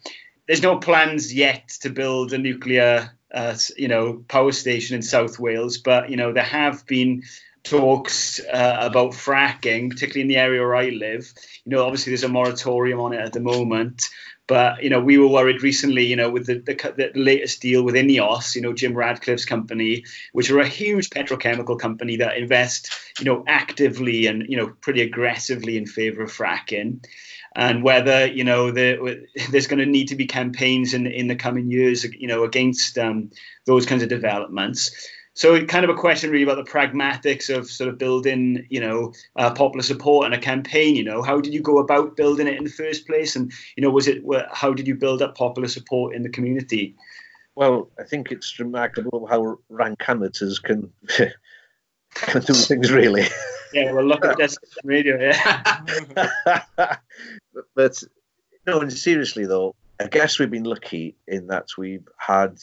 There's 0.48 0.62
no 0.62 0.78
plans 0.78 1.34
yet 1.34 1.70
to 1.82 1.90
build 1.90 2.34
a 2.34 2.38
nuclear 2.38 3.12
uh, 3.34 3.58
you 3.78 3.88
know, 3.88 4.24
power 4.28 4.52
station 4.52 4.96
in 4.96 5.02
South 5.02 5.40
Wales, 5.40 5.80
but 5.80 6.10
you 6.10 6.18
know 6.18 6.34
there 6.34 6.44
have 6.44 6.86
been 6.86 7.24
talks 7.64 8.40
uh, 8.40 8.78
about 8.80 9.12
fracking, 9.12 9.90
particularly 9.90 10.22
in 10.22 10.28
the 10.28 10.38
area 10.38 10.62
where 10.62 10.76
I 10.76 10.90
live. 10.90 11.34
You 11.66 11.72
know, 11.72 11.84
obviously 11.84 12.12
there's 12.12 12.24
a 12.24 12.30
moratorium 12.30 13.00
on 13.00 13.14
it 13.14 13.22
at 13.22 13.34
the 13.34 13.40
moment, 13.40 14.08
but 14.46 14.84
you 14.84 14.92
know 14.92 15.00
we 15.00 15.18
were 15.18 15.28
worried 15.28 15.64
recently, 15.64 16.06
you 16.06 16.16
know, 16.16 16.30
with 16.30 16.46
the, 16.46 16.60
the, 16.60 16.94
the 16.96 17.20
latest 17.20 17.62
deal 17.62 17.84
with 17.84 17.96
INEOS, 17.96 18.56
you 18.56 18.62
know, 18.62 18.74
Jim 18.74 18.94
Ratcliffe's 18.94 19.46
company, 19.46 20.06
which 20.34 20.52
are 20.52 20.60
a 20.60 20.68
huge 20.68 21.10
petrochemical 21.10 21.80
company 21.80 22.18
that 22.18 22.38
invest, 22.38 22.94
you 23.18 23.26
know, 23.26 23.44
actively 23.48 24.28
and 24.28 24.46
you 24.48 24.58
know 24.58 24.68
pretty 24.82 25.02
aggressively 25.02 25.78
in 25.78 25.88
favour 25.88 26.22
of 26.22 26.32
fracking 26.32 27.04
and 27.56 27.84
whether 27.84 28.26
you 28.26 28.44
know 28.44 28.72
the, 28.72 29.26
there's 29.52 29.68
going 29.68 29.80
to 29.80 29.86
need 29.86 30.10
to 30.10 30.16
be 30.16 30.26
campaigns 30.26 30.94
in 30.94 31.08
in 31.08 31.28
the 31.28 31.36
coming 31.36 31.70
years, 31.70 32.04
you 32.04 32.28
know, 32.28 32.44
against 32.44 32.98
um, 32.98 33.32
those 33.66 33.86
kinds 33.86 34.04
of 34.04 34.10
developments. 34.10 34.92
So, 35.36 35.66
kind 35.66 35.84
of 35.84 35.90
a 35.90 36.00
question 36.00 36.30
really 36.30 36.44
about 36.44 36.64
the 36.64 36.72
pragmatics 36.72 37.56
of 37.56 37.70
sort 37.70 37.90
of 37.90 37.98
building, 37.98 38.68
you 38.70 38.80
know, 38.80 39.14
uh, 39.36 39.52
popular 39.52 39.82
support 39.82 40.26
and 40.26 40.34
a 40.36 40.38
campaign. 40.38 40.96
You 40.96 41.04
know, 41.04 41.24
how 41.24 41.42
did 41.42 41.54
you 41.54 41.62
go 41.62 41.80
about 41.80 42.16
building 42.16 42.48
it 42.48 42.58
in 42.58 42.64
the 42.64 42.70
first 42.70 43.08
place, 43.08 43.36
and 43.36 43.52
you 43.76 43.82
know, 43.82 43.90
was 43.90 44.08
it 44.08 44.24
how 44.52 44.74
did 44.74 44.88
you 44.88 44.96
build 44.96 45.22
up 45.22 45.36
popular 45.36 45.68
support 45.68 46.16
in 46.16 46.22
the 46.22 46.30
community? 46.30 46.96
Well, 47.56 47.90
I 48.00 48.04
think 48.04 48.32
it's 48.32 48.60
remarkable 48.60 49.28
how 49.28 49.60
rank 49.70 50.04
amateurs 50.08 50.60
can 50.60 50.92
can 52.16 52.42
do 52.42 52.54
things 52.54 52.92
really. 52.92 53.26
Yeah, 53.74 53.92
well, 53.92 54.06
look 54.06 54.24
at 54.26 54.38
this 54.38 54.58
radio. 54.84 55.18
Yeah. 55.20 56.96
but 57.76 58.04
no, 58.66 58.82
and 58.82 58.92
seriously 58.92 59.46
though, 59.46 59.76
I 60.00 60.08
guess 60.08 60.40
we've 60.40 60.50
been 60.52 60.64
lucky 60.64 61.16
in 61.28 61.48
that 61.48 61.68
we've 61.78 62.08
had 62.18 62.58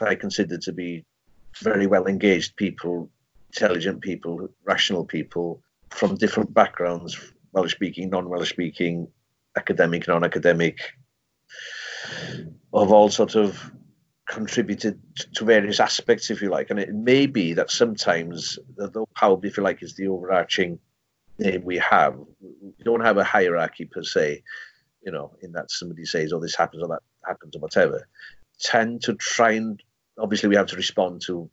I 0.00 0.14
consider 0.14 0.58
to 0.58 0.72
be 0.72 1.04
very 1.60 1.86
well 1.86 2.06
engaged 2.06 2.56
people, 2.56 3.10
intelligent 3.48 4.00
people, 4.00 4.48
rational 4.64 5.04
people 5.04 5.62
from 5.90 6.16
different 6.16 6.52
backgrounds, 6.54 7.18
Welsh 7.52 7.72
speaking, 7.72 8.10
non 8.10 8.28
Welsh 8.28 8.50
speaking, 8.50 9.08
academic, 9.56 10.06
non 10.06 10.24
academic, 10.24 10.78
of 12.72 12.92
all 12.92 13.10
sort 13.10 13.34
of 13.34 13.72
contributed 14.28 15.00
to 15.34 15.44
various 15.44 15.80
aspects, 15.80 16.30
if 16.30 16.42
you 16.42 16.50
like. 16.50 16.70
And 16.70 16.78
it 16.78 16.94
may 16.94 17.26
be 17.26 17.54
that 17.54 17.70
sometimes, 17.70 18.58
the 18.76 19.04
power, 19.14 19.38
if 19.42 19.56
you 19.56 19.62
like, 19.62 19.82
is 19.82 19.94
the 19.94 20.08
overarching 20.08 20.78
name 21.38 21.64
we 21.64 21.78
have, 21.78 22.16
we 22.40 22.84
don't 22.84 23.04
have 23.04 23.18
a 23.18 23.24
hierarchy 23.24 23.84
per 23.84 24.02
se, 24.02 24.42
you 25.02 25.12
know, 25.12 25.32
in 25.42 25.52
that 25.52 25.70
somebody 25.70 26.04
says, 26.04 26.32
oh, 26.32 26.40
this 26.40 26.56
happens 26.56 26.82
or 26.82 26.88
that 26.88 27.02
happens 27.26 27.56
or 27.56 27.60
whatever. 27.60 28.08
Tend 28.60 29.02
to 29.02 29.14
try 29.14 29.52
and, 29.52 29.82
obviously, 30.18 30.48
we 30.48 30.56
have 30.56 30.66
to 30.66 30.76
respond 30.76 31.22
to 31.22 31.50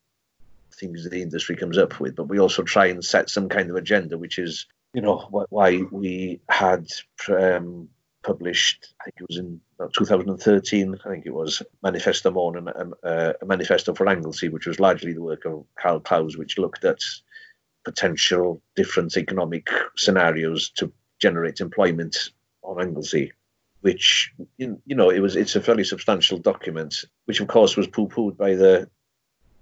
things 0.74 1.08
the 1.10 1.22
industry 1.22 1.56
comes 1.56 1.78
up 1.78 2.00
with, 2.00 2.16
but 2.16 2.28
we 2.28 2.40
also 2.40 2.64
try 2.64 2.88
and 2.88 3.04
set 3.04 3.30
some 3.30 3.48
kind 3.48 3.70
of 3.70 3.76
agenda, 3.76 4.18
which 4.18 4.40
is, 4.40 4.66
you 4.94 5.02
know, 5.02 5.18
why 5.50 5.82
we 5.92 6.42
had 6.50 6.88
um, 7.30 7.90
published, 8.24 8.94
I 9.00 9.06
think 9.06 9.16
it 9.20 9.28
was 9.28 9.38
in 9.38 9.62
2013, 9.94 10.96
I 11.06 11.10
think 11.10 11.26
it 11.26 11.34
was, 11.34 11.62
Manifesto 11.84 12.32
Môn 12.32 12.58
and 12.58 12.70
um, 12.76 12.96
uh, 13.04 13.34
a 13.42 13.46
manifesto 13.46 13.94
for 13.94 14.10
Anglesey, 14.10 14.50
which 14.50 14.66
was 14.66 14.80
largely 14.80 15.14
the 15.14 15.22
work 15.22 15.46
of 15.46 15.66
Carl 15.80 16.00
Clowes, 16.00 16.38
which 16.38 16.58
looked 16.58 16.84
at 16.84 17.00
potential 17.86 18.62
different 18.76 19.16
economic 19.16 19.70
scenarios 19.96 20.70
to 20.72 20.92
generate 21.20 21.62
employment 21.62 22.32
on 22.64 22.82
Anglesey. 22.82 23.32
Which 23.82 24.34
you 24.58 24.82
know, 24.88 25.12
it 25.12 25.20
was 25.20 25.36
it's 25.36 25.56
a 25.56 25.62
fairly 25.62 25.84
substantial 25.84 26.40
document, 26.40 27.06
which 27.26 27.40
of 27.40 27.48
course 27.48 27.78
was 27.78 27.88
poo-pooed 27.88 28.36
by 28.36 28.56
the 28.56 28.90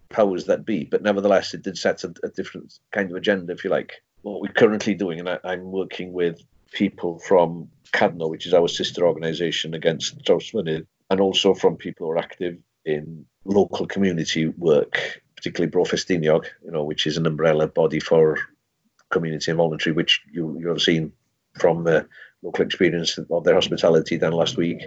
powers 0.10 0.46
that 0.46 0.66
be, 0.66 0.86
but 0.86 1.02
nevertheless 1.02 1.54
it 1.54 1.64
did 1.64 1.78
set 1.78 2.04
a, 2.06 2.14
a 2.24 2.30
different 2.30 2.80
kind 2.92 3.10
of 3.12 3.18
agenda, 3.18 3.52
if 3.52 3.64
you 3.64 3.70
like. 3.70 4.02
What 4.22 4.40
we're 4.42 4.54
currently 4.54 4.94
doing, 4.94 5.20
and 5.20 5.30
I, 5.30 5.40
I'm 5.44 5.72
working 5.72 6.14
with 6.14 6.42
people 6.72 7.20
from 7.20 7.68
Cadno, 7.92 8.30
which 8.30 8.48
is 8.48 8.54
our 8.54 8.70
sister 8.70 9.06
organisation 9.06 9.74
against 9.74 10.24
Trawsfynydd, 10.24 10.86
and 11.10 11.20
also 11.20 11.54
from 11.54 11.76
people 11.76 12.08
who 12.08 12.14
are 12.14 12.18
active 12.18 12.58
in 12.86 13.26
local 13.44 13.86
community 13.88 14.48
work, 14.48 15.22
particularly 15.44 15.70
Bro 15.70 15.84
Ffestiniog, 15.84 16.46
you 16.64 16.72
know, 16.72 16.86
which 16.86 17.06
is 17.06 17.18
an 17.18 17.28
umbrella 17.28 17.68
body 17.68 18.00
for 18.00 18.38
community 19.10 19.52
and 19.52 19.58
voluntary, 19.58 19.94
which 19.94 20.22
you 20.32 20.58
you 20.58 20.70
have 20.70 20.82
seen 20.82 21.12
from 21.60 21.84
the 21.84 22.08
local 22.42 22.64
experience 22.64 23.18
of 23.18 23.44
their 23.44 23.56
hospitality 23.56 24.18
done 24.18 24.32
last 24.32 24.56
week. 24.56 24.82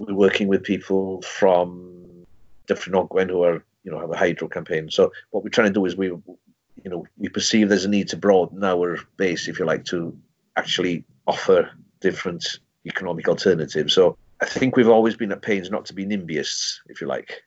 We're 0.00 0.14
working 0.14 0.48
with 0.48 0.64
people 0.64 1.22
from 1.22 2.26
Dyffryn 2.66 2.94
Ogwen 3.00 3.30
who 3.30 3.44
are, 3.44 3.62
you 3.84 3.92
know, 3.92 4.00
have 4.00 4.10
a 4.10 4.16
hydro 4.16 4.48
campaign. 4.48 4.90
So 4.90 5.12
what 5.30 5.44
we're 5.44 5.50
trying 5.50 5.68
to 5.68 5.72
do 5.72 5.86
is 5.86 5.96
we, 5.96 6.06
you 6.06 6.90
know, 6.90 7.06
we 7.16 7.28
perceive 7.28 7.68
there's 7.68 7.84
a 7.84 7.88
need 7.88 8.08
to 8.08 8.16
broaden 8.16 8.64
our 8.64 8.98
base, 9.16 9.46
if 9.46 9.60
you 9.60 9.64
like, 9.64 9.84
to 9.86 10.16
actually 10.56 11.04
offer 11.28 11.70
different 12.00 12.58
economic 12.84 13.28
alternatives. 13.28 13.94
So 13.94 14.16
I 14.40 14.46
think 14.46 14.76
we've 14.76 14.88
always 14.88 15.16
been 15.16 15.30
at 15.30 15.42
pains 15.42 15.70
not 15.70 15.84
to 15.86 15.94
be 15.94 16.04
NIMBYists, 16.04 16.80
if 16.88 17.00
you 17.00 17.06
like, 17.06 17.44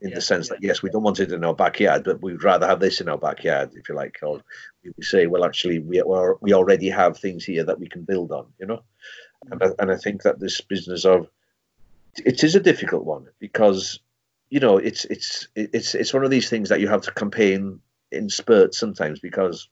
in 0.00 0.10
Yeah, 0.10 0.14
the 0.16 0.20
sense 0.20 0.48
yeah. 0.48 0.54
that 0.56 0.62
yes, 0.62 0.82
we 0.82 0.90
don't 0.90 1.02
want 1.02 1.20
it 1.20 1.32
in 1.32 1.44
our 1.44 1.54
backyard, 1.54 2.04
but 2.04 2.22
we'd 2.22 2.42
rather 2.42 2.66
have 2.66 2.80
this 2.80 3.00
in 3.00 3.08
our 3.08 3.18
backyard, 3.18 3.70
if 3.74 3.88
you 3.88 3.94
like. 3.94 4.18
Or 4.22 4.42
we 4.84 5.02
say, 5.02 5.26
well, 5.26 5.44
actually, 5.44 5.78
we 5.80 6.00
are, 6.00 6.36
we 6.40 6.52
already 6.52 6.88
have 6.88 7.18
things 7.18 7.44
here 7.44 7.64
that 7.64 7.78
we 7.78 7.88
can 7.88 8.02
build 8.02 8.32
on, 8.32 8.46
you 8.58 8.66
know. 8.66 8.82
Mm. 9.46 9.52
And 9.52 9.62
I, 9.62 9.82
and 9.82 9.90
I 9.90 9.96
think 9.96 10.22
that 10.22 10.40
this 10.40 10.60
business 10.60 11.04
of 11.04 11.28
it 12.16 12.42
is 12.42 12.54
a 12.54 12.60
difficult 12.60 13.04
one 13.04 13.26
because 13.38 14.00
you 14.48 14.60
know 14.60 14.78
it's 14.78 15.04
it's 15.06 15.48
it's 15.54 15.94
it's 15.94 16.12
one 16.12 16.24
of 16.24 16.30
these 16.30 16.50
things 16.50 16.68
that 16.68 16.80
you 16.80 16.88
have 16.88 17.02
to 17.02 17.12
campaign 17.12 17.80
in 18.10 18.28
spurts 18.28 18.78
sometimes 18.78 19.20
because 19.20 19.68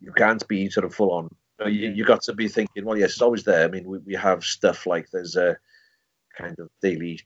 you 0.00 0.12
can't 0.12 0.46
be 0.48 0.70
sort 0.70 0.84
of 0.86 0.94
full 0.94 1.12
on. 1.12 1.34
You, 1.66 1.90
you 1.90 2.04
got 2.06 2.22
to 2.22 2.32
be 2.32 2.48
thinking, 2.48 2.86
well, 2.86 2.96
yes, 2.96 3.12
it's 3.12 3.20
always 3.20 3.44
there. 3.44 3.64
I 3.64 3.68
mean, 3.68 3.84
we, 3.84 3.98
we 3.98 4.14
have 4.14 4.44
stuff 4.44 4.86
like 4.86 5.10
there's 5.10 5.36
a 5.36 5.58
kind 6.34 6.58
of 6.58 6.70
daily, 6.80 7.20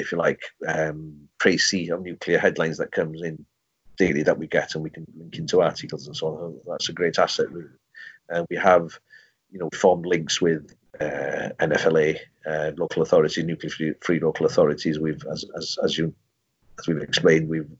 if 0.00 0.12
you 0.12 0.18
like, 0.18 0.42
um, 0.66 1.28
précis 1.38 1.90
of 1.90 2.02
nuclear 2.02 2.38
headlines 2.38 2.78
that 2.78 2.92
comes 2.92 3.22
in 3.22 3.44
daily 3.96 4.22
that 4.22 4.38
we 4.38 4.46
get 4.46 4.74
and 4.74 4.82
we 4.82 4.90
can 4.90 5.06
link 5.16 5.36
into 5.36 5.60
articles 5.60 6.06
and 6.06 6.16
so 6.16 6.28
on. 6.28 6.60
That's 6.66 6.88
a 6.88 6.92
great 6.92 7.18
asset, 7.18 7.50
really. 7.52 7.68
And 8.28 8.46
we 8.48 8.56
have, 8.56 8.98
you 9.50 9.58
know, 9.58 9.68
formed 9.74 10.06
links 10.06 10.40
with 10.40 10.74
uh, 11.00 11.50
NFLA, 11.60 12.18
uh, 12.46 12.72
local 12.76 13.02
authorities, 13.02 13.44
nuclear 13.44 13.70
free, 13.70 13.94
free 14.00 14.20
local 14.20 14.46
authorities. 14.46 14.98
We've, 14.98 15.22
as, 15.30 15.44
as, 15.56 15.76
as 15.84 15.98
you, 15.98 16.14
as 16.78 16.88
we've 16.88 17.02
explained, 17.02 17.48
we've 17.48 17.70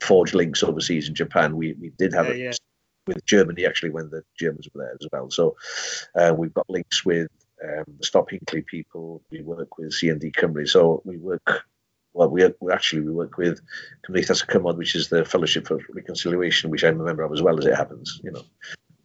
forged 0.00 0.34
links 0.34 0.62
overseas 0.62 1.08
in 1.08 1.14
Japan. 1.14 1.56
We, 1.56 1.74
we 1.74 1.90
did 1.90 2.12
have 2.14 2.26
Yeah, 2.26 2.32
it 2.32 2.38
yeah. 2.38 2.52
with 3.06 3.24
Germany 3.26 3.64
actually 3.66 3.90
when 3.90 4.10
the 4.10 4.22
Germans 4.38 4.68
were 4.74 4.82
there 4.82 4.96
as 5.00 5.06
well. 5.12 5.30
So 5.30 5.56
uh, 6.16 6.34
we've 6.36 6.54
got 6.54 6.68
links 6.68 7.04
with 7.04 7.28
um, 7.62 7.84
the 7.98 8.06
Stop 8.06 8.30
Hinkley 8.30 8.66
people. 8.66 9.22
We 9.30 9.42
work 9.42 9.78
with 9.78 9.92
CND 9.92 10.32
Cymru. 10.32 10.68
So 10.68 11.02
we 11.04 11.16
work. 11.16 11.64
Well, 12.12 12.28
we, 12.28 12.44
we 12.60 12.72
actually 12.72 13.02
we 13.02 13.12
work 13.12 13.36
with 13.36 13.60
Cymdeithas 14.06 14.44
Cymod, 14.46 14.76
which 14.76 14.96
is 14.96 15.08
the 15.08 15.24
Fellowship 15.24 15.68
for 15.68 15.78
Reconciliation, 15.92 16.70
which 16.70 16.82
I'm 16.82 17.00
a 17.00 17.04
member 17.04 17.22
of 17.22 17.32
as 17.32 17.42
well 17.42 17.58
as 17.58 17.66
it 17.66 17.76
happens. 17.76 18.20
You 18.24 18.32
know, 18.32 18.42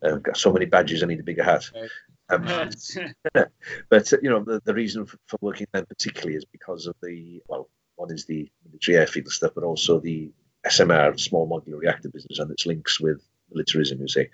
I've 0.03 0.23
got 0.23 0.37
so 0.37 0.51
many 0.51 0.65
badges, 0.65 1.03
I 1.03 1.07
need 1.07 1.19
a 1.19 1.23
bigger 1.23 1.43
hat. 1.43 1.69
Um, 2.29 2.43
but 3.89 4.11
you 4.23 4.29
know, 4.29 4.43
the, 4.43 4.61
the 4.63 4.73
reason 4.73 5.05
for, 5.05 5.17
for 5.27 5.37
working 5.41 5.67
then 5.71 5.85
particularly 5.85 6.35
is 6.35 6.45
because 6.45 6.87
of 6.87 6.95
the 7.03 7.43
well, 7.47 7.69
one 7.95 8.11
is 8.11 8.25
the 8.25 8.49
military 8.65 8.97
airfield 8.97 9.29
stuff, 9.29 9.51
but 9.53 9.63
also 9.63 9.99
the 9.99 10.31
SMR, 10.65 11.19
small 11.19 11.47
modular 11.47 11.79
reactor 11.79 12.09
business, 12.09 12.39
and 12.39 12.49
its 12.51 12.65
links 12.65 12.99
with 12.99 13.21
militarism. 13.51 14.01
You 14.01 14.07
say, 14.07 14.29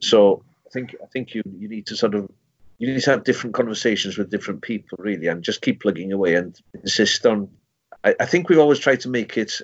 so 0.00 0.44
I 0.66 0.70
think 0.70 0.94
I 1.02 1.06
think 1.06 1.34
you 1.34 1.42
you 1.58 1.68
need 1.68 1.86
to 1.88 1.96
sort 1.96 2.14
of 2.14 2.30
you 2.78 2.92
need 2.92 3.02
to 3.02 3.10
have 3.10 3.24
different 3.24 3.54
conversations 3.54 4.18
with 4.18 4.30
different 4.30 4.62
people 4.62 4.98
really, 5.00 5.28
and 5.28 5.42
just 5.42 5.62
keep 5.62 5.80
plugging 5.80 6.12
away 6.12 6.34
and 6.34 6.58
insist 6.82 7.24
on. 7.26 7.48
I, 8.02 8.14
I 8.20 8.26
think 8.26 8.48
we've 8.48 8.58
always 8.58 8.78
tried 8.78 9.00
to 9.00 9.08
make 9.08 9.36
it 9.36 9.60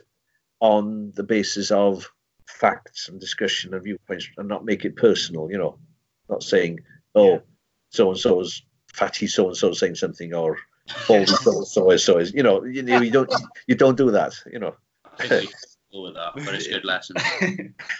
on 0.60 1.12
the 1.14 1.22
basis 1.22 1.70
of 1.70 2.10
facts 2.46 3.08
and 3.08 3.20
discussion 3.20 3.74
and 3.74 3.82
viewpoints, 3.82 4.28
and 4.36 4.48
not 4.48 4.64
make 4.64 4.84
it 4.84 4.96
personal. 4.96 5.50
You 5.50 5.58
know, 5.58 5.78
not 6.28 6.42
saying 6.42 6.80
oh 7.14 7.34
Yeah. 7.34 7.38
so 7.90 8.10
and 8.10 8.18
so 8.18 8.40
is 8.40 8.62
fatty 8.94 9.26
so 9.26 9.48
and 9.48 9.56
so 9.56 9.72
saying 9.72 9.96
something 9.96 10.34
or 10.34 10.56
baldy 11.06 11.26
so 11.26 11.58
and 11.58 11.66
so 11.66 11.90
is 11.90 12.04
so 12.04 12.18
is 12.18 12.32
you 12.32 12.42
know 12.42 12.64
you, 12.64 12.82
know, 12.82 13.00
you 13.00 13.10
don't 13.10 13.32
you 13.66 13.74
don't 13.74 13.96
do 13.96 14.10
that 14.10 14.34
you 14.50 14.58
know 14.58 14.74
I 15.18 15.28
think 15.28 15.50
we 15.50 15.54
cool 15.92 16.02
with 16.04 16.14
that, 16.14 16.32
but 16.34 16.54
it's 16.54 16.66
good 16.66 16.84
lesson. 16.84 17.16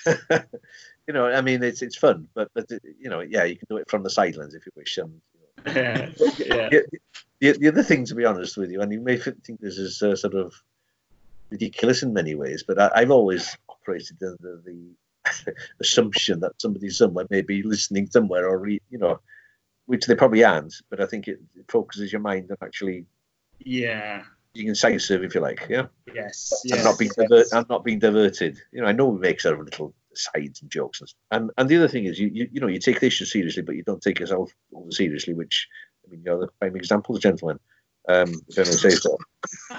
you 1.06 1.14
know 1.14 1.27
I 1.27 1.40
mean 1.40 1.62
it's 1.62 1.82
it's 1.82 1.97
fun 1.97 2.28
but 2.35 2.51
but 2.55 2.70
you 2.98 3.10
know 3.10 3.20
yeah 3.20 3.44
you 3.44 3.56
can 3.56 3.66
do 3.68 3.77
it 3.77 3.90
from 3.90 4.02
the 4.02 4.10
sidelines 4.10 4.55
if 4.55 4.64
you 4.66 4.72
wish 4.77 4.98
and 4.98 5.20
you 5.64 5.72
know. 5.72 5.72
yeah, 5.81 6.10
yeah. 6.39 6.68
the, 6.68 6.85
the, 7.40 7.52
the 7.59 7.68
other 7.68 7.82
thing 7.82 8.05
to 8.06 8.14
be 8.14 8.24
honest 8.24 8.56
with 8.56 8.70
you 8.70 8.81
and 8.81 8.93
you 8.93 9.01
may 9.01 9.16
think 9.18 9.60
this 9.60 9.78
is 9.78 10.02
uh, 10.02 10.16
sort 10.16 10.35
of 10.35 10.55
ridiculous 11.51 12.02
in 12.02 12.12
many 12.12 12.35
ways 12.35 12.64
but 12.66 12.78
I, 12.78 12.90
I've 12.94 13.10
always 13.10 13.56
operated 13.68 14.22
under 14.22 14.62
the 14.64 14.94
assumption 15.81 16.40
that 16.40 16.60
somebody 16.60 16.89
somewhere 16.90 17.27
may 17.28 17.43
be 17.43 17.62
listening 17.62 18.09
somewhere 18.10 18.48
or 18.48 18.59
re, 18.59 18.81
you 18.90 18.98
know 18.98 19.20
which 19.86 20.06
they 20.06 20.14
probably 20.14 20.44
aren't 20.44 20.74
but 20.89 21.01
I 21.01 21.06
think 21.06 21.28
it, 21.28 21.40
it 21.56 21.64
focuses 21.68 22.12
your 22.12 22.20
mind 22.20 22.51
on 22.51 22.56
actually 22.62 23.06
yeah. 23.59 24.22
You 24.52 24.62
can 24.62 24.64
being 24.64 24.68
incisive 24.68 25.22
if 25.22 25.35
you 25.35 25.40
like 25.40 25.66
yeah 25.68 25.86
Yes. 26.14 26.60
and 26.64 26.70
yes. 26.77 26.85
not 26.85 26.98
being 26.98 27.10
diver- 27.16 27.44
and 27.52 27.68
not 27.68 27.85
being 27.85 27.98
diverted. 27.98 28.59
You 28.72 28.81
know, 28.81 28.86
I 28.89 28.93
know 28.93 29.06
we 29.09 29.20
make 29.20 29.40
sort 29.40 29.59
of 29.59 29.64
little 29.64 29.94
sides 30.15 30.62
and 30.62 30.70
jokes, 30.70 31.01
and 31.01 31.11
and, 31.31 31.51
and 31.57 31.69
the 31.69 31.77
other 31.77 31.89
thing 31.89 32.05
is 32.05 32.19
you, 32.19 32.31
you 32.32 32.49
you 32.53 32.61
know 32.61 32.66
you 32.66 32.78
take 32.78 33.01
the 33.01 33.07
issue 33.07 33.24
seriously, 33.24 33.62
but 33.62 33.77
you 33.77 33.82
don't 33.82 34.03
take 34.03 34.20
yourself 34.20 34.53
seriously. 34.91 35.35
Which 35.35 35.69
I 36.07 36.11
mean, 36.11 36.23
you're 36.24 36.41
the 36.41 36.49
prime 36.59 36.77
examples, 36.77 37.20
gentlemen. 37.20 37.59
Um, 38.09 38.32
if 38.49 38.66
say 38.66 38.91
so. 38.91 39.19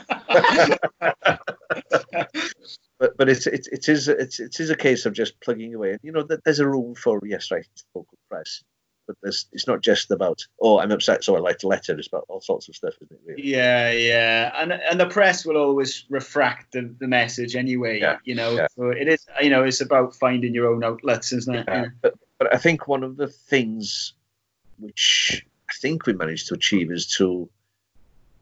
but 2.99 3.17
but 3.17 3.29
it's 3.29 3.47
it, 3.47 3.67
it 3.71 3.89
is 3.89 4.07
it's 4.07 4.39
it 4.39 4.59
is 4.59 4.69
a 4.69 4.75
case 4.75 5.05
of 5.05 5.13
just 5.13 5.39
plugging 5.41 5.73
away. 5.73 5.97
You 6.03 6.11
know, 6.11 6.23
that 6.23 6.43
there's 6.43 6.59
a 6.59 6.67
room 6.67 6.95
for 6.95 7.19
yes, 7.25 7.51
right, 7.51 7.65
local 7.95 8.17
press. 8.29 8.63
But 9.11 9.17
there's, 9.23 9.47
it's 9.51 9.67
not 9.67 9.81
just 9.81 10.09
about 10.11 10.45
oh 10.61 10.79
I'm 10.79 10.91
upset 10.91 11.23
so 11.23 11.35
I 11.35 11.39
write 11.39 11.63
a 11.63 11.67
letter. 11.67 11.97
It's 11.97 12.07
about 12.07 12.25
all 12.29 12.39
sorts 12.39 12.69
of 12.69 12.75
stuff, 12.75 12.93
isn't 13.01 13.11
it? 13.11 13.19
Really? 13.25 13.43
Yeah, 13.45 13.91
yeah, 13.91 14.51
and 14.55 14.71
and 14.71 14.99
the 14.99 15.07
press 15.07 15.45
will 15.45 15.57
always 15.57 16.05
refract 16.09 16.71
the, 16.71 16.93
the 16.99 17.07
message 17.07 17.55
anyway. 17.57 17.99
Yeah, 17.99 18.17
You 18.23 18.35
know, 18.35 18.55
yeah. 18.55 18.67
so 18.75 18.89
it 18.89 19.07
is. 19.07 19.25
You 19.41 19.49
know, 19.49 19.63
it's 19.63 19.81
about 19.81 20.15
finding 20.15 20.53
your 20.53 20.71
own 20.73 20.83
outlets, 20.83 21.33
isn't 21.33 21.53
it? 21.55 21.67
Uh, 21.67 21.85
but, 22.01 22.13
but 22.39 22.53
I 22.53 22.57
think 22.57 22.87
one 22.87 23.03
of 23.03 23.17
the 23.17 23.27
things 23.27 24.13
which 24.79 25.45
I 25.69 25.73
think 25.81 26.05
we 26.05 26.13
managed 26.13 26.47
to 26.47 26.53
achieve 26.53 26.91
is 26.91 27.07
to 27.17 27.49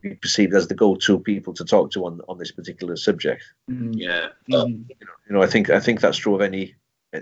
be 0.01 0.15
perceived 0.15 0.53
as 0.53 0.67
the 0.67 0.75
go-to 0.75 1.19
people 1.19 1.53
to 1.53 1.65
talk 1.65 1.91
to 1.91 2.05
on, 2.05 2.21
on 2.29 2.37
this 2.37 2.51
particular 2.51 2.95
subject. 2.95 3.43
Mm, 3.69 3.93
Yeah. 3.95 4.27
mm, 4.49 4.85
You 4.89 5.33
know, 5.33 5.41
I 5.41 5.47
think 5.47 5.69
I 5.69 5.79
think 5.79 5.99
that's 5.99 6.17
true 6.17 6.35
of 6.35 6.41
any 6.41 6.75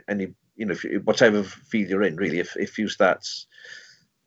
any 0.07 0.33
you 0.57 0.65
know 0.65 0.73
if 0.73 0.83
you, 0.83 1.01
whatever 1.03 1.43
field 1.43 1.89
you're 1.89 2.03
in 2.03 2.17
really. 2.17 2.39
If 2.39 2.57
if 2.57 2.77
you 2.77 2.89
start, 2.89 3.25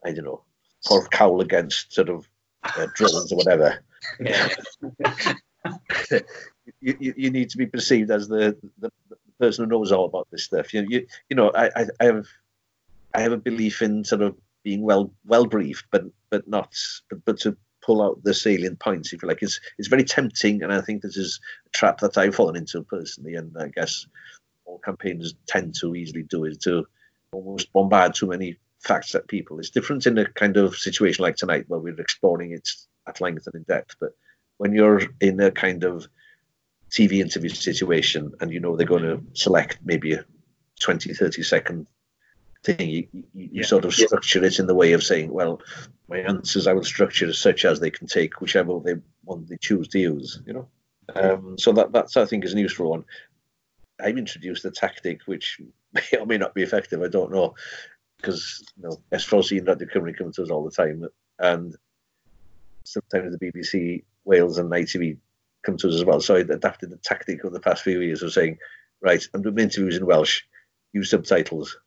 I 0.05 0.12
don't 0.12 0.24
know, 0.24 0.43
or 0.90 1.07
cowl 1.09 1.40
against 1.40 1.93
sort 1.93 2.09
of 2.09 2.27
uh, 2.65 2.86
drones 2.94 3.32
or 3.32 3.36
whatever, 3.36 3.82
Yeah. 4.19 4.48
you, 6.81 6.97
you, 6.98 7.15
you 7.16 7.31
need 7.31 7.51
to 7.51 7.59
be 7.59 7.66
perceived 7.66 8.11
as 8.11 8.28
the, 8.28 8.57
the, 8.78 8.90
the 9.09 9.16
person 9.39 9.65
who 9.65 9.70
knows 9.70 9.93
all 9.93 10.07
about 10.07 10.28
this 10.31 10.44
stuff. 10.44 10.73
You, 10.73 10.86
you, 10.89 11.07
you 11.28 11.36
know, 11.36 11.51
I, 11.55 11.70
I, 11.77 11.86
I 12.01 12.05
have 12.05 12.27
I 13.15 13.20
have 13.20 13.32
a 13.32 13.39
belief 13.39 13.82
in 13.82 14.05
sort 14.05 14.23
of 14.23 14.36
being 14.62 14.82
well 14.82 15.12
well 15.27 15.47
briefed, 15.47 15.86
but 15.90 16.05
but 16.31 16.47
not 16.48 16.74
but, 17.09 17.24
but 17.24 17.39
to 17.40 17.57
pull 17.82 18.02
out 18.02 18.23
the 18.23 18.35
salient 18.35 18.78
points, 18.78 19.12
if 19.12 19.23
you 19.23 19.28
like. 19.28 19.43
It's 19.43 19.61
it's 19.78 19.89
very 19.89 20.05
tempting, 20.05 20.62
and 20.62 20.73
I 20.73 20.81
think 20.81 21.02
this 21.02 21.16
is 21.16 21.40
a 21.66 21.70
trap 21.70 21.98
that 21.98 22.19
I've 22.19 22.35
fallen 22.35 22.57
into 22.57 22.82
personally, 22.82 23.35
and 23.35 23.55
I 23.59 23.69
guess 23.69 24.07
all 24.71 24.79
campaigners 24.79 25.35
tend 25.47 25.75
to 25.75 25.95
easily 25.95 26.23
do 26.23 26.45
is 26.45 26.59
to 26.59 26.87
almost 27.33 27.73
bombard 27.73 28.15
too 28.15 28.29
many 28.29 28.57
facts 28.81 29.15
at 29.15 29.29
people. 29.29 29.59
It's 29.59 29.71
different 29.71 30.07
in 30.07 30.17
a 30.19 30.27
kind 30.27 30.57
of 30.57 30.77
situation 30.77 31.23
like 31.23 31.37
tonight 31.37 31.65
where 31.69 31.81
we're 31.81 32.01
exploring 32.01 32.53
it 32.53 32.69
at 33.07 33.21
length 33.21 33.47
and 33.47 33.57
in 33.57 33.63
depth, 33.65 33.97
but 34.01 34.13
when 34.59 34.73
you're 34.73 35.03
in 35.21 35.41
a 35.41 35.51
kind 35.51 35.85
of 35.85 36.07
TV 36.91 37.21
interview 37.21 37.51
situation 37.51 38.33
and 38.41 38.53
you 38.53 38.61
know 38.61 38.77
they're 38.77 38.87
going 38.87 39.03
to 39.03 39.23
select 39.33 39.79
maybe 39.85 40.13
a 40.15 40.25
20, 40.81 41.15
30 41.15 41.43
second 41.43 41.87
thing, 42.65 42.89
you, 42.89 43.07
you, 43.13 43.25
you 43.35 43.49
Yeah. 43.53 43.67
sort 43.67 43.85
of 43.85 43.95
structure 43.95 44.45
it 44.45 44.59
in 44.59 44.67
the 44.67 44.75
way 44.75 44.93
of 44.93 45.03
saying, 45.03 45.33
well, 45.33 45.61
my 46.09 46.19
answers 46.19 46.67
I 46.67 46.73
will 46.73 46.85
structure 46.85 47.33
such 47.33 47.65
as 47.65 47.81
they 47.81 47.91
can 47.91 48.07
take 48.07 48.41
whichever 48.41 48.79
they 48.81 48.95
one 49.25 49.47
they 49.49 49.57
choose 49.57 49.89
to 49.89 49.99
use, 49.99 50.41
you 50.47 50.53
know. 50.53 50.69
Um, 51.15 51.59
so 51.59 51.73
that 51.73 51.93
that's 51.93 52.17
I 52.17 52.25
think 52.25 52.45
is 52.45 52.53
an 52.53 52.59
useful 52.59 52.91
one. 52.91 53.05
I've 54.03 54.19
introduced 54.19 54.65
a 54.65 54.71
tactic 54.71 55.23
which 55.27 55.61
may 55.93 56.19
or 56.19 56.27
may 56.27 56.39
not 56.39 56.55
be 56.55 56.63
effective. 56.63 57.03
I 57.03 57.09
don't 57.09 57.33
know 57.33 57.55
because 58.17 58.63
you 58.77 58.83
know 58.83 59.01
S4C 59.13 59.59
and 59.59 59.67
Radio 59.67 59.89
Cymru 59.89 60.17
come 60.17 60.33
to 60.33 60.43
us 60.43 60.51
all 60.51 60.65
the 60.65 60.71
time, 60.71 61.07
and 61.39 61.77
sometimes 62.85 63.37
the 63.37 63.53
BBC 63.53 64.05
Wales 64.25 64.59
and 64.59 64.71
ITV 64.71 65.19
come 65.63 65.77
to 65.79 65.89
us 65.89 65.95
as 65.95 66.05
well. 66.05 66.21
So 66.21 66.37
I 66.37 66.41
adapted 66.41 66.91
the 66.91 66.97
tactic 66.97 67.45
of 67.45 67.53
the 67.53 67.61
past 67.61 67.83
few 67.83 68.01
years 68.01 68.23
of 68.23 68.33
saying, 68.33 68.59
right, 69.01 69.23
I'm 69.35 69.43
doing 69.43 69.59
interviews 69.59 69.97
in 69.97 70.07
Welsh, 70.07 70.43
use 70.93 71.11
subtitles. 71.11 71.79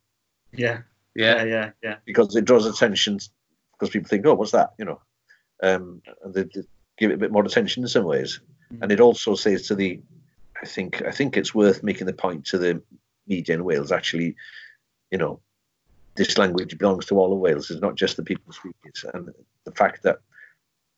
yeah. 0.52 0.81
Yeah. 1.15 1.44
yeah, 1.44 1.44
yeah, 1.44 1.69
yeah. 1.84 1.95
because 2.06 2.35
it 2.35 2.45
draws 2.45 2.65
attention 2.65 3.19
because 3.73 3.91
people 3.91 4.10
think, 4.10 4.26
oh, 4.26 4.34
what's 4.34 4.52
that? 4.52 4.73
You 4.80 4.85
know, 4.85 5.02
um, 5.61 6.02
and 6.23 6.34
they, 6.34 6.44
they 6.44 6.64
give 6.98 7.11
it 7.11 7.15
a 7.15 7.18
bit 7.18 7.31
more 7.31 7.45
attention 7.45 7.84
in 7.84 7.88
some 7.88 8.06
ways. 8.06 8.40
And 8.81 8.91
it 8.91 8.99
also 8.99 9.35
says 9.35 9.68
to 9.68 9.76
the, 9.76 10.02
I 10.64 10.65
think 10.65 11.03
I 11.06 11.11
think 11.11 11.35
it's 11.35 11.53
worth 11.53 11.84
making 11.84 12.07
the 12.07 12.14
point 12.14 12.45
to 12.45 12.57
the 12.57 12.81
media 13.27 13.56
in 13.56 13.65
Wales. 13.65 13.91
Actually, 13.91 14.38
you 15.11 15.18
know, 15.18 15.41
this 16.15 16.38
language 16.38 16.77
belongs 16.77 17.06
to 17.07 17.19
all 17.19 17.34
of 17.34 17.40
Wales. 17.40 17.69
It's 17.69 17.81
not 17.81 17.95
just 17.95 18.15
the 18.15 18.23
people 18.23 18.45
who 18.48 18.53
speak 18.53 18.76
it, 18.85 18.99
and 19.14 19.30
the 19.65 19.72
fact 19.73 20.03
that 20.03 20.19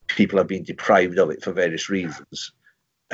people 0.06 0.38
have 0.38 0.48
been 0.48 0.64
deprived 0.64 1.18
of 1.18 1.32
it 1.32 1.44
for 1.44 1.52
various 1.52 1.90
reasons. 1.90 2.52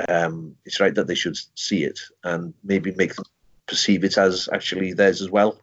Um, 0.10 0.58
it's 0.66 0.82
right 0.82 0.94
that 0.94 1.08
they 1.08 1.16
should 1.16 1.38
see 1.56 1.86
it 1.86 2.00
and 2.26 2.54
maybe 2.66 2.92
make 2.96 3.16
them 3.16 3.26
perceive 3.66 4.04
it 4.04 4.18
as 4.18 4.50
actually 4.52 4.92
theirs 4.92 5.22
as 5.22 5.30
well. 5.30 5.58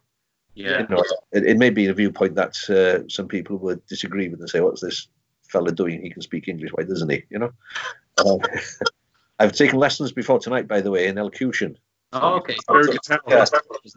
Yeah. 0.55 0.81
You 0.81 0.87
know, 0.87 1.03
it, 1.31 1.45
it 1.45 1.57
may 1.57 1.69
be 1.69 1.85
a 1.85 1.93
viewpoint 1.93 2.33
that 2.35 2.57
uh, 2.67 3.07
some 3.07 3.27
people 3.27 3.57
would 3.57 3.85
disagree 3.85 4.27
with 4.27 4.39
and 4.39 4.49
say, 4.49 4.61
"What's 4.61 4.81
this 4.81 5.07
fella 5.43 5.71
doing? 5.71 6.01
He 6.01 6.09
can 6.09 6.23
speak 6.23 6.47
English. 6.47 6.71
Why 6.73 6.83
doesn't 6.83 7.11
he?" 7.11 7.25
You 7.29 7.39
know. 7.39 7.51
Uh, 8.17 8.39
I've 9.39 9.53
taken 9.53 9.79
lessons 9.79 10.11
before 10.11 10.39
tonight, 10.39 10.67
by 10.67 10.81
the 10.81 10.91
way, 10.91 11.07
in 11.07 11.17
elocution. 11.17 11.77
Oh, 12.11 12.35
okay. 12.37 12.55
Very 12.69 12.85
good 12.87 12.99
tell. 13.03 13.19
Yeah. 13.27 13.45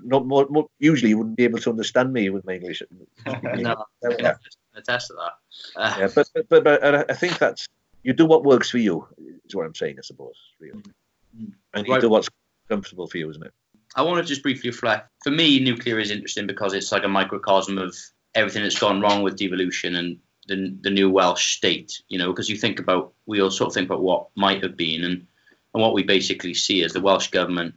Not 0.02 0.26
more, 0.26 0.46
more, 0.50 0.66
usually, 0.78 1.10
you 1.10 1.18
wouldn't 1.18 1.36
be 1.36 1.44
able 1.44 1.58
to 1.60 1.70
understand 1.70 2.12
me 2.12 2.28
with 2.30 2.44
my 2.44 2.54
English. 2.54 2.82
no, 3.26 3.84
There 4.02 4.16
we 4.18 4.24
are. 4.24 4.38
attest 4.76 5.08
to 5.08 5.14
that. 5.14 5.32
Uh, 5.80 5.96
Yeah, 5.98 6.08
but 6.14 6.28
but 6.34 6.48
but, 6.48 6.64
but 6.64 6.84
I- 6.94 7.04
I 7.08 7.14
think 7.14 7.38
that 7.38 7.66
you 8.02 8.12
do 8.12 8.26
what 8.26 8.44
works 8.44 8.68
for 8.70 8.78
you 8.78 9.06
is 9.46 9.54
what 9.54 9.64
I'm 9.66 9.74
saying, 9.74 9.96
I 9.98 10.02
suppose. 10.02 10.34
Really. 10.60 10.82
Mm. 11.36 11.52
And 11.74 11.86
you 11.86 11.92
Right. 11.94 12.00
do 12.02 12.10
what's 12.10 12.28
comfortable 12.68 13.06
for 13.06 13.16
you, 13.18 13.30
isn't 13.30 13.44
it? 13.44 13.52
I 13.96 14.02
want 14.02 14.22
to 14.22 14.28
just 14.28 14.42
briefly 14.42 14.70
reflect. 14.70 15.08
For 15.24 15.30
me, 15.30 15.58
nuclear 15.60 15.98
is 15.98 16.10
interesting 16.10 16.46
because 16.46 16.74
it's 16.74 16.92
like 16.92 17.04
a 17.04 17.08
microcosm 17.08 17.78
of 17.78 17.96
everything 18.34 18.62
that's 18.62 18.78
gone 18.78 19.00
wrong 19.00 19.22
with 19.22 19.36
devolution 19.36 19.96
and 19.96 20.18
the, 20.48 20.74
the 20.82 20.90
new 20.90 21.10
Welsh 21.10 21.56
state. 21.56 22.02
You 22.08 22.18
know, 22.18 22.30
because 22.30 22.48
you 22.50 22.56
think 22.56 22.78
about, 22.78 23.12
we 23.26 23.40
all 23.40 23.50
sort 23.50 23.68
of 23.68 23.74
think 23.74 23.86
about 23.88 24.02
what 24.02 24.28
might 24.34 24.62
have 24.62 24.76
been, 24.76 25.04
and, 25.04 25.26
and 25.74 25.82
what 25.82 25.94
we 25.94 26.02
basically 26.02 26.54
see 26.54 26.82
is 26.82 26.92
the 26.92 27.00
Welsh 27.00 27.28
government 27.28 27.74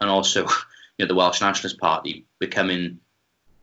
and 0.00 0.10
also, 0.10 0.42
you 0.98 1.04
know, 1.04 1.06
the 1.06 1.14
Welsh 1.14 1.40
Nationalist 1.40 1.78
Party 1.78 2.26
becoming 2.38 3.00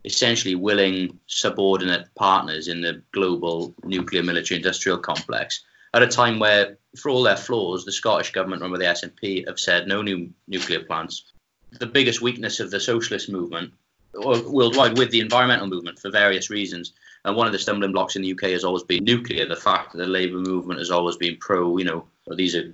essentially 0.04 0.56
willing 0.56 1.20
subordinate 1.28 2.08
partners 2.16 2.68
in 2.68 2.82
the 2.82 3.04
global 3.12 3.76
nuclear 3.84 4.24
military 4.24 4.58
industrial 4.58 4.98
complex 4.98 5.64
at 5.94 6.02
a 6.02 6.08
time 6.08 6.40
where, 6.40 6.78
for 6.98 7.10
all 7.10 7.24
their 7.24 7.38
flaws, 7.38 7.86
the 7.86 7.92
Scottish 7.92 8.32
government, 8.32 8.62
run 8.62 8.72
by 8.72 8.78
the 8.78 8.86
SNP, 8.86 9.48
have 9.48 9.60
said 9.60 9.88
no 9.88 10.02
new 10.02 10.32
nuclear 10.48 10.84
plants 10.84 11.32
the 11.80 11.86
biggest 11.86 12.22
weakness 12.22 12.60
of 12.60 12.72
the 12.72 12.80
socialist 12.80 13.30
movement 13.30 13.74
worldwide 14.14 14.98
with 14.98 15.10
the 15.12 15.22
environmental 15.22 15.68
movement 15.68 15.98
for 15.98 16.12
various 16.12 16.50
reasons. 16.50 16.94
And 17.24 17.36
one 17.36 17.48
of 17.48 17.54
the 17.54 17.60
stumbling 17.60 17.94
blocks 17.94 18.16
in 18.16 18.24
the 18.24 18.34
UK 18.34 18.52
has 18.52 18.64
always 18.64 18.84
been 18.84 19.04
nuclear. 19.04 19.48
The 19.48 19.56
fact 19.56 19.94
that 19.94 20.00
the 20.00 20.08
Labour 20.08 20.40
movement 20.40 20.80
has 20.80 20.92
always 20.92 21.16
been 21.16 21.38
pro, 21.38 21.78
you 21.78 21.86
know, 21.86 22.06
these 22.36 22.56
are 22.56 22.74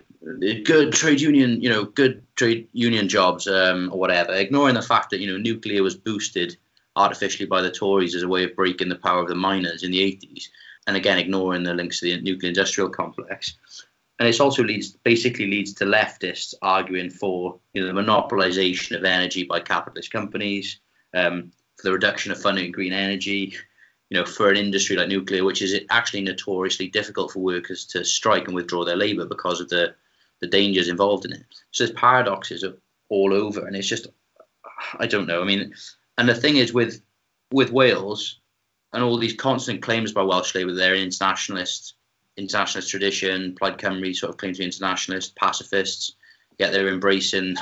good 0.63 0.93
trade 0.93 1.21
union, 1.21 1.61
you 1.61 1.69
know, 1.69 1.85
good 1.85 2.23
trade 2.35 2.67
union 2.73 3.07
jobs 3.09 3.47
um, 3.47 3.89
or 3.91 3.99
whatever, 3.99 4.33
ignoring 4.33 4.75
the 4.75 4.81
fact 4.81 5.11
that, 5.11 5.19
you 5.19 5.27
know, 5.27 5.37
nuclear 5.37 5.83
was 5.83 5.95
boosted 5.95 6.57
artificially 6.95 7.45
by 7.45 7.61
the 7.61 7.71
Tories 7.71 8.15
as 8.15 8.23
a 8.23 8.27
way 8.27 8.43
of 8.43 8.55
breaking 8.55 8.89
the 8.89 8.95
power 8.95 9.21
of 9.21 9.27
the 9.27 9.35
miners 9.35 9.83
in 9.83 9.91
the 9.91 9.99
80s. 9.99 10.45
And 10.87 10.95
again, 10.95 11.17
ignoring 11.17 11.63
the 11.63 11.73
links 11.73 11.99
to 11.99 12.05
the 12.05 12.21
nuclear 12.21 12.49
industrial 12.49 12.89
complex 12.89 13.55
and 14.19 14.27
it 14.27 14.39
also 14.39 14.63
leads 14.63 14.91
basically 15.03 15.47
leads 15.47 15.73
to 15.73 15.85
leftists 15.85 16.53
arguing 16.61 17.09
for 17.09 17.59
you 17.73 17.81
know 17.81 17.87
the 17.87 18.01
monopolization 18.01 18.97
of 18.97 19.03
energy 19.03 19.43
by 19.43 19.59
capitalist 19.59 20.11
companies, 20.11 20.79
um, 21.13 21.51
for 21.75 21.83
the 21.83 21.91
reduction 21.91 22.31
of 22.31 22.41
funding 22.41 22.65
in 22.65 22.71
green 22.71 22.93
energy, 22.93 23.55
you 24.09 24.17
know, 24.17 24.25
for 24.25 24.49
an 24.49 24.57
industry 24.57 24.95
like 24.95 25.07
nuclear, 25.07 25.43
which 25.43 25.61
is 25.61 25.79
actually 25.89 26.21
notoriously 26.21 26.87
difficult 26.87 27.31
for 27.31 27.39
workers 27.39 27.85
to 27.85 28.03
strike 28.03 28.45
and 28.45 28.55
withdraw 28.55 28.83
their 28.83 28.95
labour 28.95 29.25
because 29.25 29.61
of 29.61 29.69
the 29.69 29.93
the 30.39 30.47
dangers 30.47 30.89
involved 30.89 31.25
in 31.25 31.33
it. 31.33 31.45
So 31.71 31.85
there's 31.85 31.97
paradoxes 31.97 32.63
all 33.09 33.33
over, 33.33 33.65
and 33.65 33.75
it's 33.75 33.87
just 33.87 34.07
I 34.99 35.07
don't 35.07 35.27
know. 35.27 35.41
I 35.41 35.45
mean, 35.45 35.73
and 36.17 36.29
the 36.29 36.35
thing 36.35 36.57
is 36.57 36.73
with 36.73 37.01
with 37.51 37.71
Wales 37.71 38.39
and 38.93 39.03
all 39.03 39.17
these 39.17 39.35
constant 39.35 39.81
claims 39.81 40.11
by 40.11 40.23
Welsh 40.23 40.55
Labour, 40.55 40.73
they're 40.73 40.95
internationalists 40.95 41.93
internationalist 42.37 42.89
tradition. 42.89 43.55
Plaid 43.55 43.77
Cymru 43.77 44.15
sort 44.15 44.29
of 44.29 44.37
claim 44.37 44.53
to 44.53 44.59
be 44.59 44.65
internationalist, 44.65 45.35
pacifists, 45.35 46.13
yet 46.59 46.71
they're 46.71 46.87
embracing, 46.87 47.55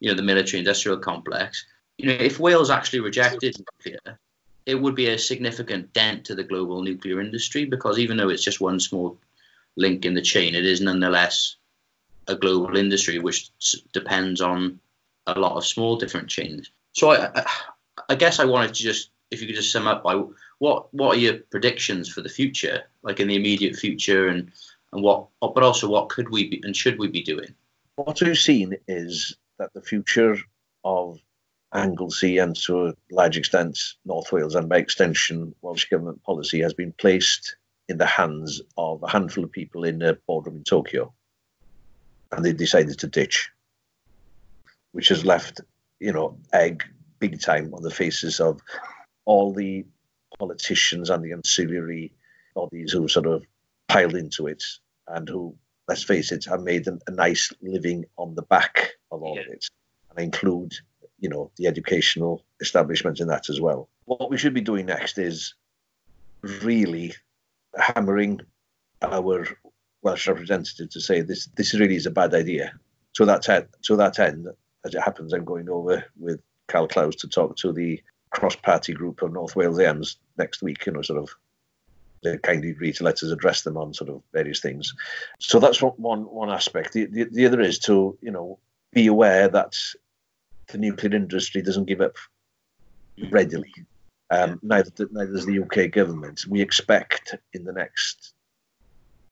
you 0.00 0.10
know, 0.10 0.16
the 0.16 0.22
military-industrial 0.22 0.98
complex. 0.98 1.66
You 1.98 2.06
know, 2.06 2.14
if 2.18 2.40
Wales 2.40 2.70
actually 2.70 3.00
rejected 3.00 3.56
nuclear, 3.58 4.18
it 4.66 4.76
would 4.76 4.94
be 4.94 5.08
a 5.08 5.18
significant 5.18 5.92
dent 5.92 6.26
to 6.26 6.34
the 6.34 6.44
global 6.44 6.82
nuclear 6.82 7.20
industry 7.20 7.64
because 7.64 7.98
even 7.98 8.16
though 8.16 8.28
it's 8.28 8.44
just 8.44 8.60
one 8.60 8.80
small 8.80 9.18
link 9.76 10.04
in 10.04 10.14
the 10.14 10.22
chain, 10.22 10.54
it 10.54 10.64
is 10.64 10.80
nonetheless 10.80 11.56
a 12.28 12.36
global 12.36 12.76
industry 12.76 13.18
which 13.18 13.50
depends 13.92 14.40
on 14.40 14.78
a 15.26 15.38
lot 15.38 15.56
of 15.56 15.66
small 15.66 15.96
different 15.96 16.28
chains. 16.28 16.70
So 16.92 17.10
I, 17.10 17.44
I, 18.08 18.14
guess 18.14 18.38
I 18.38 18.44
wanted 18.44 18.74
to 18.74 18.82
just, 18.82 19.10
if 19.30 19.40
you 19.40 19.46
could 19.46 19.56
just 19.56 19.72
sum 19.72 19.86
up 19.86 20.02
by 20.02 20.22
what 20.58 20.92
what 20.92 21.16
are 21.16 21.20
your 21.20 21.38
predictions 21.50 22.08
for 22.08 22.20
the 22.20 22.28
future, 22.28 22.82
like 23.02 23.20
in 23.20 23.28
the 23.28 23.36
immediate 23.36 23.76
future, 23.76 24.28
and 24.28 24.50
and 24.92 25.02
what, 25.02 25.28
but 25.40 25.62
also 25.62 25.88
what 25.88 26.08
could 26.08 26.30
we 26.30 26.48
be 26.48 26.60
and 26.64 26.76
should 26.76 26.98
we 26.98 27.08
be 27.08 27.22
doing? 27.22 27.54
What 27.96 28.20
we've 28.20 28.38
seen 28.38 28.76
is 28.86 29.36
that 29.58 29.72
the 29.74 29.82
future 29.82 30.36
of 30.84 31.18
Anglesey 31.74 32.38
and 32.38 32.56
to 32.56 32.88
a 32.88 32.94
large 33.10 33.36
extent 33.36 33.78
North 34.04 34.32
Wales 34.32 34.54
and 34.54 34.68
by 34.68 34.78
extension 34.78 35.54
Welsh 35.60 35.88
Government 35.90 36.22
policy 36.22 36.60
has 36.60 36.72
been 36.72 36.92
placed 36.92 37.56
in 37.88 37.98
the 37.98 38.06
hands 38.06 38.60
of 38.76 39.02
a 39.02 39.10
handful 39.10 39.44
of 39.44 39.52
people 39.52 39.84
in 39.84 40.02
a 40.02 40.14
boardroom 40.26 40.56
in 40.56 40.64
Tokyo. 40.64 41.12
And 42.32 42.44
they 42.44 42.52
decided 42.52 42.98
to 42.98 43.06
ditch, 43.06 43.50
which 44.92 45.08
has 45.08 45.24
left, 45.24 45.60
you 46.00 46.12
know, 46.12 46.36
egg 46.52 46.84
big 47.18 47.40
time 47.40 47.72
on 47.74 47.82
the 47.82 47.90
faces 47.90 48.40
of 48.40 48.60
all 49.24 49.52
the 49.52 49.84
politicians 50.38 51.10
and 51.10 51.24
the 51.24 51.32
ancillary 51.32 52.12
bodies 52.54 52.92
who 52.92 53.08
sort 53.08 53.26
of 53.26 53.44
piled 53.88 54.14
into 54.14 54.46
it 54.46 54.62
and 55.08 55.28
who, 55.28 55.54
let's 55.88 56.02
face 56.02 56.32
it, 56.32 56.44
have 56.44 56.62
made 56.62 56.86
a 56.86 57.10
nice 57.10 57.52
living 57.62 58.04
on 58.16 58.34
the 58.34 58.42
back 58.42 58.92
of 59.10 59.22
all 59.22 59.38
of 59.38 59.46
it. 59.46 59.66
And 60.10 60.20
I 60.20 60.22
include, 60.22 60.74
you 61.18 61.28
know, 61.28 61.50
the 61.56 61.66
educational 61.66 62.44
establishment 62.60 63.20
in 63.20 63.28
that 63.28 63.48
as 63.48 63.60
well. 63.60 63.88
What 64.04 64.30
we 64.30 64.38
should 64.38 64.54
be 64.54 64.60
doing 64.60 64.86
next 64.86 65.18
is 65.18 65.54
really 66.42 67.14
hammering 67.76 68.40
our 69.02 69.46
Welsh 70.02 70.28
representative 70.28 70.90
to 70.90 71.00
say 71.00 71.20
this 71.20 71.46
this 71.56 71.74
really 71.74 71.96
is 71.96 72.06
a 72.06 72.10
bad 72.10 72.34
idea. 72.34 72.72
To 73.14 73.24
that 73.24 73.48
end, 73.48 73.66
to 73.82 73.96
that 73.96 74.18
end, 74.18 74.48
as 74.84 74.94
it 74.94 75.00
happens, 75.00 75.32
I'm 75.32 75.44
going 75.44 75.68
over 75.68 76.04
with 76.18 76.40
Carl 76.68 76.86
Clowes 76.86 77.16
to 77.16 77.28
talk 77.28 77.56
to 77.56 77.72
the 77.72 78.00
cross-party 78.30 78.92
group 78.92 79.22
of 79.22 79.32
North 79.32 79.56
Wales 79.56 79.80
AMs 79.80 80.18
next 80.36 80.62
week. 80.62 80.86
You 80.86 80.92
know, 80.92 81.02
sort 81.02 81.22
of 81.22 81.34
they 82.22 82.36
kindly 82.38 82.70
agreed 82.70 82.96
to 82.96 83.04
let 83.04 83.22
us 83.22 83.30
address 83.30 83.62
them 83.62 83.76
on 83.76 83.94
sort 83.94 84.10
of 84.10 84.22
various 84.32 84.60
things. 84.60 84.94
So 85.38 85.58
that's 85.58 85.82
one 85.82 85.92
one, 85.96 86.22
one 86.22 86.50
aspect. 86.50 86.92
The, 86.92 87.06
the 87.06 87.24
the 87.24 87.46
other 87.46 87.60
is 87.60 87.78
to 87.80 88.16
you 88.20 88.30
know 88.30 88.58
be 88.92 89.06
aware 89.06 89.48
that 89.48 89.76
the 90.68 90.78
nuclear 90.78 91.14
industry 91.14 91.62
doesn't 91.62 91.86
give 91.86 92.00
up 92.00 92.16
readily. 93.30 93.72
Um, 94.30 94.60
neither 94.62 94.90
neither 95.10 95.32
does 95.32 95.46
the 95.46 95.60
UK 95.60 95.90
government. 95.90 96.44
We 96.48 96.60
expect 96.60 97.34
in 97.52 97.64
the 97.64 97.72
next 97.72 98.34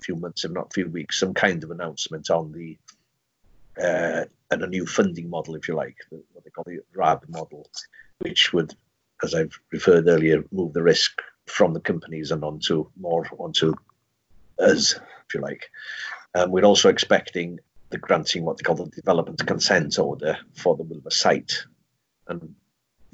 few 0.01 0.16
months, 0.16 0.44
if 0.44 0.51
not 0.51 0.73
few 0.73 0.89
weeks, 0.89 1.18
some 1.18 1.35
kind 1.35 1.62
of 1.64 1.70
announcement 1.70 2.31
on 2.31 2.52
the 2.52 2.78
uh, 3.82 4.24
and 4.51 4.62
a 4.62 4.66
new 4.66 4.86
funding 4.86 5.28
model, 5.28 5.55
if 5.55 5.68
you 5.68 5.74
like, 5.74 5.97
what 6.10 6.44
they 6.44 6.51
call 6.51 6.64
the 6.66 6.81
RAB 6.94 7.24
model, 7.28 7.68
which 8.18 8.52
would, 8.52 8.74
as 9.23 9.35
I've 9.35 9.59
referred 9.70 10.09
earlier, 10.09 10.44
move 10.51 10.73
the 10.73 10.82
risk 10.82 11.20
from 11.47 11.74
the 11.74 11.81
companies 11.81 12.31
and 12.31 12.43
onto 12.43 12.89
more 12.98 13.27
onto 13.39 13.74
us, 14.59 14.94
if 14.94 15.35
you 15.35 15.40
like. 15.40 15.70
Um, 16.35 16.51
we're 16.51 16.64
also 16.64 16.89
expecting 16.89 17.60
the 17.90 17.98
granting 17.98 18.44
what 18.44 18.56
they 18.56 18.62
call 18.62 18.77
the 18.77 18.86
development 18.86 19.47
consent 19.47 19.98
order 19.98 20.39
for 20.55 20.77
the 20.77 20.85
Wylfa 20.85 21.12
site, 21.12 21.64
and 22.28 22.55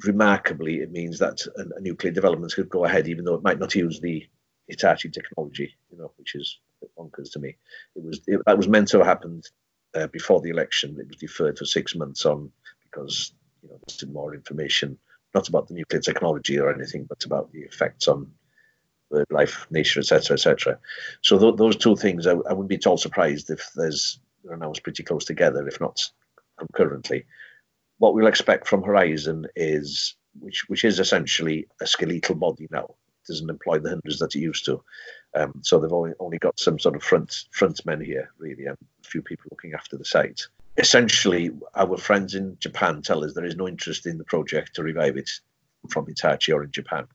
remarkably, 0.04 0.76
it 0.76 0.92
means 0.92 1.18
that 1.18 1.44
a, 1.56 1.78
a 1.78 1.80
nuclear 1.80 2.12
development 2.12 2.54
could 2.54 2.68
go 2.68 2.84
ahead, 2.84 3.08
even 3.08 3.24
though 3.24 3.34
it 3.34 3.42
might 3.42 3.58
not 3.58 3.74
use 3.74 4.00
the 4.00 4.26
Hitachi 4.68 5.10
technology, 5.10 5.74
you 5.90 5.98
know, 5.98 6.12
which 6.16 6.34
is 6.34 6.58
bit 6.82 6.96
bonkers 6.96 7.32
to 7.32 7.38
me. 7.38 7.56
It 7.96 8.04
was 8.04 8.20
it, 8.26 8.40
that 8.46 8.56
was 8.56 8.68
meant 8.68 8.88
to 8.88 8.98
have 8.98 9.06
happened 9.06 9.48
uh, 9.94 10.08
before 10.08 10.40
the 10.40 10.50
election. 10.50 10.98
It 10.98 11.08
was 11.08 11.16
deferred 11.16 11.58
for 11.58 11.64
six 11.64 11.94
months 11.94 12.26
on 12.26 12.50
because 12.84 13.32
you 13.62 13.68
know 13.68 13.78
there's 13.86 14.12
more 14.12 14.34
information, 14.34 14.98
not 15.34 15.48
about 15.48 15.68
the 15.68 15.74
nuclear 15.74 16.00
technology 16.00 16.58
or 16.58 16.72
anything, 16.72 17.04
but 17.08 17.24
about 17.24 17.52
the 17.52 17.60
effects 17.60 18.08
on 18.08 18.30
life, 19.30 19.66
nature, 19.70 20.00
etc., 20.00 20.34
etc. 20.34 20.78
So 21.22 21.38
th- 21.38 21.56
those 21.56 21.76
two 21.76 21.96
things, 21.96 22.26
I, 22.26 22.32
I 22.32 22.52
wouldn't 22.52 22.68
be 22.68 22.76
at 22.76 22.86
all 22.86 22.96
surprised 22.96 23.50
if 23.50 23.70
there's 23.74 24.18
they're 24.44 24.54
announced 24.54 24.82
pretty 24.82 25.02
close 25.02 25.24
together, 25.24 25.66
if 25.68 25.80
not 25.80 26.00
concurrently. 26.58 27.26
What 27.98 28.14
we'll 28.14 28.26
expect 28.26 28.66
from 28.66 28.82
Horizon 28.82 29.46
is 29.54 30.16
which 30.40 30.68
which 30.68 30.84
is 30.84 30.98
essentially 30.98 31.68
a 31.80 31.86
skeletal 31.86 32.34
body 32.34 32.68
now. 32.70 32.84
It 32.84 33.32
doesn't 33.32 33.50
employ 33.50 33.78
the 33.78 33.90
hundreds 33.90 34.18
that 34.18 34.34
it 34.34 34.40
used 34.40 34.64
to. 34.66 34.82
Um, 35.34 35.60
so 35.62 35.78
they've 35.78 35.92
only, 35.92 36.12
only 36.18 36.38
got 36.38 36.58
some 36.60 36.78
sort 36.78 36.96
of 36.96 37.02
front 37.02 37.44
front 37.50 37.84
men 37.86 38.00
here, 38.00 38.30
really, 38.38 38.66
and 38.66 38.76
a 39.04 39.08
few 39.08 39.22
people 39.22 39.48
looking 39.50 39.74
after 39.74 39.96
the 39.96 40.04
site. 40.04 40.42
Essentially, 40.76 41.50
our 41.74 41.96
friends 41.96 42.34
in 42.34 42.56
Japan 42.58 43.02
tell 43.02 43.24
us 43.24 43.34
there 43.34 43.44
is 43.44 43.56
no 43.56 43.68
interest 43.68 44.06
in 44.06 44.18
the 44.18 44.24
project 44.24 44.74
to 44.74 44.82
revive 44.82 45.16
it 45.16 45.30
from 45.90 46.06
Hitachi 46.06 46.52
or 46.52 46.64
in 46.64 46.70
Japan. 46.70 47.06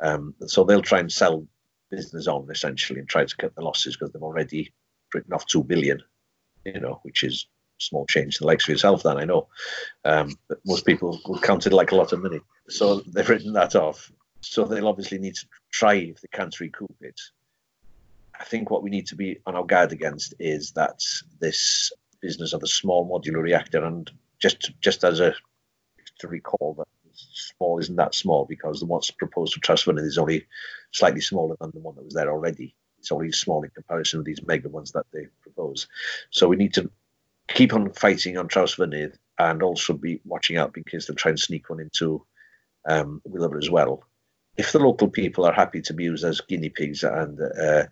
Um, 0.00 0.34
so 0.46 0.64
they'll 0.64 0.82
try 0.82 1.00
and 1.00 1.12
sell 1.12 1.46
business 1.90 2.26
on 2.26 2.48
essentially 2.50 3.00
and 3.00 3.08
try 3.08 3.24
to 3.24 3.36
cut 3.36 3.54
the 3.54 3.62
losses 3.62 3.96
because 3.96 4.12
they've 4.12 4.22
already 4.22 4.72
written 5.12 5.32
off 5.32 5.46
two 5.46 5.64
billion, 5.64 6.02
you 6.64 6.80
know, 6.80 7.00
which 7.02 7.24
is 7.24 7.46
small 7.78 8.06
change 8.06 8.36
to 8.36 8.40
the 8.40 8.46
likes 8.46 8.64
of 8.64 8.70
yourself. 8.70 9.02
Then 9.02 9.18
I 9.18 9.24
know, 9.24 9.48
um, 10.04 10.36
but 10.48 10.58
most 10.64 10.86
people 10.86 11.20
would 11.26 11.42
count 11.42 11.66
it 11.66 11.72
like 11.72 11.92
a 11.92 11.96
lot 11.96 12.12
of 12.12 12.22
money. 12.22 12.40
So 12.68 13.00
they've 13.00 13.28
written 13.28 13.52
that 13.54 13.74
off. 13.74 14.10
So 14.40 14.64
they'll 14.64 14.88
obviously 14.88 15.18
need 15.18 15.34
to 15.34 15.46
try 15.70 15.94
if 15.94 16.20
they 16.20 16.28
can't 16.32 16.58
recoup 16.60 16.94
it. 17.00 17.20
I 18.40 18.44
think 18.44 18.70
what 18.70 18.82
we 18.82 18.90
need 18.90 19.06
to 19.08 19.16
be 19.16 19.38
on 19.44 19.54
our 19.54 19.64
guard 19.64 19.92
against 19.92 20.34
is 20.38 20.72
that 20.72 21.02
this 21.40 21.92
business 22.22 22.54
of 22.54 22.60
the 22.60 22.66
small 22.66 23.08
modular 23.08 23.42
reactor, 23.42 23.84
and 23.84 24.10
just 24.38 24.72
just 24.80 25.04
as 25.04 25.20
a 25.20 25.34
to 26.20 26.28
recall 26.28 26.74
that 26.78 26.88
small 27.12 27.78
isn't 27.78 27.96
that 27.96 28.14
small 28.14 28.46
because 28.46 28.80
the 28.80 28.86
one's 28.86 29.10
proposed 29.10 29.54
for 29.54 29.60
Trawsfynydd 29.60 30.06
is 30.06 30.18
only 30.18 30.46
slightly 30.90 31.20
smaller 31.20 31.56
than 31.60 31.70
the 31.72 31.80
one 31.80 31.94
that 31.96 32.04
was 32.04 32.14
there 32.14 32.30
already. 32.30 32.74
It's 32.98 33.12
only 33.12 33.32
small 33.32 33.62
in 33.62 33.70
comparison 33.70 34.20
with 34.20 34.26
these 34.26 34.46
mega 34.46 34.68
ones 34.68 34.92
that 34.92 35.06
they 35.12 35.26
propose. 35.42 35.88
So 36.30 36.48
we 36.48 36.56
need 36.56 36.74
to 36.74 36.90
keep 37.48 37.74
on 37.74 37.92
fighting 37.92 38.38
on 38.38 38.48
Trawsfynydd 38.48 39.16
and 39.38 39.62
also 39.62 39.94
be 39.94 40.20
watching 40.24 40.56
out 40.56 40.72
because 40.72 41.06
they'll 41.06 41.16
try 41.16 41.30
and 41.30 41.40
sneak 41.40 41.68
one 41.68 41.80
into 41.80 42.24
um, 42.86 43.20
Wylfa 43.28 43.58
as 43.58 43.70
well. 43.70 44.04
If 44.56 44.72
the 44.72 44.78
local 44.78 45.08
people 45.08 45.46
are 45.46 45.52
happy 45.52 45.80
to 45.82 45.94
be 45.94 46.04
used 46.04 46.24
as 46.24 46.40
guinea 46.42 46.68
pigs 46.68 47.02
and 47.02 47.40
uh, 47.40 47.84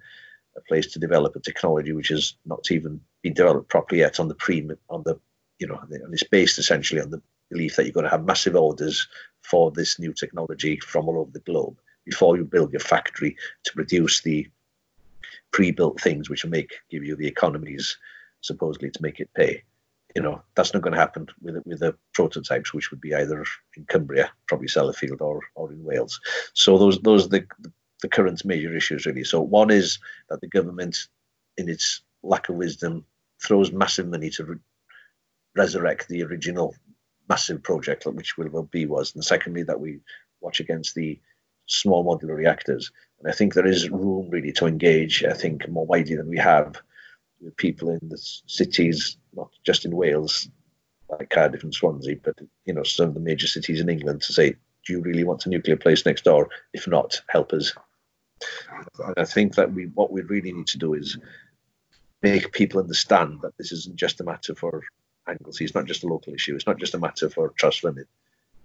a 0.58 0.68
place 0.68 0.92
to 0.92 0.98
develop 0.98 1.34
a 1.36 1.40
technology 1.40 1.92
which 1.92 2.08
has 2.08 2.34
not 2.44 2.70
even 2.70 3.00
been 3.22 3.34
developed 3.34 3.68
properly 3.68 4.00
yet 4.00 4.20
on 4.20 4.28
the 4.28 4.34
pre 4.34 4.68
on 4.90 5.02
the 5.04 5.18
you 5.58 5.66
know 5.66 5.80
and 5.90 6.12
it's 6.12 6.24
based 6.24 6.58
essentially 6.58 7.00
on 7.00 7.10
the 7.10 7.22
belief 7.50 7.76
that 7.76 7.84
you're 7.84 7.92
going 7.92 8.04
to 8.04 8.10
have 8.10 8.24
massive 8.24 8.56
orders 8.56 9.08
for 9.42 9.70
this 9.70 9.98
new 9.98 10.12
technology 10.12 10.78
from 10.80 11.08
all 11.08 11.18
over 11.18 11.30
the 11.30 11.40
globe 11.40 11.78
before 12.04 12.36
you 12.36 12.44
build 12.44 12.72
your 12.72 12.80
factory 12.80 13.36
to 13.64 13.72
produce 13.72 14.20
the 14.22 14.46
pre-built 15.52 16.00
things 16.00 16.28
which 16.28 16.44
make 16.46 16.72
give 16.90 17.04
you 17.04 17.16
the 17.16 17.26
economies 17.26 17.96
supposedly 18.40 18.90
to 18.90 19.02
make 19.02 19.20
it 19.20 19.30
pay. 19.34 19.62
You 20.14 20.22
know 20.22 20.42
that's 20.54 20.72
not 20.72 20.82
going 20.82 20.94
to 20.94 21.00
happen 21.00 21.26
with 21.42 21.62
with 21.66 21.80
the 21.80 21.94
prototypes, 22.14 22.72
which 22.72 22.90
would 22.90 23.00
be 23.00 23.14
either 23.14 23.44
in 23.76 23.84
Cumbria, 23.84 24.30
probably 24.46 24.68
Sellafield, 24.68 25.20
or 25.20 25.40
or 25.54 25.70
in 25.70 25.84
Wales. 25.84 26.18
So 26.54 26.78
those 26.78 26.98
those 27.00 27.26
are 27.26 27.28
the 27.28 27.46
the 28.02 28.08
current 28.08 28.44
major 28.44 28.74
issues 28.74 29.06
really. 29.06 29.24
So 29.24 29.40
one 29.40 29.70
is 29.70 29.98
that 30.30 30.40
the 30.40 30.48
government, 30.48 31.08
in 31.56 31.68
its 31.68 32.02
lack 32.22 32.48
of 32.48 32.56
wisdom, 32.56 33.04
throws 33.42 33.72
massive 33.72 34.08
money 34.08 34.30
to 34.30 34.44
re- 34.44 34.56
resurrect 35.54 36.08
the 36.08 36.22
original 36.22 36.74
massive 37.28 37.62
project 37.62 38.06
which 38.06 38.36
Wylfa 38.36 38.70
B 38.70 38.86
was, 38.86 39.14
and 39.14 39.24
secondly 39.24 39.62
that 39.64 39.80
we 39.80 40.00
watch 40.40 40.60
against 40.60 40.94
the 40.94 41.20
small 41.66 42.04
modular 42.04 42.36
reactors. 42.36 42.90
And 43.20 43.30
I 43.30 43.34
think 43.34 43.52
there 43.52 43.66
is 43.66 43.90
room 43.90 44.30
really 44.30 44.52
to 44.52 44.66
engage. 44.66 45.24
I 45.24 45.34
think 45.34 45.68
more 45.68 45.86
widely 45.86 46.16
than 46.16 46.28
we 46.28 46.38
have 46.38 46.80
with 47.40 47.56
people 47.56 47.90
in 47.90 48.00
the 48.08 48.18
cities, 48.46 49.16
not 49.34 49.50
just 49.64 49.84
in 49.84 49.94
Wales, 49.94 50.48
like 51.08 51.30
Cardiff 51.30 51.62
and 51.62 51.74
Swansea, 51.74 52.16
but 52.22 52.38
you 52.64 52.72
know 52.72 52.82
some 52.82 53.08
of 53.08 53.14
the 53.14 53.20
major 53.20 53.46
cities 53.46 53.80
in 53.80 53.88
England 53.88 54.22
to 54.22 54.32
say, 54.32 54.54
do 54.86 54.92
you 54.92 55.00
really 55.02 55.24
want 55.24 55.46
a 55.46 55.48
nuclear 55.48 55.76
place 55.76 56.06
next 56.06 56.24
door? 56.24 56.48
If 56.72 56.86
not, 56.88 57.20
help 57.28 57.52
us. 57.52 57.74
And 59.04 59.14
I 59.16 59.24
think 59.24 59.54
that 59.54 59.72
we 59.72 59.84
what 59.86 60.12
we 60.12 60.22
really 60.22 60.52
need 60.52 60.68
to 60.68 60.78
do 60.78 60.94
is 60.94 61.18
make 62.22 62.52
people 62.52 62.80
understand 62.80 63.40
that 63.42 63.56
this 63.56 63.72
isn't 63.72 63.96
just 63.96 64.20
a 64.20 64.24
matter 64.24 64.54
for 64.54 64.82
Anglesey. 65.28 65.64
It's 65.64 65.74
not 65.74 65.86
just 65.86 66.04
a 66.04 66.08
local 66.08 66.34
issue. 66.34 66.54
It's 66.54 66.66
not 66.66 66.78
just 66.78 66.94
a 66.94 66.98
matter 66.98 67.28
for 67.28 67.50
Trawsfynydd. 67.50 68.06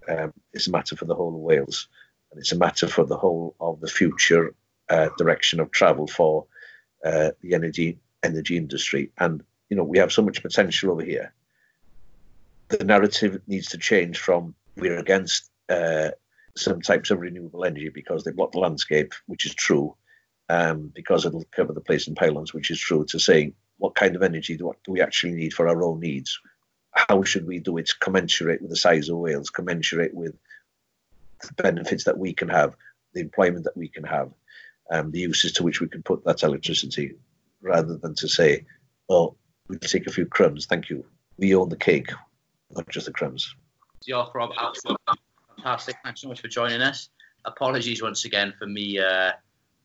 Um, 0.07 0.33
it's 0.53 0.67
a 0.67 0.71
matter 0.71 0.95
for 0.95 1.05
the 1.05 1.15
whole 1.15 1.35
of 1.35 1.41
Wales, 1.41 1.87
and 2.31 2.39
it's 2.39 2.51
a 2.51 2.57
matter 2.57 2.87
for 2.87 3.05
the 3.05 3.17
whole 3.17 3.55
of 3.59 3.79
the 3.79 3.87
future 3.87 4.53
uh, 4.89 5.09
direction 5.17 5.59
of 5.59 5.71
travel 5.71 6.07
for 6.07 6.45
uh, 7.05 7.31
the 7.41 7.53
energy 7.53 7.97
energy 8.23 8.57
industry. 8.57 9.11
And 9.17 9.43
you 9.69 9.77
know 9.77 9.83
we 9.83 9.99
have 9.99 10.11
so 10.11 10.21
much 10.21 10.41
potential 10.41 10.91
over 10.91 11.03
here. 11.03 11.33
The 12.69 12.83
narrative 12.83 13.41
needs 13.47 13.67
to 13.69 13.77
change 13.77 14.19
from 14.19 14.55
we're 14.75 14.97
against 14.97 15.51
uh, 15.69 16.11
some 16.55 16.81
types 16.81 17.11
of 17.11 17.19
renewable 17.19 17.65
energy 17.65 17.89
because 17.89 18.23
they 18.23 18.31
block 18.31 18.51
the 18.51 18.59
landscape, 18.59 19.13
which 19.25 19.45
is 19.45 19.53
true, 19.53 19.95
um, 20.49 20.91
because 20.93 21.25
it'll 21.25 21.45
cover 21.51 21.73
the 21.73 21.81
place 21.81 22.07
in 22.07 22.15
pylons, 22.15 22.53
which 22.53 22.69
is 22.69 22.79
true, 22.79 23.05
to 23.05 23.19
saying 23.19 23.53
what 23.77 23.95
kind 23.95 24.15
of 24.15 24.23
energy 24.23 24.55
do, 24.55 24.71
do 24.85 24.91
we 24.91 25.01
actually 25.01 25.33
need 25.33 25.53
for 25.53 25.67
our 25.67 25.83
own 25.83 25.99
needs? 25.99 26.39
How 26.91 27.23
should 27.23 27.47
we 27.47 27.59
do 27.59 27.77
it 27.77 27.91
commensurate 27.99 28.61
with 28.61 28.69
the 28.69 28.75
size 28.75 29.09
of 29.09 29.17
Wales, 29.17 29.49
commensurate 29.49 30.13
with 30.13 30.35
the 31.41 31.53
benefits 31.61 32.03
that 32.03 32.17
we 32.17 32.33
can 32.33 32.49
have, 32.49 32.75
the 33.13 33.21
employment 33.21 33.63
that 33.65 33.75
we 33.75 33.87
can 33.87 34.03
have, 34.03 34.31
um, 34.91 35.11
the 35.11 35.19
uses 35.19 35.53
to 35.53 35.63
which 35.63 35.81
we 35.81 35.87
can 35.87 36.03
put 36.03 36.23
that 36.23 36.43
electricity, 36.43 37.15
rather 37.61 37.97
than 37.97 38.13
to 38.15 38.27
say, 38.27 38.65
oh, 39.09 39.35
we'll 39.67 39.79
take 39.79 40.05
a 40.07 40.11
few 40.11 40.25
crumbs, 40.25 40.67
thank 40.67 40.89
you. 40.89 41.03
We 41.37 41.55
own 41.55 41.69
the 41.69 41.77
cake, 41.77 42.11
not 42.69 42.87
just 42.89 43.07
the 43.07 43.11
crumbs. 43.11 43.55
Rob. 44.35 45.12
Fantastic. 45.55 45.95
Thanks 46.03 46.21
so 46.21 46.27
much 46.27 46.41
for 46.41 46.47
joining 46.47 46.81
us. 46.81 47.09
Apologies 47.45 48.01
once 48.01 48.25
again 48.25 48.53
for 48.57 48.65
me 48.65 48.99
uh, 48.99 49.31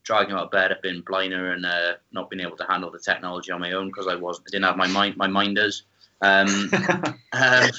dragging 0.04 0.34
out 0.34 0.44
of 0.44 0.50
bed. 0.50 0.72
I've 0.72 0.82
been 0.82 1.02
blinder 1.02 1.52
and 1.52 1.66
uh, 1.66 1.94
not 2.12 2.30
being 2.30 2.40
able 2.40 2.56
to 2.56 2.64
handle 2.64 2.90
the 2.90 2.98
technology 2.98 3.52
on 3.52 3.60
my 3.60 3.72
own 3.72 3.88
because 3.88 4.06
I 4.06 4.14
was 4.14 4.40
I 4.40 4.50
didn't 4.50 4.64
have 4.64 4.76
my 4.76 4.86
mind 4.86 5.16
my 5.16 5.26
minders. 5.26 5.84
Um, 6.20 6.70
um, 7.32 7.70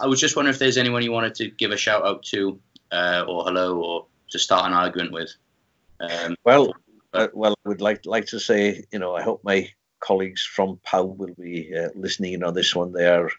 I 0.00 0.06
was 0.06 0.20
just 0.20 0.36
wondering 0.36 0.54
if 0.54 0.58
there's 0.58 0.78
anyone 0.78 1.02
you 1.02 1.12
wanted 1.12 1.34
to 1.36 1.50
give 1.50 1.70
a 1.70 1.76
shout 1.76 2.04
out 2.04 2.22
to, 2.24 2.58
uh, 2.90 3.24
or 3.26 3.44
hello, 3.44 3.80
or 3.80 4.06
to 4.30 4.38
start 4.38 4.66
an 4.66 4.72
argument 4.72 5.12
with. 5.12 5.34
Um, 6.00 6.36
well, 6.44 6.72
uh, 7.12 7.28
well, 7.32 7.54
I 7.64 7.68
would 7.68 7.80
like 7.80 8.06
like 8.06 8.26
to 8.26 8.40
say, 8.40 8.84
you 8.90 8.98
know, 8.98 9.14
I 9.14 9.22
hope 9.22 9.42
my 9.44 9.70
colleagues 10.00 10.44
from 10.44 10.80
PAWB 10.86 11.16
will 11.16 11.34
be 11.34 11.76
uh, 11.76 11.88
listening 11.94 12.34
in 12.34 12.44
on 12.44 12.54
this 12.54 12.74
one. 12.74 12.92
They 12.92 13.06
are. 13.06 13.30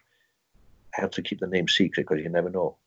I 0.96 1.02
have 1.02 1.12
to 1.12 1.24
keep 1.24 1.40
the 1.40 1.48
name 1.48 1.68
secret 1.68 2.08
because 2.08 2.24
you 2.24 2.30
never 2.30 2.50
know. 2.50 2.78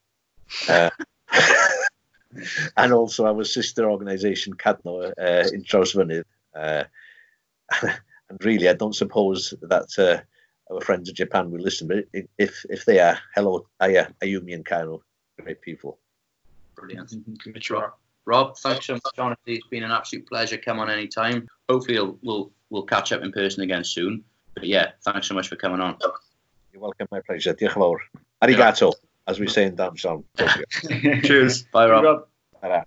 Uh, 0.69 0.91
and 2.77 2.93
also 2.93 3.27
our 3.27 3.45
sister 3.45 3.91
organisation, 3.91 4.55
Cadno, 4.55 5.13
uh, 5.19 5.49
in 5.53 5.63
Trawsfynydd. 5.63 6.25
Uh, 6.55 6.85
and 7.83 8.45
really, 8.45 8.69
I 8.69 8.75
don't 8.75 8.95
suppose 8.95 9.55
that 9.63 9.99
uh, 9.99 10.73
our 10.73 10.81
friends 10.81 11.09
in 11.09 11.15
Japan 11.15 11.51
will 11.51 11.61
listen, 11.61 11.89
but 11.89 12.05
if 12.39 12.65
if 12.69 12.85
they 12.85 12.99
are, 13.01 13.19
hello, 13.35 13.67
Aya, 13.81 14.09
Ayumi 14.23 14.55
and 14.55 14.65
Kano, 14.65 15.03
great 15.41 15.61
people. 15.61 15.99
Brilliant. 16.75 17.15
Sure. 17.61 17.95
Rob, 18.27 18.57
thanks 18.59 18.87
so 18.87 18.95
much, 18.95 19.19
honestly. 19.19 19.55
It's 19.55 19.67
been 19.69 19.85
an 19.85 19.93
absolute 19.93 20.27
pleasure. 20.27 20.59
Come 20.59 20.81
on 20.81 20.91
anytime. 20.91 21.49
Hopefully, 21.69 21.99
we'll, 21.99 22.19
we'll, 22.23 22.51
we'll 22.71 22.83
catch 22.83 23.13
up 23.13 23.23
in 23.23 23.31
person 23.31 23.63
again 23.63 23.85
soon. 23.85 24.25
But 24.55 24.65
yeah, 24.65 24.91
thanks 25.05 25.29
so 25.29 25.35
much 25.35 25.49
for 25.49 25.57
coming 25.57 25.81
on. 25.81 25.97
You're 26.73 26.83
welcome. 26.83 27.07
My 27.11 27.21
pleasure. 27.21 27.55
Diolch 27.55 27.77
yn 27.77 27.83
fawr. 27.83 28.03
Arigato, 28.43 28.91
as 29.27 29.41
we 29.41 29.49
say 29.49 29.65
in 29.65 29.77
Damson. 29.77 30.25
Cheers. 31.25 31.65
Bye, 31.65 31.89
Rob. 31.89 32.05
Rob. 32.05 32.87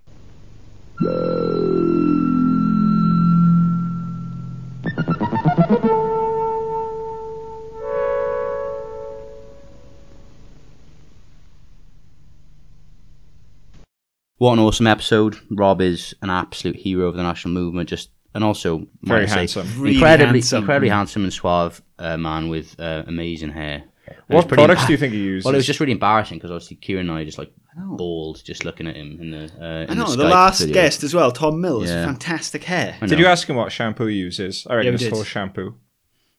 What 14.37 14.53
an 14.53 14.59
awesome 14.59 14.87
episode. 14.87 15.37
Rob 15.51 15.81
is 15.81 16.15
an 16.21 16.29
absolute 16.29 16.77
hero 16.77 17.07
of 17.07 17.15
the 17.15 17.23
national 17.23 17.53
movement. 17.53 17.89
Just 17.89 18.09
and 18.33 18.43
also 18.43 18.87
Very 19.01 19.21
might 19.21 19.23
I 19.23 19.25
say, 19.25 19.35
handsome. 19.59 19.81
Really 19.81 19.95
incredibly, 19.95 20.39
handsome. 20.39 20.59
incredibly 20.63 20.89
handsome 20.89 21.23
and 21.23 21.33
suave 21.33 21.81
uh, 21.97 22.15
man 22.17 22.47
with 22.47 22.79
uh, 22.79 23.03
amazing 23.05 23.51
hair. 23.51 23.83
And 24.09 24.17
it 24.29 24.33
was 24.35 24.43
What 24.43 24.47
pretty 24.47 24.61
products 24.61 24.81
embar- 24.83 24.87
do 24.87 24.93
you 24.93 24.97
think 24.97 25.13
he 25.13 25.19
uses? 25.19 25.45
Well, 25.45 25.53
it 25.53 25.57
was 25.57 25.65
just 25.65 25.79
really 25.79 25.91
embarrassing 25.91 26.37
because 26.37 26.51
obviously 26.51 26.77
Kieran 26.77 27.09
and 27.09 27.17
I 27.17 27.23
just 27.23 27.37
like 27.37 27.51
bawled 27.75 28.43
just 28.43 28.65
looking 28.65 28.87
at 28.87 28.95
him 28.95 29.17
in 29.21 29.31
the. 29.31 29.43
Uh, 29.59 29.83
in 29.83 29.89
I 29.91 29.93
know 29.93 30.09
the, 30.11 30.17
the, 30.17 30.23
Skype 30.25 30.31
last 30.31 30.59
video. 30.59 30.73
guest 30.73 31.03
as 31.03 31.13
well, 31.13 31.31
Tom 31.31 31.61
Mills, 31.61 31.89
Yeah. 31.89 32.05
fantastic 32.05 32.63
hair. 32.63 32.97
I 33.01 33.05
Did 33.07 33.19
you 33.19 33.25
ask 33.27 33.47
him 33.49 33.55
what 33.55 33.71
shampoo 33.71 34.07
he 34.07 34.15
uses? 34.15 34.65
I 34.69 34.75
reckon 34.75 34.85
Yeah, 34.85 34.91
we 34.91 34.95
it's 34.95 35.03
did. 35.05 35.13
horse 35.13 35.27
shampoo. 35.27 35.75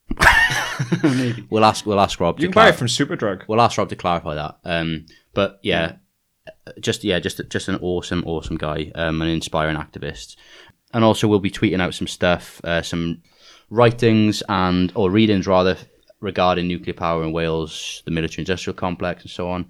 Maybe. 1.03 1.47
We'll 1.49 1.63
ask. 1.65 1.85
We'll 1.85 1.99
ask 1.99 2.19
Rob. 2.19 2.39
You 2.39 2.47
to 2.47 2.51
can 2.51 2.53
buy 2.55 2.61
clar- 2.65 2.69
it 2.73 2.75
from 2.75 2.87
Superdrug. 2.87 3.43
We'll 3.47 3.61
ask 3.61 3.77
Rob 3.77 3.89
to 3.89 3.95
clarify 3.95 4.35
that. 4.35 4.57
Um, 4.65 5.05
but 5.33 5.59
yeah, 5.63 5.93
just 6.79 7.03
yeah, 7.03 7.19
just 7.19 7.39
just 7.49 7.67
an 7.69 7.75
awesome, 7.81 8.23
awesome 8.25 8.57
guy, 8.57 8.91
um, 8.95 9.21
an 9.21 9.29
inspiring 9.29 9.77
activist, 9.77 10.35
and 10.93 11.03
also 11.03 11.27
we'll 11.27 11.39
be 11.39 11.51
tweeting 11.51 11.79
out 11.81 11.93
some 11.93 12.07
stuff, 12.07 12.59
uh, 12.63 12.81
some 12.81 13.21
writings 13.69 14.43
and 14.49 14.91
or 14.95 15.09
readings 15.09 15.47
rather 15.47 15.77
regarding 16.21 16.67
nuclear 16.67 16.93
power 16.93 17.23
in 17.23 17.33
Wales, 17.33 18.01
the 18.05 18.11
military-industrial 18.11 18.75
complex, 18.75 19.23
and 19.23 19.31
so 19.31 19.49
on. 19.49 19.65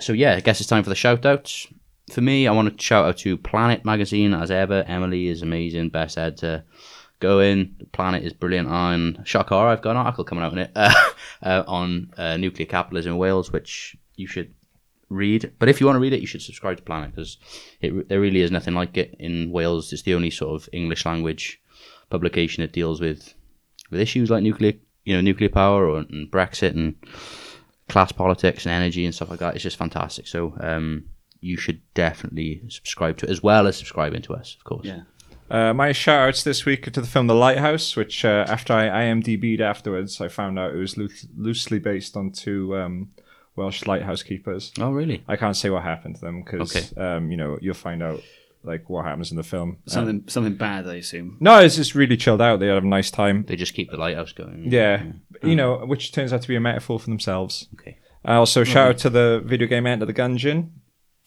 so 0.00 0.12
yeah, 0.12 0.34
I 0.34 0.40
guess 0.40 0.60
it's 0.60 0.68
time 0.68 0.82
for 0.82 0.90
the 0.90 0.96
shout 0.96 1.26
outs. 1.26 1.66
For 2.10 2.22
me, 2.22 2.48
I 2.48 2.52
want 2.52 2.76
to 2.76 2.82
shout 2.82 3.04
out 3.04 3.18
to 3.18 3.36
Planet 3.36 3.84
Magazine 3.84 4.34
as 4.34 4.50
ever. 4.50 4.84
Emily 4.86 5.28
is 5.28 5.42
amazing, 5.42 5.90
best 5.90 6.18
editor. 6.18 6.64
Go 7.20 7.40
in. 7.40 7.76
Planet 7.92 8.24
is 8.24 8.32
brilliant 8.32 8.68
on 8.68 9.22
Shakar. 9.24 9.66
I've 9.66 9.82
got 9.82 9.92
an 9.92 9.98
article 9.98 10.24
coming 10.24 10.42
out 10.42 10.52
in 10.52 10.58
it 10.60 10.72
uh, 10.74 10.94
uh, 11.42 11.62
on 11.66 12.10
uh, 12.16 12.36
nuclear 12.38 12.66
capitalism 12.66 13.12
in 13.12 13.18
Wales, 13.18 13.52
which 13.52 13.96
you 14.16 14.26
should 14.26 14.54
read. 15.10 15.52
But 15.58 15.68
if 15.68 15.80
you 15.80 15.86
want 15.86 15.96
to 15.96 16.00
read 16.00 16.14
it, 16.14 16.20
you 16.20 16.26
should 16.26 16.42
subscribe 16.42 16.78
to 16.78 16.82
Planet 16.82 17.14
because 17.14 17.36
there 17.80 18.20
really 18.20 18.40
is 18.40 18.50
nothing 18.50 18.74
like 18.74 18.96
it 18.96 19.14
in 19.18 19.50
Wales. 19.50 19.92
It's 19.92 20.02
the 20.02 20.14
only 20.14 20.30
sort 20.30 20.60
of 20.60 20.68
English 20.72 21.04
language 21.04 21.60
publication 22.08 22.62
that 22.62 22.72
deals 22.72 23.00
with 23.00 23.34
with 23.90 24.00
issues 24.00 24.30
like 24.30 24.42
nuclear, 24.42 24.74
you 25.10 25.16
know, 25.16 25.20
nuclear 25.20 25.48
power 25.48 25.88
or 25.88 25.98
and 25.98 26.30
Brexit 26.30 26.70
and 26.76 26.94
class 27.88 28.12
politics 28.12 28.64
and 28.64 28.72
energy 28.72 29.04
and 29.04 29.12
stuff 29.12 29.28
like 29.28 29.40
that. 29.40 29.54
It's 29.56 29.64
just 29.64 29.76
fantastic. 29.76 30.28
So 30.28 30.54
um, 30.60 31.06
you 31.40 31.56
should 31.56 31.80
definitely 31.94 32.62
subscribe 32.68 33.16
to 33.18 33.26
it 33.26 33.30
as 33.30 33.42
well 33.42 33.66
as 33.66 33.76
subscribing 33.76 34.22
to 34.22 34.34
us, 34.34 34.54
of 34.56 34.62
course. 34.62 34.86
Yeah. 34.86 35.02
Uh, 35.50 35.74
my 35.74 35.90
shout 35.90 36.28
outs 36.28 36.44
this 36.44 36.64
week 36.64 36.86
are 36.86 36.92
to 36.92 37.00
the 37.00 37.08
film 37.08 37.26
The 37.26 37.34
Lighthouse, 37.34 37.96
which 37.96 38.24
uh, 38.24 38.44
after 38.48 38.72
I 38.72 38.86
IMDb'd 39.06 39.60
afterwards, 39.60 40.20
I 40.20 40.28
found 40.28 40.60
out 40.60 40.72
it 40.72 40.78
was 40.78 40.96
loo- 40.96 41.08
loosely 41.36 41.80
based 41.80 42.16
on 42.16 42.30
two 42.30 42.76
um, 42.76 43.10
Welsh 43.56 43.84
lighthouse 43.84 44.22
keepers. 44.22 44.70
Oh, 44.78 44.92
really? 44.92 45.24
I 45.26 45.34
can't 45.34 45.56
say 45.56 45.68
what 45.70 45.82
happened 45.82 46.14
to 46.14 46.20
them 46.20 46.44
because, 46.44 46.92
Okay. 46.92 47.00
um, 47.04 47.32
you 47.32 47.36
know, 47.36 47.58
you'll 47.60 47.74
find 47.74 48.00
out 48.00 48.20
like 48.62 48.88
what 48.90 49.04
happens 49.04 49.30
in 49.30 49.36
the 49.36 49.42
film. 49.42 49.78
Uh, 49.86 49.90
Something 49.90 50.24
something 50.28 50.54
bad, 50.56 50.86
I 50.86 50.96
assume. 50.96 51.36
no, 51.40 51.58
it's 51.60 51.76
just 51.76 51.94
really 51.94 52.16
chilled 52.16 52.42
out. 52.42 52.60
They 52.60 52.66
have 52.66 52.84
a 52.84 52.86
nice 52.86 53.10
time. 53.10 53.44
They 53.46 53.56
just 53.56 53.74
keep 53.74 53.90
the 53.90 53.96
lighthouse 53.96 54.32
going. 54.32 54.66
Yeah, 54.70 55.04
you 55.42 55.56
know, 55.56 55.78
which 55.86 56.12
turns 56.12 56.32
out 56.32 56.42
to 56.42 56.48
be 56.48 56.56
a 56.56 56.60
metaphor 56.60 56.98
for 57.00 57.06
themselves. 57.06 57.68
Okay. 57.74 57.98
I 58.24 58.34
also 58.34 58.64
shout 58.64 58.88
out 58.88 58.98
to 58.98 59.10
the 59.10 59.42
video 59.44 59.66
game 59.66 59.86
Enter 59.86 60.04
the 60.06 60.12
Gungeon. 60.14 60.70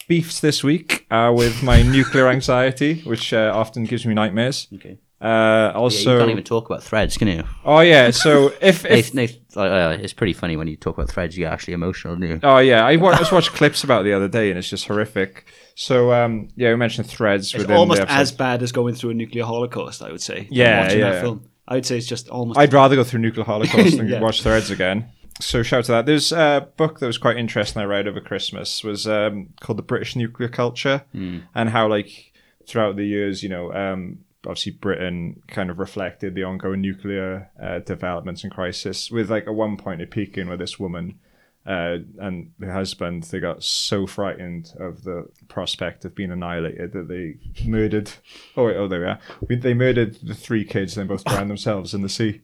Beefs 0.07 0.41
this 0.41 0.63
week 0.63 1.07
uh, 1.09 1.31
with 1.35 1.63
my 1.63 1.81
nuclear 1.97 2.27
anxiety, 2.27 3.01
which 3.03 3.33
uh, 3.33 3.51
often 3.55 3.85
gives 3.85 4.05
me 4.05 4.13
nightmares. 4.13 4.67
Okay. 4.75 4.99
Uh, 5.23 5.71
Yeah, 5.71 5.71
also, 5.75 6.11
you 6.13 6.17
can't 6.19 6.31
even 6.31 6.43
talk 6.43 6.65
about 6.69 6.83
threads, 6.83 7.15
can 7.17 7.27
you? 7.29 7.43
oh 7.63 7.79
yeah. 7.79 8.11
So 8.11 8.47
if, 8.61 8.83
if 8.85 8.85
It's, 8.85 9.15
it's, 9.15 9.55
like, 9.55 9.71
uh, 9.71 9.97
it's 10.01 10.11
pretty 10.13 10.33
funny 10.33 10.57
when 10.57 10.67
you 10.67 10.75
talk 10.75 10.97
about 10.97 11.09
threads. 11.09 11.37
You 11.37 11.45
get 11.45 11.53
actually 11.53 11.75
emotional, 11.75 12.15
don't 12.17 12.29
you? 12.29 12.39
oh 12.43 12.57
yeah, 12.57 12.85
I 12.85 12.97
wa- 12.97 13.17
just 13.17 13.31
watched 13.31 13.51
clips 13.53 13.83
about 13.83 14.01
it 14.01 14.03
the 14.05 14.13
other 14.13 14.27
day, 14.27 14.49
and 14.49 14.59
it's 14.59 14.69
just 14.69 14.85
horrific. 14.87 15.45
So 15.75 16.11
um, 16.11 16.49
yeah, 16.55 16.69
we 16.71 16.75
mentioned 16.75 17.07
threads 17.07 17.53
It's 17.55 17.63
almost 17.69 18.01
the 18.01 18.11
as 18.11 18.31
bad 18.31 18.61
as 18.61 18.71
going 18.73 18.95
through 18.95 19.11
a 19.11 19.13
nuclear 19.13 19.45
holocaust, 19.45 20.03
I 20.03 20.11
would 20.11 20.21
say. 20.21 20.39
than 20.39 20.47
Yeah, 20.51 20.81
watching 20.83 20.99
yeah. 20.99 21.11
that 21.11 21.21
film. 21.21 21.49
I 21.67 21.75
would 21.75 21.85
say 21.85 21.97
it's 21.97 22.07
just 22.07 22.27
almost. 22.27 22.59
I'd 22.59 22.73
rather 22.73 22.95
go 22.97 23.05
through 23.05 23.21
nuclear 23.21 23.45
holocaust 23.45 23.95
than 23.97 24.07
Yeah. 24.09 24.19
watch 24.19 24.41
threads 24.43 24.69
again. 24.69 25.07
So 25.39 25.63
shout 25.63 25.79
out 25.79 25.85
to 25.85 25.91
that. 25.93 26.05
There's 26.05 26.31
a 26.33 26.67
book 26.77 26.99
that 26.99 27.07
was 27.07 27.17
quite 27.17 27.37
interesting 27.37 27.81
I 27.81 27.85
read 27.85 28.07
over 28.07 28.19
Christmas 28.19 28.83
was 28.83 29.07
um, 29.07 29.49
called 29.61 29.77
The 29.79 29.83
British 29.83 30.15
Nuclear 30.15 30.49
Culture 30.49 31.05
and 31.13 31.69
how 31.69 31.87
like 31.87 32.33
throughout 32.67 32.97
the 32.97 33.05
years, 33.05 33.41
you 33.41 33.49
know, 33.49 33.73
um, 33.73 34.19
obviously 34.45 34.73
Britain 34.73 35.41
kind 35.47 35.69
of 35.69 35.79
reflected 35.79 36.35
the 36.35 36.43
ongoing 36.43 36.81
nuclear 36.81 37.49
uh, 37.61 37.79
developments 37.79 38.43
and 38.43 38.51
crisis 38.51 39.09
with 39.09 39.31
like 39.31 39.47
a 39.47 39.53
one 39.53 39.77
point 39.77 40.01
it 40.01 40.11
peaking 40.11 40.49
with 40.49 40.59
this 40.59 40.79
woman 40.79 41.19
uh, 41.65 41.97
and 42.19 42.51
the 42.59 42.71
husband 42.71 43.23
they 43.23 43.39
got 43.39 43.63
so 43.63 44.05
frightened 44.05 44.73
of 44.79 45.03
the 45.03 45.25
prospect 45.47 46.03
of 46.03 46.13
being 46.13 46.31
annihilated 46.31 46.91
that 46.91 47.07
they 47.07 47.37
murdered 47.65 48.11
oh 48.57 48.65
wait, 48.65 48.75
oh 48.75 48.87
there 48.87 49.19
we 49.47 49.55
are 49.55 49.59
they 49.61 49.73
murdered 49.73 50.17
the 50.23 50.35
three 50.35 50.65
kids 50.65 50.97
and 50.97 51.01
then 51.01 51.15
both 51.15 51.23
drowned 51.23 51.49
themselves 51.49 51.93
in 51.93 52.01
the 52.01 52.09
sea 52.09 52.41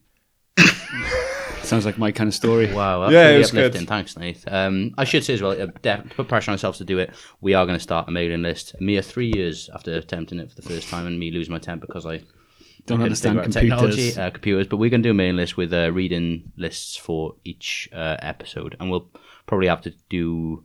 Sounds 1.69 1.85
like 1.85 1.97
my 1.99 2.11
kind 2.11 2.27
of 2.27 2.33
story. 2.33 2.73
Wow, 2.73 3.01
that's 3.01 3.13
Yeah, 3.13 3.25
it 3.25 3.27
really 3.27 3.37
was 3.39 3.51
good. 3.51 3.87
Thanks, 3.87 4.17
Nate. 4.17 4.43
Um, 4.47 4.93
I 4.97 5.03
should 5.03 5.23
say 5.23 5.35
as 5.35 5.41
well, 5.41 5.51
uh, 5.51 5.67
to 5.67 6.03
put 6.15 6.27
pressure 6.27 6.49
on 6.49 6.53
ourselves 6.53 6.79
to 6.79 6.83
do 6.83 6.97
it, 6.97 7.11
we 7.41 7.53
are 7.53 7.65
going 7.65 7.77
to 7.77 7.83
start 7.83 8.07
a 8.07 8.11
mailing 8.11 8.41
list. 8.41 8.73
A 8.79 8.83
mere 8.83 9.03
three 9.03 9.31
years 9.35 9.69
after 9.73 9.93
attempting 9.93 10.39
it 10.39 10.49
for 10.49 10.55
the 10.55 10.67
first 10.67 10.89
time 10.89 11.05
and 11.05 11.19
me 11.19 11.29
losing 11.31 11.51
my 11.51 11.59
temper 11.59 11.85
because 11.85 12.07
I 12.07 12.17
Don't 12.17 12.97
couldn't 12.97 13.03
understand 13.03 13.43
computers. 13.43 13.61
technology, 13.95 14.15
uh, 14.15 14.29
computers. 14.31 14.67
But 14.67 14.77
we're 14.77 14.89
going 14.89 15.03
to 15.03 15.07
do 15.07 15.11
a 15.11 15.13
mailing 15.13 15.35
list 15.35 15.57
with 15.57 15.71
uh, 15.71 15.91
reading 15.91 16.51
lists 16.57 16.95
for 16.97 17.35
each 17.43 17.87
uh, 17.93 18.17
episode, 18.19 18.75
and 18.79 18.89
we'll 18.89 19.07
probably 19.45 19.67
have 19.67 19.81
to 19.81 19.93
do 20.09 20.63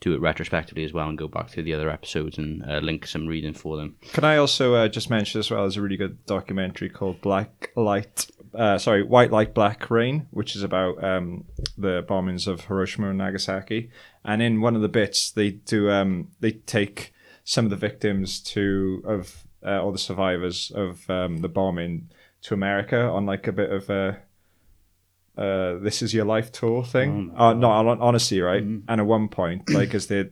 do 0.00 0.14
it 0.14 0.20
retrospectively 0.20 0.84
as 0.84 0.92
well 0.92 1.08
and 1.08 1.16
go 1.16 1.28
back 1.28 1.48
through 1.48 1.62
the 1.62 1.72
other 1.72 1.88
episodes 1.88 2.36
and 2.36 2.62
uh, 2.68 2.78
link 2.78 3.06
some 3.06 3.26
reading 3.26 3.54
for 3.54 3.76
them. 3.76 3.94
Can 4.12 4.24
I 4.24 4.36
also 4.36 4.74
uh, 4.74 4.88
just 4.88 5.08
mention 5.10 5.38
as 5.38 5.48
well? 5.50 5.60
There's 5.60 5.76
a 5.76 5.80
really 5.80 5.96
good 5.96 6.26
documentary 6.26 6.88
called 6.90 7.20
Black 7.20 7.70
Light, 7.76 8.26
uh, 8.54 8.78
sorry, 8.78 9.02
White 9.02 9.30
Light, 9.30 9.54
Black 9.54 9.90
Rain, 9.90 10.26
which 10.30 10.54
is 10.56 10.62
about 10.62 11.02
um, 11.02 11.44
the 11.76 12.02
bombings 12.02 12.46
of 12.46 12.66
Hiroshima 12.66 13.08
and 13.08 13.18
Nagasaki. 13.18 13.90
And 14.24 14.42
in 14.42 14.60
one 14.60 14.76
of 14.76 14.82
the 14.82 14.88
bits, 14.88 15.30
they 15.30 15.50
do 15.50 15.90
um, 15.90 16.28
they 16.40 16.52
take 16.52 17.12
some 17.44 17.64
of 17.64 17.70
the 17.70 17.76
victims 17.76 18.40
to 18.40 19.02
of 19.06 19.44
uh, 19.64 19.80
or 19.80 19.92
the 19.92 19.98
survivors 19.98 20.70
of 20.74 21.08
um, 21.08 21.38
the 21.38 21.48
bombing 21.48 22.08
to 22.42 22.54
America 22.54 23.00
on 23.00 23.26
like 23.26 23.46
a 23.46 23.52
bit 23.52 23.70
of 23.70 23.88
a 23.88 24.18
uh, 25.36 25.78
this 25.78 26.02
is 26.02 26.12
your 26.12 26.26
life 26.26 26.52
tour 26.52 26.84
thing. 26.84 27.32
uh, 27.36 27.54
no, 27.54 27.70
honestly, 27.70 28.40
right? 28.40 28.62
And 28.62 29.00
at 29.00 29.06
one 29.06 29.28
point, 29.28 29.70
like 29.70 29.94
as 29.94 30.08
they 30.08 30.28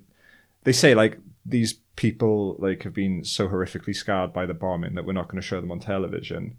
they 0.64 0.72
say, 0.72 0.94
like 0.94 1.18
these 1.46 1.74
people 1.96 2.56
like 2.58 2.82
have 2.82 2.94
been 2.94 3.24
so 3.24 3.48
horrifically 3.48 3.94
scarred 3.94 4.32
by 4.32 4.46
the 4.46 4.54
bombing 4.54 4.94
that 4.94 5.04
we're 5.06 5.12
not 5.12 5.28
going 5.28 5.40
to 5.40 5.46
show 5.46 5.60
them 5.60 5.72
on 5.72 5.80
television. 5.80 6.56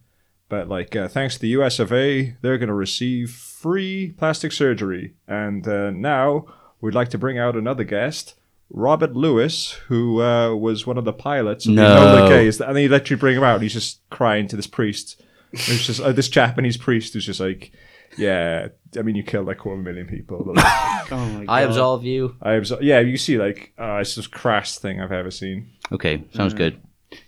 But 0.52 0.68
like, 0.68 0.98
uh, 0.98 1.07
thanks 1.07 1.36
to 1.36 1.40
the 1.40 1.48
US 1.60 1.80
of 1.80 1.94
A, 1.94 2.36
they're 2.41 2.57
going 2.57 2.68
to 2.68 2.73
receive 2.73 3.32
free 3.32 4.14
plastic 4.18 4.52
surgery. 4.52 5.14
And 5.26 5.65
uh, 5.65 5.91
now 5.91 6.45
we'd 6.82 6.94
like 6.94 7.07
to 7.11 7.18
bring 7.18 7.40
out 7.40 7.56
another 7.56 7.86
guest. 7.86 8.36
Robert 8.69 9.14
Lewis, 9.15 9.72
who 9.88 10.22
uh, 10.22 10.53
was 10.53 10.86
one 10.86 10.98
of 10.98 11.06
the 11.06 11.14
pilots 11.14 11.65
of 11.65 11.72
No. 11.73 11.88
the 11.88 12.18
Enola 12.23 12.28
Gays, 12.28 12.60
and 12.60 12.76
they 12.76 12.90
literally 12.90 13.18
bring 13.18 13.38
him 13.38 13.44
out. 13.44 13.56
And 13.56 13.64
he's 13.64 13.72
just 13.72 14.02
crying 14.10 14.49
to 14.49 14.57
this 14.57 14.68
priest. 14.68 15.22
It's 15.53 15.86
just 15.86 16.02
uh, 16.02 16.11
this 16.11 16.28
Japanese 16.28 16.76
priest 16.76 17.14
who's 17.14 17.26
just 17.26 17.40
like, 17.40 17.72
yeah, 18.18 18.68
I 18.98 19.03
mean, 19.03 19.15
you 19.15 19.23
killed 19.23 19.48
like 19.48 19.60
quarter 19.60 19.80
a 19.80 19.84
million 19.84 20.06
people. 20.06 20.44
Like, 20.53 21.11
Oh 21.14 21.26
my 21.30 21.45
God. 21.45 21.52
I 21.52 21.61
absolve 21.61 22.03
you. 22.03 22.36
I 22.41 22.60
was, 22.60 22.73
yeah, 22.82 22.99
you 22.99 23.15
see, 23.18 23.38
like, 23.38 23.72
uh, 23.80 23.99
it's 24.02 24.15
the 24.15 24.28
crass 24.28 24.78
thing 24.78 24.99
I've 24.99 25.14
ever 25.14 25.32
seen. 25.32 25.69
Okay, 25.94 26.26
sounds 26.34 26.53
good. 26.53 26.82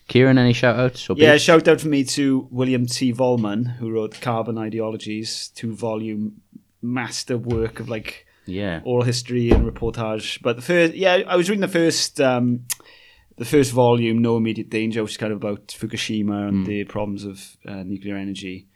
Kieran, 0.07 0.37
any 0.37 0.53
shout 0.53 0.79
outs? 0.79 1.09
Or 1.09 1.15
Yeah, 1.17 1.37
shout 1.37 1.67
out 1.67 1.81
for 1.81 1.87
me 1.87 2.03
to 2.03 2.47
William 2.51 2.85
T. 2.85 3.13
Vollmann, 3.13 3.75
who 3.77 3.91
wrote 3.91 4.19
Carbon 4.21 4.57
Ideologies, 4.57 5.49
two 5.55 5.73
volume 5.73 6.41
master 6.81 7.37
work 7.37 7.79
of 7.79 7.89
like 7.89 8.25
yeah. 8.45 8.81
oral 8.83 9.03
history 9.03 9.49
and 9.51 9.69
reportage. 9.69 10.41
But 10.41 10.55
the 10.57 10.61
first, 10.61 10.93
yeah, 10.93 11.21
I 11.27 11.35
was 11.35 11.49
reading 11.49 11.61
the 11.61 11.67
first, 11.67 12.19
um, 12.21 12.65
the 13.37 13.45
first 13.45 13.71
volume, 13.71 14.21
No 14.21 14.37
Immediate 14.37 14.69
Danger, 14.69 15.01
which 15.01 15.13
is 15.13 15.17
kind 15.17 15.31
of 15.31 15.37
about 15.37 15.67
Fukushima 15.67 16.49
and 16.49 16.65
the 16.65 16.83
problems 16.83 17.23
of 17.23 17.57
uh, 17.65 17.83
nuclear 17.83 18.15
energy. 18.15 18.67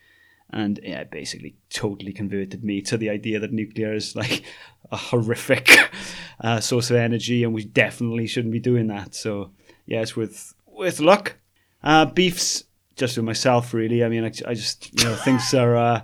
And 0.49 0.79
yeah, 0.81 1.01
it 1.01 1.11
basically 1.11 1.57
totally 1.69 2.13
converted 2.13 2.63
me 2.63 2.81
to 2.83 2.97
the 2.97 3.09
idea 3.09 3.39
that 3.39 3.51
nuclear 3.51 3.93
is 3.93 4.15
like 4.15 4.43
a 4.91 4.95
horrific 4.95 5.69
uh, 6.41 6.61
source 6.61 6.89
of 6.89 6.95
energy, 6.95 7.43
and 7.43 7.53
we 7.53 7.65
definitely 7.65 8.27
shouldn't 8.27 8.53
be 8.53 8.59
doing 8.59 8.87
that. 8.87 9.13
So 9.13 9.51
yeah, 9.85 10.01
it's 10.01 10.15
worth 10.15 10.53
worth 10.77 10.99
luck. 10.99 11.35
Uh, 11.83 12.05
beefs 12.05 12.63
just 12.95 13.17
with 13.17 13.25
myself, 13.25 13.73
really. 13.73 14.03
I 14.03 14.09
mean, 14.09 14.23
I, 14.23 14.31
I 14.47 14.53
just 14.53 14.91
you 14.99 15.05
know 15.05 15.15
things 15.15 15.53
are 15.53 15.75
uh, 15.75 16.01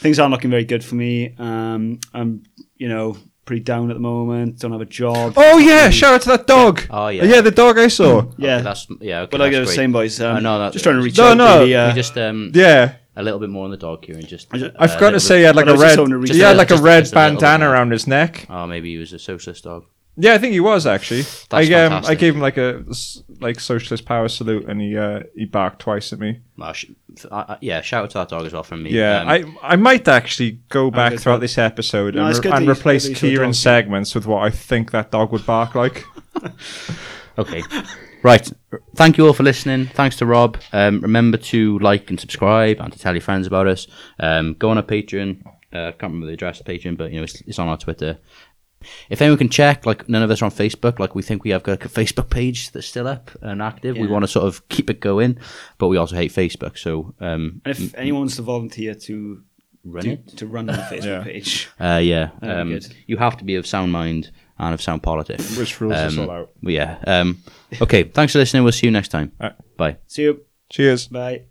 things 0.00 0.18
aren't 0.18 0.32
looking 0.32 0.50
very 0.50 0.64
good 0.64 0.82
for 0.84 0.94
me. 0.94 1.34
Um, 1.38 2.00
I'm 2.14 2.42
you 2.76 2.88
know 2.88 3.16
pretty 3.44 3.62
down 3.62 3.90
at 3.90 3.94
the 3.94 4.00
moment. 4.00 4.58
Don't 4.60 4.72
have 4.72 4.80
a 4.80 4.86
job. 4.86 5.34
Oh 5.36 5.58
yeah, 5.58 5.90
shout 5.90 6.14
out 6.14 6.22
to 6.22 6.28
that 6.30 6.46
dog. 6.46 6.82
Oh, 6.90 7.08
yeah. 7.08 7.24
yeah, 7.24 7.40
the 7.40 7.50
dog 7.50 7.78
I 7.78 7.88
saw. 7.88 8.22
yeah. 8.38 8.56
Okay, 8.56 8.62
that's 8.64 8.86
yeah. 9.00 9.20
Okay, 9.22 9.28
but 9.30 9.40
like 9.40 9.48
I 9.48 9.50
that's 9.52 9.60
was 9.60 9.68
great. 9.70 9.76
saying, 9.76 9.92
boys, 9.92 10.20
um, 10.20 10.36
I 10.36 10.40
know 10.40 10.58
that- 10.58 10.72
just 10.72 10.84
trying 10.84 10.96
to 10.96 11.02
reach 11.02 11.18
No, 11.18 11.28
out. 11.32 11.36
no, 11.36 11.58
really, 11.60 11.74
uh, 11.74 11.88
we 11.88 11.94
just 11.94 12.16
um 12.16 12.50
Yeah, 12.54 12.94
a 13.16 13.22
little 13.22 13.38
bit 13.40 13.50
more 13.50 13.64
on 13.66 13.70
the 13.70 13.76
dog, 13.76 14.04
here, 14.04 14.16
and 14.16 14.26
Just 14.26 14.48
I 14.52 14.58
ju- 14.58 14.72
I 14.78 14.84
uh, 14.84 14.88
forgot 14.88 15.10
to 15.10 15.20
say 15.20 15.38
he 15.38 15.44
had 15.44 15.56
like 15.56 15.66
But 15.66 15.72
I 15.72 15.74
a 15.74 15.74
was 15.74 15.82
just 15.82 15.90
red. 15.92 15.98
hoping 15.98 16.12
to 16.12 16.18
reach 16.18 16.30
He 16.32 16.38
had 16.40 16.52
out. 16.52 16.56
like 16.56 16.70
a 16.70 16.74
Just- 16.74 16.82
red 16.82 17.00
just 17.00 17.12
a 17.12 17.16
little 17.16 17.30
bit 17.32 17.40
bandana 17.40 17.70
around 17.70 17.90
his 17.92 18.06
neck. 18.06 18.46
Oh, 18.48 18.66
maybe 18.66 18.90
he 18.92 18.96
was 18.98 19.12
a 19.12 19.18
socialist 19.18 19.64
dog. 19.64 19.84
Yeah, 20.20 20.34
I 20.34 20.38
think 20.38 20.52
he 20.52 20.60
was 20.60 20.86
actually. 20.86 21.22
I 21.50 21.62
um, 21.62 21.64
I 21.64 21.88
fantastic. 21.88 22.18
gave 22.18 22.34
him 22.34 22.40
like 22.40 22.56
a 22.58 22.84
s- 22.90 23.22
like 23.40 23.58
socialist 23.60 24.04
power 24.04 24.28
salute, 24.28 24.66
and 24.68 24.80
he 24.80 24.96
uh, 24.96 25.20
he 25.34 25.46
barked 25.46 25.80
twice 25.80 26.12
at 26.12 26.18
me. 26.18 26.40
Well, 26.58 26.72
sh- 26.72 26.86
yeah, 27.60 27.80
shout 27.80 28.04
out 28.04 28.10
to 28.10 28.18
that 28.18 28.28
dog 28.28 28.44
as 28.46 28.52
well 28.52 28.62
from 28.62 28.82
me. 28.82 28.90
Yeah, 28.90 29.22
Um, 29.22 29.28
I 29.62 29.72
I 29.72 29.76
might 29.76 30.06
actually 30.08 30.60
go 30.68 30.90
back 30.90 31.12
good 31.12 31.20
throughout 31.20 31.36
dog. 31.36 31.40
this 31.42 31.58
episode 31.58 32.14
No, 32.14 32.20
and, 32.22 32.30
it's 32.30 32.38
re- 32.38 32.42
good 32.44 32.52
and 32.52 32.68
that 32.68 32.70
he's- 32.72 32.78
replace 32.80 33.02
that 33.04 33.08
he's 33.18 33.22
your 33.22 33.30
Kieran's 33.42 33.58
segments 33.58 34.14
with 34.14 34.26
what 34.26 34.42
I 34.42 34.50
think 34.50 34.90
that 34.90 35.10
dog 35.10 35.32
would 35.32 35.46
bark 35.46 35.74
like. 35.74 36.04
Okay. 37.38 37.62
Right. 38.22 38.50
Thank 38.96 39.16
you 39.16 39.26
all 39.26 39.32
for 39.32 39.44
listening. 39.44 39.86
Thanks 39.86 40.16
to 40.16 40.26
Rob. 40.26 40.58
Um, 40.72 41.00
remember 41.00 41.38
to 41.38 41.78
like 41.78 42.10
and 42.10 42.20
subscribe 42.20 42.78
and 42.80 42.92
to 42.92 42.98
tell 42.98 43.14
your 43.14 43.22
friends 43.22 43.46
about 43.46 43.66
us. 43.66 43.86
Um, 44.18 44.54
go 44.58 44.68
on 44.68 44.76
our 44.76 44.82
Patreon. 44.82 45.42
Uh, 45.72 45.78
I 45.88 45.92
can't 45.92 46.02
remember 46.12 46.26
the 46.26 46.32
address 46.34 46.60
of 46.60 46.66
Patreon, 46.66 46.98
but 46.98 47.12
you 47.12 47.18
know 47.18 47.22
it's, 47.24 47.40
it's 47.42 47.58
on 47.58 47.68
our 47.68 47.78
Twitter. 47.78 48.18
If 49.10 49.20
anyone 49.20 49.38
can 49.38 49.48
check, 49.48 49.84
like 49.86 50.08
none 50.08 50.22
of 50.22 50.30
us 50.30 50.40
are 50.42 50.46
on 50.46 50.50
Facebook. 50.50 50.98
Like 50.98 51.14
we 51.14 51.22
think 51.22 51.44
we 51.44 51.50
have 51.50 51.62
got 51.62 51.84
a 51.84 51.88
Facebook 51.88 52.30
page 52.30 52.70
that's 52.72 52.86
still 52.86 53.06
up 53.06 53.30
and 53.42 53.60
active. 53.62 53.96
We 53.96 54.06
want 54.06 54.22
to 54.24 54.28
sort 54.28 54.46
of 54.46 54.66
keep 54.68 54.88
it 54.90 55.00
going, 55.00 55.38
but 55.78 55.88
we 55.88 55.96
also 55.96 56.16
hate 56.16 56.32
Facebook. 56.32 56.78
So 56.78 57.14
um, 57.20 57.60
and 57.64 57.76
if 57.76 57.94
anyone 57.94 58.20
wants 58.22 58.36
to 58.36 58.42
volunteer 58.42 58.94
to 58.94 59.42
run 59.84 60.04
do, 60.04 60.10
it. 60.12 60.26
to 60.38 60.46
run 60.46 60.66
the 60.66 60.72
Facebook 60.90 61.04
Yeah. 61.04 61.22
page, 61.24 61.68
Uh, 61.80 62.00
yeah, 62.02 62.30
um, 62.42 62.78
you 63.06 63.16
have 63.18 63.36
to 63.38 63.44
be 63.44 63.56
of 63.56 63.66
sound 63.66 63.92
mind 63.92 64.30
and 64.58 64.74
of 64.74 64.80
sound 64.82 65.02
politics. 65.02 65.56
Which 65.56 65.80
rules 65.80 65.94
us 65.94 66.16
Um, 66.18 66.24
all 66.28 66.30
out. 66.30 66.50
Yeah. 66.62 66.98
Um, 67.06 67.38
okay. 67.80 68.02
Thanks 68.04 68.32
for 68.34 68.38
listening. 68.40 68.62
We'll 68.62 68.72
see 68.72 68.86
you 68.86 68.90
next 68.92 69.08
time. 69.08 69.32
All 69.40 69.48
right. 69.48 69.56
Bye. 69.76 69.96
See 70.06 70.22
you. 70.22 70.42
Cheers. 70.68 71.08
Bye. 71.08 71.44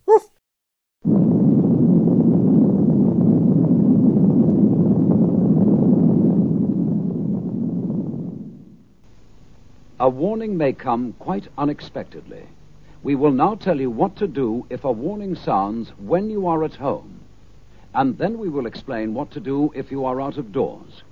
A 10.01 10.07
warning 10.07 10.55
may 10.55 10.71
come 10.71 11.13
quite 11.19 11.49
unexpectedly. 11.57 12.43
We 13.03 13.15
will 13.15 13.31
now 13.31 13.55
tell 13.55 13.81
you 13.81 13.91
what 13.91 14.15
to 14.17 14.27
do 14.27 14.65
if 14.69 14.85
a 14.85 14.91
warning 14.91 15.35
sounds 15.35 15.89
when 15.97 16.29
you 16.29 16.47
are 16.47 16.63
at 16.63 16.75
home. 16.75 17.19
And 17.93 18.17
then 18.17 18.37
we 18.37 18.47
will 18.47 18.65
explain 18.65 19.13
what 19.13 19.31
to 19.31 19.41
do 19.41 19.73
if 19.75 19.91
you 19.91 20.05
are 20.05 20.21
out 20.21 20.37
of 20.37 20.53
doors. 20.53 21.03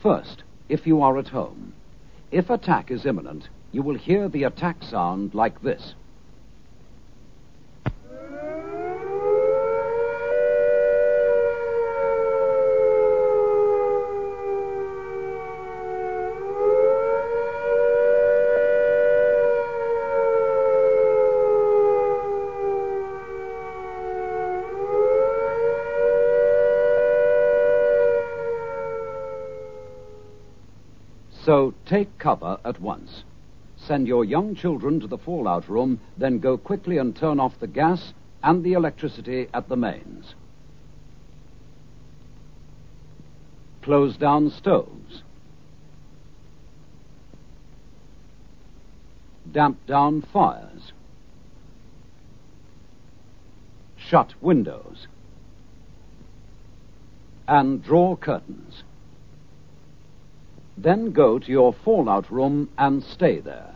First, 0.00 0.44
if 0.68 0.86
you 0.86 1.02
are 1.02 1.18
at 1.18 1.28
home. 1.28 1.72
If 2.30 2.50
attack 2.50 2.92
is 2.92 3.04
imminent, 3.04 3.48
you 3.72 3.82
will 3.82 3.96
hear 3.96 4.28
the 4.28 4.44
attack 4.44 4.84
sound 4.84 5.34
like 5.34 5.60
this. 5.62 5.94
So 31.54 31.72
take 31.86 32.18
cover 32.18 32.58
at 32.64 32.80
once. 32.80 33.22
Send 33.76 34.08
your 34.08 34.24
young 34.24 34.56
children 34.56 34.98
to 34.98 35.06
the 35.06 35.16
fallout 35.16 35.68
room, 35.68 36.00
then 36.18 36.40
go 36.40 36.56
quickly 36.56 36.98
and 36.98 37.14
turn 37.14 37.38
off 37.38 37.60
the 37.60 37.68
gas 37.68 38.12
and 38.42 38.64
the 38.64 38.72
electricity 38.72 39.46
at 39.54 39.68
the 39.68 39.76
mains. 39.76 40.34
Close 43.82 44.16
down 44.16 44.50
stoves. 44.50 45.22
Damp 49.52 49.86
down 49.86 50.22
fires. 50.22 50.92
Shut 53.96 54.34
windows. 54.40 55.06
And 57.46 57.80
draw 57.80 58.16
curtains. 58.16 58.82
Then 60.76 61.12
go 61.12 61.38
to 61.38 61.50
your 61.50 61.72
fallout 61.72 62.30
room 62.30 62.68
and 62.76 63.02
stay 63.02 63.40
there. 63.40 63.74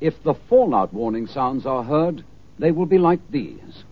If 0.00 0.22
the 0.22 0.34
fallout 0.34 0.92
warning 0.92 1.26
sounds 1.26 1.66
are 1.66 1.82
heard, 1.82 2.24
they 2.58 2.70
will 2.70 2.86
be 2.86 2.98
like 2.98 3.20
these. 3.30 3.84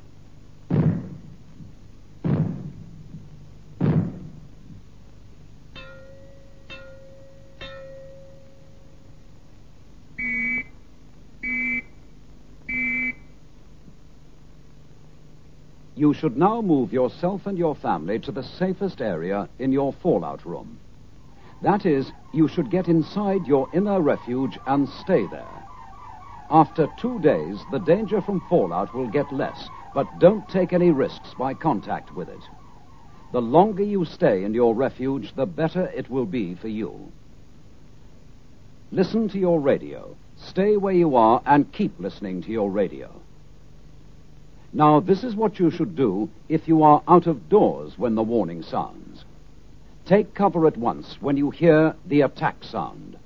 You 15.94 16.14
should 16.14 16.36
now 16.36 16.60
move 16.60 16.92
yourself 16.92 17.46
and 17.46 17.56
your 17.56 17.76
family 17.76 18.18
to 18.20 18.32
the 18.32 18.42
safest 18.42 19.00
area 19.00 19.48
in 19.58 19.72
your 19.72 19.92
fallout 19.92 20.44
room. 20.44 20.78
That 21.62 21.86
is, 21.86 22.12
you 22.32 22.48
should 22.48 22.70
get 22.70 22.88
inside 22.88 23.46
your 23.46 23.68
inner 23.72 24.00
refuge 24.00 24.58
and 24.66 24.88
stay 24.88 25.26
there. 25.26 25.62
After 26.50 26.88
two 26.88 27.20
days, 27.20 27.64
the 27.70 27.78
danger 27.78 28.20
from 28.20 28.40
fallout 28.40 28.92
will 28.92 29.06
get 29.06 29.30
less, 29.30 29.70
but 29.94 30.18
don't 30.18 30.46
take 30.48 30.72
any 30.72 30.90
risks 30.90 31.34
by 31.34 31.54
contact 31.54 32.14
with 32.14 32.28
it. 32.28 32.42
The 33.30 33.40
longer 33.40 33.84
you 33.84 34.04
stay 34.04 34.42
in 34.42 34.52
your 34.54 34.74
refuge, 34.74 35.32
the 35.36 35.46
better 35.46 35.86
it 35.94 36.10
will 36.10 36.26
be 36.26 36.56
for 36.56 36.68
you. 36.68 37.12
Listen 38.90 39.28
to 39.28 39.38
your 39.38 39.60
radio. 39.60 40.16
Stay 40.36 40.76
where 40.76 40.92
you 40.92 41.14
are 41.14 41.40
and 41.46 41.72
keep 41.72 41.98
listening 42.00 42.42
to 42.42 42.50
your 42.50 42.70
radio. 42.70 43.08
Now, 44.72 44.98
this 44.98 45.22
is 45.22 45.36
what 45.36 45.60
you 45.60 45.70
should 45.70 45.94
do 45.94 46.28
if 46.48 46.66
you 46.66 46.82
are 46.82 47.02
out 47.06 47.28
of 47.28 47.48
doors 47.48 47.96
when 47.96 48.16
the 48.16 48.22
warning 48.22 48.62
sounds. 48.62 49.24
Take 50.04 50.34
cover 50.34 50.66
at 50.66 50.76
once 50.76 51.16
when 51.20 51.36
you 51.36 51.50
hear 51.50 51.94
the 52.04 52.22
attack 52.22 52.64
sound. 52.64 53.16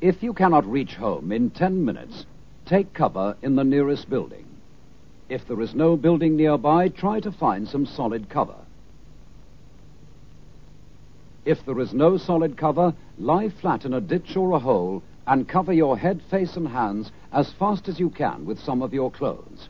If 0.00 0.22
you 0.22 0.32
cannot 0.32 0.70
reach 0.70 0.94
home 0.94 1.30
in 1.30 1.50
ten 1.50 1.84
minutes, 1.84 2.24
take 2.70 2.92
cover 2.94 3.36
in 3.42 3.56
the 3.56 3.64
nearest 3.64 4.08
building. 4.08 4.46
If 5.28 5.44
there 5.48 5.60
is 5.60 5.74
no 5.74 5.96
building 5.96 6.36
nearby, 6.36 6.88
try 6.88 7.18
to 7.18 7.32
find 7.32 7.68
some 7.68 7.84
solid 7.84 8.28
cover. 8.28 8.54
If 11.44 11.66
there 11.66 11.80
is 11.80 11.92
no 11.92 12.16
solid 12.16 12.56
cover, 12.56 12.94
lie 13.18 13.48
flat 13.48 13.84
in 13.84 13.92
a 13.92 14.00
ditch 14.00 14.36
or 14.36 14.52
a 14.52 14.60
hole 14.60 15.02
and 15.26 15.48
cover 15.48 15.72
your 15.72 15.98
head, 15.98 16.22
face, 16.30 16.54
and 16.54 16.68
hands 16.68 17.10
as 17.32 17.52
fast 17.54 17.88
as 17.88 17.98
you 17.98 18.08
can 18.08 18.46
with 18.46 18.60
some 18.60 18.82
of 18.82 18.94
your 18.94 19.10
clothes. 19.10 19.68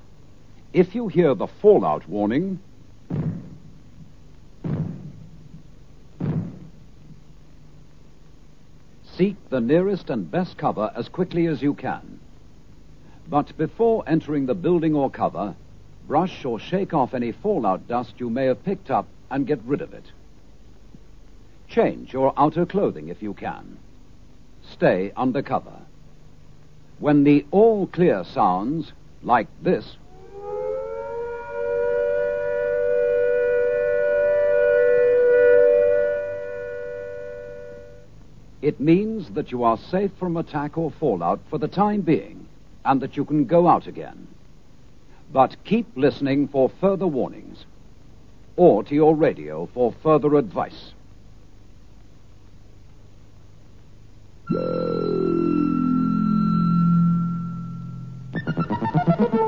If 0.75 0.95
you 0.95 1.09
hear 1.09 1.35
the 1.35 1.47
fallout 1.47 2.07
warning, 2.07 2.61
seek 9.17 9.37
the 9.49 9.61
nearest 9.61 10.11
and 10.11 10.31
best 10.31 10.59
cover 10.59 10.93
as 10.95 11.09
quickly 11.09 11.47
as 11.47 11.63
you 11.63 11.73
can. 11.73 12.21
But 13.31 13.57
before 13.57 14.03
entering 14.09 14.47
the 14.47 14.57
building 14.57 14.97
or 14.97 15.09
cover, 15.09 15.55
brush 16.09 16.45
or 16.45 16.59
shake 16.59 16.93
off 16.93 17.15
any 17.15 17.31
fallout 17.31 17.87
dust 17.87 18.15
you 18.19 18.29
may 18.29 18.47
have 18.47 18.65
picked 18.65 18.91
up 18.91 19.07
and 19.31 19.47
get 19.47 19.61
rid 19.65 19.81
of 19.81 19.95
it. 19.95 20.11
Change 21.69 22.13
your 22.13 22.35
outer 22.37 22.67
clothing 22.67 23.09
if 23.09 23.23
you 23.23 23.33
can. 23.33 23.79
Stay 24.63 25.13
under 25.17 25.43
cover. 25.43 25.79
When 26.99 27.23
the 27.23 27.47
all 27.53 27.87
clear 27.87 28.25
sounds, 28.25 28.93
like 29.23 29.47
this, 29.63 29.97
it 38.61 38.81
means 38.81 39.31
that 39.31 39.53
you 39.53 39.63
are 39.63 39.79
safe 39.79 40.11
from 40.19 40.37
attack 40.37 40.77
or 40.77 40.91
fallout 40.91 41.39
for 41.49 41.59
the 41.59 41.69
time 41.69 42.01
being 42.01 42.49
and 42.85 43.01
that 43.01 43.17
you 43.17 43.25
can 43.25 43.45
go 43.45 43.69
out 43.69 43.87
again. 43.87 44.27
But 45.33 45.57
keep 45.65 45.89
listening 45.97 46.49
for 46.49 46.71
further 46.81 47.07
warnings 47.07 47.65
or 48.57 48.83
to 48.85 48.95
your 48.95 49.15
radio 49.15 49.69
for 49.73 49.95
further 50.03 50.35
advice. 50.37 50.93